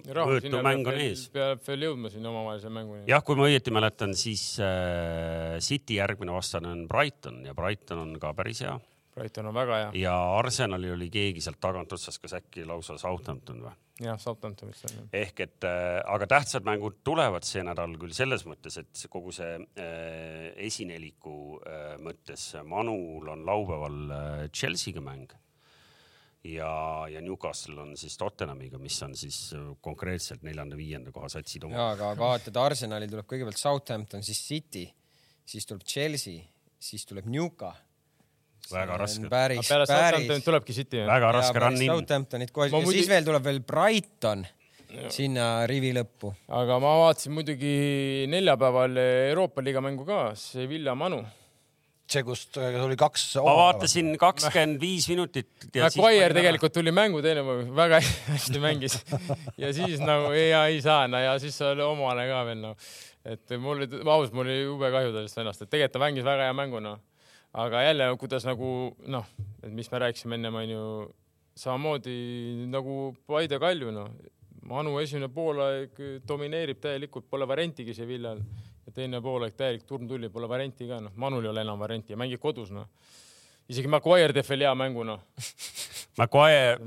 mõõtu 0.05 0.63
mäng 0.65 0.89
on 0.89 1.01
ees. 1.01 1.27
peab 1.33 1.63
veel 1.67 1.89
jõudma 1.89 2.13
sinna 2.13 2.31
omavahelise 2.31 2.71
mänguni. 2.73 3.03
jah, 3.09 3.23
kui 3.25 3.39
ma 3.39 3.49
õieti 3.49 3.73
mäletan, 3.75 4.15
siis 4.17 4.45
äh, 4.63 5.59
City 5.63 5.99
järgmine 5.99 6.35
vastane 6.35 6.71
on 6.73 6.87
Brighton 6.89 7.43
ja 7.47 7.55
Brighton 7.57 8.03
on 8.05 8.17
ka 8.21 8.33
päris 8.37 8.63
hea 8.65 8.77
Brighton 9.13 9.45
on 9.45 9.53
väga 9.53 9.77
hea. 9.77 9.89
ja 10.03 10.13
Arsenalil 10.37 10.95
oli 10.95 11.09
keegi 11.13 11.41
sealt 11.43 11.59
tagantotsast, 11.61 12.21
kas 12.21 12.37
äkki 12.39 12.65
lausa 12.65 12.97
Southampton 13.01 13.61
või? 13.65 13.73
jah, 14.01 14.17
Southamptonist 14.19 14.87
on. 14.89 15.09
ehk 15.13 15.43
et 15.45 15.67
äh, 15.69 15.99
aga 16.09 16.27
tähtsad 16.35 16.65
mängud 16.65 17.01
tulevad 17.05 17.45
see 17.47 17.63
nädal 17.65 17.93
küll 18.01 18.15
selles 18.15 18.45
mõttes, 18.49 18.79
et 18.81 19.05
kogu 19.13 19.33
see 19.35 19.53
äh, 19.59 20.49
esineliku 20.65 21.59
äh, 21.61 21.93
mõttes 22.01 22.49
Manul 22.65 23.29
on 23.35 23.45
laupäeval 23.45 23.99
äh, 24.09 24.43
Chelsea'ga 24.49 25.03
mäng 25.05 25.37
ja, 26.43 26.71
ja 27.09 27.21
Newcastle 27.21 27.81
on 27.81 27.97
siis 27.97 28.17
Tottenhamiga, 28.17 28.79
mis 28.81 28.97
on 29.03 29.15
siis 29.15 29.37
äh, 29.55 29.69
konkreetselt 29.81 30.43
neljanda-viienda 30.43 31.11
koha 31.11 31.29
satsid 31.31 31.63
oma. 31.67 31.75
jaa, 31.75 31.91
aga 31.97 32.15
vaatad, 32.19 32.57
Arsenalil 32.63 33.11
tuleb 33.11 33.29
kõigepealt 33.29 33.61
Southampton, 33.61 34.23
siis 34.23 34.41
City, 34.47 34.87
siis 35.45 35.69
tuleb 35.69 35.87
Chelsea 35.87 36.43
siis 36.83 37.07
tuleb 37.07 37.29
Newca. 37.31 37.73
Väga 38.71 38.97
raske. 38.97 39.27
päris, 39.29 39.69
päris. 39.87 40.43
tulebki 40.43 40.73
City. 40.73 41.03
väga 41.07 41.31
raske 41.35 41.59
run 41.59 41.81
in. 41.81 41.91
Southamptonit 41.91 42.51
kohe 42.55 42.69
ja 42.69 42.77
muidu- 42.77 42.95
siis 42.95 43.09
veel 43.11 43.25
tuleb 43.27 43.43
veel 43.43 43.59
Brighton 43.59 44.45
sinna 45.09 45.67
rivi 45.67 45.91
lõppu. 45.93 46.33
aga 46.47 46.79
ma 46.79 46.93
vaatasin 47.03 47.33
muidugi 47.33 48.25
neljapäeval 48.31 48.97
Euroopa 49.29 49.61
liiga 49.61 49.81
mängu 49.81 50.05
ka, 50.05 50.35
Sevilla 50.35 50.95
Manu. 50.95 51.25
see, 52.13 52.23
kus 52.25 52.43
oli 52.57 52.97
kaks. 52.99 53.25
ma 53.43 53.55
vaatasin 53.59 54.13
kakskümmend 54.21 54.81
viis 54.81 55.07
minutit. 55.11 55.49
Maguire 55.75 56.33
tegelikult 56.35 56.75
tuli 56.75 56.93
mängu 56.95 57.21
teine 57.25 57.43
väga 57.75 58.01
hästi 58.33 58.61
mängis. 58.63 58.99
Ja 59.57 59.73
siis 59.75 60.03
nagu 60.03 60.33
ei, 60.35 60.51
ei 60.53 60.81
saa 60.85 61.07
no, 61.09 61.21
ja 61.21 61.37
siis 61.41 61.57
oli 61.65 61.85
omane 61.85 62.27
ka 62.29 62.43
veel 62.49 62.61
noh, 62.61 62.91
et 63.25 63.55
mul 63.57 63.79
oli, 63.79 63.89
ausalt, 64.03 64.35
mul 64.35 64.47
oli 64.47 64.59
jube 64.61 64.91
kahju 64.93 65.15
sellest 65.15 65.41
vennast, 65.41 65.65
et 65.65 65.71
tegelikult 65.71 65.97
ta 65.97 66.03
mängis 66.05 66.27
väga 66.27 66.49
hea 66.49 66.57
mängu 66.57 66.83
noh, 66.83 67.01
aga 67.63 67.83
jälle, 67.87 68.11
kuidas 68.21 68.47
nagu 68.49 68.69
noh, 69.13 69.27
et 69.63 69.73
mis 69.73 69.91
me 69.91 70.03
rääkisime 70.05 70.39
ennem 70.39 70.61
onju, 70.63 70.85
samamoodi 71.59 72.17
nagu 72.73 73.13
Paide 73.29 73.59
Kalju 73.61 73.93
noh, 73.95 74.13
Manu 74.63 74.93
esimene 75.01 75.27
poolaeg 75.27 75.97
domineerib 76.23 76.77
täielikult, 76.79 77.25
pole 77.27 77.43
variantigi 77.49 77.91
Sevillal 77.97 78.39
ja 78.85 78.95
teine 78.95 79.21
poolaeg 79.23 79.55
täielik 79.57 79.85
turm 79.87 80.07
tuli, 80.09 80.29
pole 80.29 80.49
varianti 80.49 80.87
ka 80.89 80.99
noh, 81.03 81.13
Manul 81.19 81.45
ei 81.45 81.53
ole 81.53 81.63
enam 81.65 81.79
varianti 81.79 82.13
ja 82.13 82.19
mängib 82.19 82.41
kodus 82.43 82.71
noh. 82.75 82.89
isegi 83.71 83.91
Maguire 83.91 84.35
teeb 84.35 84.49
veel 84.49 84.65
hea 84.67 84.73
mängu 84.77 85.05
noh, 85.07 85.23
Maguire, 86.19 86.77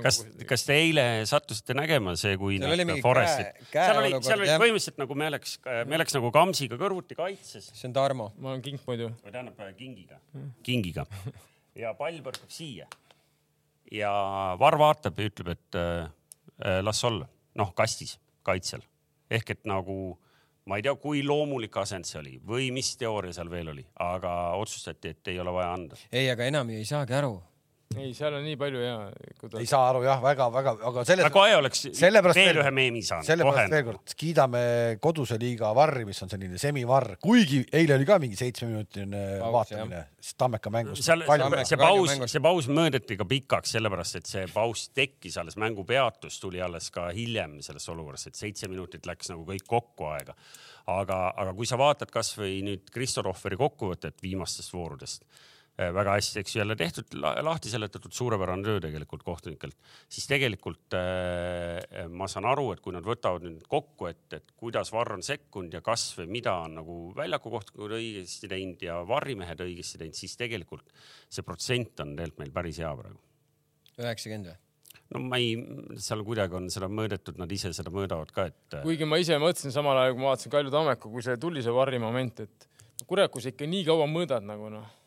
kas, 0.00 0.22
kas 0.48 0.62
te 0.64 0.76
eile 0.80 1.04
sattusite 1.28 1.74
nägema 1.76 2.14
see, 2.16 2.38
kui 2.40 2.56
Seal 2.60 2.72
oli 2.76 2.86
mingi 2.88 3.04
Forestit, 3.04 3.58
käe- 3.68 3.84
seal 3.90 4.00
oli, 4.00 4.12
seal 4.24 4.40
oli 4.40 4.54
põhimõtteliselt 4.62 5.02
nagu 5.02 5.18
me 5.20 5.28
oleks, 5.28 5.58
me 5.66 5.98
oleks 5.98 6.16
nagu 6.16 6.30
Kamsiga 6.32 6.78
kõrvuti 6.80 7.18
kaitses 7.18 7.68
see 7.74 7.90
on 7.90 7.96
Tarmo. 7.98 8.30
ma 8.38 8.54
olen 8.54 8.64
kink 8.64 8.86
muidu. 8.88 9.10
või 9.24 9.34
tähendab 9.34 9.60
äh, 9.66 9.74
kingiga, 9.76 10.20
kingiga 10.66 11.04
ja 11.76 11.92
pall 11.98 12.22
põrkab 12.24 12.52
siia. 12.54 12.88
ja 13.92 14.14
Varr 14.60 14.80
vaatab 14.80 15.20
ja 15.20 15.28
ütleb, 15.28 15.52
et 15.58 15.80
äh, 15.82 16.08
äh, 16.64 16.80
las 16.86 17.04
olla, 17.04 17.28
noh 17.60 17.74
kastis 17.76 18.16
kaitsel 18.46 18.86
ehk 19.30 19.52
et 19.58 19.66
nagu 19.68 20.16
ma 20.70 20.78
ei 20.78 20.86
tea, 20.86 20.94
kui 21.02 21.24
loomulik 21.26 21.76
asend 21.82 22.06
see 22.06 22.20
oli 22.20 22.36
või 22.46 22.70
mis 22.74 22.92
teooria 23.00 23.34
seal 23.34 23.50
veel 23.50 23.72
oli, 23.72 23.82
aga 24.06 24.34
otsustati, 24.60 25.16
et 25.16 25.30
ei 25.32 25.40
ole 25.42 25.54
vaja 25.54 25.72
anda. 25.74 25.98
ei, 26.12 26.28
aga 26.30 26.46
enam 26.46 26.70
ju 26.70 26.78
ei 26.78 26.86
saagi 26.86 27.16
aru. 27.18 27.34
ei, 27.98 28.12
seal 28.14 28.34
on 28.38 28.44
nii 28.46 28.54
palju 28.58 28.82
ja. 28.84 28.98
ei 29.58 29.66
saa 29.66 29.88
aru 29.90 30.04
jah, 30.04 30.20
väga-väga, 30.22 30.74
aga 30.86 31.02
selles, 31.08 31.26
Maguire 31.26 31.56
oleks 31.58 31.82
sellepärast 31.98 32.38
veel 32.38 32.60
ühe 32.62 32.70
meemi 32.76 33.02
saanud, 33.02 33.26
sellepärast 33.26 33.58
kohe 33.58 33.74
veel 33.74 33.86
kord 33.88 34.14
kiidame 34.20 34.62
koduse 35.02 35.38
liiga 35.42 35.72
varri, 35.74 36.04
mis 36.06 36.22
on 36.22 36.30
selline 36.30 36.60
semivarr, 36.62 37.16
kuigi 37.24 37.64
eile 37.80 37.96
oli 37.98 38.06
ka 38.06 38.20
mingi 38.22 38.38
seitsmeminutiline 38.38 39.24
Paus, 39.42 39.54
vaatamine 39.56 40.04
Tammeka 40.38 40.74
mängust. 40.74 41.02
seal 41.02 41.26
Tammeka 41.26 41.66
see 41.66 41.80
paus, 41.82 42.14
see 42.30 42.44
paus 42.46 42.70
mõõdeti 42.70 43.18
ka 43.18 43.26
pikaks, 43.34 43.74
sellepärast 43.74 44.20
et 44.22 44.30
see 44.30 44.46
paus 44.54 44.86
tekkis 44.94 45.40
alles 45.42 45.58
mängu 45.58 45.82
peatus 45.88 46.38
tuli 46.42 46.62
alles 46.62 46.92
ka 46.94 47.10
hiljem 47.16 47.58
selles 47.66 47.90
olukorras, 47.90 48.28
et 48.30 48.38
seitse 48.38 48.70
minutit 48.70 49.10
läks 49.10 49.34
nagu 49.34 49.42
kõik 49.50 49.66
kokku 49.66 50.12
aega. 50.14 50.38
aga, 50.90 51.24
aga 51.36 51.52
kui 51.58 51.66
sa 51.66 51.76
vaatad 51.78 52.10
kasvõi 52.14 52.62
nüüd 52.66 52.88
Kristo 52.94 53.22
Rohveri 53.22 53.58
kokkuvõtet 53.58 54.22
viimastest 54.22 54.72
voorudest, 54.74 55.26
väga 55.94 56.14
hästi, 56.18 56.42
eks 56.42 56.54
ju 56.54 56.60
jälle 56.60 56.76
tehtud, 56.78 57.16
lahti 57.16 57.72
seletatud, 57.72 58.12
suurepärane 58.12 58.64
töö 58.66 58.80
tegelikult 58.82 59.24
kohtunikelt, 59.26 59.76
siis 60.12 60.28
tegelikult 60.30 60.96
äh, 60.98 62.06
ma 62.12 62.28
saan 62.30 62.48
aru, 62.50 62.70
et 62.74 62.82
kui 62.84 62.94
nad 62.94 63.06
võtavad 63.06 63.46
nüüd 63.46 63.66
kokku, 63.70 64.10
et, 64.10 64.26
et 64.36 64.54
kuidas 64.60 64.92
Varr 64.94 65.16
on 65.16 65.24
sekkunud 65.26 65.74
ja 65.74 65.82
kas 65.84 66.10
või 66.18 66.30
mida 66.38 66.56
on 66.64 66.80
nagu 66.82 66.98
väljaku 67.16 67.52
kohtunikud 67.56 67.96
õigesti 67.98 68.50
teinud 68.50 68.82
ja 68.84 69.00
varrimehed 69.08 69.64
õigesti 69.64 70.02
teinud, 70.02 70.18
siis 70.18 70.36
tegelikult 70.40 70.90
see 71.30 71.46
protsent 71.46 72.04
on 72.04 72.16
tegelikult 72.16 72.44
meil 72.44 72.56
päris 72.60 72.82
hea 72.82 72.90
praegu. 72.96 73.22
üheksakümmend 74.00 74.52
või? 74.52 74.60
no 75.14 75.24
ma 75.26 75.40
ei, 75.42 75.54
seal 76.02 76.22
kuidagi 76.26 76.56
on 76.58 76.68
seda 76.72 76.90
mõõdetud, 76.92 77.38
nad 77.40 77.50
ise 77.54 77.72
seda 77.76 77.92
mõõdavad 77.94 78.30
ka, 78.34 78.46
et 78.52 78.78
äh, 78.78 78.84
kuigi 78.86 79.08
ma 79.08 79.18
ise 79.22 79.38
mõtlesin 79.42 79.74
samal 79.74 79.98
ajal, 79.98 80.16
kui 80.16 80.24
ma 80.24 80.32
vaatasin 80.34 80.54
Kalju 80.54 80.74
Tammeku, 80.74 81.12
kui 81.14 81.24
see 81.26 81.40
tuli 81.40 81.64
see 81.64 81.74
varri 81.74 82.02
moment, 82.02 82.44
et 82.44 82.68
kurat, 83.08 83.30
kui 83.32 83.42
sa 83.42 83.52
ikka 83.52 83.68
nii 83.70 83.86
kaua 83.88 84.06
mõõdad 84.10 84.44
nagu 84.46 84.70
noh, 84.72 84.99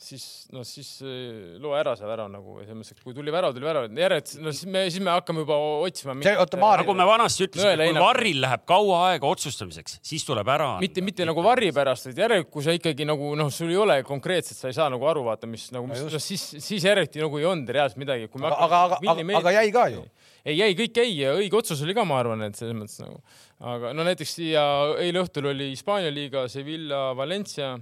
siis 0.00 0.24
noh, 0.52 0.64
siis 0.66 0.88
eh, 1.04 1.56
loe 1.60 1.76
ära 1.78 1.92
see 1.98 2.06
värav 2.08 2.30
nagu 2.32 2.56
selles 2.62 2.76
mõttes, 2.78 2.94
et 2.94 3.02
kui 3.04 3.14
tuli 3.16 3.32
värav, 3.34 3.52
tuli 3.56 3.66
värav, 3.66 3.88
järjed, 3.98 4.32
no 4.42 4.52
siis 4.54 4.68
me, 4.72 4.84
siis 4.88 5.02
me 5.04 5.12
hakkame 5.12 5.44
juba 5.44 5.58
otsima. 5.84 6.14
Nagu 6.16 6.94
me 6.96 7.06
vanasti 7.08 7.46
ütlesime, 7.46 7.74
kui 7.76 7.88
heina- 7.90 8.04
Varril 8.04 8.40
läheb 8.44 8.64
kaua 8.68 9.02
aega 9.10 9.28
otsustamiseks, 9.28 9.98
siis 10.06 10.24
tuleb 10.28 10.48
ära 10.54 10.70
mitte, 10.82 11.04
mitte 11.04 11.26
nagu 11.28 11.44
varri 11.44 11.68
pärast, 11.76 12.08
vaid 12.08 12.22
järelikult, 12.24 12.52
kui 12.56 12.66
sa 12.66 12.74
ikkagi 12.76 13.06
nagu 13.08 13.34
noh, 13.38 13.52
sul 13.52 13.70
ei 13.74 13.78
ole 13.82 13.98
konkreetselt, 14.08 14.58
sa 14.58 14.72
ei 14.72 14.78
saa 14.78 14.88
nagu 14.92 15.06
aru 15.12 15.26
vaata, 15.28 15.50
mis 15.50 15.68
nagu, 15.74 15.90
just. 15.92 16.08
no 16.16 16.22
siis, 16.22 16.48
siis 16.64 16.88
järjekti 16.88 17.22
nagu 17.22 17.38
ei 17.42 17.48
olnud 17.52 17.70
reaalselt 17.76 18.00
midagi. 18.02 18.30
aga, 18.32 18.56
aga, 18.56 18.82
aga, 18.88 19.00
aga, 19.12 19.38
aga 19.42 19.54
jäi 19.60 19.68
ka 19.76 19.86
ju. 19.92 20.02
ei 20.48 20.58
jäi, 20.58 20.72
kõik 20.80 21.02
jäi 21.04 21.08
ja 21.20 21.36
õige 21.38 21.60
otsus 21.60 21.84
oli 21.84 21.94
ka, 21.94 22.06
ma 22.08 22.18
arvan, 22.24 22.42
et 22.48 22.58
selles 22.58 22.74
mõttes 22.78 22.98
nagu. 23.04 23.20
aga 23.60 23.92
no 23.94 24.08
näiteks 24.08 24.36
siia 24.40 24.66
eile 25.04 25.22
õhtul 25.22 25.52
oli 25.52 25.70
Hispaania 25.76 26.10
liiga 26.10 26.48
Sevilla 26.50 27.10
Valencia, 27.16 27.76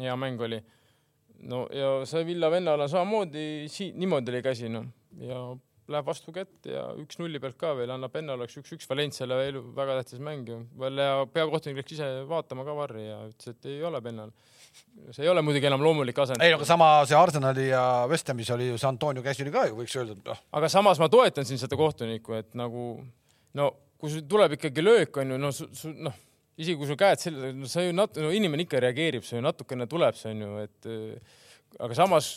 hea 0.00 0.16
mäng 0.18 0.40
oli. 0.48 0.58
No 1.48 1.64
ja 1.74 2.04
Sevilla 2.08 2.50
vennal 2.52 2.80
on 2.80 2.92
samamoodi 2.92 3.68
siin 3.72 3.98
niimoodi 4.00 4.32
oli 4.34 4.42
käsi 4.44 4.68
noh 4.72 4.86
ja 5.20 5.42
läheb 5.90 6.06
vastu 6.06 6.32
kätt 6.34 6.68
ja 6.70 6.84
üks 7.00 7.18
nulli 7.20 7.40
pealt 7.42 7.56
ka 7.60 7.72
veel 7.78 7.90
annab 7.94 8.14
enne 8.20 8.34
oleks 8.36 8.58
üks-üks 8.60 8.88
Valenciale 8.90 9.38
veel 9.40 9.58
väga 9.76 9.98
tähtis 10.00 10.22
mäng 10.22 10.48
ju. 10.48 10.60
veel 10.78 11.00
ja 11.02 11.26
peakohtunik 11.32 11.80
läks 11.80 11.96
ise 11.96 12.08
vaatama 12.30 12.64
ka 12.66 12.76
varri 12.76 13.06
ja 13.08 13.18
ütles, 13.26 13.54
et 13.54 13.70
ei 13.70 13.82
ole 13.86 14.00
pennal. 14.04 14.32
see 15.10 15.24
ei 15.24 15.32
ole 15.32 15.42
muidugi 15.42 15.66
enam 15.70 15.82
loomulik 15.82 16.18
asend. 16.22 16.42
ei, 16.44 16.54
aga 16.54 16.68
sama 16.68 16.90
see 17.10 17.18
Arsenali 17.18 17.68
ja 17.70 17.84
West 18.10 18.28
Hamis 18.30 18.50
oli 18.54 18.70
ju 18.70 18.78
see 18.78 18.88
Antonio 18.88 19.24
käsi 19.26 19.44
oli 19.46 19.54
ka 19.54 19.66
ju, 19.70 19.78
võiks 19.82 19.96
öelda, 19.98 20.18
et 20.18 20.32
noh, 20.32 20.42
aga 20.60 20.72
samas 20.72 21.02
ma 21.02 21.10
toetan 21.12 21.48
siin 21.48 21.60
seda 21.62 21.78
kohtunikku, 21.80 22.38
et 22.38 22.54
nagu 22.58 22.90
no 23.58 23.70
kui 24.00 24.12
sul 24.12 24.24
tuleb 24.28 24.56
ikkagi 24.56 24.84
löök 24.84 25.22
onju, 25.22 25.40
no 25.40 25.50
su, 25.52 25.66
su, 25.76 25.90
noh, 25.92 26.14
isegi 26.60 26.76
kui 26.78 26.88
sul 26.88 27.00
käed 27.00 27.22
selle, 27.22 27.52
no 27.56 27.68
sa 27.70 27.84
ju 27.84 27.96
nat-, 27.96 28.20
no 28.20 28.30
inimene 28.36 28.66
ikka 28.66 28.82
reageerib, 28.84 29.26
see 29.26 29.40
ju 29.40 29.44
natukene 29.44 29.88
tuleb, 29.90 30.16
see 30.18 30.34
on 30.34 30.46
ju, 30.46 30.54
et 30.66 30.90
äh, 30.90 31.36
aga 31.80 31.96
samas 31.98 32.34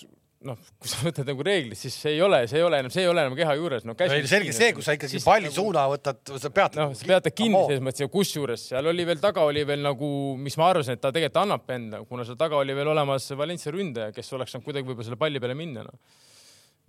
noh, 0.48 0.60
kui 0.82 0.90
sa 0.92 1.00
võtad 1.04 1.28
nagu 1.28 1.44
reeglid, 1.46 1.78
siis 1.80 1.96
see 1.96 2.16
ei 2.18 2.22
ole, 2.24 2.42
see 2.52 2.60
ei 2.60 2.66
ole 2.66 2.80
enam, 2.84 2.92
see 2.94 3.04
ei 3.04 3.10
ole 3.10 3.24
enam 3.24 3.36
keha 3.38 3.56
juures, 3.60 3.86
no 3.88 3.96
käsi. 4.00 4.18
ei 4.20 4.30
selge 4.30 4.56
see, 4.56 4.72
kui 4.76 4.86
sa 4.86 4.96
ikkagi 4.98 5.22
palli 5.24 5.52
suuna 5.54 5.86
võtad, 5.92 6.20
sa 6.42 6.52
pead. 6.54 6.80
noh, 6.80 6.96
sa 6.98 7.08
pead 7.10 7.28
ta 7.28 7.34
kinni 7.34 7.62
selles 7.68 7.84
mõttes 7.86 8.04
ja 8.04 8.10
kusjuures 8.12 8.66
seal 8.72 8.90
oli 8.92 9.06
veel 9.08 9.22
taga 9.24 9.46
oli 9.48 9.64
veel 9.68 9.84
nagu, 9.86 10.10
mis 10.40 10.58
ma 10.60 10.70
arvasin, 10.74 10.98
et 10.98 11.04
ta 11.04 11.14
tegelikult 11.16 11.42
annab 11.46 11.72
enda, 11.78 12.02
kuna 12.10 12.28
seal 12.28 12.40
taga 12.40 12.60
oli 12.60 12.76
veel 12.76 12.92
olemas 12.94 13.30
Valencia 13.40 13.74
ründaja, 13.76 14.16
kes 14.16 14.34
oleks 14.38 14.56
saanud 14.56 14.68
kuidagi 14.68 14.90
võib-olla 14.90 15.08
selle 15.08 15.22
palli 15.22 15.44
peale 15.44 15.58
minna 15.58 15.86
no.. 15.88 15.96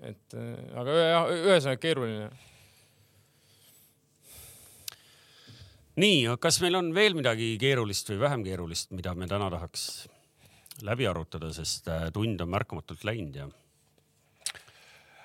et 0.02 0.38
äh, 0.38 0.50
aga 0.82 0.98
ühe- 0.98 1.38
ühesõnaga 1.52 1.82
keeruline 1.82 2.28
nii, 6.00 6.36
kas 6.42 6.60
meil 6.64 6.78
on 6.78 6.90
veel 6.96 7.16
midagi 7.18 7.54
keerulist 7.60 8.10
või 8.12 8.22
vähem 8.24 8.44
keerulist, 8.46 8.90
mida 8.96 9.14
me 9.18 9.28
täna 9.30 9.50
tahaks 9.52 10.06
läbi 10.82 11.06
arutada, 11.06 11.52
sest 11.54 11.88
äh, 11.92 12.08
tund 12.14 12.40
on 12.42 12.50
märkamatult 12.50 13.04
läinud 13.06 13.36
ja. 13.38 13.46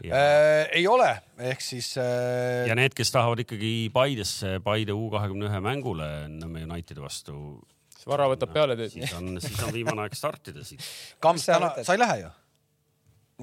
ja, 0.03 0.13
äh,. 0.13 0.67
ei 0.77 0.85
ole, 0.87 1.09
ehk 1.49 1.63
siis 1.63 1.95
äh, 2.01 2.67
ja 2.69 2.77
need, 2.77 2.93
kes 2.97 3.11
tahavad 3.15 3.41
ikkagi 3.45 3.89
Paidesse, 3.93 4.59
Paide 4.65 4.93
U 4.93 5.09
kahekümne 5.13 5.49
ühe 5.49 5.63
mängule 5.65 6.09
Nõmme 6.35 6.65
Unitedi 6.67 7.01
vastu, 7.01 7.39
see 7.95 8.11
vara 8.11 8.29
võtab 8.31 8.53
peale 8.53 8.77
teid. 8.79 8.93
siis 8.93 9.15
on, 9.17 9.33
siis 9.41 9.57
on 9.65 9.73
viimane 9.73 10.05
aeg 10.05 10.17
startida 10.17 10.63
siit. 10.67 10.85
Sa 10.85 11.33
täna, 11.55 11.73
sa 11.81 11.97
ei 11.97 12.03
lähe 12.03 12.21
ju, 12.21 12.31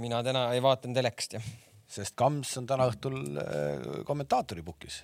mina 0.06 0.22
täna 0.26 0.48
ei 0.54 0.62
vaadanud 0.62 1.00
telekast 1.00 1.38
jah. 1.40 1.50
sest 1.90 2.14
Kams 2.18 2.54
on 2.62 2.70
täna 2.70 2.86
õhtul 2.92 3.18
äh, 3.42 4.02
kommentaatori 4.06 4.62
pukis. 4.66 5.02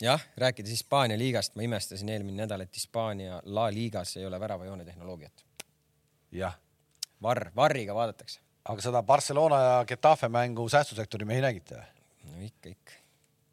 jah, 0.00 0.26
rääkides 0.36 0.70
Hispaania 0.70 1.18
liigast, 1.18 1.54
ma 1.56 1.64
imestasin 1.64 2.08
eelmine 2.12 2.44
nädal, 2.44 2.64
et 2.66 2.76
Hispaania 2.76 3.40
La 3.44 3.68
Ligas 3.72 4.16
ei 4.16 4.26
ole 4.26 4.40
väravajoone 4.40 4.84
tehnoloogiat. 4.84 5.44
jah, 6.32 6.58
Varr, 7.22 7.50
Varriga 7.56 7.94
vaadatakse. 7.94 8.40
aga 8.64 8.82
seda 8.82 9.02
Barcelona 9.02 9.60
ja 9.62 9.84
Getafe 9.88 10.28
mängu 10.28 10.68
säästusektori 10.68 11.24
mehi 11.24 11.40
nägite 11.40 11.74
või? 11.76 11.86
no 12.32 12.44
ikka, 12.44 12.68
ikka. 12.68 12.92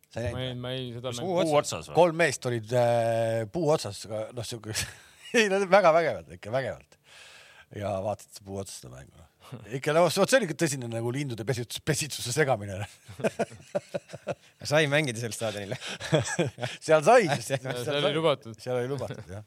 sa 0.09 0.21
ei 0.21 0.33
ma 0.33 0.39
ei, 0.39 0.47
näinud? 0.47 0.61
ma 0.61 0.71
ei, 0.71 0.87
seda 0.93 1.11
Puu 1.19 1.35
mängu. 1.35 1.49
puu 1.49 1.57
otsas 1.61 1.89
või? 1.89 1.95
kolm 1.95 2.19
meest 2.23 2.45
olid 2.49 2.73
äh, 2.73 3.43
puu 3.51 3.69
otsas, 3.69 4.05
aga 4.09 4.25
noh, 4.33 4.47
siuke, 4.47 4.75
ei 5.37 5.47
nad 5.47 5.61
olid 5.61 5.71
väga 5.71 5.93
vägevad, 5.93 6.33
ikka 6.39 6.51
vägevalt. 6.51 6.99
ja 7.75 7.95
vaatasid 8.03 8.43
puu 8.43 8.59
otsas 8.63 8.81
seda 8.81 8.95
mängu. 8.97 9.29
Ikka 9.77 9.93
no 9.95 10.03
vot 10.05 10.13
see 10.29 10.37
oli 10.39 10.47
ikka 10.47 10.57
tõsine 10.63 10.89
nagu 10.91 11.11
lindude 11.13 11.45
pesitsuse, 11.47 11.81
pesitsuse 11.85 12.33
segamine. 12.35 12.79
sai 14.69 14.85
mängida 14.91 15.21
sel 15.21 15.33
staadionil? 15.35 15.75
seal 16.85 17.03
sai. 17.05 17.27
see 17.47 17.59
oli 17.99 18.13
lubatud. 18.15 18.57
seal 18.59 18.79
oli 18.79 18.89
lubatud 18.91 19.29
jah. 19.29 19.43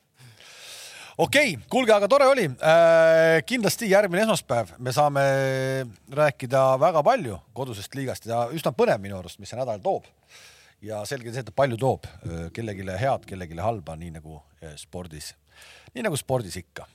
okei 1.18 1.54
okay,, 1.56 1.68
kuulge, 1.72 1.94
aga 1.96 2.08
tore 2.10 2.28
oli 2.30 2.46
äh,. 2.46 3.40
kindlasti 3.48 3.90
järgmine 3.90 4.26
esmaspäev 4.26 4.76
me 4.78 4.94
saame 4.94 5.26
rääkida 6.12 6.64
väga 6.82 7.02
palju 7.06 7.40
kodusest 7.56 7.96
liigast 7.98 8.28
ja 8.30 8.46
üsna 8.52 8.74
põnev 8.76 9.02
minu 9.02 9.18
arust, 9.20 9.40
mis 9.40 9.52
see 9.52 9.60
nädal 9.60 9.82
toob. 9.84 10.06
ja 10.84 11.02
selge 11.08 11.32
see, 11.32 11.44
et 11.44 11.54
palju 11.56 11.80
toob 11.80 12.06
äh, 12.06 12.48
kellelegi 12.54 12.86
head, 13.00 13.28
kellelegi 13.28 13.58
halba, 13.62 13.96
nii 13.98 14.18
nagu 14.20 14.40
äh, 14.62 14.76
spordis, 14.80 15.34
nii 15.94 16.06
nagu 16.06 16.18
spordis 16.20 16.60
ikka. 16.62 16.88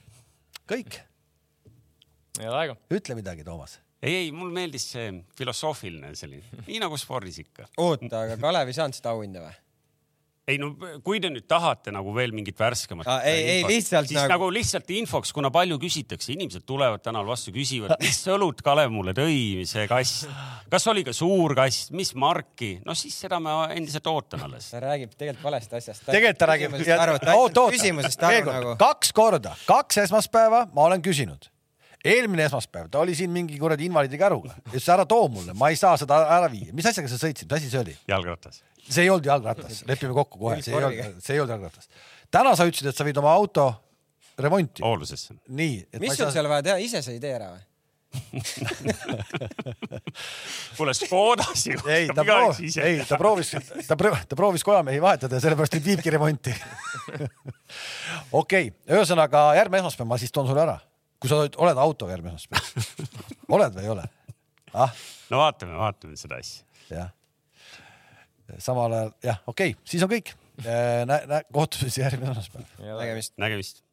kõik. 0.70 1.02
Ütle 2.92 3.16
midagi, 3.20 3.44
Toomas. 3.48 3.80
ei, 4.02 4.16
ei, 4.26 4.32
mulle 4.36 4.54
meeldis 4.54 4.88
see 4.96 5.10
filosoofiline 5.38 6.14
selline, 6.18 6.64
nii 6.68 6.80
nagu 6.84 6.98
spordis 6.98 7.42
ikka. 7.44 7.68
oota, 7.78 8.26
aga 8.26 8.38
Kalev 8.42 8.72
ei 8.72 8.74
saanud 8.80 8.98
seda 8.98 9.14
auhinda 9.16 9.44
või? 9.48 9.54
ei 10.52 10.58
no 10.60 10.72
kui 11.06 11.20
te 11.22 11.30
nüüd 11.32 11.46
tahate 11.48 11.92
nagu 11.94 12.12
veel 12.16 12.32
mingit 12.36 12.58
värskemat 12.60 13.08
Aa, 13.08 13.20
ei- 13.30 13.44
ei, 13.54 13.60
lihtsalt 13.70 14.10
siis 14.10 14.18
nagu- 14.18 14.32
nagu... 14.34 14.48
lihtsalt 14.52 14.90
infoks, 14.98 15.30
kuna 15.38 15.52
palju 15.54 15.78
küsitakse, 15.80 16.34
inimesed 16.34 16.66
tulevad 16.68 17.04
tänaval 17.06 17.30
vastu, 17.30 17.54
küsivad, 17.56 17.94
mis 18.02 18.20
õlut 18.34 18.64
Kalev 18.66 18.90
mulle 18.92 19.14
tõi, 19.16 19.62
see 19.70 19.86
kass, 19.88 20.26
kas 20.74 20.88
oli 20.92 21.06
ka 21.08 21.14
suur 21.16 21.54
kass, 21.56 21.92
mis 21.96 22.12
marki, 22.18 22.74
no 22.90 22.98
siis 22.98 23.16
seda 23.22 23.40
ma 23.40 23.68
endiselt 23.76 24.10
ootan 24.12 24.48
alles. 24.50 24.72
ta 24.74 24.82
räägib 24.84 25.14
tegelikult 25.14 25.46
valest 25.46 25.78
asjast. 25.78 26.08
tegelikult 26.10 26.42
ta 26.42 26.50
räägib, 26.52 26.76
küsimusest 27.78 28.28
aru 28.28 28.50
nagu. 28.50 28.76
kaks 28.82 29.14
korda, 29.16 29.54
kaks 29.70 30.02
esmaspäeva 30.08 30.66
ma 30.74 30.90
olen 30.90 31.06
küsinud. 31.06 31.51
Eelmine 32.06 32.46
esmaspäev 32.48 32.90
ta 32.92 33.02
oli 33.04 33.16
siin 33.18 33.32
mingi 33.34 33.60
kuradi 33.62 33.88
invaliidi 33.90 34.20
käruga, 34.22 34.56
ütles 34.72 34.90
ära 34.94 35.06
too 35.10 35.28
mulle, 35.32 35.56
ma 35.58 35.72
ei 35.72 35.80
saa 35.80 35.96
seda 36.02 36.24
ära 36.38 36.50
viia. 36.52 36.74
mis 36.74 36.90
asjaga 36.90 37.12
sa 37.12 37.20
sõitsid, 37.22 37.50
mis 37.50 37.60
asi 37.60 37.72
see 37.72 37.84
oli? 37.84 37.96
jalgratas. 38.10 38.62
see 38.88 39.06
ei 39.06 39.14
olnud 39.14 39.30
jalgratas, 39.30 39.84
lepime 39.90 40.16
kokku 40.18 40.42
kohe, 40.42 40.62
see 40.66 40.76
ei 40.76 40.82
olnud, 40.82 41.24
see 41.24 41.38
ei 41.38 41.44
olnud 41.44 41.58
jalgratas. 41.58 41.92
täna 42.34 42.56
sa 42.58 42.70
ütlesid, 42.70 42.92
et 42.92 42.98
sa 42.98 43.08
viid 43.08 43.22
oma 43.22 43.34
auto 43.34 43.72
remonti. 44.42 44.86
hooldusesse. 44.86 45.38
nii. 45.48 45.84
mis 46.00 46.18
sul 46.18 46.34
seal 46.34 46.50
vaja 46.50 46.72
teha, 46.72 46.80
ise 46.82 47.04
sa 47.06 47.14
ei 47.14 47.22
tee 47.24 47.36
ära 47.38 47.54
või? 47.54 47.68
kuule, 50.78 50.94
Škodas 50.94 51.66
ju. 51.66 51.80
ei, 51.88 52.08
ta 52.16 52.24
proovis, 52.28 52.78
ei, 52.78 53.06
ta 53.08 53.18
proovis, 53.18 53.52
ta 53.88 53.96
proovis, 53.96 54.26
ta 54.28 54.36
proovis 54.36 54.64
kojamehi 54.68 55.02
vahetada 55.02 55.36
ja 55.38 55.42
sellepärast 55.46 55.74
nüüd 55.78 55.88
viibki 55.94 56.10
remonti. 56.12 56.54
okei, 58.42 58.66
ühesõnaga 58.92 59.40
järgmine 59.60 59.80
esmaspäev 59.84 60.08
ma 60.12 60.18
siis 60.20 60.34
toon 60.36 60.48
sulle 60.50 60.64
ära, 60.66 60.78
kui 61.22 61.30
sa 61.32 61.38
oled- 61.42 61.58
oled 61.62 61.78
autoga 61.86 62.16
järgmine 62.16 62.36
esmaspäev. 62.36 63.08
oled 63.56 63.78
või 63.78 63.86
ei 63.86 63.94
ole? 63.94 64.06
ah, 64.74 64.94
no 65.30 65.42
vaatame, 65.44 65.76
vaatame 65.78 66.18
seda 66.20 66.40
asja. 66.42 66.66
jah. 66.90 67.12
samal 68.58 68.92
ajal 68.98 69.14
jah, 69.24 69.40
okei, 69.52 69.76
siis 69.88 70.04
on 70.04 70.12
kõik. 70.12 70.34
näe, 70.66 71.22
näe, 71.30 71.44
kohtume 71.54 71.88
siis 71.90 72.02
järgmine 72.04 72.34
esmaspäev. 72.34 72.76
nägemist. 72.82 73.34
nägemist 73.42 73.84